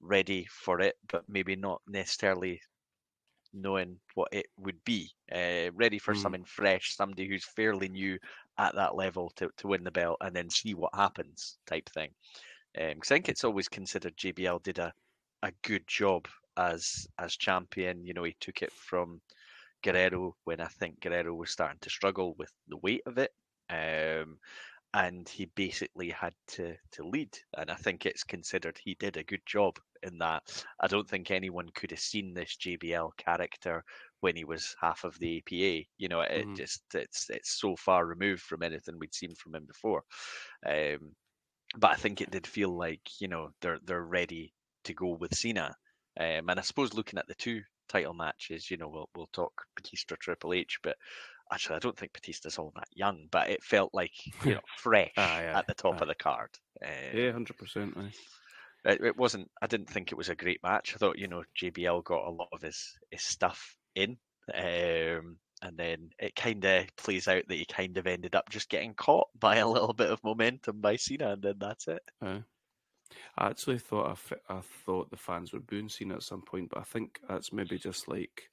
ready 0.00 0.46
for 0.46 0.80
it, 0.80 0.96
but 1.08 1.28
maybe 1.28 1.56
not 1.56 1.82
necessarily 1.86 2.60
knowing 3.52 3.98
what 4.14 4.28
it 4.32 4.46
would 4.58 4.82
be. 4.84 5.10
Uh, 5.32 5.70
ready 5.74 5.98
for 5.98 6.14
Mm. 6.14 6.14
something 6.14 6.44
fresh, 6.44 6.94
somebody 6.94 7.28
who's 7.28 7.44
fairly 7.44 7.88
new 7.88 8.18
at 8.58 8.74
that 8.74 8.94
level 8.96 9.30
to, 9.36 9.50
to 9.56 9.68
win 9.68 9.84
the 9.84 9.90
belt 9.90 10.18
and 10.20 10.34
then 10.34 10.50
see 10.50 10.74
what 10.74 10.94
happens 10.94 11.58
type 11.66 11.88
thing. 11.90 12.10
Because 12.74 13.10
I 13.10 13.14
think 13.16 13.28
it's 13.28 13.44
always 13.44 13.68
considered 13.68 14.16
JBL 14.16 14.58
did 14.58 14.78
a, 14.78 14.92
a 15.42 15.52
good 15.62 15.86
job 15.86 16.26
as 16.56 17.06
as 17.18 17.36
champion. 17.36 18.04
You 18.04 18.14
know, 18.14 18.24
he 18.24 18.34
took 18.40 18.62
it 18.62 18.72
from 18.72 19.20
Guerrero 19.82 20.36
when 20.44 20.60
I 20.60 20.66
think 20.68 21.00
Guerrero 21.00 21.34
was 21.34 21.50
starting 21.50 21.78
to 21.80 21.90
struggle 21.90 22.34
with 22.38 22.52
the 22.68 22.76
weight 22.78 23.02
of 23.06 23.18
it. 23.18 23.32
Um, 23.70 24.38
and 24.94 25.28
he 25.28 25.46
basically 25.46 26.10
had 26.10 26.34
to 26.48 26.76
to 26.90 27.04
lead 27.06 27.36
and 27.58 27.70
i 27.70 27.74
think 27.76 28.04
it's 28.06 28.24
considered 28.24 28.78
he 28.78 28.94
did 28.96 29.16
a 29.16 29.24
good 29.24 29.42
job 29.46 29.78
in 30.02 30.16
that. 30.18 30.64
I 30.80 30.86
don't 30.86 31.08
think 31.08 31.30
anyone 31.30 31.68
could 31.74 31.90
have 31.90 32.00
seen 32.00 32.32
this 32.34 32.56
jbl 32.56 33.10
character 33.18 33.84
when 34.20 34.34
he 34.36 34.44
was 34.44 34.74
half 34.80 35.04
of 35.04 35.18
the 35.18 35.38
apa 35.46 35.86
you 35.98 36.08
know 36.08 36.22
it 36.22 36.48
Mhm. 36.48 36.56
just 36.56 36.82
it's 36.94 37.28
it's 37.30 37.60
so 37.60 37.76
far 37.76 38.06
removed 38.06 38.42
from 38.42 38.62
anything 38.62 38.98
we'd 38.98 39.14
seen 39.14 39.34
from 39.34 39.54
him 39.54 39.66
before. 39.66 40.02
Um 40.66 41.14
but 41.78 41.90
i 41.92 41.96
think 41.96 42.20
it 42.20 42.30
did 42.30 42.46
feel 42.46 42.76
like 42.76 43.02
you 43.20 43.28
know 43.28 43.50
they're 43.60 43.80
they're 43.84 44.04
ready 44.04 44.54
to 44.84 44.94
go 44.94 45.10
with 45.20 45.34
cena. 45.36 45.74
Um 46.18 46.48
and 46.50 46.58
i 46.58 46.62
suppose 46.62 46.94
looking 46.94 47.18
at 47.18 47.26
the 47.28 47.34
two 47.34 47.62
title 47.88 48.14
matches 48.14 48.70
you 48.70 48.76
know 48.76 48.88
we'll 48.88 49.10
we'll 49.14 49.28
talk 49.32 49.52
batista 49.76 50.16
triple 50.20 50.52
h 50.54 50.78
but 50.82 50.96
actually, 51.52 51.76
I 51.76 51.80
don't 51.80 51.96
think 51.96 52.12
Batista's 52.12 52.58
all 52.58 52.72
that 52.76 52.88
young, 52.94 53.26
but 53.30 53.50
it 53.50 53.62
felt 53.62 53.92
like 53.92 54.12
you 54.44 54.54
know 54.54 54.60
fresh 54.78 55.12
Aye, 55.16 55.22
aye, 55.22 55.58
at 55.58 55.66
the 55.66 55.74
top 55.74 55.96
aye. 55.96 55.98
of 56.02 56.08
the 56.08 56.14
card. 56.14 56.50
Uh, 56.84 57.16
Yeah, 57.16 57.32
hundred 57.32 57.58
percent. 57.58 57.96
It, 58.84 59.00
it 59.02 59.16
wasn't. 59.16 59.50
I 59.60 59.66
didn't 59.66 59.90
think 59.90 60.10
it 60.10 60.18
was 60.18 60.28
a 60.28 60.34
great 60.34 60.62
match. 60.62 60.94
I 60.94 60.98
thought 60.98 61.18
you 61.18 61.28
know 61.28 61.44
JBL 61.60 62.04
got 62.04 62.26
a 62.26 62.30
lot 62.30 62.48
of 62.52 62.62
his 62.62 62.98
his 63.10 63.22
stuff 63.22 63.76
in, 63.94 64.16
um, 64.54 65.36
and 65.62 65.76
then 65.76 66.10
it 66.18 66.34
kind 66.34 66.64
of 66.64 66.86
plays 66.96 67.28
out 67.28 67.42
that 67.48 67.58
he 67.58 67.64
kind 67.66 67.96
of 67.98 68.06
ended 68.06 68.34
up 68.34 68.48
just 68.48 68.70
getting 68.70 68.94
caught 68.94 69.28
by 69.38 69.56
a 69.56 69.68
little 69.68 69.92
bit 69.92 70.10
of 70.10 70.24
momentum 70.24 70.80
by 70.80 70.96
Cena, 70.96 71.32
and 71.32 71.42
then 71.42 71.56
that's 71.58 71.88
it. 71.88 72.02
I 73.36 73.48
actually 73.48 73.78
thought 73.78 74.18
I, 74.48 74.54
I 74.56 74.60
thought 74.86 75.10
the 75.10 75.16
fans 75.16 75.52
were 75.52 75.60
booing 75.60 75.88
Cena 75.88 76.14
at 76.14 76.22
some 76.22 76.42
point, 76.42 76.70
but 76.70 76.78
I 76.78 76.84
think 76.84 77.18
that's 77.28 77.52
maybe 77.52 77.76
just 77.76 78.08
like 78.08 78.50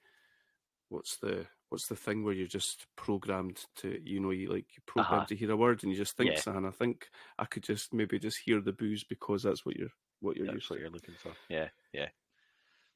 what's 0.89 1.17
the 1.17 1.45
what's 1.69 1.87
the 1.87 1.95
thing 1.95 2.23
where 2.23 2.33
you're 2.33 2.47
just 2.47 2.87
programmed 2.95 3.65
to 3.75 3.99
you 4.03 4.19
know 4.19 4.31
you 4.31 4.49
like 4.49 4.65
you 4.75 4.81
programmed 4.85 5.23
Uh-huh. 5.23 5.25
to 5.27 5.35
hear 5.35 5.51
a 5.51 5.57
word 5.57 5.83
and 5.83 5.91
you 5.91 5.97
just 5.97 6.15
think 6.17 6.31
Yeah. 6.31 6.39
something. 6.39 6.65
I 6.65 6.71
think 6.71 7.09
I 7.37 7.45
could 7.45 7.63
just 7.63 7.93
maybe 7.93 8.19
just 8.19 8.37
hear 8.39 8.61
the 8.61 8.71
boos 8.73 9.03
because 9.03 9.43
that's 9.43 9.65
what 9.65 9.75
you're 9.75 9.91
what 10.21 10.37
you're 10.37 10.47
That's 10.47 10.69
what 10.69 10.77
to. 10.77 10.81
you're 10.81 10.91
looking 10.91 11.15
for. 11.15 11.33
Yeah, 11.49 11.69
yeah. 11.93 12.09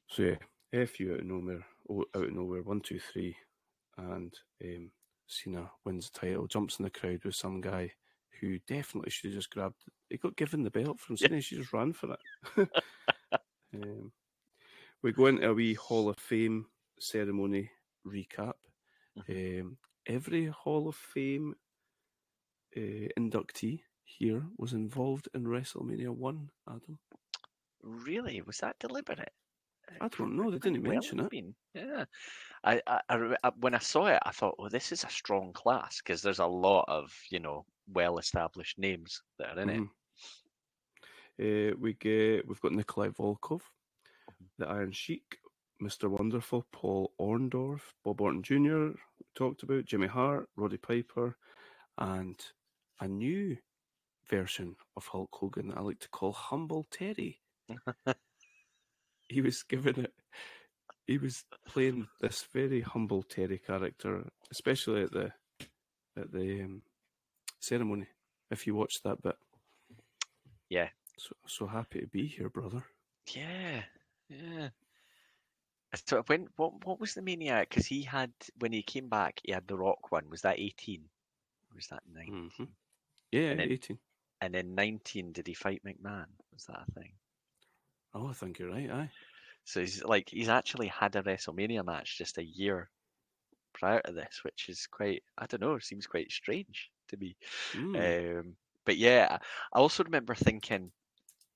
So 0.08 0.22
yeah, 0.22 0.36
F 0.72 0.98
you 1.00 1.12
out 1.14 1.20
of 1.20 1.26
nowhere, 1.26 1.64
out 1.90 2.24
of 2.24 2.32
nowhere, 2.32 2.62
one, 2.62 2.80
two, 2.80 2.98
three, 2.98 3.36
and 3.96 4.34
um, 4.64 4.90
Cena 5.26 5.70
wins 5.84 6.10
the 6.10 6.18
title, 6.18 6.46
jumps 6.46 6.78
in 6.78 6.84
the 6.84 6.90
crowd 6.90 7.24
with 7.24 7.34
some 7.34 7.60
guy 7.60 7.92
who 8.40 8.58
definitely 8.66 9.10
should 9.10 9.30
have 9.30 9.38
just 9.38 9.50
grabbed. 9.50 9.84
He 10.10 10.16
got 10.16 10.36
given 10.36 10.62
the 10.64 10.70
belt 10.70 10.98
from 10.98 11.16
Yeah. 11.16 11.28
Cena. 11.28 11.36
He 11.36 11.42
should 11.42 11.58
just 11.58 11.72
ran 11.72 11.92
for 11.92 12.16
it. 12.56 12.68
um, 13.74 14.12
we 15.02 15.12
go 15.12 15.26
into 15.26 15.48
a 15.48 15.54
wee 15.54 15.74
Hall 15.74 16.08
of 16.08 16.18
Fame 16.18 16.66
ceremony 16.98 17.70
recap. 18.06 18.54
Mhm. 19.18 19.60
Um, 19.60 19.78
every 20.06 20.46
Hall 20.46 20.88
of 20.88 20.96
Fame 20.96 21.54
uh, 22.76 23.08
inductee 23.18 23.82
here 24.04 24.46
was 24.56 24.72
involved 24.72 25.28
in 25.34 25.44
WrestleMania 25.44 26.10
One. 26.10 26.50
Adam, 26.68 26.98
Really, 27.82 28.40
was 28.42 28.58
that 28.58 28.78
deliberate? 28.78 29.32
I 30.00 30.08
don't 30.08 30.36
know. 30.36 30.50
They 30.50 30.58
didn't 30.58 30.82
well 30.84 30.92
mention 30.92 31.20
it. 31.20 31.28
been. 31.30 31.54
Yeah, 31.74 32.04
I, 32.64 32.80
I, 32.86 33.00
I, 33.42 33.50
when 33.56 33.74
I 33.74 33.78
saw 33.78 34.06
it, 34.06 34.20
I 34.24 34.30
thought, 34.30 34.58
well, 34.58 34.70
this 34.70 34.92
is 34.92 35.04
a 35.04 35.10
strong 35.10 35.52
class 35.52 36.00
because 36.00 36.22
there's 36.22 36.38
a 36.38 36.46
lot 36.46 36.84
of 36.88 37.12
you 37.30 37.40
know 37.40 37.66
well-established 37.88 38.78
names 38.78 39.20
that 39.38 39.58
are 39.58 39.60
in 39.60 39.68
it. 39.68 39.80
Mhm. 39.80 39.88
Uh, 41.40 41.76
we 41.78 41.94
get 41.94 42.46
we've 42.46 42.60
got 42.60 42.72
Nikolai 42.72 43.08
Volkov, 43.08 43.62
the 44.58 44.68
Iron 44.68 44.92
Sheik, 44.92 45.38
Mr. 45.82 46.08
Wonderful, 46.08 46.64
Paul 46.70 47.12
Orndorff, 47.20 47.92
Bob 48.04 48.20
Orton 48.20 48.42
Jr. 48.42 48.96
talked 49.34 49.64
about 49.64 49.84
Jimmy 49.84 50.06
Hart, 50.06 50.48
Roddy 50.56 50.76
Piper, 50.76 51.36
and 51.98 52.36
a 53.00 53.08
new 53.08 53.56
version 54.28 54.76
of 54.96 55.06
Hulk 55.06 55.30
Hogan 55.32 55.68
that 55.68 55.78
I 55.78 55.80
like 55.80 55.98
to 56.00 56.08
call 56.08 56.32
Humble 56.32 56.86
Terry. 56.90 57.40
he 59.28 59.40
was 59.40 59.64
given 59.64 59.98
it. 60.00 60.12
He 61.06 61.18
was 61.18 61.44
playing 61.66 62.06
this 62.20 62.46
very 62.52 62.80
humble 62.80 63.24
Terry 63.24 63.58
character, 63.58 64.30
especially 64.52 65.02
at 65.02 65.10
the 65.12 65.32
at 66.16 66.30
the 66.32 66.62
um, 66.62 66.82
ceremony. 67.58 68.06
If 68.50 68.66
you 68.66 68.76
watched 68.76 69.02
that 69.02 69.20
bit, 69.20 69.36
Yeah. 70.70 70.90
So 71.18 71.34
so 71.46 71.66
happy 71.66 72.00
to 72.02 72.06
be 72.06 72.26
here, 72.28 72.48
brother. 72.48 72.84
Yeah, 73.34 73.82
yeah. 74.28 74.68
So 76.06 76.22
when 76.26 76.48
what 76.56 76.84
what 76.86 77.00
was 77.00 77.14
the 77.14 77.22
maniac? 77.22 77.68
Because 77.68 77.86
he 77.86 78.02
had 78.02 78.32
when 78.58 78.72
he 78.72 78.82
came 78.82 79.08
back, 79.08 79.40
he 79.44 79.52
had 79.52 79.66
the 79.66 79.76
Rock 79.76 80.10
one. 80.10 80.28
Was 80.30 80.42
that 80.42 80.58
eighteen? 80.58 81.04
Was 81.74 81.86
that 81.88 82.02
9 82.14 82.50
hmm 82.56 82.64
Yeah, 83.30 83.50
And 83.50 83.60
then- 83.60 83.72
eighteen. 83.72 83.98
And 84.40 84.52
then 84.54 84.74
nineteen, 84.74 85.32
did 85.32 85.46
he 85.46 85.54
fight 85.54 85.82
McMahon? 85.86 86.26
Was 86.52 86.64
that 86.64 86.84
a 86.88 86.90
thing? 87.00 87.12
Oh, 88.14 88.26
I 88.26 88.32
think 88.32 88.58
you're 88.58 88.70
right. 88.70 88.90
Aye. 88.90 89.10
So 89.64 89.80
he's 89.80 90.02
like 90.02 90.28
he's 90.30 90.48
actually 90.48 90.88
had 90.88 91.14
a 91.14 91.22
WrestleMania 91.22 91.84
match 91.84 92.18
just 92.18 92.38
a 92.38 92.44
year 92.44 92.90
prior 93.72 94.00
to 94.04 94.12
this, 94.12 94.40
which 94.42 94.68
is 94.68 94.86
quite 94.90 95.22
I 95.38 95.46
don't 95.46 95.60
know, 95.62 95.78
seems 95.78 96.06
quite 96.06 96.30
strange 96.32 96.90
to 97.08 97.16
me. 97.16 97.36
Mm. 97.74 98.38
Um, 98.40 98.56
but 98.84 98.96
yeah, 98.96 99.38
I 99.72 99.78
also 99.78 100.02
remember 100.02 100.34
thinking, 100.34 100.90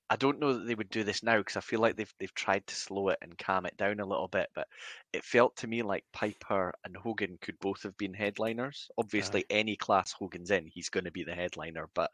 I 0.09 0.15
don't 0.15 0.39
know 0.39 0.53
that 0.53 0.65
they 0.65 0.75
would 0.75 0.89
do 0.89 1.03
this 1.03 1.21
now 1.21 1.37
because 1.37 1.57
I 1.57 1.61
feel 1.61 1.81
like 1.81 1.97
they've 1.97 2.13
they've 2.19 2.33
tried 2.33 2.65
to 2.67 2.75
slow 2.75 3.09
it 3.09 3.17
and 3.21 3.37
calm 3.37 3.65
it 3.65 3.75
down 3.77 3.99
a 3.99 4.05
little 4.05 4.27
bit. 4.27 4.49
But 4.55 4.67
it 5.13 5.23
felt 5.23 5.57
to 5.57 5.67
me 5.67 5.81
like 5.81 6.05
Piper 6.13 6.73
and 6.85 6.95
Hogan 6.95 7.37
could 7.41 7.59
both 7.59 7.83
have 7.83 7.97
been 7.97 8.13
headliners. 8.13 8.87
Uh-huh. 8.91 9.03
Obviously, 9.05 9.45
any 9.49 9.75
class 9.75 10.13
Hogan's 10.13 10.51
in, 10.51 10.65
he's 10.67 10.89
going 10.89 11.05
to 11.05 11.11
be 11.11 11.23
the 11.23 11.35
headliner. 11.35 11.89
But 11.93 12.11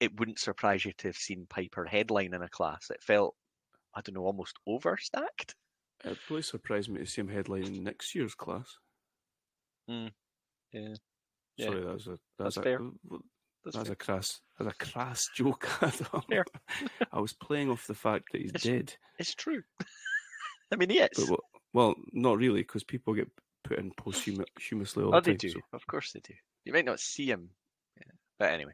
it 0.00 0.18
wouldn't 0.18 0.38
surprise 0.40 0.84
you 0.84 0.92
to 0.98 1.08
have 1.08 1.16
seen 1.16 1.46
Piper 1.48 1.84
headline 1.86 2.34
in 2.34 2.42
a 2.42 2.48
class. 2.48 2.90
It 2.90 3.02
felt, 3.02 3.34
I 3.94 4.00
don't 4.02 4.14
know, 4.14 4.24
almost 4.26 4.58
overstacked. 4.68 5.54
It 6.04 6.18
really 6.28 6.42
surprised 6.42 6.90
me 6.90 6.98
to 6.98 7.06
see 7.06 7.22
him 7.22 7.28
headlining 7.28 7.82
next 7.82 8.14
year's 8.14 8.34
class. 8.34 8.78
Hmm. 9.88 10.08
Yeah, 10.72 10.94
Yeah. 11.56 11.66
Sorry, 11.66 11.80
that 11.80 11.94
was 11.94 12.06
a 12.08 12.18
that's, 12.38 12.56
That's 12.56 12.56
a 12.58 12.62
fair. 12.62 12.80
That's, 13.64 13.76
that's 13.76 13.90
a 13.90 13.96
crass 13.96 14.40
that's 14.58 14.70
a 14.74 14.84
crass 14.84 15.28
joke. 15.34 15.68
I 17.12 17.20
was 17.20 17.32
playing 17.32 17.70
off 17.70 17.86
the 17.86 17.94
fact 17.94 18.26
that 18.32 18.40
he's 18.40 18.50
It's- 18.50 18.62
dead, 18.64 18.94
it's 19.18 19.34
true. 19.34 19.62
I 20.72 20.76
mean, 20.76 20.90
yes. 20.90 21.10
but 21.16 21.28
well, 21.28 21.40
well 21.72 21.94
not 22.12 22.38
really, 22.38 22.62
because 22.62 22.84
people 22.84 23.14
get 23.14 23.28
put 23.64 23.78
in 23.78 23.92
posthumously 23.92 25.04
all 25.04 25.14
Oh, 25.14 25.20
the 25.20 25.32
they 25.32 25.36
time. 25.36 25.36
do. 25.36 25.48
so 25.50 25.60
Of 25.72 25.86
course 25.86 26.12
they 26.12 26.20
do. 26.20 26.34
You 26.64 26.72
might 26.72 26.84
not 26.86 26.98
see 27.00 27.26
him. 27.26 27.50
Yeah. 27.98 28.12
But 28.38 28.52
anyway, 28.52 28.72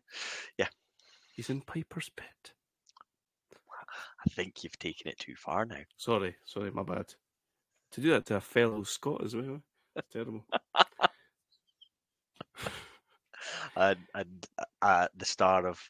yeah. 0.59 0.69
he's 1.35 1.51
in 1.51 1.60
Piper's 1.62 2.10
pit. 2.16 2.52
I 4.27 4.31
think 4.31 4.62
you've 4.62 4.78
taken 4.78 5.09
it 5.09 5.19
too 5.19 5.35
far 5.36 5.65
now. 5.65 5.81
Sorry, 5.97 6.36
sorry, 6.44 6.70
my 6.70 6.82
bad. 6.82 7.06
To 7.93 8.01
do 8.01 8.10
that 8.10 8.27
to 8.27 8.36
a 8.36 8.40
fellow 8.40 8.82
Scot 8.82 9.24
as 9.24 9.35
well, 9.35 9.62
that's 9.94 10.09
terrible. 10.12 10.44
And, 13.78 13.98
and 14.14 14.46
uh, 14.82 15.06
the 15.16 15.24
star 15.24 15.66
of 15.66 15.80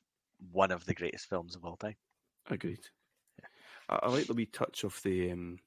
one 0.53 0.71
of 0.71 0.85
the 0.85 0.95
greatest 0.95 1.27
films 1.27 1.57
of 1.57 1.65
all 1.65 1.77
time. 1.77 1.97
Agreed. 2.51 2.81
I, 3.89 3.99
I 4.03 4.09
like 4.11 4.27
the 4.27 4.35
wee 4.35 4.47
touch 4.47 4.85
of 4.85 5.01
the 5.03 5.33
um, 5.33 5.59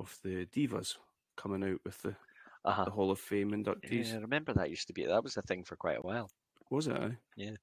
of 0.00 0.16
the 0.24 0.46
divas 0.46 0.96
coming 1.36 1.62
out 1.62 1.80
with 1.84 2.00
the, 2.02 2.16
Uh-huh. 2.64 2.84
the 2.84 2.90
Hall 2.90 3.10
of 3.10 3.20
Fame 3.20 3.50
inductees. 3.50 4.08
Yeah, 4.08 4.16
I 4.16 4.20
remember 4.20 4.52
that 4.54 4.70
used 4.70 4.86
to 4.88 4.92
be 4.92 5.06
that 5.06 5.22
was 5.22 5.36
a 5.36 5.42
thing 5.42 5.62
for 5.64 5.76
quite 5.76 5.98
a 5.98 6.02
while. 6.02 6.30
Was 6.70 6.86
it? 6.86 6.96
Aye? 6.96 7.16
Yeah. 7.36 7.56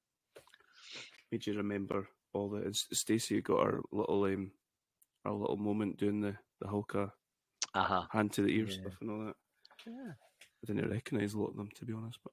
Made 1.32 1.46
you 1.46 1.54
remember 1.54 2.08
all 2.32 2.48
the. 2.48 2.72
Stacy 2.72 3.40
got 3.42 3.64
her 3.66 3.80
little 3.90 4.24
um, 4.24 4.52
her 5.24 5.32
little 5.32 5.56
moment 5.56 5.98
doing 5.98 6.20
the 6.20 6.36
the 6.60 6.66
Hulka 6.68 7.10
Uh-huh. 7.74 8.06
hand 8.10 8.32
to 8.34 8.42
the 8.42 8.48
ear 8.56 8.66
Yeah. 8.66 8.72
stuff 8.74 8.94
and 9.00 9.10
all 9.10 9.24
that. 9.26 9.36
Yeah. 9.86 10.12
I 10.14 10.66
didn't 10.72 10.90
recognise 10.90 11.34
a 11.34 11.38
lot 11.40 11.50
of 11.50 11.56
them 11.56 11.70
to 11.74 11.84
be 11.84 11.92
honest, 11.92 12.18
but 12.22 12.32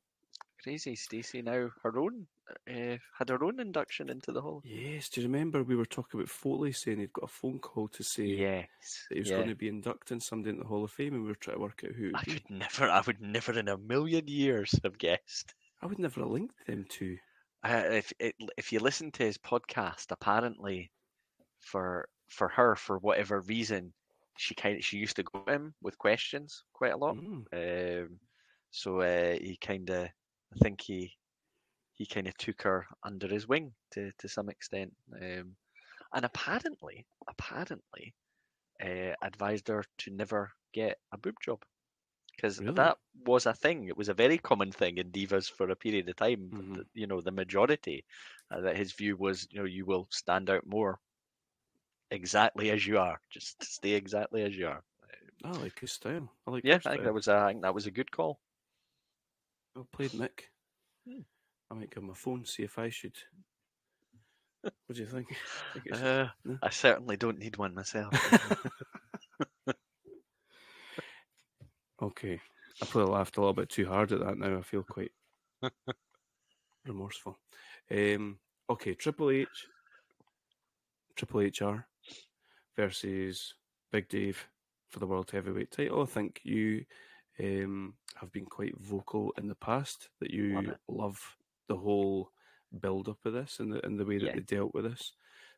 Crazy 0.63 0.95
Stacy 0.95 1.41
now 1.41 1.69
her 1.83 1.99
own 1.99 2.25
uh, 2.69 2.97
had 3.17 3.29
her 3.29 3.43
own 3.43 3.59
induction 3.59 4.09
into 4.09 4.31
the 4.31 4.41
hall. 4.41 4.61
yes. 4.65 5.09
Do 5.09 5.21
you 5.21 5.27
remember 5.27 5.63
we 5.63 5.75
were 5.75 5.85
talking 5.85 6.19
about 6.19 6.29
Foley 6.29 6.71
saying 6.71 6.99
he'd 6.99 7.13
got 7.13 7.25
a 7.25 7.27
phone 7.27 7.59
call 7.59 7.87
to 7.89 8.03
say 8.03 8.25
Yes. 8.25 9.05
that 9.09 9.15
he 9.15 9.19
was 9.19 9.29
yeah. 9.29 9.37
going 9.37 9.49
to 9.49 9.55
be 9.55 9.67
inducting 9.67 10.19
somebody 10.19 10.51
into 10.51 10.63
the 10.63 10.67
Hall 10.69 10.83
of 10.83 10.91
Fame, 10.91 11.13
and 11.15 11.23
we 11.23 11.29
were 11.29 11.35
trying 11.35 11.57
to 11.57 11.61
work 11.61 11.83
out 11.85 11.95
who. 11.95 12.11
I 12.15 12.23
would 12.27 12.49
never 12.49 12.89
I 12.89 13.01
would 13.05 13.21
never 13.21 13.57
in 13.59 13.67
a 13.67 13.77
million 13.77 14.27
years 14.27 14.79
have 14.83 14.97
guessed. 14.97 15.53
I 15.81 15.85
would 15.87 15.99
never 15.99 16.21
have 16.21 16.29
linked 16.29 16.65
them 16.65 16.85
to. 16.89 17.17
uh, 17.65 17.83
if 17.91 18.13
it, 18.19 18.35
if 18.57 18.71
you 18.71 18.79
listen 18.79 19.11
to 19.11 19.23
his 19.23 19.37
podcast, 19.37 20.05
apparently, 20.11 20.91
for 21.59 22.07
for 22.29 22.47
her 22.47 22.75
for 22.75 22.97
whatever 22.99 23.41
reason, 23.41 23.93
she 24.37 24.55
kind 24.55 24.77
of 24.77 24.83
she 24.85 24.97
used 24.97 25.15
to 25.17 25.23
go 25.23 25.39
to 25.45 25.51
him 25.53 25.73
with 25.81 25.97
questions 25.97 26.63
quite 26.73 26.93
a 26.93 26.97
lot. 26.97 27.15
Mm. 27.17 28.01
Um, 28.03 28.19
so 28.71 29.01
uh, 29.01 29.33
he 29.33 29.57
kind 29.61 29.89
of, 29.91 30.09
I 30.55 30.59
think 30.63 30.81
he 30.81 31.13
he 31.93 32.05
kind 32.05 32.27
of 32.27 32.37
took 32.37 32.63
her 32.63 32.87
under 33.03 33.27
his 33.27 33.47
wing 33.47 33.75
to 33.93 34.11
to 34.19 34.29
some 34.29 34.49
extent, 34.49 34.95
um, 35.21 35.57
and 36.13 36.25
apparently 36.25 37.07
apparently 37.27 38.15
uh, 38.81 39.13
advised 39.21 39.67
her 39.69 39.83
to 39.99 40.11
never 40.11 40.53
get 40.73 40.99
a 41.11 41.17
boob 41.17 41.35
job. 41.41 41.63
Because 42.35 42.61
Really? 42.61 42.75
that 42.75 42.97
was 43.13 43.45
a 43.47 43.53
thing. 43.53 43.87
It 43.87 43.97
was 43.97 44.09
a 44.09 44.13
very 44.13 44.37
common 44.39 44.71
thing 44.71 44.97
in 44.97 45.11
divas 45.11 45.51
for 45.51 45.69
a 45.69 45.75
period 45.75 46.09
of 46.09 46.15
time. 46.17 46.51
Mhm. 46.51 46.73
the- 46.73 46.87
you 46.93 47.07
know, 47.07 47.21
the 47.21 47.31
majority. 47.31 48.05
Uh, 48.51 48.61
that 48.61 48.77
his 48.77 48.93
view 48.93 49.17
was, 49.17 49.47
you 49.51 49.59
know, 49.59 49.65
you 49.65 49.85
will 49.85 50.07
stand 50.11 50.49
out 50.49 50.65
more 50.67 50.99
exactly 52.11 52.69
as 52.71 52.85
you 52.87 52.97
are. 52.97 53.19
Just 53.29 53.63
stay 53.63 53.91
exactly 53.91 54.43
as 54.43 54.55
you 54.55 54.67
are. 54.67 54.83
I 55.43 55.51
like 55.53 55.79
his 55.79 55.93
style. 55.93 56.33
I 56.47 56.51
like. 56.51 56.63
Yeah, 56.63 56.77
I 56.85 56.91
think 56.91 57.03
that 57.03 57.13
was 57.13 57.27
a, 57.27 57.35
I 57.35 57.49
think 57.49 57.61
that 57.61 57.75
was 57.75 57.85
a 57.85 57.91
good 57.91 58.09
call. 58.11 58.39
Well 59.75 59.87
played, 59.91 60.11
Mick. 60.11 60.41
Hmm. 61.07 61.21
I 61.71 61.75
might 61.75 61.89
give 61.93 62.03
him 62.03 62.09
a 62.11 62.15
phone, 62.15 62.45
see 62.45 62.63
if 62.63 62.77
I 62.77 62.89
should. 62.89 63.15
what 64.61 64.73
do 64.93 65.01
you 65.01 65.07
think? 65.07 65.27
Think 65.73 65.95
Uh, 65.95 66.27
no? 66.45 66.57
I 66.61 66.69
certainly 66.69 67.17
don't 67.17 67.39
need 67.39 67.57
one 67.57 67.73
myself. 67.73 68.13
okay. 72.01 72.39
I 72.81 72.85
probably 72.85 73.11
laughed 73.13 73.37
a 73.37 73.39
little 73.39 73.53
bit 73.53 73.69
too 73.69 73.85
hard 73.87 74.11
at 74.11 74.19
that 74.19 74.37
now. 74.37 74.57
I 74.57 74.61
feel 74.61 74.83
quite 74.83 75.11
remorseful. 76.85 77.37
Um, 77.91 78.39
okay, 78.69 78.93
Triple 78.93 79.29
H, 79.31 79.67
Triple 81.15 81.41
HR 81.41 81.85
versus 82.75 83.53
Big 83.91 84.09
Dave 84.09 84.47
for 84.89 84.99
the 84.99 85.07
World 85.07 85.29
Heavyweight 85.31 85.71
title. 85.71 86.01
I 86.01 86.05
think 86.05 86.41
you 86.43 86.85
um, 87.39 87.95
have 88.15 88.31
been 88.31 88.45
quite 88.45 88.77
vocal 88.79 89.33
in 89.37 89.47
the 89.47 89.55
past 89.55 90.09
that 90.19 90.31
you 90.31 90.53
Love 90.55 90.75
love 90.87 91.37
the 91.67 91.75
whole 91.77 92.31
build 92.79 93.07
up 93.07 93.25
of 93.25 93.33
this 93.33 93.59
and 93.59 93.71
the, 93.71 93.85
and 93.85 93.99
the 93.99 94.05
way 94.05 94.17
that 94.17 94.25
Yeah. 94.27 94.33
they 94.35 94.41
dealt 94.41 94.73
with 94.73 94.85
this 94.85 95.13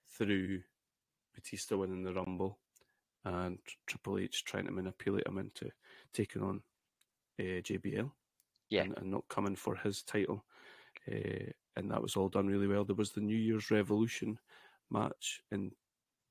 through 0.08 0.62
Batista 1.34 1.76
winning 1.78 2.04
the 2.04 2.14
Rumble 2.14 2.60
and 3.24 3.58
Triple 3.88 4.20
H 4.20 4.44
trying 4.46 4.66
to 4.66 4.72
manipulate 4.72 5.28
him 5.28 5.38
into 5.38 5.72
taking 6.14 6.42
on 6.44 6.62
uh, 7.40 7.62
JBL 7.62 8.12
Yeah. 8.70 8.84
and, 8.84 8.98
and 8.98 9.12
not 9.12 9.28
coming 9.30 9.56
for 9.56 9.76
his 9.76 10.04
title. 10.04 10.46
Uh, 11.12 11.52
and 11.76 11.92
that 11.92 12.02
was 12.02 12.16
all 12.16 12.30
done 12.30 12.48
really 12.48 12.68
well. 12.68 12.86
There 12.86 12.96
was 12.96 13.12
the 13.12 13.22
New 13.22 13.36
Year's 13.36 13.72
Revolution 13.72 14.40
match 14.92 15.42
in 15.52 15.72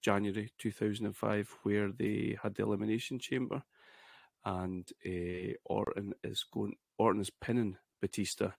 January 0.00 0.50
2005 0.58 1.56
where 1.64 1.90
they 1.92 2.36
had 2.42 2.54
the 2.54 2.62
Elimination 2.62 3.18
Chamber 3.18 3.62
and 4.44 4.90
uh, 5.06 5.54
Orton 5.64 6.14
is 6.22 6.44
going, 6.52 6.76
Orton 6.98 7.20
is 7.22 7.30
pinning 7.30 7.76
Batista 8.00 8.50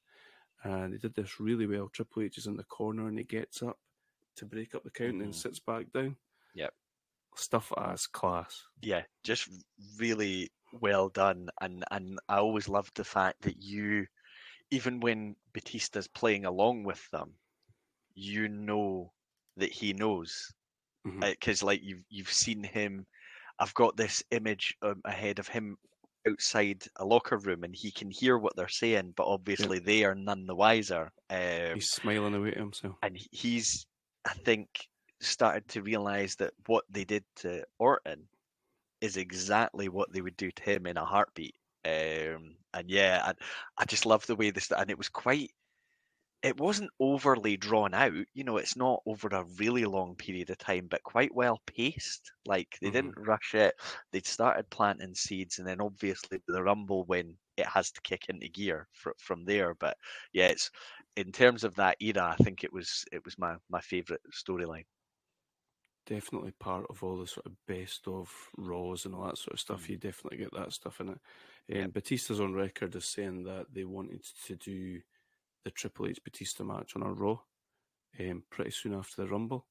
and 0.64 0.94
they 0.94 0.98
did 0.98 1.14
this 1.16 1.40
really 1.40 1.68
well. 1.68 1.90
Triple 1.90 2.24
H 2.24 2.38
is 2.38 2.48
in 2.48 2.58
the 2.58 2.64
corner 2.64 3.08
and 3.08 3.18
he 3.18 3.24
gets 3.24 3.62
up 3.62 3.78
to 4.38 4.46
break 4.46 4.76
up 4.76 4.84
the 4.84 4.92
count 4.92 5.12
and 5.14 5.22
then 5.22 5.30
Mhm. 5.30 5.36
sits 5.36 5.60
back 5.60 5.92
down. 5.94 6.18
Yep. 6.56 6.74
Stuff 7.36 7.72
as 7.78 8.08
class. 8.08 8.64
yeah, 8.82 9.04
just 9.24 9.50
really 9.98 10.50
well 10.72 11.10
done. 11.10 11.50
And 11.62 11.84
and 11.92 12.20
I 12.30 12.38
always 12.38 12.70
loved 12.70 12.96
the 12.96 13.04
fact 13.04 13.42
that 13.42 13.58
you, 13.62 14.08
even 14.72 15.00
when 15.02 15.36
Batista's 15.54 16.08
playing 16.08 16.46
along 16.46 16.84
with 16.86 17.10
them, 17.12 17.38
you 18.14 18.48
know 18.48 19.14
that 19.58 19.72
he 19.72 19.94
knows 19.94 20.54
because 21.20 21.62
like 21.64 21.82
you've 21.84 22.04
you've 22.10 22.32
seen 22.32 22.64
him. 22.64 23.06
I've 23.60 23.74
got 23.74 23.96
this 23.96 24.24
image 24.32 24.76
um, 24.82 25.02
ahead 25.06 25.40
of 25.40 25.48
him 25.48 25.78
outside 26.28 26.84
a 26.98 27.06
locker 27.06 27.38
room, 27.38 27.64
and 27.64 27.76
he 27.76 27.92
can 27.92 28.10
hear 28.10 28.38
what 28.38 28.56
they're 28.56 28.68
saying, 28.68 29.14
but 29.16 29.28
obviously 29.28 29.80
they 29.80 30.04
are 30.04 30.16
none 30.16 30.46
the 30.48 30.56
wiser. 30.56 31.12
Um, 31.30 31.76
He's 31.76 31.92
smiling 31.92 32.34
away 32.34 32.52
to 32.52 32.60
himself. 32.60 32.96
and 33.02 33.18
he's 33.32 33.86
I 34.28 34.34
think 34.34 34.68
started 35.22 35.68
to 35.70 35.82
realize 35.82 36.36
that 36.36 36.54
what 36.66 36.84
they 36.90 37.04
did 37.06 37.24
to 37.38 37.64
Orton 37.80 38.28
is 39.02 39.18
exactly 39.18 39.88
what 39.88 40.12
they 40.12 40.22
would 40.22 40.38
do 40.38 40.52
to 40.52 40.64
him 40.64 40.88
in 40.88 40.98
a 40.98 41.06
heartbeat. 41.06 41.56
Um, 41.86 42.56
and 42.74 42.90
yeah, 42.90 43.22
I, 43.24 43.34
I 43.78 43.86
just 43.86 44.06
love 44.06 44.26
the 44.26 44.36
way 44.36 44.50
this 44.50 44.72
and 44.72 44.90
it 44.90 44.98
was 44.98 45.10
quite 45.10 45.52
it 46.46 46.58
wasn't 46.60 46.92
overly 47.02 47.58
drawn 47.58 47.94
out. 47.94 48.14
You 48.34 48.44
know, 48.46 48.58
it's 48.58 48.78
not 48.78 49.02
over 49.06 49.28
a 49.30 49.44
really 49.60 49.86
long 49.86 50.16
period 50.16 50.50
of 50.52 50.58
time, 50.60 50.88
but 50.88 51.04
quite 51.04 51.36
well 51.36 51.62
paced. 51.68 52.32
Like 52.46 52.80
they 52.82 52.90
Mhm. 52.90 52.92
didn't 52.92 53.16
rush 53.18 53.54
it. 53.56 53.76
They'd 54.12 54.26
started 54.28 54.70
planting 54.70 55.16
seeds, 55.16 55.60
and 55.60 55.68
then 55.68 55.82
obviously 55.82 56.40
the 56.48 56.64
rumble 56.64 57.04
when 57.06 57.38
it 57.58 57.68
has 57.68 57.92
to 57.94 58.02
kick 58.02 58.30
into 58.30 58.48
gear 58.50 58.88
fr- 58.94 59.12
from 59.20 59.46
there. 59.46 59.74
But 59.76 59.98
yeah, 60.34 60.48
it's 60.48 60.72
in 61.18 61.32
terms 61.34 61.64
of 61.66 61.76
that 61.76 61.98
era, 62.02 62.36
I 62.40 62.44
think 62.44 62.64
it 62.64 62.74
was 62.74 63.06
it 63.12 63.26
was 63.26 63.38
my 63.40 63.58
my 63.70 63.82
favorite 63.82 64.22
storyline. 64.34 64.86
definitely 66.06 66.52
part 66.52 66.86
of 66.90 67.04
all 67.04 67.18
the 67.18 67.26
sort 67.28 67.46
of 67.48 67.54
best 67.66 68.08
of 68.08 68.50
Raws 68.58 69.06
and 69.06 69.16
all 69.16 69.26
that 69.26 69.38
sort 69.38 69.54
of 69.54 69.60
stuff. 69.60 69.90
Mm. 69.90 69.90
You 69.90 69.98
definitely 69.98 70.38
get 70.38 70.54
that 70.54 70.74
stuff 70.74 71.00
in 71.02 71.10
it. 71.10 71.20
And 71.68 71.92
Um, 71.92 71.94
Batista's 71.94 72.40
on 72.40 72.54
record 72.54 72.96
as 72.96 73.06
saying 73.06 73.44
that 73.44 73.74
they 73.74 73.86
wanted 73.86 74.24
to 74.46 74.56
do 74.56 75.02
the 75.66 75.72
Triple 75.72 76.08
H 76.08 76.24
Batista 76.24 76.64
match 76.64 76.96
on 76.96 77.02
a 77.04 77.12
Raw 77.12 77.38
um, 78.20 78.44
pretty 78.50 78.72
soon 78.72 78.94
after 78.94 79.22
the 79.24 79.28
Rumble. 79.28 79.68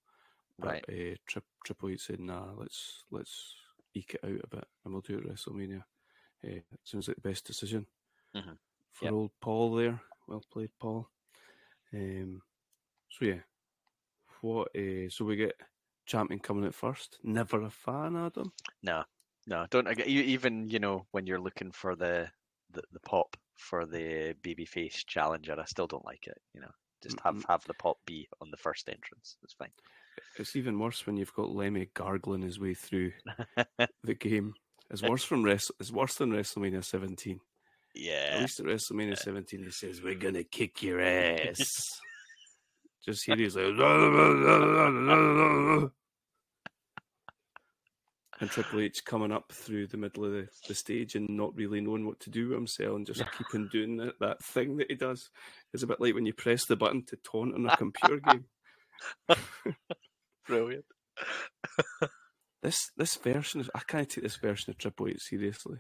But 0.59 0.69
Right. 0.69 0.85
uh, 0.89 1.17
Tri- 1.27 1.43
Triple 1.65 1.89
H 1.91 2.03
said, 2.07 2.21
"Nah, 2.21 2.53
let's 2.53 3.05
let's 3.11 3.57
eke 3.95 4.15
it 4.15 4.25
out 4.25 4.41
a 4.45 4.57
bit, 4.57 4.69
and 4.85 4.93
we'll 4.93 5.01
do 5.01 5.19
it 5.19 5.25
at 5.25 5.31
WrestleMania." 5.33 5.81
Uh, 6.45 6.49
it 6.61 6.65
seems 6.85 7.09
like 7.09 7.17
the 7.17 7.29
best 7.29 7.47
decision 7.47 7.87
Mhm. 8.35 8.59
for 8.93 9.05
Yep. 9.07 9.13
old 9.15 9.41
Paul 9.41 9.75
there. 9.75 10.01
Well 10.29 10.45
played, 10.53 10.71
Paul. 10.79 11.09
Um, 11.93 12.43
so 13.11 13.25
yeah, 13.25 13.41
what? 14.43 14.75
Uh, 14.77 15.09
so 15.09 15.25
we 15.25 15.37
get 15.37 15.59
champion 16.07 16.41
coming 16.41 16.67
out 16.67 16.75
first. 16.75 17.19
Never 17.23 17.63
a 17.63 17.71
fan, 17.71 18.15
Adam. 18.17 18.53
No, 18.83 19.05
no, 19.47 19.67
don't. 19.71 19.87
I 19.89 19.95
get- 19.95 20.09
you- 20.09 20.23
Even 20.23 20.69
you 20.69 20.79
know 20.81 21.07
when 21.13 21.27
you're 21.27 21.41
looking 21.41 21.73
for 21.73 21.97
the 21.97 22.31
the, 22.71 22.83
the 22.91 23.01
pop 23.01 23.37
for 23.57 23.87
the 23.87 24.35
babyface 24.43 25.05
challenger, 25.07 25.57
I 25.59 25.65
still 25.65 25.87
don't 25.87 26.05
like 26.05 26.27
it. 26.27 26.39
You 26.55 26.61
know, 26.63 26.71
just 27.03 27.19
have 27.21 27.37
Mm-mm. 27.37 27.49
have 27.49 27.65
the 27.65 27.75
pop 27.75 27.99
be 28.07 28.29
on 28.41 28.51
the 28.51 28.57
first 28.57 28.89
entrance. 28.89 29.37
It's 29.43 29.55
fine. 29.55 29.71
It's 30.39 30.55
even 30.57 30.79
worse 30.79 31.07
when 31.07 31.17
you've 31.17 31.33
got 31.35 31.51
Lemmy 31.51 31.89
gargling 31.95 32.43
his 32.43 32.61
way 32.61 32.75
through 32.75 33.13
the 34.05 34.15
game. 34.15 34.55
It's 34.91 35.03
worse 35.03 35.25
from 35.25 35.43
Wrest- 35.43 35.73
It's 35.81 35.91
worse 35.91 36.15
than 36.17 36.31
WrestleMania 36.31 36.85
17. 36.85 37.41
Yeah. 37.95 38.31
At 38.35 38.41
least 38.43 38.61
at 38.61 38.67
WrestleMania 38.67 39.17
17, 39.19 39.65
he 39.65 39.71
says, 39.71 40.03
"We're 40.03 40.15
gonna 40.15 40.45
kick 40.45 40.83
your 40.83 41.01
ass." 41.03 42.01
Just 43.05 43.25
here 43.27 43.37
he's 43.37 43.55
like, 43.57 43.67
and 48.41 48.51
Triple 48.51 48.81
H 48.81 49.05
coming 49.05 49.33
up 49.33 49.53
through 49.53 49.87
the 49.89 49.97
middle 49.97 50.25
of 50.25 50.33
the, 50.33 50.49
the 50.69 50.75
stage 50.75 51.15
and 51.15 51.29
not 51.31 51.55
really 51.57 51.81
knowing 51.81 52.07
what 52.07 52.21
to 52.21 52.31
do 52.31 52.49
with 52.49 52.57
himself 52.59 52.97
and 52.97 53.07
just 53.07 53.23
keeping 53.39 53.69
doing 53.69 53.97
that, 53.99 54.19
that 54.21 54.43
thing 54.43 54.77
that 54.79 54.91
he 54.91 54.97
does. 54.97 55.31
It's 55.73 55.83
a 55.83 55.87
bit 55.87 56.01
like 56.01 56.15
when 56.15 56.27
you 56.27 56.33
press 56.35 56.67
the 56.67 56.77
button 56.77 57.05
to 57.07 57.17
taunt 57.17 57.55
in 57.57 57.67
a 57.67 57.71
computer 57.77 58.19
game. 58.21 58.47
brilliant. 60.47 60.85
This 62.63 62.91
this 62.97 63.17
version 63.17 63.61
of 63.61 63.71
I 63.75 63.81
can't 63.87 64.09
take 64.09 64.25
this 64.25 64.37
version 64.37 64.71
of 64.71 64.79
Triple 64.79 65.09
H 65.09 65.21
seriously. 65.23 65.79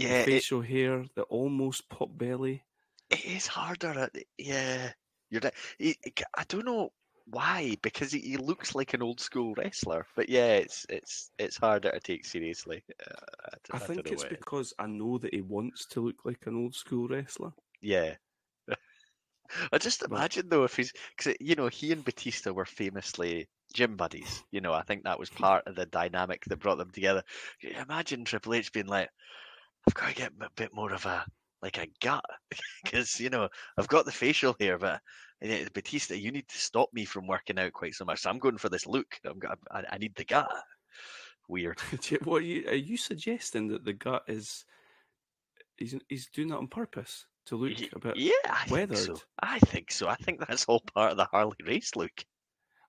The 0.00 0.08
Yeah, 0.08 0.20
it, 0.22 0.24
facial 0.24 0.62
hair, 0.62 1.04
the 1.14 1.22
almost 1.24 1.88
pop 1.90 2.10
belly. 2.16 2.64
it 3.10 3.24
is 3.24 3.46
harder. 3.46 3.90
At, 3.98 4.12
yeah, 4.38 4.92
you're. 5.30 5.40
right. 5.44 5.54
He- 5.78 5.98
he- 6.04 6.12
I 6.36 6.44
don't 6.48 6.64
know 6.66 6.90
why 7.30 7.76
because 7.82 8.12
he, 8.12 8.20
he 8.20 8.36
looks 8.36 8.74
like 8.74 8.94
an 8.94 9.02
old 9.02 9.20
school 9.20 9.54
wrestler, 9.56 10.06
but 10.16 10.28
yeah, 10.28 10.54
it's 10.54 10.86
it's 10.88 11.30
it's 11.38 11.56
harder 11.56 11.90
to 11.90 12.00
take 12.00 12.24
seriously. 12.24 12.82
Uh, 13.06 13.56
I, 13.72 13.76
I 13.76 13.78
think 13.78 14.10
it's 14.10 14.22
what 14.22 14.32
it 14.32 14.32
is. 14.32 14.38
because 14.38 14.74
I 14.78 14.86
know 14.86 15.18
that 15.18 15.34
he 15.34 15.42
wants 15.42 15.86
to 15.86 16.00
look 16.00 16.24
like 16.24 16.46
an 16.46 16.56
old 16.56 16.74
school 16.74 17.08
wrestler. 17.08 17.52
Yeah. 17.80 18.14
I 19.72 19.78
just 19.78 20.02
imagine 20.02 20.48
though 20.48 20.64
if 20.64 20.76
he's 20.76 20.92
because 21.16 21.36
you 21.40 21.54
know 21.54 21.68
he 21.68 21.92
and 21.92 22.04
Batista 22.04 22.52
were 22.52 22.64
famously 22.64 23.48
gym 23.72 23.96
buddies. 23.96 24.42
You 24.50 24.60
know, 24.60 24.72
I 24.72 24.82
think 24.82 25.04
that 25.04 25.18
was 25.18 25.30
part 25.30 25.66
of 25.66 25.74
the 25.74 25.86
dynamic 25.86 26.44
that 26.46 26.58
brought 26.58 26.78
them 26.78 26.90
together. 26.90 27.22
Imagine 27.62 28.24
Triple 28.24 28.54
H 28.54 28.72
being 28.72 28.86
like, 28.86 29.08
"I've 29.88 29.94
got 29.94 30.08
to 30.08 30.14
get 30.14 30.32
a 30.40 30.50
bit 30.56 30.74
more 30.74 30.92
of 30.92 31.06
a 31.06 31.24
like 31.62 31.78
a 31.78 31.88
gut 32.00 32.24
because 32.84 33.20
you 33.20 33.30
know 33.30 33.48
I've 33.76 33.88
got 33.88 34.04
the 34.04 34.12
facial 34.12 34.56
hair, 34.58 34.78
but 34.78 35.00
eh, 35.42 35.66
Batista, 35.72 36.14
you 36.14 36.30
need 36.30 36.48
to 36.48 36.58
stop 36.58 36.88
me 36.92 37.04
from 37.04 37.26
working 37.26 37.58
out 37.58 37.72
quite 37.72 37.94
so 37.94 38.04
much. 38.04 38.20
So 38.20 38.30
I'm 38.30 38.38
going 38.38 38.58
for 38.58 38.68
this 38.68 38.86
look. 38.86 39.18
I'm, 39.24 39.40
I, 39.70 39.84
I 39.92 39.98
need 39.98 40.14
the 40.14 40.24
gut." 40.24 40.50
Weird. 41.48 41.80
What 42.24 42.42
are 42.42 42.44
you, 42.44 42.68
are 42.68 42.74
you 42.74 42.96
suggesting 42.96 43.68
that 43.68 43.84
the 43.84 43.92
gut 43.92 44.22
is 44.28 44.64
he's 45.76 45.94
he's 46.08 46.28
doing 46.28 46.48
that 46.48 46.58
on 46.58 46.68
purpose 46.68 47.26
to 47.46 47.56
look 47.56 47.72
a 47.92 47.98
bit? 47.98 48.16
yeah, 48.16 48.32
I 48.48 48.64
think 48.66 48.68
so. 48.68 48.72
weathered. 48.74 49.22
I 49.40 49.58
think 49.58 49.90
so. 49.90 50.08
I 50.08 50.14
think 50.14 50.38
that's 50.46 50.66
all 50.66 50.80
part 50.94 51.12
of 51.12 51.16
the 51.16 51.24
Harley 51.24 51.56
Race 51.66 51.96
look. 51.96 52.24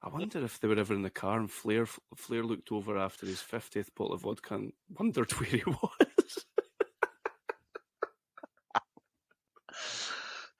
I 0.04 0.10
wonder 0.10 0.44
if 0.44 0.60
they 0.60 0.68
were 0.68 0.80
ever 0.80 0.94
in 0.94 1.04
the 1.04 1.10
car 1.10 1.40
and 1.40 1.50
Flair 1.50 1.86
Flair 2.16 2.44
looked 2.44 2.72
over 2.72 2.98
after 2.98 3.26
his 3.26 3.40
fiftieth 3.42 3.94
bottle 3.96 4.14
of 4.14 4.22
vodka 4.22 4.56
and 4.56 4.74
wondered 5.00 5.32
where 5.40 5.50
he 5.50 5.64
was. 5.66 6.46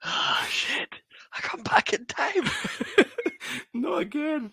Ah, 0.04 0.46
shit. 0.50 0.88
I 1.34 1.40
come 1.40 1.62
back 1.62 1.92
in 1.92 2.04
time. 2.06 2.44
Not 3.74 3.98
again. 4.02 4.52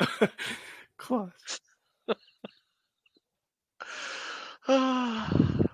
Class. 0.98 1.60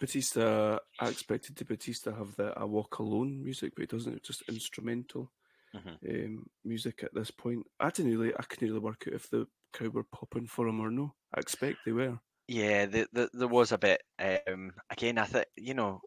Batista, 0.00 0.78
I 1.00 1.08
expected 1.08 1.56
the 1.56 1.64
Batista 1.64 2.14
have 2.14 2.36
the 2.36 2.52
I 2.56 2.64
Walk 2.64 2.98
Alone 2.98 3.42
music, 3.42 3.72
but 3.74 3.82
he 3.82 3.86
doesn't. 3.86 4.14
It's 4.14 4.28
just 4.28 4.42
instrumental 4.48 5.30
Mhm. 5.74 5.98
um, 6.26 6.46
music 6.64 7.02
at 7.02 7.14
this 7.14 7.30
point. 7.30 7.66
I 7.80 7.90
didn't 7.90 8.12
really, 8.16 8.32
I 8.38 8.42
couldn't 8.42 8.68
really 8.68 8.80
work 8.80 9.04
out 9.08 9.14
if 9.14 9.28
the 9.30 9.46
crowd 9.72 9.94
were 9.94 10.04
popping 10.04 10.46
for 10.46 10.68
him 10.68 10.80
or 10.80 10.90
no. 10.90 11.14
I 11.34 11.40
expect 11.40 11.78
they 11.84 11.92
were. 11.92 12.18
yeah, 12.46 12.86
the, 12.86 13.08
the, 13.12 13.30
there 13.32 13.48
was 13.48 13.72
a 13.72 13.78
bit. 13.78 14.02
Um, 14.18 14.72
again, 14.90 15.18
I 15.18 15.24
think, 15.24 15.46
you 15.56 15.74
know, 15.74 16.02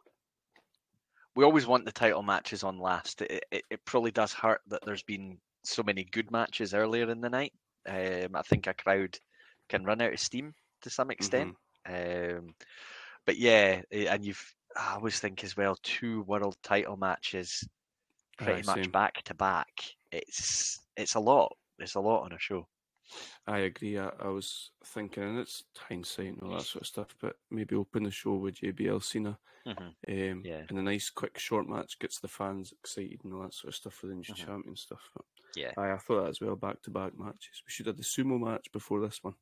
we 1.38 1.44
always 1.44 1.68
want 1.68 1.86
the 1.86 1.92
title 1.92 2.24
matches 2.24 2.64
on 2.64 2.80
last. 2.80 3.22
It, 3.22 3.46
it, 3.52 3.64
it 3.70 3.86
probably 3.86 4.10
does 4.10 4.34
hurt 4.34 4.60
that 4.70 4.84
there's 4.84 5.04
been 5.04 5.38
so 5.64 5.84
many 5.84 6.04
good 6.04 6.32
matches 6.32 6.74
earlier 6.74 7.08
in 7.12 7.22
the 7.22 7.30
night. 7.30 7.54
Um, 7.88 8.36
I 8.36 8.42
think 8.42 8.66
a 8.66 8.74
crowd 8.74 9.16
can 9.70 9.86
run 9.86 10.02
out 10.02 10.14
of 10.14 10.20
steam 10.20 10.56
to 10.82 10.90
some 10.90 11.12
extent. 11.12 11.54
Um, 11.88 12.56
but 13.28 13.38
yeah, 13.38 13.84
eh, 13.92 14.08
and 14.10 14.26
you've, 14.26 14.44
I 14.76 14.96
always 14.96 15.20
think 15.20 15.44
as 15.44 15.56
well, 15.56 15.78
two 15.84 16.24
world 16.24 16.58
title 16.64 16.98
matches 16.98 17.64
pretty 18.40 18.64
much 18.66 18.92
back 18.92 19.22
to 19.26 19.36
back. 19.36 19.70
It's 20.12 20.80
it's 20.96 21.14
a 21.14 21.20
lot. 21.20 21.56
It's 21.78 21.96
a 21.96 22.00
lot 22.00 22.24
on 22.24 22.34
a 22.34 22.40
show. 22.40 22.68
I 23.48 23.60
agree. 23.60 23.98
I, 23.98 24.10
I 24.20 24.28
was 24.28 24.72
thinking, 24.84 25.24
and 25.24 25.40
it's 25.40 25.64
hindsight 25.78 26.28
and 26.34 26.42
all 26.44 26.58
that 26.58 26.66
sort 26.66 26.82
of 26.84 26.88
stuff, 26.88 27.16
but 27.22 27.38
maybe 27.50 27.76
open 27.76 28.04
the 28.04 28.12
show 28.12 28.36
with 28.36 28.56
JBL 28.56 29.02
Cena. 29.04 29.40
Mhm. 29.66 29.96
Um, 30.08 30.42
Yeah. 30.46 30.66
And 30.70 30.80
a 30.80 30.82
nice, 30.82 31.10
quick, 31.10 31.38
short 31.38 31.68
match 31.68 32.00
gets 32.00 32.20
the 32.20 32.28
fans 32.28 32.72
excited 32.72 33.22
and 33.24 33.34
all 33.34 33.42
that 33.44 33.54
sort 33.54 33.70
of 33.70 33.76
stuff 33.76 33.94
for 33.94 34.08
the 34.08 34.16
new 34.16 34.24
Mhm. 34.24 34.36
champion 34.36 34.76
stuff. 34.76 35.10
But 35.16 35.26
Yeah. 35.56 35.74
aye, 35.78 35.92
I 35.94 35.98
thought 35.98 36.24
that 36.24 36.30
as 36.30 36.42
well, 36.42 36.56
back 36.56 36.82
to 36.84 36.90
back 36.92 37.18
matches. 37.18 37.62
We 37.66 37.72
should 37.72 37.88
have 37.88 37.98
the 37.98 38.04
sumo 38.04 38.40
match 38.40 38.72
before 38.72 39.02
this 39.02 39.24
one. 39.24 39.36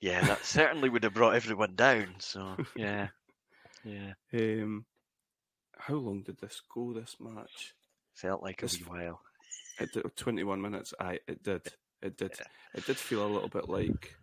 Yeah, 0.00 0.24
that 0.26 0.44
certainly 0.44 0.88
would 0.88 1.04
have 1.04 1.14
brought 1.14 1.34
everyone 1.36 1.76
down. 1.76 2.18
So 2.20 2.56
yeah, 2.76 3.10
yeah, 3.84 4.14
Um, 4.32 4.86
how 5.76 5.94
long 5.94 6.22
did 6.22 6.38
this 6.38 6.60
go, 6.60 6.92
this 6.92 7.18
match? 7.20 7.74
felt 8.14 8.42
like 8.42 8.62
a 8.62 8.66
wee 8.66 8.84
while. 8.86 9.22
It 9.80 9.92
did, 9.92 10.16
21 10.16 10.60
minutes. 10.60 10.92
Aye, 11.00 11.20
it 11.26 11.42
did. 11.42 11.72
It 12.02 12.16
did. 12.16 12.32
Yeah. 12.38 12.46
It 12.74 12.86
did 12.86 12.96
feel 12.96 13.24
a 13.26 13.32
little 13.32 13.48
bit 13.48 13.68
like 13.68 14.16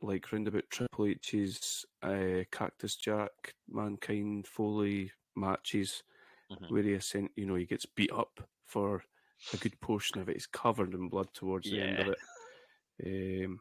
like 0.00 0.30
round 0.32 0.46
about 0.48 0.70
Triple 0.70 1.06
H's 1.06 1.84
uh, 2.02 2.44
Cactus 2.52 2.96
Jack, 2.96 3.54
Mankind, 3.68 4.46
Foley 4.46 5.10
matches, 5.34 6.02
Mhm. 6.50 6.70
where 6.70 6.82
he 6.82 6.94
ascent, 6.94 7.32
you 7.36 7.46
know, 7.46 7.56
he 7.56 7.66
gets 7.66 7.84
beat 7.86 8.12
up 8.12 8.48
for 8.64 9.02
a 9.52 9.56
good 9.56 9.78
portion 9.80 10.20
of 10.20 10.28
it. 10.28 10.34
He's 10.34 10.46
covered 10.46 10.94
in 10.94 11.08
blood 11.08 11.32
towards 11.34 11.70
the 11.70 11.80
end 11.80 11.98
of 12.00 12.08
it. 12.08 13.44
Um, 13.44 13.60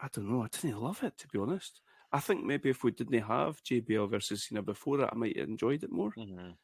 I 0.00 0.08
don't 0.12 0.30
know. 0.30 0.42
I 0.42 0.48
didn't 0.48 0.80
love 0.80 1.02
it 1.02 1.16
to 1.18 1.28
be 1.28 1.38
honest. 1.38 1.80
I 2.12 2.20
think 2.20 2.44
maybe 2.44 2.70
if 2.70 2.82
we 2.84 2.90
didn't 2.90 3.22
have 3.22 3.62
JBL 3.62 4.08
versus 4.10 4.44
Cena 4.44 4.62
before 4.62 5.00
it, 5.00 5.08
I 5.12 5.14
might 5.16 5.36
have 5.38 5.48
enjoyed 5.48 5.82
it 5.84 5.90
more. 5.92 6.12
Mhm. 6.12 6.56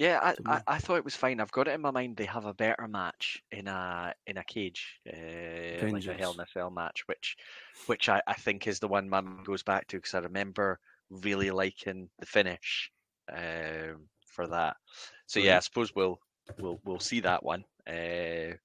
Yeah, 0.00 0.18
I, 0.22 0.34
I. 0.50 0.60
I 0.66 0.78
thought 0.78 0.96
it 0.96 1.04
was 1.04 1.14
fine. 1.14 1.40
I've 1.40 1.52
got 1.52 1.68
it 1.68 1.74
in 1.74 1.82
my 1.82 1.90
mind. 1.90 2.16
They 2.16 2.24
have 2.24 2.46
a 2.46 2.54
better 2.54 2.88
match 2.88 3.42
in 3.52 3.68
a 3.68 4.14
in 4.26 4.38
a 4.38 4.44
cage, 4.44 4.98
uh, 5.06 5.88
like 5.92 6.06
a 6.06 6.14
Hell 6.14 6.32
in 6.32 6.40
a 6.40 6.46
Cell 6.54 6.70
match, 6.70 7.02
which 7.06 7.36
which 7.84 8.08
I, 8.08 8.22
I 8.26 8.32
think 8.32 8.66
is 8.66 8.78
the 8.78 8.88
one 8.88 9.10
my 9.10 9.20
mind 9.20 9.44
goes 9.44 9.62
back 9.62 9.88
to 9.88 9.98
because 9.98 10.14
I 10.14 10.20
remember 10.20 10.78
really 11.10 11.50
liking 11.50 12.08
the 12.18 12.24
finish 12.24 12.90
um, 13.30 14.08
for 14.24 14.46
that. 14.46 14.78
So 15.26 15.38
yeah, 15.38 15.58
I 15.58 15.60
suppose 15.60 15.94
we'll 15.94 16.18
we'll 16.58 16.80
we'll 16.82 16.98
see 16.98 17.20
that 17.20 17.44
one. 17.44 17.64
Uh, 17.86 18.56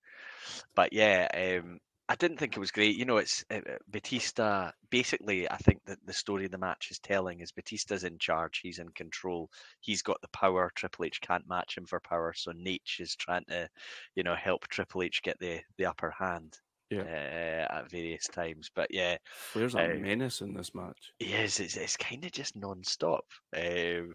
but 0.74 0.94
yeah, 0.94 1.28
um, 1.34 1.80
I 2.08 2.16
didn't 2.16 2.38
think 2.38 2.56
it 2.56 2.60
was 2.60 2.72
great. 2.72 2.96
You 2.96 3.06
know, 3.06 3.18
it's 3.18 3.44
uh, 3.50 3.62
Batista. 3.88 4.72
Basically, 4.92 5.50
I 5.50 5.58
think 5.58 5.82
that 5.86 5.98
the 6.06 6.14
story 6.14 6.48
the 6.48 6.58
match 6.58 6.92
is 6.92 7.00
telling 7.00 7.40
is 7.40 7.52
Batista's 7.52 8.04
in 8.04 8.20
charge. 8.20 8.60
He's 8.60 8.80
in 8.80 8.90
control. 8.90 9.50
He's 9.80 10.04
got 10.04 10.22
the 10.22 10.28
power. 10.30 10.72
Triple 10.76 11.06
H 11.06 11.20
can't 11.22 11.50
match 11.50 11.78
him 11.78 11.86
for 11.86 12.00
power. 12.00 12.32
So 12.36 12.52
Nate 12.56 12.84
is 13.00 13.16
trying 13.16 13.46
to, 13.50 13.68
you 14.16 14.24
know, 14.24 14.36
help 14.36 14.68
Triple 14.68 15.02
H 15.02 15.22
get 15.24 15.40
the 15.40 15.62
the 15.78 15.86
upper 15.88 16.12
hand. 16.12 16.60
Yeah. 16.92 17.02
Uh, 17.02 17.74
at 17.80 17.90
various 17.90 18.28
times, 18.28 18.70
but 18.76 18.88
yeah, 18.92 19.18
Flair's 19.26 19.74
a 19.74 19.80
Uh, 19.80 19.96
menace 19.96 20.42
in 20.42 20.54
this 20.54 20.76
match. 20.76 21.14
Yes. 21.20 21.60
It's, 21.60 21.76
it's 21.76 21.98
kind 21.98 22.24
of 22.24 22.32
just 22.32 22.56
non-stop. 22.56 23.26
Um, 23.58 24.14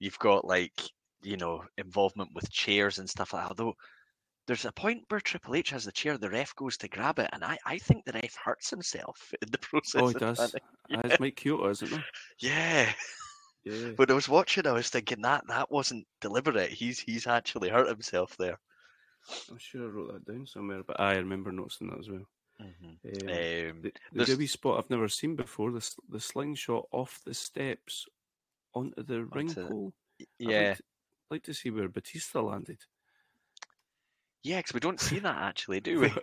you've 0.00 0.18
got 0.18 0.46
like 0.46 0.72
you 1.22 1.36
know 1.36 1.64
involvement 1.76 2.30
with 2.34 2.50
chairs 2.50 2.98
and 2.98 3.08
stuff 3.08 3.34
like 3.34 3.42
that. 3.42 3.50
Although 3.50 3.74
there's 4.46 4.64
a 4.64 4.72
point 4.72 5.04
where 5.08 5.20
Triple 5.20 5.54
H 5.56 5.70
has 5.70 5.84
the 5.84 5.92
chair, 5.92 6.16
the 6.18 6.30
ref 6.30 6.54
goes 6.54 6.76
to 6.78 6.88
grab 6.88 7.18
it, 7.18 7.28
and 7.32 7.44
I, 7.44 7.58
I 7.66 7.78
think 7.78 8.04
the 8.04 8.12
ref 8.12 8.34
hurts 8.36 8.70
himself 8.70 9.32
in 9.42 9.48
the 9.50 9.58
process. 9.58 10.00
Oh, 10.02 10.08
he 10.08 10.14
does. 10.14 10.36
trying 10.38 10.50
to- 10.50 10.60
Ah, 10.94 11.00
it's 11.04 11.18
Mike 11.20 11.36
Chioda, 11.36 11.70
isn't 11.72 11.92
it? 11.92 12.00
Yeah. 12.38 12.92
Yeah. 13.64 13.88
When 13.96 14.08
I 14.08 14.14
was 14.14 14.28
watching, 14.28 14.66
I 14.68 14.72
was 14.72 14.88
thinking 14.88 15.22
that 15.22 15.44
that 15.48 15.68
wasn't 15.72 16.06
deliberate. 16.20 16.70
He's 16.70 17.00
he's 17.00 17.26
actually 17.26 17.68
hurt 17.68 17.88
himself 17.88 18.36
there. 18.36 18.60
I'm 19.50 19.58
sure 19.58 19.82
I 19.82 19.86
wrote 19.86 20.12
that 20.12 20.32
down 20.32 20.46
somewhere, 20.46 20.82
but 20.86 21.00
I 21.00 21.16
remember 21.16 21.50
noticing 21.50 21.90
that 21.90 21.98
as 21.98 22.08
well. 22.08 22.28
Um, 22.60 22.74
Um, 22.80 22.98
the 23.02 23.72
the 23.82 23.92
there's- 24.12 24.28
Dewey 24.28 24.46
spot 24.46 24.78
I've 24.78 24.90
never 24.90 25.08
seen 25.08 25.34
before, 25.34 25.72
the, 25.72 25.90
the 26.08 26.20
slingshot 26.20 26.86
off 26.92 27.20
the 27.26 27.34
steps 27.34 28.06
onto 28.72 29.02
the 29.02 29.24
ring 29.24 29.48
Onto 29.48 29.62
the- 29.64 29.68
pole. 29.68 29.92
I'd 30.20 30.26
yeah, 30.38 30.68
Like 30.68 30.76
to, 30.76 30.82
like 31.32 31.42
to 31.42 31.54
see 31.54 31.70
where 31.70 31.88
Batista 31.88 32.40
landed. 32.42 32.78
Yeah, 34.46 34.58
because 34.58 34.74
we 34.74 34.80
don't 34.80 35.00
see 35.00 35.18
that 35.18 35.36
actually, 35.36 35.80
do 35.80 36.00
we? 36.00 36.12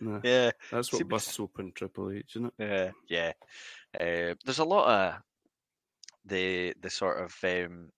Nah, 0.00 0.20
yeah. 0.24 0.52
that's 0.70 0.92
what 0.92 1.08
busts 1.08 1.38
open 1.38 1.72
Triple 1.72 2.12
H, 2.12 2.36
isn't 2.36 2.46
it? 2.46 2.54
Yeah, 2.58 2.90
yeah. 3.08 3.32
Uh, 4.00 4.34
there's 4.44 4.60
a 4.60 4.64
lot 4.64 4.88
of 4.88 5.22
the 6.24 6.72
the 6.80 6.88
sort 6.88 7.20
of 7.22 7.36
um, 7.44 7.90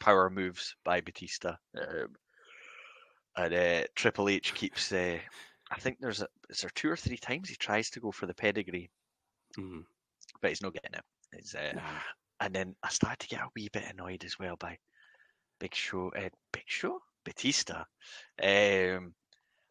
power 0.00 0.28
moves 0.28 0.76
by 0.84 1.00
Batista, 1.00 1.56
um, 1.80 2.16
and 3.36 3.54
uh, 3.54 3.84
Triple 3.94 4.28
H 4.28 4.54
keeps. 4.54 4.92
Uh, 4.92 5.18
I 5.70 5.78
think 5.80 5.98
there's 6.00 6.20
a 6.20 6.26
is 6.50 6.60
there 6.60 6.70
two 6.74 6.90
or 6.90 6.96
three 6.96 7.16
times 7.16 7.48
he 7.48 7.56
tries 7.56 7.88
to 7.90 8.00
go 8.00 8.10
for 8.10 8.26
the 8.26 8.34
pedigree, 8.34 8.90
Mhm. 9.58 9.84
but 10.42 10.50
he's 10.50 10.62
not 10.62 10.74
getting 10.74 10.94
it. 10.94 11.04
It's, 11.32 11.54
uh, 11.54 11.72
and 12.40 12.54
then 12.54 12.74
I 12.82 12.88
started 12.90 13.20
to 13.20 13.28
get 13.28 13.40
a 13.42 13.48
wee 13.54 13.68
bit 13.72 13.84
annoyed 13.90 14.24
as 14.24 14.38
well 14.38 14.56
by 14.56 14.78
Big 15.60 15.74
Show. 15.74 16.10
Uh, 16.10 16.28
Big 16.52 16.64
Show, 16.66 17.00
Batista. 17.24 17.84
Um, 18.42 19.14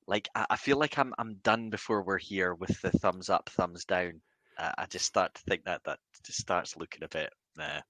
like 0.07 0.27
I, 0.35 0.45
I 0.51 0.55
feel 0.57 0.77
like 0.77 0.97
I'm 0.97 1.13
I'm 1.17 1.35
done 1.35 1.69
before 1.69 2.03
we're 2.03 2.17
here 2.17 2.53
with 2.53 2.81
the 2.81 2.91
thumbs 2.91 3.29
up, 3.29 3.49
thumbs 3.49 3.85
down. 3.85 4.21
Uh, 4.57 4.71
I 4.77 4.85
just 4.87 5.05
start 5.05 5.35
to 5.35 5.41
think 5.43 5.65
that 5.65 5.81
that 5.85 5.99
just 6.25 6.39
starts 6.39 6.75
looking 6.75 7.03
a 7.03 7.07
bit. 7.07 7.31
Nah. 7.57 7.81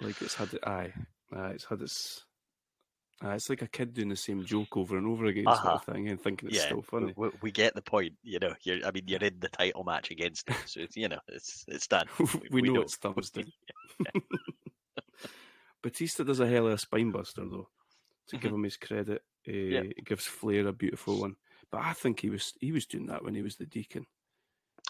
Like 0.00 0.20
it's 0.20 0.34
had 0.34 0.48
aye, 0.64 0.92
aye, 1.34 1.50
it's 1.50 1.64
had 1.64 1.82
its. 1.82 2.24
Aye, 3.22 3.36
it's 3.36 3.48
like 3.48 3.62
a 3.62 3.68
kid 3.68 3.94
doing 3.94 4.10
the 4.10 4.16
same 4.16 4.44
joke 4.44 4.76
over 4.76 4.98
and 4.98 5.06
over 5.06 5.24
again, 5.24 5.46
Uh-huh. 5.46 5.70
of 5.70 5.84
thing, 5.84 6.08
and 6.08 6.20
thinking 6.20 6.48
it's 6.50 6.58
yeah, 6.58 6.66
still 6.66 6.82
funny. 6.82 7.14
We, 7.16 7.30
we 7.40 7.50
get 7.50 7.74
the 7.74 7.80
point. 7.80 8.12
You 8.22 8.38
know, 8.40 8.54
you're. 8.62 8.86
I 8.86 8.90
mean, 8.90 9.04
you're 9.06 9.20
in 9.20 9.40
the 9.40 9.48
title 9.48 9.84
match 9.84 10.10
against 10.10 10.48
him, 10.48 10.56
so 10.66 10.80
it's, 10.80 10.96
you 10.96 11.08
know, 11.08 11.20
it's 11.28 11.64
it's 11.66 11.86
done. 11.86 12.08
we, 12.50 12.60
know 12.60 12.74
know. 12.74 12.80
it's 12.82 12.96
thumbs 12.96 13.30
down. 13.30 13.50
Batista 15.82 16.24
does 16.24 16.40
a 16.40 16.46
hell 16.46 16.66
of 16.66 16.74
a 16.74 16.78
spine 16.78 17.10
buster 17.10 17.42
though. 17.48 17.68
To 18.28 18.36
give 18.36 18.52
him 18.52 18.64
his 18.64 18.76
credit, 18.76 19.22
uh, 19.48 19.52
he 19.52 20.02
gives 20.04 20.24
Flair 20.24 20.66
a 20.66 20.72
beautiful 20.72 21.20
one. 21.20 21.36
But 21.70 21.82
I 21.82 21.92
think 21.92 22.20
he 22.20 22.30
was 22.30 22.52
he 22.60 22.72
was 22.72 22.86
doing 22.86 23.06
that 23.06 23.22
when 23.22 23.34
he 23.34 23.42
was 23.42 23.56
the 23.56 23.66
Deacon. 23.66 24.06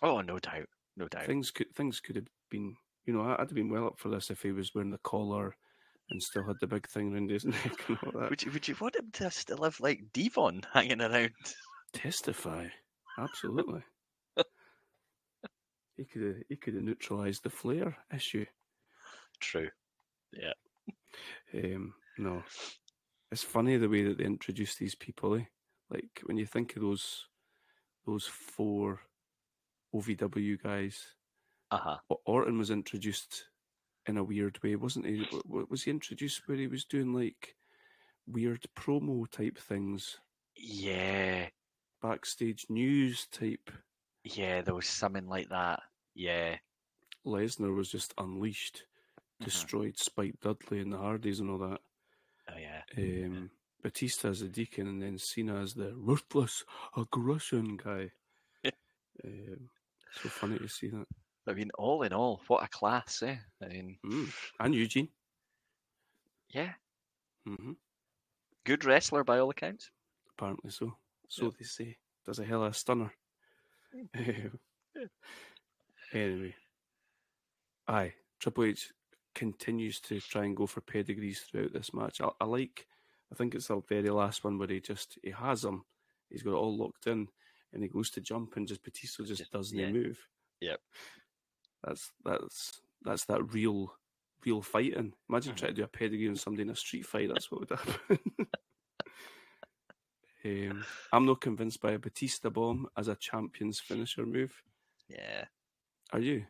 Oh, 0.02 0.20
no 0.20 0.38
doubt, 0.38 0.68
no 0.96 1.08
doubt. 1.08 1.26
Things 1.26 1.50
could 1.50 1.74
things 1.74 2.00
could 2.00 2.16
have 2.16 2.28
been, 2.50 2.76
you 3.04 3.14
know, 3.14 3.22
I'd 3.22 3.40
have 3.40 3.54
been 3.54 3.70
well 3.70 3.86
up 3.86 3.98
for 3.98 4.08
this 4.08 4.30
if 4.30 4.42
he 4.42 4.52
was 4.52 4.74
wearing 4.74 4.90
the 4.90 4.98
collar 4.98 5.54
and 6.10 6.22
still 6.22 6.46
had 6.46 6.56
the 6.60 6.66
big 6.66 6.88
thing 6.88 7.12
around 7.12 7.30
his 7.30 7.44
neck 7.44 7.88
and 7.88 7.98
all 8.04 8.20
that. 8.20 8.30
Would 8.30 8.42
you 8.42 8.52
would 8.52 8.68
you 8.68 8.76
want 8.80 8.96
him 8.96 9.10
to 9.14 9.30
still 9.30 9.62
have 9.62 9.80
like 9.80 10.00
D-Von 10.12 10.62
hanging 10.72 11.00
around? 11.00 11.32
Testify, 11.92 12.66
absolutely. 13.18 13.82
he 15.96 16.04
could 16.04 16.22
have 16.22 16.36
he 16.48 16.56
could 16.56 16.74
have 16.74 16.82
neutralised 16.82 17.42
the 17.42 17.50
Flair 17.50 17.96
issue. 18.14 18.46
True. 19.40 19.68
Yeah. 20.32 20.52
Um, 21.54 21.94
no, 22.18 22.42
it's 23.36 23.42
funny 23.44 23.76
the 23.76 23.86
way 23.88 24.02
that 24.02 24.16
they 24.16 24.24
introduce 24.24 24.76
these 24.76 24.94
people. 24.94 25.34
Eh? 25.34 25.44
Like 25.90 26.22
when 26.24 26.38
you 26.38 26.46
think 26.46 26.74
of 26.74 26.80
those 26.80 27.26
those 28.06 28.24
four 28.26 29.00
OVW 29.94 30.62
guys, 30.62 31.04
Uh 31.70 31.76
huh. 31.76 31.96
O- 32.08 32.22
Orton 32.24 32.56
was 32.56 32.70
introduced 32.70 33.48
in 34.06 34.16
a 34.16 34.24
weird 34.24 34.62
way, 34.62 34.74
wasn't 34.76 35.04
he? 35.04 35.26
Was 35.44 35.82
he 35.82 35.90
introduced 35.90 36.48
where 36.48 36.56
he 36.56 36.66
was 36.66 36.86
doing 36.86 37.12
like 37.12 37.56
weird 38.26 38.64
promo 38.74 39.30
type 39.30 39.58
things, 39.58 40.16
Yeah. 40.56 41.50
backstage 42.00 42.64
news 42.70 43.26
type? 43.26 43.70
Yeah, 44.24 44.62
there 44.62 44.74
was 44.74 44.86
something 44.88 45.26
like 45.28 45.50
that. 45.50 45.82
Yeah. 46.14 46.56
Lesnar 47.26 47.74
was 47.76 47.90
just 47.90 48.14
unleashed, 48.16 48.86
Mhm. 49.42 49.44
destroyed 49.44 49.98
Spike 49.98 50.40
Dudley 50.40 50.80
and 50.80 50.90
the 50.92 50.98
Hardys 50.98 51.40
and 51.40 51.50
all 51.50 51.58
that. 51.58 51.82
Yeah. 52.58 52.82
Um, 52.96 53.50
Batista 53.82 54.28
as 54.30 54.40
the 54.40 54.48
Deacon, 54.48 54.88
and 54.88 55.02
then 55.02 55.18
Cena 55.18 55.60
as 55.62 55.74
the 55.74 55.92
ruthless 55.94 56.64
aggression 56.96 57.76
guy. 57.76 58.10
um, 59.24 59.68
so 60.22 60.28
funny 60.28 60.58
to 60.58 60.68
see 60.68 60.88
that. 60.88 61.06
I 61.48 61.52
mean, 61.52 61.70
all 61.78 62.02
in 62.02 62.12
all, 62.12 62.40
what 62.48 62.64
a 62.64 62.68
class, 62.68 63.22
eh? 63.22 63.36
I 63.62 63.68
mean, 63.68 63.98
Mm. 64.04 64.32
And 64.60 64.74
Eugene. 64.74 65.08
yeah, 66.50 66.72
Mm-hmm. 67.48 67.72
good 68.64 68.84
wrestler 68.84 69.22
by 69.22 69.38
all 69.38 69.50
accounts. 69.50 69.90
Apparently 70.36 70.70
so. 70.70 70.96
So 71.28 71.44
Yeah. 71.44 71.50
they 71.58 71.64
say. 71.64 71.96
Does 72.24 72.40
a 72.40 72.44
hell 72.44 72.64
of 72.64 72.72
a 72.72 72.74
stunner. 72.74 73.12
Um, 73.94 74.58
anyway. 76.12 76.54
Aye. 77.86 78.14
Triple 78.40 78.64
H 78.64 78.92
continues 79.36 80.00
to 80.00 80.18
try 80.20 80.44
and 80.44 80.56
go 80.56 80.66
for 80.66 80.80
pedigrees 80.80 81.40
throughout 81.40 81.72
this 81.72 81.94
match. 81.94 82.20
I, 82.20 82.28
I 82.40 82.44
like, 82.44 82.86
I 83.30 83.36
think 83.36 83.54
it's 83.54 83.68
the 83.68 83.80
very 83.88 84.10
last 84.10 84.42
one 84.42 84.58
where 84.58 84.66
he 84.66 84.80
just, 84.80 85.16
he 85.22 85.30
has 85.30 85.62
them. 85.62 85.84
He's 86.30 86.42
got 86.42 86.50
it 86.52 86.56
all 86.56 86.76
locked 86.76 87.06
in 87.06 87.28
and 87.72 87.82
he 87.84 87.88
goes 87.88 88.10
to 88.10 88.20
jump 88.20 88.56
and 88.56 88.66
just 88.66 88.82
Batista 88.82 89.22
just 89.22 89.38
Just- 89.38 89.52
doesn't 89.52 89.78
yeah. 89.78 89.92
move. 89.92 90.18
Yep. 90.60 90.80
That's, 91.84 92.10
that's, 92.24 92.80
that's 93.04 93.24
that 93.26 93.52
real, 93.52 93.92
real 94.44 94.62
fighting. 94.62 95.12
Imagine 95.28 95.52
Mhm. 95.54 95.56
trying 95.58 95.70
to 95.72 95.76
do 95.76 95.84
a 95.84 95.88
pedigree 95.88 96.28
on 96.28 96.34
somebody 96.36 96.62
in 96.62 96.70
a 96.70 96.74
street 96.76 97.06
fight. 97.06 97.28
That's 97.28 97.50
what 97.52 97.60
would 97.60 97.70
happen. 97.78 98.18
um, 100.44 100.84
I'm 101.12 101.26
not 101.26 101.40
convinced 101.40 101.80
by 101.80 101.92
a 101.92 101.98
Batista 101.98 102.50
bomb 102.50 102.88
as 102.96 103.08
a 103.08 103.16
champion's 103.16 103.80
finisher 103.80 104.24
move. 104.26 104.62
Yeah. 105.08 105.44
Are 106.12 106.20
you? 106.20 106.46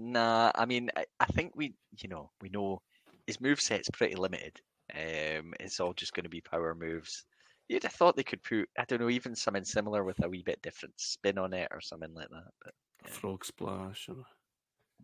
Nah, 0.00 0.52
I 0.54 0.64
mean, 0.64 0.90
I, 0.96 1.04
I 1.18 1.26
think 1.26 1.52
we, 1.56 1.74
you 2.00 2.08
know, 2.08 2.30
we 2.40 2.48
know 2.50 2.80
his 3.26 3.40
move 3.40 3.58
moveset's 3.58 3.90
pretty 3.90 4.14
limited. 4.14 4.60
Um, 4.94 5.54
it's 5.58 5.80
all 5.80 5.92
just 5.92 6.14
going 6.14 6.22
to 6.22 6.30
be 6.30 6.40
power 6.40 6.72
moves. 6.74 7.24
You'd 7.68 7.82
have 7.82 7.92
thought 7.92 8.16
they 8.16 8.22
could 8.22 8.42
put, 8.44 8.68
I 8.78 8.84
don't 8.86 9.00
know, 9.00 9.10
even 9.10 9.34
something 9.34 9.64
similar 9.64 10.04
with 10.04 10.22
a 10.24 10.28
wee 10.28 10.44
bit 10.46 10.62
different 10.62 10.94
spin 10.98 11.36
on 11.36 11.52
it 11.52 11.68
or 11.72 11.80
something 11.80 12.14
like 12.14 12.28
that. 12.30 12.46
But 12.64 12.74
Yeah. 13.04 13.10
frog 13.10 13.44
splash 13.44 14.08
or 14.08 14.24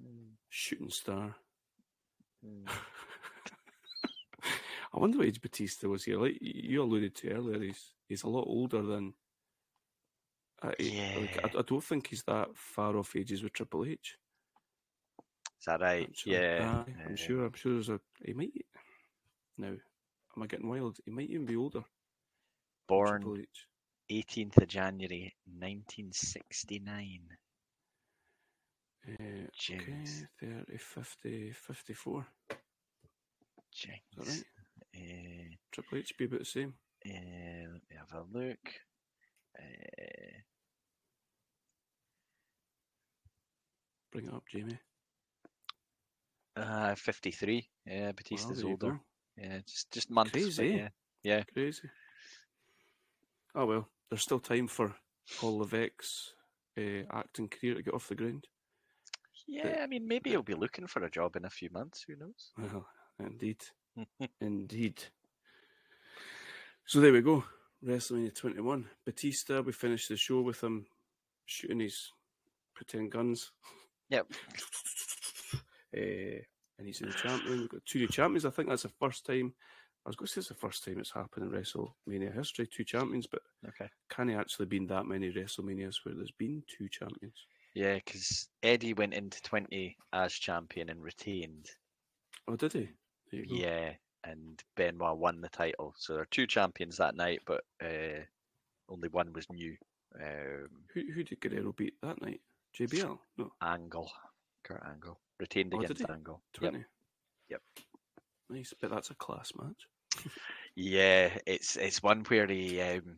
mm, 0.00 0.30
shooting 0.48 0.90
star. 0.90 1.34
mm. 2.46 2.68
I 4.94 4.98
wonder 4.98 5.18
what 5.18 5.26
age 5.26 5.40
Batista 5.42 5.88
was 5.88 6.04
here. 6.04 6.18
Like 6.20 6.38
you 6.40 6.80
alluded 6.82 7.16
to 7.16 7.30
earlier, 7.32 7.60
he's 7.60 7.94
he's 8.08 8.22
a 8.22 8.28
lot 8.28 8.46
older 8.46 8.82
than. 8.82 9.14
Uh, 10.62 10.70
he- 10.78 10.90
like, 11.16 11.36
I, 11.42 11.48
Yeah. 11.48 11.58
I 11.58 11.62
don't 11.62 11.82
think 11.82 12.06
he's 12.06 12.22
that 12.24 12.56
far 12.56 12.96
off 12.96 13.16
ages 13.16 13.42
with 13.42 13.52
Triple 13.52 13.84
H. 13.84 14.16
is 15.64 15.66
that 15.66 15.80
right? 15.80 16.02
actually. 16.02 16.34
Yeah. 16.34 16.82
Aye, 16.86 16.92
I'm 17.06 17.12
uh, 17.14 17.16
sure. 17.16 17.44
I'm 17.46 17.54
sure 17.54 17.72
there's 17.72 17.88
a. 17.88 17.98
He 18.22 18.34
might. 18.34 18.52
Now, 19.56 19.68
am 19.68 20.42
I 20.42 20.46
getting 20.46 20.68
wild? 20.68 20.98
He 21.06 21.10
might 21.10 21.30
even 21.30 21.46
be 21.46 21.56
older. 21.56 21.82
Born 22.86 23.46
18th 24.12 24.58
of 24.58 24.68
January 24.68 25.34
1969. 25.46 27.20
Uh, 29.08 29.12
okay, 29.72 30.02
30, 30.38 30.76
50, 30.76 31.52
54. 31.52 32.26
Jinx. 33.72 34.00
Is 34.18 34.18
that 34.18 34.28
right? 34.28 34.44
Uh, 34.96 35.56
Triple 35.72 35.98
H 35.98 36.12
be 36.18 36.26
about 36.26 36.40
the 36.40 36.44
same. 36.44 36.74
uh, 37.06 37.72
let 37.72 37.82
me 37.88 37.96
have 37.96 38.12
a 38.12 38.38
look. 38.38 38.58
Uh, 39.58 40.40
Bring 44.12 44.26
it 44.26 44.34
up, 44.34 44.44
Jamie. 44.52 44.78
Uh, 46.56 46.94
53. 46.94 47.68
Yeah, 47.86 48.12
Batista's 48.12 48.62
there 48.62 48.70
older. 48.70 49.00
Yeah, 49.36 49.58
just 49.66 49.90
just 49.90 50.10
months. 50.10 50.32
Crazy? 50.32 50.68
Yeah, 50.68 50.88
yeah. 51.22 51.42
Crazy. 51.52 51.88
Oh 53.54 53.66
well, 53.66 53.88
there's 54.08 54.22
still 54.22 54.40
time 54.40 54.68
for 54.68 54.94
Paul 55.38 55.58
Levesque's 55.58 56.34
uh, 56.78 57.02
acting 57.12 57.48
career 57.48 57.74
to 57.74 57.82
get 57.82 57.94
off 57.94 58.08
the 58.08 58.14
ground. 58.14 58.46
Yeah, 59.46 59.80
I 59.82 59.86
mean, 59.86 60.08
maybe 60.08 60.30
he'll 60.30 60.42
be 60.42 60.54
looking 60.54 60.86
for 60.86 61.04
a 61.04 61.10
job 61.10 61.36
in 61.36 61.44
a 61.44 61.50
few 61.50 61.68
months. 61.70 62.04
Who 62.06 62.16
knows? 62.16 62.52
Well, 62.56 62.86
indeed, 63.20 63.62
indeed. 64.40 65.02
So 66.86 67.00
there 67.00 67.12
we 67.12 67.22
go. 67.22 67.44
WrestleMania 67.84 68.34
21. 68.34 68.86
Batista, 69.04 69.60
we 69.60 69.72
finished 69.72 70.08
the 70.08 70.16
show 70.16 70.40
with 70.40 70.62
him 70.62 70.86
shooting 71.44 71.80
his 71.80 72.10
pretend 72.74 73.12
guns. 73.12 73.50
Yep. 74.10 74.26
Uh, 75.96 76.40
and 76.78 76.86
he's 76.86 77.00
a 77.00 77.04
new 77.04 77.12
champion. 77.12 77.60
We've 77.60 77.68
got 77.68 77.84
two 77.86 78.00
new 78.00 78.08
champions. 78.08 78.44
I 78.44 78.50
think 78.50 78.68
that's 78.68 78.82
the 78.82 78.88
first 79.00 79.24
time. 79.26 79.54
I 80.06 80.10
was 80.10 80.16
going 80.16 80.26
to 80.26 80.32
say 80.32 80.38
it's 80.40 80.48
the 80.48 80.54
first 80.54 80.84
time 80.84 80.98
it's 80.98 81.12
happened 81.12 81.46
in 81.46 81.58
WrestleMania 81.58 82.34
history, 82.34 82.66
two 82.66 82.84
champions, 82.84 83.26
but 83.26 83.40
Okay. 83.66 83.88
can 84.10 84.28
it 84.28 84.34
actually 84.36 84.66
been 84.66 84.86
that 84.88 85.06
many 85.06 85.32
WrestleManias 85.32 86.04
where 86.04 86.14
there's 86.14 86.32
been 86.38 86.62
two 86.68 86.88
champions? 86.90 87.46
Yeah, 87.74 87.94
because 87.94 88.48
Eddie 88.62 88.92
went 88.92 89.14
into 89.14 89.40
20 89.42 89.96
as 90.12 90.34
champion 90.34 90.90
and 90.90 91.02
retained. 91.02 91.66
Oh, 92.46 92.56
did 92.56 92.72
he? 92.74 92.88
There 93.30 93.40
you 93.40 93.46
go. 93.46 93.54
Yeah, 93.54 93.92
and 94.24 94.62
Benoit 94.76 95.16
won 95.16 95.40
the 95.40 95.48
title. 95.48 95.94
So 95.96 96.12
there 96.12 96.22
are 96.22 96.28
two 96.30 96.46
champions 96.46 96.98
that 96.98 97.16
night, 97.16 97.40
but 97.46 97.62
uh, 97.82 98.20
only 98.90 99.08
one 99.08 99.32
was 99.32 99.46
new. 99.50 99.74
Um, 100.20 100.68
Who, 100.92 101.02
who 101.14 101.24
did 101.24 101.40
Guerrero 101.40 101.72
beat 101.72 101.94
that 102.02 102.20
night? 102.20 102.40
JBL? 102.78 103.18
No, 103.38 103.52
Angle, 103.62 104.10
Kurt 104.64 104.84
Angle, 104.86 105.18
retained 105.40 105.72
Oh, 105.74 105.80
against? 105.80 106.08
Angle. 106.08 106.40
20. 106.54 106.84
Yep. 107.50 107.60
Nice, 108.50 108.74
but 108.80 108.90
that's 108.90 109.10
a 109.10 109.14
class 109.14 109.52
match. 109.60 109.86
Yeah, 110.76 111.30
it's 111.46 111.76
it's 111.76 112.02
one 112.02 112.24
where 112.28 112.46
he 112.46 112.80
um, 112.80 113.16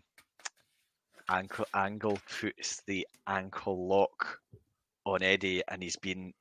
ankle 1.28 1.66
angle 1.74 2.18
puts 2.40 2.82
the 2.86 3.06
ankle 3.26 3.88
lock 3.88 4.38
on 5.05 5.22
Eddie, 5.22 5.62
and 5.68 5.82
he's 5.82 5.97
been 5.97 6.32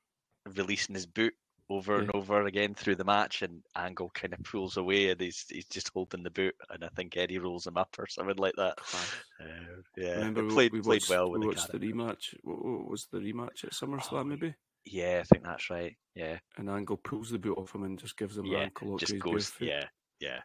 releasing 0.54 0.94
his 0.94 1.06
boot 1.06 1.34
over 1.68 1.98
and 1.98 2.10
over 2.14 2.44
again 2.44 2.74
through 2.74 2.94
the 2.94 3.04
match, 3.04 3.42
and 3.42 3.60
Angle 3.76 4.10
kind 4.14 4.32
of 4.32 4.42
pulls 4.44 4.76
away, 4.76 5.10
and 5.10 5.20
he's 5.20 5.44
he's 5.48 5.64
just 5.66 5.90
holding 5.92 6.22
the 6.22 6.30
boot, 6.30 6.54
and 6.70 6.84
I 6.84 6.88
think 6.96 7.16
Eddie 7.16 7.38
rolls 7.38 7.66
him 7.66 7.76
up 7.76 7.94
or 7.98 8.06
something 8.06 8.36
like 8.36 8.54
that. 8.56 8.78
Uh, 9.40 9.44
yeah, 9.96 10.16
Remember, 10.18 10.44
we- 10.44 10.50
played 10.54 10.72
we 10.72 10.80
played 10.80 11.04
well 11.08 11.30
with 11.30 11.40
we 11.40 11.46
the 11.46 11.48
watched 11.48 11.72
the 11.72 11.78
character. 11.78 11.96
rematch. 11.96 12.34
What, 12.44 12.64
what 12.64 12.88
was 12.90 13.08
the 13.10 13.18
rematch 13.18 13.64
at 13.64 13.72
SummerSlam, 13.72 14.12
Oh, 14.12 14.24
maybe? 14.24 14.54
Yeah, 14.86 15.18
I 15.20 15.24
think 15.24 15.42
that's 15.44 15.68
right. 15.68 15.96
Yeah, 16.14 16.38
And 16.56 16.70
Angle 16.70 16.96
pulls 16.98 17.30
the 17.30 17.38
boot 17.38 17.58
off 17.58 17.74
him 17.74 17.82
and 17.82 17.98
just 17.98 18.16
gives 18.16 18.38
him 18.38 18.46
an 18.46 18.52
yeah, 18.52 18.58
ankle 18.60 18.90
lock 18.92 19.00
to 19.00 19.06
just 19.06 19.18
goes. 19.20 19.52
Yeah, 19.60 19.84
yeah. 20.20 20.40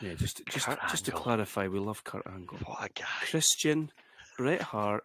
Yeah, 0.00 0.14
just 0.14 0.42
just 0.50 0.66
Kurt 0.66 0.78
just 0.90 1.04
to 1.06 1.12
clarify, 1.12 1.68
we 1.68 1.78
love 1.78 2.04
Kurt 2.04 2.26
Angle. 2.26 2.58
What 2.64 2.84
a 2.84 2.88
guy. 2.92 3.06
Christian, 3.30 3.90
Bret 4.36 4.60
Hart, 4.62 5.04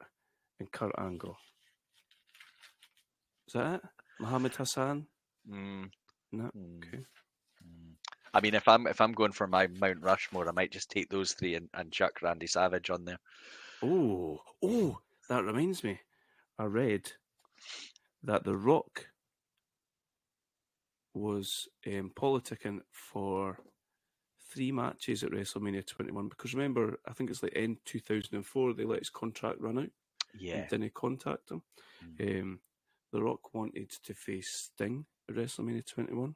and 0.59 0.71
Kurt 0.71 0.93
Angle. 0.97 1.37
Is 3.47 3.53
that 3.53 3.75
it? 3.75 3.81
Muhammad 4.19 4.55
Hassan? 4.55 5.07
Mm, 5.49 5.89
No. 6.31 6.43
mm, 6.55 6.77
Okay. 6.85 6.97
mm. 6.97 7.93
I 8.33 8.41
mean, 8.41 8.55
if 8.55 8.67
I'm 8.67 8.87
if 8.87 8.99
I'm 8.99 9.13
going 9.13 9.31
for 9.31 9.47
my 9.47 9.67
Mount 9.67 10.01
Rushmore, 10.01 10.47
I 10.47 10.51
might 10.51 10.71
just 10.71 10.89
take 10.91 11.09
those 11.09 11.33
three 11.33 11.55
and, 11.55 11.69
and 11.73 11.91
chuck 11.91 12.21
Randy 12.21 12.47
Savage 12.47 12.89
on 12.89 13.05
there. 13.05 13.19
Oh, 13.81 14.41
oh, 14.63 14.99
that 15.29 15.43
reminds 15.45 15.83
me. 15.83 15.99
I 16.59 16.63
read 16.65 17.11
that 18.23 18.43
The 18.43 18.55
Rock 18.55 19.07
was 21.13 21.67
um, 21.87 22.11
politicking 22.15 22.79
for 22.91 23.57
three 24.53 24.71
matches 24.71 25.23
at 25.23 25.31
WrestleMania 25.31 25.85
21 25.85 26.29
because 26.29 26.53
remember, 26.53 26.99
I 27.07 27.13
think 27.13 27.29
it's 27.29 27.43
like 27.43 27.53
end 27.55 27.77
2004, 27.85 28.73
they 28.73 28.83
let 28.83 28.99
his 28.99 29.09
contract 29.09 29.59
run 29.59 29.79
out 29.79 29.89
Yeah. 30.37 30.55
and 30.57 30.69
didn't 30.69 30.93
contact 30.93 31.51
him. 31.51 31.61
Um, 32.19 32.59
the 33.11 33.21
Rock 33.21 33.53
wanted 33.53 33.89
to 34.03 34.13
face 34.13 34.69
Sting 34.75 35.05
at 35.29 35.35
WrestleMania 35.35 35.85
21. 35.85 36.35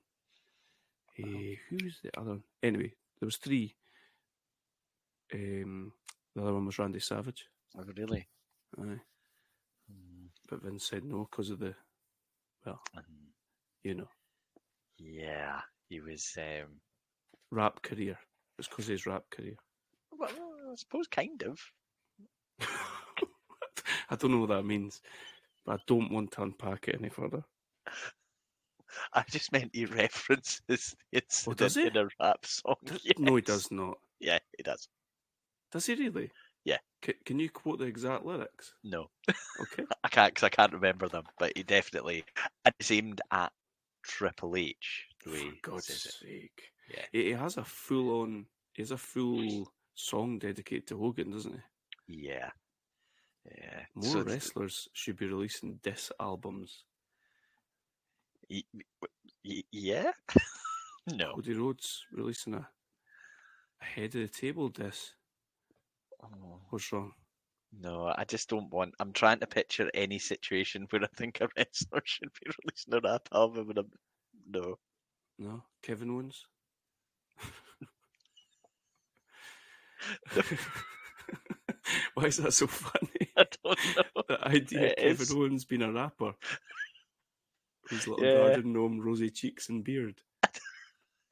Uh, 1.23 1.27
who's 1.69 1.99
the 2.03 2.09
other? 2.19 2.39
Anyway, 2.63 2.93
there 3.19 3.27
was 3.27 3.37
three. 3.37 3.75
Um, 5.33 5.91
the 6.35 6.41
other 6.41 6.53
one 6.53 6.65
was 6.65 6.79
Randy 6.79 6.99
Savage. 6.99 7.45
Oh, 7.77 7.83
really? 7.95 8.27
Aye. 8.79 8.99
But 10.51 10.63
Vince 10.63 10.83
said 10.85 11.05
no 11.05 11.29
because 11.31 11.49
of 11.49 11.59
the, 11.59 11.73
well, 12.65 12.81
mm. 12.95 13.03
you 13.83 13.93
know, 13.95 14.09
Yeah, 14.97 15.61
he 15.87 16.01
was. 16.01 16.37
Um, 16.37 16.81
rap 17.51 17.81
career. 17.81 18.19
It's 18.59 18.67
because 18.67 18.85
of 18.85 18.91
his 18.91 19.05
rap 19.05 19.23
career. 19.31 19.55
well, 20.11 20.29
I 20.29 20.75
suppose 20.75 21.07
kind 21.07 21.41
of. 21.43 21.57
I 24.09 24.15
don't 24.17 24.31
know 24.31 24.39
what 24.39 24.49
that 24.49 24.65
means, 24.65 25.01
but 25.65 25.79
I 25.79 25.83
don't 25.87 26.11
want 26.11 26.33
to 26.33 26.41
unpack 26.43 26.89
it 26.89 26.97
any 26.99 27.07
further. 27.09 27.43
I 29.13 29.23
just 29.29 29.53
meant 29.53 29.71
he 29.73 29.85
references 29.85 30.95
the 31.13 31.19
incident 31.19 31.57
does 31.59 31.75
he? 31.75 31.87
in 31.87 31.95
a 31.95 32.09
rap 32.19 32.45
song. 32.45 32.75
Does- 32.83 33.07
No, 33.17 33.37
he 33.37 33.41
does 33.41 33.71
not. 33.71 33.97
Yeah, 34.19 34.39
he 34.57 34.63
does. 34.63 34.89
Does 35.71 35.85
he 35.85 35.95
really? 35.95 36.29
Yeah. 36.65 36.77
C- 37.05 37.15
can 37.25 37.39
you 37.39 37.49
quote 37.49 37.79
the 37.79 37.85
exact 37.85 38.25
lyrics? 38.25 38.73
No, 38.83 39.09
Okay. 39.61 39.83
I 40.03 40.07
can't 40.09 40.33
because 40.33 40.43
I 40.45 40.49
can't 40.49 40.73
remember 40.73 41.07
them. 41.07 41.23
But 41.39 41.53
he 41.55 41.63
definitely. 41.63 42.23
And 42.65 42.73
it's 42.79 42.91
aimed 42.91 43.21
at 43.31 43.51
Triple 44.03 44.55
H. 44.55 45.07
For 45.19 45.31
God's 45.61 46.15
sake. 46.19 46.71
Yeah. 46.89 47.05
He, 47.11 47.29
has 47.31 47.57
a 47.57 47.63
full 47.63 48.21
on, 48.21 48.45
he 48.73 48.81
has 48.81 48.91
a 48.91 48.97
full 48.97 49.71
song 49.95 50.39
dedicated 50.39 50.87
to 50.87 50.97
Hogan, 50.97 51.31
doesn't 51.31 51.59
he? 52.07 52.27
Yeah. 52.27 52.49
Yeah. 53.45 53.79
More 53.95 54.03
So 54.11 54.23
th- 54.23 54.25
wrestlers 54.27 54.87
should 54.93 55.17
be 55.17 55.27
releasing 55.27 55.79
diss 55.83 56.11
albums. 56.19 56.83
y- 58.49 58.63
y- 59.45 59.63
yeah. 59.71 60.11
no. 61.13 61.33
Cody 61.35 61.53
Rhodes 61.53 62.03
releasing 62.11 62.53
a, 62.55 62.67
a 63.81 63.85
head 63.85 64.13
of 64.15 64.21
the 64.21 64.27
table 64.27 64.69
diss. 64.69 65.11
Oh, 66.23 66.61
What's 66.69 66.91
wrong? 66.91 67.13
No, 67.73 68.13
I 68.17 68.23
just 68.25 68.49
don't 68.49 68.69
want. 68.71 68.95
I'm 68.99 69.13
trying 69.13 69.39
to 69.39 69.47
picture 69.47 69.89
any 69.93 70.19
situation 70.19 70.87
where 70.89 71.03
I 71.03 71.07
think 71.07 71.41
a 71.41 71.49
wrestler 71.57 72.01
should 72.05 72.31
be 72.33 72.51
releasing 72.63 72.93
a 72.93 72.99
rap 73.01 73.27
album, 73.33 73.69
and 73.69 73.79
I'm 73.79 73.91
no. 74.47 74.77
No? 75.37 75.65
Kevin 75.81 76.09
Owens? 76.11 76.45
Why 82.13 82.25
is 82.25 82.37
that 82.37 82.53
so 82.53 82.67
funny? 82.67 83.29
I 83.37 83.45
don't 83.63 83.95
know. 83.95 84.23
The 84.27 84.47
idea 84.47 84.87
It 84.87 84.89
of 84.89 84.95
Kevin 84.97 85.31
is. 85.31 85.31
Owens 85.31 85.65
being 85.65 85.81
a 85.81 85.91
rapper. 85.91 86.33
His 87.89 88.07
little 88.07 88.25
Yeah. 88.25 88.33
garden 88.33 88.73
gnome, 88.73 88.99
rosy 89.01 89.29
cheeks 89.29 89.69
and 89.69 89.83
beard. 89.83 90.21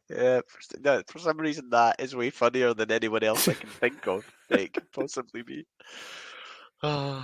Yeah, 0.10 0.42
for, 0.48 0.80
no, 0.80 1.04
for 1.08 1.20
some 1.20 1.38
reason 1.38 1.70
that 1.70 1.98
is 2.00 2.16
way 2.16 2.32
funnier 2.32 2.74
than 2.74 2.92
anyone 2.92 3.24
else 3.24 3.48
I 3.48 3.54
can 3.54 3.70
think 3.70 4.08
of. 4.08 4.30
It 4.50 4.74
could 4.74 4.92
possibly 4.92 5.44
be. 5.44 5.66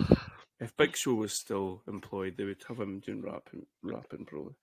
If 0.57 0.77
Big 0.77 0.95
Show 0.95 1.15
was 1.15 1.33
still 1.33 1.81
employed, 1.85 2.35
they 2.37 2.45
would 2.45 2.63
have 2.69 2.79
him 2.79 2.99
doing 2.99 3.21
rapping, 3.21 3.65
rapping 3.83 4.25
probably. 4.25 4.53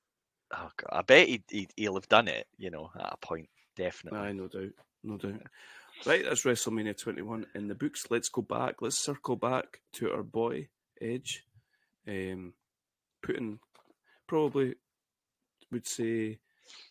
oh 0.54 0.70
God, 0.74 0.88
I 0.90 1.02
bet 1.02 1.28
he'd, 1.28 1.44
he'd, 1.50 1.70
he'll 1.76 1.96
have 1.96 2.08
done 2.08 2.28
it. 2.28 2.46
You 2.56 2.70
know, 2.70 2.90
at 2.98 3.12
a 3.12 3.16
point, 3.18 3.50
definitely. 3.76 4.18
Aye, 4.18 4.32
no 4.32 4.48
doubt, 4.48 4.72
no 5.04 5.18
doubt. 5.18 5.42
Right, 6.06 6.24
that's 6.24 6.44
WrestleMania 6.44 6.96
21 6.96 7.46
in 7.54 7.68
the 7.68 7.74
books. 7.74 8.06
Let's 8.08 8.30
go 8.30 8.40
back. 8.40 8.80
Let's 8.80 8.98
circle 8.98 9.36
back 9.36 9.80
to 9.94 10.12
our 10.12 10.22
boy 10.22 10.68
Edge, 11.00 11.44
um, 12.08 12.54
putting 13.22 13.58
probably 14.26 14.76
would 15.70 15.86
say 15.86 16.38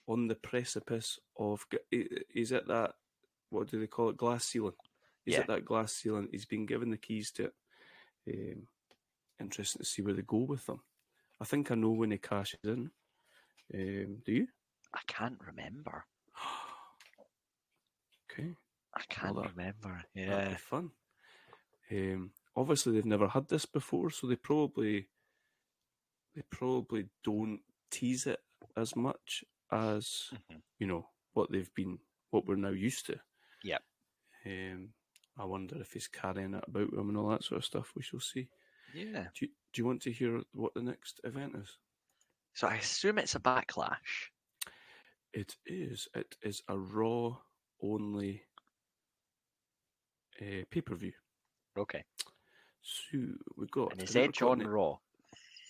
on 0.07 0.27
the 0.27 0.35
precipice 0.35 1.19
of. 1.37 1.65
is 1.91 2.51
it 2.51 2.67
that. 2.67 2.93
What 3.49 3.67
do 3.69 3.79
they 3.79 3.87
call 3.87 4.09
it? 4.09 4.17
Glass 4.17 4.45
ceiling. 4.45 4.73
Is 5.25 5.33
Yeah. 5.33 5.39
at 5.41 5.47
that 5.47 5.65
glass 5.65 5.93
ceiling. 5.93 6.29
He's 6.31 6.45
been 6.45 6.65
given 6.65 6.89
the 6.89 6.97
keys 6.97 7.31
to 7.33 7.45
it. 7.45 7.53
Um, 8.55 8.67
interesting 9.39 9.79
to 9.81 9.85
see 9.85 10.01
where 10.01 10.13
they 10.13 10.21
go 10.21 10.37
with 10.37 10.65
them. 10.65 10.81
I 11.39 11.45
think 11.45 11.69
I 11.71 11.75
know 11.75 11.91
when 11.91 12.11
he 12.11 12.17
cashes 12.17 12.59
in. 12.63 12.91
Um, 13.73 14.21
do 14.25 14.31
you? 14.33 14.47
I 14.93 15.01
can't 15.07 15.39
remember. 15.45 16.05
Okay. 18.31 18.55
I 18.95 19.01
can't 19.09 19.35
that- 19.35 19.49
remember. 19.51 20.03
That'd 20.15 20.29
Yeah. 20.29 20.49
be 20.49 20.55
fun. 20.55 20.91
Um, 21.91 22.33
obviously, 22.55 22.93
they've 22.93 23.05
never 23.05 23.27
had 23.27 23.47
this 23.49 23.65
before, 23.65 24.09
so 24.09 24.27
they 24.27 24.35
probably 24.37 25.09
they 26.33 26.43
probably 26.43 27.09
don't 27.23 27.61
tease 27.89 28.25
it 28.25 28.41
as 28.77 28.95
much 28.95 29.43
as 29.71 30.29
Mhm. 30.33 30.61
you 30.79 30.87
know 30.87 31.09
what 31.33 31.51
they've 31.51 31.73
been, 31.75 31.99
what 32.31 32.45
we're 32.45 32.55
now 32.55 32.69
used 32.69 33.05
to. 33.07 33.19
Yeah. 33.63 33.79
Um, 34.45 34.93
I 35.37 35.45
wonder 35.45 35.79
if 35.79 35.93
he's 35.93 36.07
carrying 36.07 36.53
it 36.53 36.63
about 36.67 36.91
with 36.91 36.99
him 36.99 37.09
and 37.09 37.17
all 37.17 37.29
that 37.29 37.43
sort 37.43 37.57
of 37.59 37.65
stuff. 37.65 37.93
We 37.95 38.03
shall 38.03 38.19
see. 38.19 38.49
Yeah. 38.93 39.27
Do 39.33 39.45
you, 39.45 39.51
do 39.71 39.81
you 39.81 39.85
want 39.85 40.01
to 40.03 40.11
hear 40.11 40.41
what 40.51 40.73
the 40.73 40.81
next 40.81 41.21
event 41.23 41.55
is? 41.55 41.77
So 42.53 42.67
I 42.67 42.75
assume 42.75 43.17
it's 43.17 43.35
a 43.35 43.39
backlash. 43.39 44.29
It 45.33 45.55
is. 45.65 46.09
It 46.13 46.35
is 46.41 46.61
a 46.67 46.77
Raw 46.77 47.37
only 47.81 48.43
uh, 50.41 50.65
pay 50.69 50.81
per 50.81 50.95
view. 50.95 51.13
Okay. 51.77 52.03
So 52.81 53.17
we 53.55 53.67
got. 53.67 53.93
And 53.93 54.03
is 54.03 54.15
Edge 54.15 54.41
on 54.41 54.59
any- 54.61 54.69
Raw? 54.69 54.97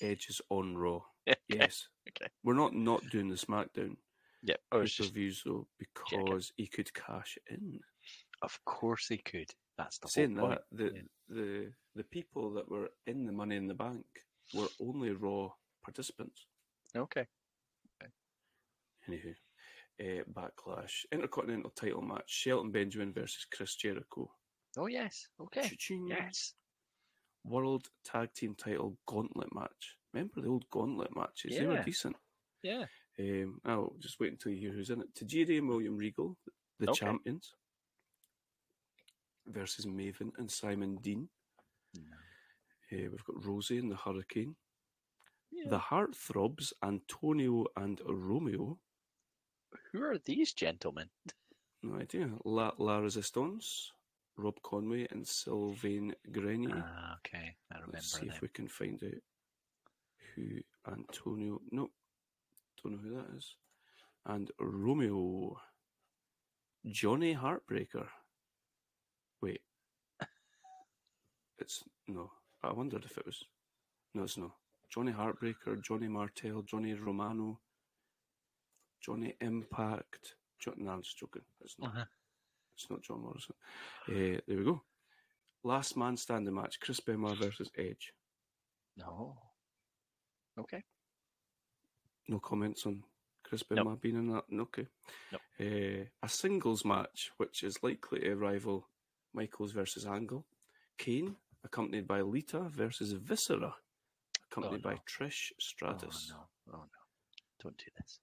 Edge 0.02 0.28
is 0.30 0.42
on 0.50 0.76
Raw. 0.76 1.02
Okay. 1.30 1.38
Yes. 1.48 1.88
Okay. 2.10 2.30
We're 2.44 2.56
not 2.56 2.74
not 2.74 3.08
doing 3.12 3.30
the 3.30 3.36
SmackDown 3.36 3.96
Yeah. 4.44 4.56
Oh, 4.72 4.82
it's 4.82 4.94
just, 4.96 5.14
views 5.14 5.44
though 5.46 5.68
because 5.78 6.52
he 6.58 6.68
could 6.68 6.92
cash 6.94 7.38
in. 7.50 7.80
of 8.42 8.60
course 8.66 9.08
he 9.08 9.18
could. 9.18 9.50
That's 9.78 10.00
the 10.00 10.08
Saying 10.08 10.36
whole 10.36 10.48
point. 10.48 10.60
that, 10.72 10.78
the 10.78 10.92
yeah. 10.96 11.02
the 11.30 11.72
the 11.96 12.04
people 12.06 12.52
that 12.54 12.70
were 12.70 12.90
in 13.06 13.26
the 13.26 13.32
Money 13.32 13.56
in 13.56 13.68
the 13.68 13.74
Bank 13.76 14.06
were 14.54 14.68
only 14.80 15.12
Raw 15.12 15.50
participants. 15.84 16.48
Okay. 16.96 17.26
Anywho, 19.10 19.36
uh, 20.00 20.24
backlash 20.34 21.06
intercontinental 21.12 21.72
title 21.72 22.02
match: 22.02 22.24
Shelton 22.28 22.72
Benjamin 22.72 23.14
versus 23.14 23.46
Chris 23.52 23.76
Jericho. 23.76 24.32
Oh 24.78 24.88
yes. 24.88 25.28
Okay. 25.40 25.68
Cha-ching. 25.68 26.08
Yes. 26.08 26.54
World 27.44 27.88
Tag 28.06 28.34
Team 28.34 28.56
Title 28.56 28.98
Gauntlet 29.08 29.54
match. 29.54 29.98
Remember 30.14 30.42
the 30.42 30.48
old 30.50 30.70
Gauntlet 30.70 31.16
matches? 31.16 31.56
They 31.58 31.66
were 31.66 31.82
decent. 31.84 32.16
Yeah. 32.64 32.86
Um, 33.20 33.60
I'll 33.66 33.94
just 34.00 34.20
wait 34.20 34.32
until 34.32 34.52
you 34.52 34.60
hear 34.60 34.72
who's 34.74 34.90
in 34.90 35.02
it. 35.02 35.14
Tajiri 35.16 35.58
and 35.60 35.70
William 35.70 35.98
Regal, 35.98 36.38
the 36.80 36.90
Okay. 36.90 37.00
champions, 37.06 37.54
versus 39.48 39.86
Maven 39.86 40.32
and 40.38 40.50
Simon 40.50 40.98
Dean. 41.02 41.30
No. 41.96 42.02
Uh, 42.92 43.10
we've 43.10 43.24
got 43.26 43.46
Rosie 43.46 43.78
and 43.78 43.92
the 43.92 43.96
Hurricane. 43.96 44.56
Yeah. 45.52 45.70
The 45.70 45.80
Heartthrobs, 45.80 46.74
Antonio 46.84 47.66
and 47.76 48.02
Romeo. 48.06 48.80
Who 49.92 50.04
are 50.04 50.18
these 50.18 50.54
gentlemen? 50.54 51.10
No 51.84 51.96
idea. 52.00 52.30
La, 52.46 52.72
La 52.78 52.98
Resistance, 53.00 53.92
Rob 54.38 54.62
Conway 54.64 55.08
and 55.12 55.28
Sylvain 55.28 56.14
Grenier. 56.32 56.84
Ah, 56.86 57.16
okay. 57.18 57.56
I 57.72 57.76
remember 57.76 57.94
Let's 57.94 58.14
see 58.14 58.26
them. 58.28 58.30
if 58.36 58.42
we 58.42 58.48
can 58.50 58.68
find 58.68 59.02
out 59.04 59.12
who 60.36 60.62
Antonio. 60.92 61.62
no, 61.72 61.90
don't 62.84 62.94
know 62.94 63.00
who 63.00 63.16
that 63.16 63.38
is. 63.38 63.56
And 64.26 64.52
Romeo, 64.60 65.58
Johnny 66.86 67.34
Heartbreaker. 67.34 68.08
Wait, 69.42 69.62
it's 71.60 71.84
no. 72.08 72.32
I 72.64 72.72
wondered 72.72 73.06
if 73.06 73.18
it 73.18 73.26
was. 73.26 73.44
No, 74.14 74.24
it's 74.24 74.38
no. 74.38 74.54
Johnny 74.90 75.12
Heartbreaker, 75.12 75.82
Johnny 75.82 76.08
Martel, 76.08 76.62
Johnny 76.64 76.94
Romano, 76.94 77.60
Johnny 79.02 79.36
Impact. 79.42 80.36
John, 80.60 80.76
no, 80.78 80.92
I'm 80.92 81.02
just 81.02 81.18
joking. 81.18 81.42
It's 81.62 81.76
not. 81.80 81.92
Uh-huh. 81.92 82.06
It's 82.76 82.90
not 82.90 83.02
John 83.02 83.22
Morrison. 83.22 83.56
Uh, 84.08 84.42
there 84.48 84.58
we 84.58 84.64
go. 84.64 84.82
Last 85.64 85.96
man 85.96 86.18
standing 86.18 86.54
match: 86.54 86.80
Chris 86.80 87.00
Benoit 87.00 87.38
versus 87.38 87.70
Edge. 87.78 88.14
No. 88.98 89.38
Okay. 90.60 90.84
No 92.28 92.40
comments 92.40 92.86
on 92.86 93.04
Chris 93.44 93.64
Nope. 93.70 93.80
Benoit 93.80 94.02
being 94.02 94.16
in 94.16 94.28
that. 94.28 94.46
No, 94.50 94.64
Okay. 94.64 94.88
Nope. 95.32 95.42
Uh, 95.60 96.06
a 96.24 96.30
singles 96.30 96.86
match, 96.86 97.32
which 97.38 97.64
is 97.64 97.82
likely 97.84 98.22
to 98.22 98.36
rival 98.36 98.88
Michaels 99.34 99.72
versus 99.72 100.06
Angle. 100.06 100.46
Kane, 100.98 101.36
accompanied 101.64 102.08
by 102.08 102.22
Lita 102.22 102.62
versus 102.70 103.12
Viscera, 103.14 103.74
accompanied 104.52 104.84
by 104.84 104.94
no. 104.94 105.00
Trish 105.08 105.52
Stratus. 105.60 106.32
Oh 106.34 106.38
no. 106.68 106.74
Oh 106.78 106.84
no. 106.84 107.02
Don't 107.62 107.78
do 107.78 107.86
this. 107.98 108.20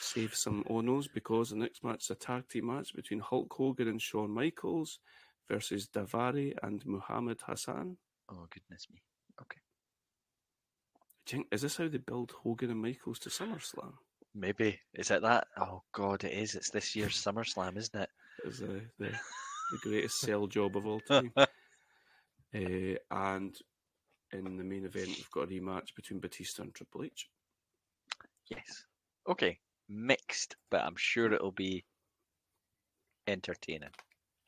Save 0.00 0.34
some 0.34 0.64
onos 0.64 1.06
because 1.12 1.50
the 1.50 1.56
next 1.56 1.82
match 1.84 2.04
is 2.04 2.10
a 2.10 2.14
tag 2.14 2.48
team 2.48 2.66
match 2.66 2.94
between 2.94 3.20
Hulk 3.20 3.52
Hogan 3.52 3.88
and 3.88 4.00
Shawn 4.00 4.30
Michaels 4.30 5.00
versus 5.48 5.88
Daivari 5.88 6.54
and 6.62 6.84
Muhammad 6.86 7.40
Hassan. 7.44 7.96
Oh 8.30 8.46
goodness 8.50 8.86
me. 8.92 9.02
Okay. 9.40 9.60
Do 11.28 11.36
you 11.36 11.42
think- 11.42 11.52
Is 11.52 11.60
this 11.62 11.76
how 11.76 11.88
they 11.88 11.98
build 11.98 12.30
Hogan 12.30 12.70
and 12.70 12.80
Michaels 12.80 13.18
to 13.20 13.28
SummerSlam? 13.28 13.92
Maybe. 14.34 14.80
Is 14.94 15.10
it 15.10 15.20
that? 15.22 15.48
Oh 15.58 15.82
god, 15.92 16.24
it 16.24 16.32
is. 16.32 16.54
It's 16.54 16.70
this 16.70 16.96
year's 16.96 17.22
SummerSlam, 17.22 17.76
isn't 17.76 18.00
it? 18.00 18.10
it? 18.44 18.48
Is 18.48 18.62
uh, 18.62 18.80
the 18.98 19.10
the 19.72 19.78
greatest 19.82 20.20
sell 20.20 20.46
job 20.46 20.76
of 20.76 20.86
all 20.86 21.00
time. 21.00 21.30
uh, 21.36 21.46
and 22.54 23.56
in 24.32 24.56
the 24.56 24.64
main 24.64 24.86
event, 24.86 25.08
we've 25.08 25.30
got 25.30 25.44
a 25.44 25.46
rematch 25.48 25.94
between 25.94 26.20
Batista 26.20 26.62
and 26.62 26.74
Triple 26.74 27.04
H. 27.04 27.28
Yes. 28.50 28.84
Okay. 29.28 29.58
Mixed, 29.88 30.56
but 30.70 30.82
I'm 30.82 30.96
sure 30.96 31.32
it'll 31.32 31.52
be 31.52 31.84
entertaining. 33.26 33.90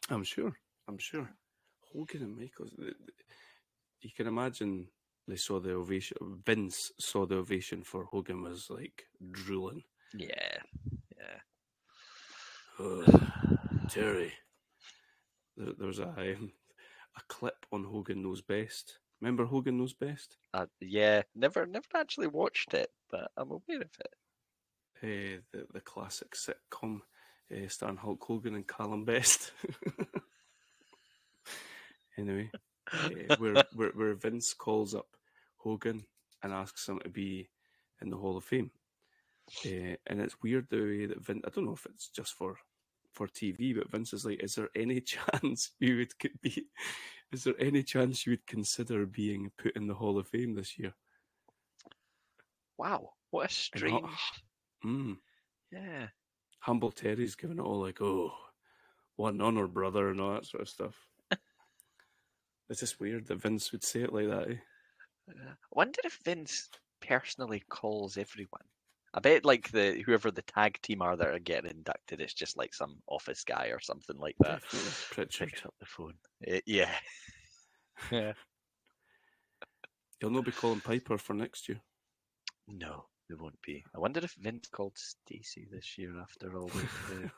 I'm 0.09 0.25
sure. 0.25 0.53
I'm 0.89 0.99
sure. 0.99 1.31
Hogan 1.93 2.23
and 2.23 2.39
Michaels. 2.39 2.73
You 4.01 4.11
can 4.17 4.27
imagine 4.27 4.89
they 5.31 5.37
saw 5.37 5.61
the 5.61 5.73
ovation. 5.73 6.17
Vince 6.45 6.93
saw 6.99 7.27
the 7.27 7.37
ovation 7.37 7.83
for 7.85 8.05
Hogan 8.05 8.43
was 8.43 8.69
like 8.71 9.07
drooling. 9.31 9.85
Yeah. 10.15 10.59
Yeah. 11.17 11.41
Ugh, 12.87 13.23
Terry. 13.89 14.33
There, 15.57 15.73
there 15.77 15.87
was 15.87 15.99
a 15.99 16.09
um, 16.09 16.53
a 17.17 17.21
clip 17.29 17.67
on 17.73 17.85
Hogan 17.85 18.23
Knows 18.23 18.43
Best. 18.43 18.99
Remember 19.21 19.45
Hogan 19.45 19.79
Knows 19.79 19.93
Best? 19.95 20.37
Uh, 20.55 20.67
yeah. 20.81 21.23
Never 21.35 21.67
never 21.67 21.87
actually 21.95 22.29
watched 22.29 22.75
it, 22.75 22.91
but 23.11 23.31
I'm 23.37 23.51
aware 23.51 23.83
of 23.83 23.91
it. 24.01 24.15
uh, 25.03 25.41
the 25.53 25.67
the 25.73 25.81
classic 25.81 26.35
sitcom 26.35 27.01
uh, 27.53 27.69
starring 27.69 27.97
Hulk 27.99 28.23
Hogan 28.23 28.55
and 28.55 28.67
Calum 28.67 29.05
Best. 29.05 29.53
anyway, 32.19 32.51
uh, 32.93 33.37
where, 33.39 33.65
where 33.75 33.91
where 33.91 34.15
Vince 34.15 34.55
calls 34.55 34.95
up 34.95 35.09
Hogan 35.63 36.05
and 36.43 36.53
asks 36.53 36.89
him 36.89 37.01
to 37.01 37.09
be 37.09 37.49
in 38.01 38.11
the 38.11 38.17
Hall 38.17 38.37
of 38.37 38.45
Fame, 38.45 38.71
uh, 39.67 39.97
and 40.07 40.21
it's 40.21 40.43
weird 40.43 40.67
the 40.71 40.81
way 40.81 41.07
that 41.07 41.25
Vince. 41.25 41.43
I 41.47 41.51
don't 41.51 41.67
know 41.67 41.75
if 41.75 41.87
it's 41.87 42.09
just 42.09 42.35
for 42.35 42.57
for 43.13 43.27
TV, 43.27 43.75
but 43.75 43.91
Vince 43.91 44.13
is 44.13 44.25
like, 44.25 44.43
"Is 44.43 44.55
there 44.55 44.71
any 44.75 45.01
chance 45.43 45.73
you 45.79 45.99
would 45.99 46.19
could 46.19 46.41
be? 46.41 46.67
Is 47.33 47.45
there 47.45 47.55
any 47.61 47.83
chance 47.83 48.27
you 48.27 48.33
would 48.33 48.47
consider 48.47 49.07
being 49.07 49.51
put 49.59 49.77
in 49.77 49.87
the 49.87 49.95
Hall 49.95 50.19
of 50.19 50.29
Fame 50.29 50.55
this 50.55 50.79
year?" 50.79 50.95
Wow. 52.81 53.11
What 53.31 53.51
a 53.51 53.53
strange 53.53 54.07
mm. 54.85 55.17
Yeah. 55.71 56.07
Humble 56.61 56.91
Terry's 56.91 57.35
giving 57.35 57.59
it 57.59 57.63
all 57.63 57.79
like, 57.79 58.01
oh, 58.01 58.33
what 59.17 59.35
an 59.35 59.43
honour, 59.43 59.67
brother, 59.67 60.09
and 60.09 60.19
all 60.19 60.33
that 60.33 60.47
sort 60.47 60.63
of 60.63 60.69
stuff. 60.69 60.95
it's 62.71 62.81
just 62.81 62.99
weird 62.99 63.27
that 63.27 63.43
Vince 63.43 63.71
would 63.73 63.85
say 63.85 64.01
it 64.01 64.15
like 64.15 64.29
that. 64.29 64.51
Eh? 64.51 64.55
I 65.31 65.55
wonder 65.73 66.01
if 66.05 66.19
Vince 66.25 66.69
personally 67.01 67.63
calls 67.69 68.17
everyone. 68.17 68.63
I 69.13 69.21
bet 69.21 69.45
like 69.45 69.71
the 69.73 70.03
whoever 70.07 70.31
the 70.31 70.43
tag 70.43 70.81
team 70.83 71.03
are 71.03 71.17
that 71.17 71.29
are 71.29 71.39
getting 71.41 71.71
inducted, 71.71 72.21
it's 72.21 72.35
just 72.35 72.57
like 72.57 72.73
some 72.73 72.99
office 73.09 73.43
guy 73.43 73.67
or 73.73 73.81
something 73.81 74.17
like 74.19 74.37
that. 74.41 74.63
Pritchard. 75.11 75.49
Picks 75.49 75.67
up 75.67 75.75
the 75.81 75.87
phone. 75.87 76.15
Eh, 76.47 76.61
yeah. 76.67 76.95
Yeah. 78.13 78.33
He'll 80.21 80.31
not 80.31 80.45
be 80.45 80.53
calling 80.53 80.81
Piper 80.81 81.19
for 81.19 81.35
next 81.35 81.69
year. 81.69 81.81
No, 82.69 83.07
there 83.29 83.39
won't 83.39 83.61
be. 83.63 83.85
I 83.95 83.99
wonder 83.99 84.21
if 84.23 84.35
Vince 84.35 84.69
called 84.69 84.97
Stacy 84.97 85.67
this 85.73 85.99
year 85.99 86.21
after 86.21 86.57
all 86.57 86.69
the, 86.69 87.31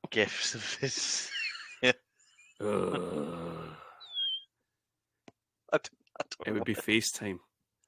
gifts 0.10 0.54
of 0.54 0.74
his. 0.80 1.30
Ugh. 1.84 1.94
I 5.70 5.76
don't, 5.76 5.90
I 6.18 6.22
don't 6.22 6.26
it 6.46 6.52
would 6.52 6.64
be 6.64 6.74
FaceTime. 6.74 7.38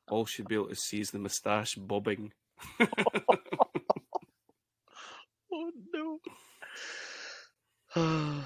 All 0.09 0.27
she'd 0.27 0.48
be 0.48 0.56
able 0.56 0.68
to 0.68 0.74
see 0.74 1.01
is 1.01 1.10
the 1.10 1.18
moustache 1.18 1.74
bobbing. 1.77 2.32
Oh 5.52 5.70
no. 5.93 6.20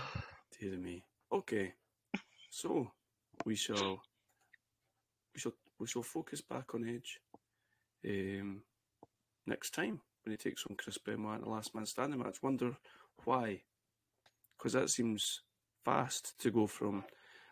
Dear 0.59 0.79
me. 0.79 1.05
Okay. 1.31 1.75
So 2.51 2.91
we 3.45 3.57
shall 3.57 4.01
we 5.35 5.41
shall 5.41 5.53
we 5.79 5.87
shall 5.87 6.03
focus 6.03 6.41
back 6.41 6.75
on 6.75 6.89
Edge 6.89 7.21
um, 8.09 8.63
next 9.47 9.75
time 9.75 10.01
when 10.25 10.31
he 10.31 10.37
takes 10.37 10.65
on 10.69 10.77
Chris 10.77 10.99
Benoit 10.99 11.37
in 11.37 11.43
the 11.43 11.51
last 11.51 11.75
man 11.75 11.85
standing 11.85 12.21
match. 12.21 12.43
Wonder 12.43 12.77
why? 13.25 13.63
Because 14.57 14.73
that 14.73 14.89
seems 14.89 15.43
fast 15.85 16.39
to 16.39 16.51
go 16.51 16.67
from 16.67 17.05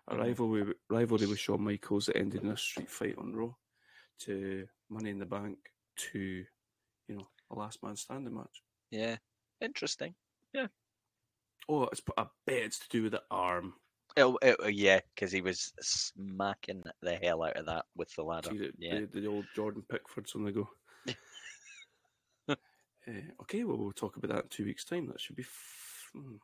a 0.09 0.15
Mhm. 0.15 0.19
rivalry 0.19 0.75
rivalry 0.89 1.27
with 1.27 1.39
Shawn 1.39 1.63
Michaels 1.63 2.07
that 2.07 2.17
ended 2.17 2.43
in 2.43 2.51
a 2.51 2.57
street 2.57 2.91
fight 2.91 3.17
on 3.19 3.35
Raw 3.35 3.55
to 4.21 4.69
Money 4.89 5.11
in 5.11 5.19
the 5.19 5.27
Bank 5.27 5.59
to 5.97 6.19
you 7.09 7.15
know 7.17 7.29
a 7.51 7.55
last 7.55 7.83
man 7.83 7.97
standing 7.97 8.35
match. 8.35 8.63
yeah. 8.91 9.17
Interesting. 9.61 10.15
Yeah. 10.53 10.67
Oh, 11.69 11.85
it's 11.85 12.03
I 12.17 12.27
bet 12.47 12.57
it's 12.63 12.81
to 12.81 12.89
do 12.89 13.03
with 13.05 13.13
the 13.13 13.23
arm. 13.31 13.75
Oh, 14.17 14.37
oh, 14.43 14.67
yeah, 14.67 15.01
because 15.15 15.31
he 15.31 15.41
was 15.41 15.73
smacking 15.81 16.83
the 17.01 17.17
hell 17.17 17.45
out 17.45 17.57
of 17.57 17.67
that 17.67 17.87
with 17.95 18.13
the 18.15 18.25
ladder. 18.25 18.51
The, 18.51 18.73
yeah. 18.77 19.01
the, 19.01 19.21
the 19.21 19.27
old 19.29 19.47
Jordan 19.55 19.83
Pickfords 19.89 20.35
on 20.35 20.45
the 20.45 20.53
go. 20.53 20.69
uh, 22.49 22.55
okay, 23.43 23.65
well, 23.65 23.79
we'll 23.79 23.93
talk 23.93 24.17
about 24.17 24.35
that 24.35 24.43
in 24.45 24.49
two 24.49 24.65
weeks' 24.65 24.85
time. 24.85 25.07
That 25.07 25.21
should 25.21 25.37
be 25.37 25.45
f- 25.45 26.11
hmm, 26.13 26.37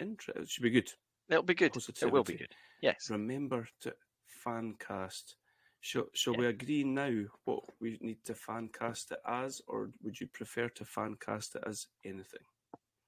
interesting. 0.00 0.42
It 0.42 0.48
should 0.48 0.62
be 0.62 0.70
good. 0.70 0.90
It'll 1.28 1.42
be 1.42 1.54
good. 1.54 1.76
It 1.76 2.12
will 2.12 2.22
be 2.24 2.34
good. 2.34 2.54
Yes. 2.80 3.10
Remember 3.10 3.66
to 3.80 3.94
fan 4.26 4.74
cast. 4.78 5.36
Shall, 5.80 6.06
shall 6.14 6.34
Yeah. 6.34 6.40
we 6.40 6.46
agree 6.46 6.84
now 6.84 7.24
what 7.44 7.64
we 7.80 7.98
need 8.00 8.24
to 8.24 8.34
fan 8.34 8.68
cast 8.68 9.12
it 9.12 9.20
as, 9.26 9.60
or 9.66 9.90
would 10.02 10.20
you 10.20 10.26
prefer 10.28 10.68
to 10.70 10.84
fan 10.84 11.16
cast 11.16 11.56
it 11.56 11.64
as 11.66 11.86
anything? 12.04 12.44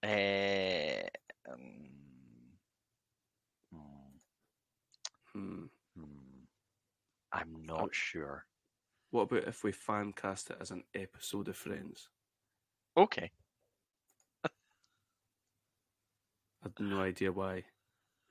Uh, 0.02 1.08
um, 1.50 1.90
hmm, 3.72 4.16
Hmm. 5.32 5.64
hmm. 5.96 6.44
I'm 7.32 7.64
not 7.64 7.94
sure. 7.94 8.46
What 9.10 9.22
about 9.22 9.48
if 9.48 9.64
we 9.64 9.72
fan 9.72 10.12
cast 10.12 10.50
it 10.50 10.58
as 10.60 10.70
an 10.70 10.84
episode 10.94 11.48
of 11.48 11.56
Friends? 11.56 12.08
Okay. 12.96 13.30
I 14.44 14.50
had 16.62 16.80
no 16.80 17.00
idea 17.00 17.32
why. 17.32 17.64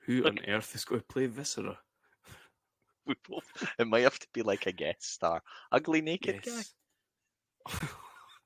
Who 0.08 0.26
on 0.26 0.38
earth 0.48 0.74
is 0.74 0.84
going 0.86 1.02
to 1.02 1.06
play 1.06 1.26
Viscera? 1.26 1.78
We 3.06 3.14
both, 3.28 3.44
it 3.78 3.86
might 3.86 4.02
have 4.02 4.18
to 4.18 4.26
be 4.34 4.42
like 4.42 4.66
a 4.66 4.72
guest 4.72 5.14
star. 5.14 5.42
Ugly 5.72 6.02
naked 6.02 6.40
Yes. 6.44 6.74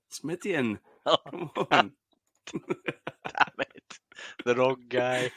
it's 0.09 0.23
Midian. 0.23 0.75
guy. 0.75 0.79
Oh, 1.07 1.17
Come 1.27 1.67
on. 1.73 1.93
damn 2.53 3.59
it. 3.59 3.99
The 4.45 4.55
wrong 4.55 4.77
guy. 4.89 5.33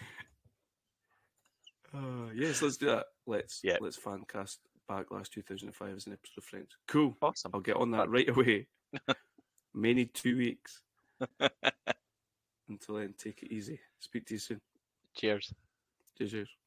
Uh, 1.93 2.29
yes, 2.35 2.61
let's 2.61 2.77
do 2.77 2.87
that. 2.87 3.05
Let's 3.25 3.61
Yeah. 3.63 3.77
let's 3.81 3.97
fan 3.97 4.25
cast 4.27 4.59
Backlash 4.89 5.29
2005 5.29 5.95
as 5.95 6.05
an 6.07 6.13
episode 6.13 6.37
of 6.37 6.43
Friends. 6.43 6.77
Cool. 6.87 7.17
Awesome. 7.21 7.51
I'll 7.53 7.61
get 7.61 7.77
on 7.77 7.91
that 7.91 8.09
right 8.09 8.29
away. 8.29 8.67
May 9.73 9.93
need 9.95 10.13
two 10.13 10.37
weeks. 10.37 10.81
Until 12.69 12.95
then, 12.95 13.13
take 13.17 13.41
it 13.43 13.51
easy. 13.51 13.79
Speak 13.99 14.25
to 14.27 14.33
you 14.35 14.39
soon. 14.39 14.61
Cheers. 15.15 15.51
Cheers. 16.17 16.57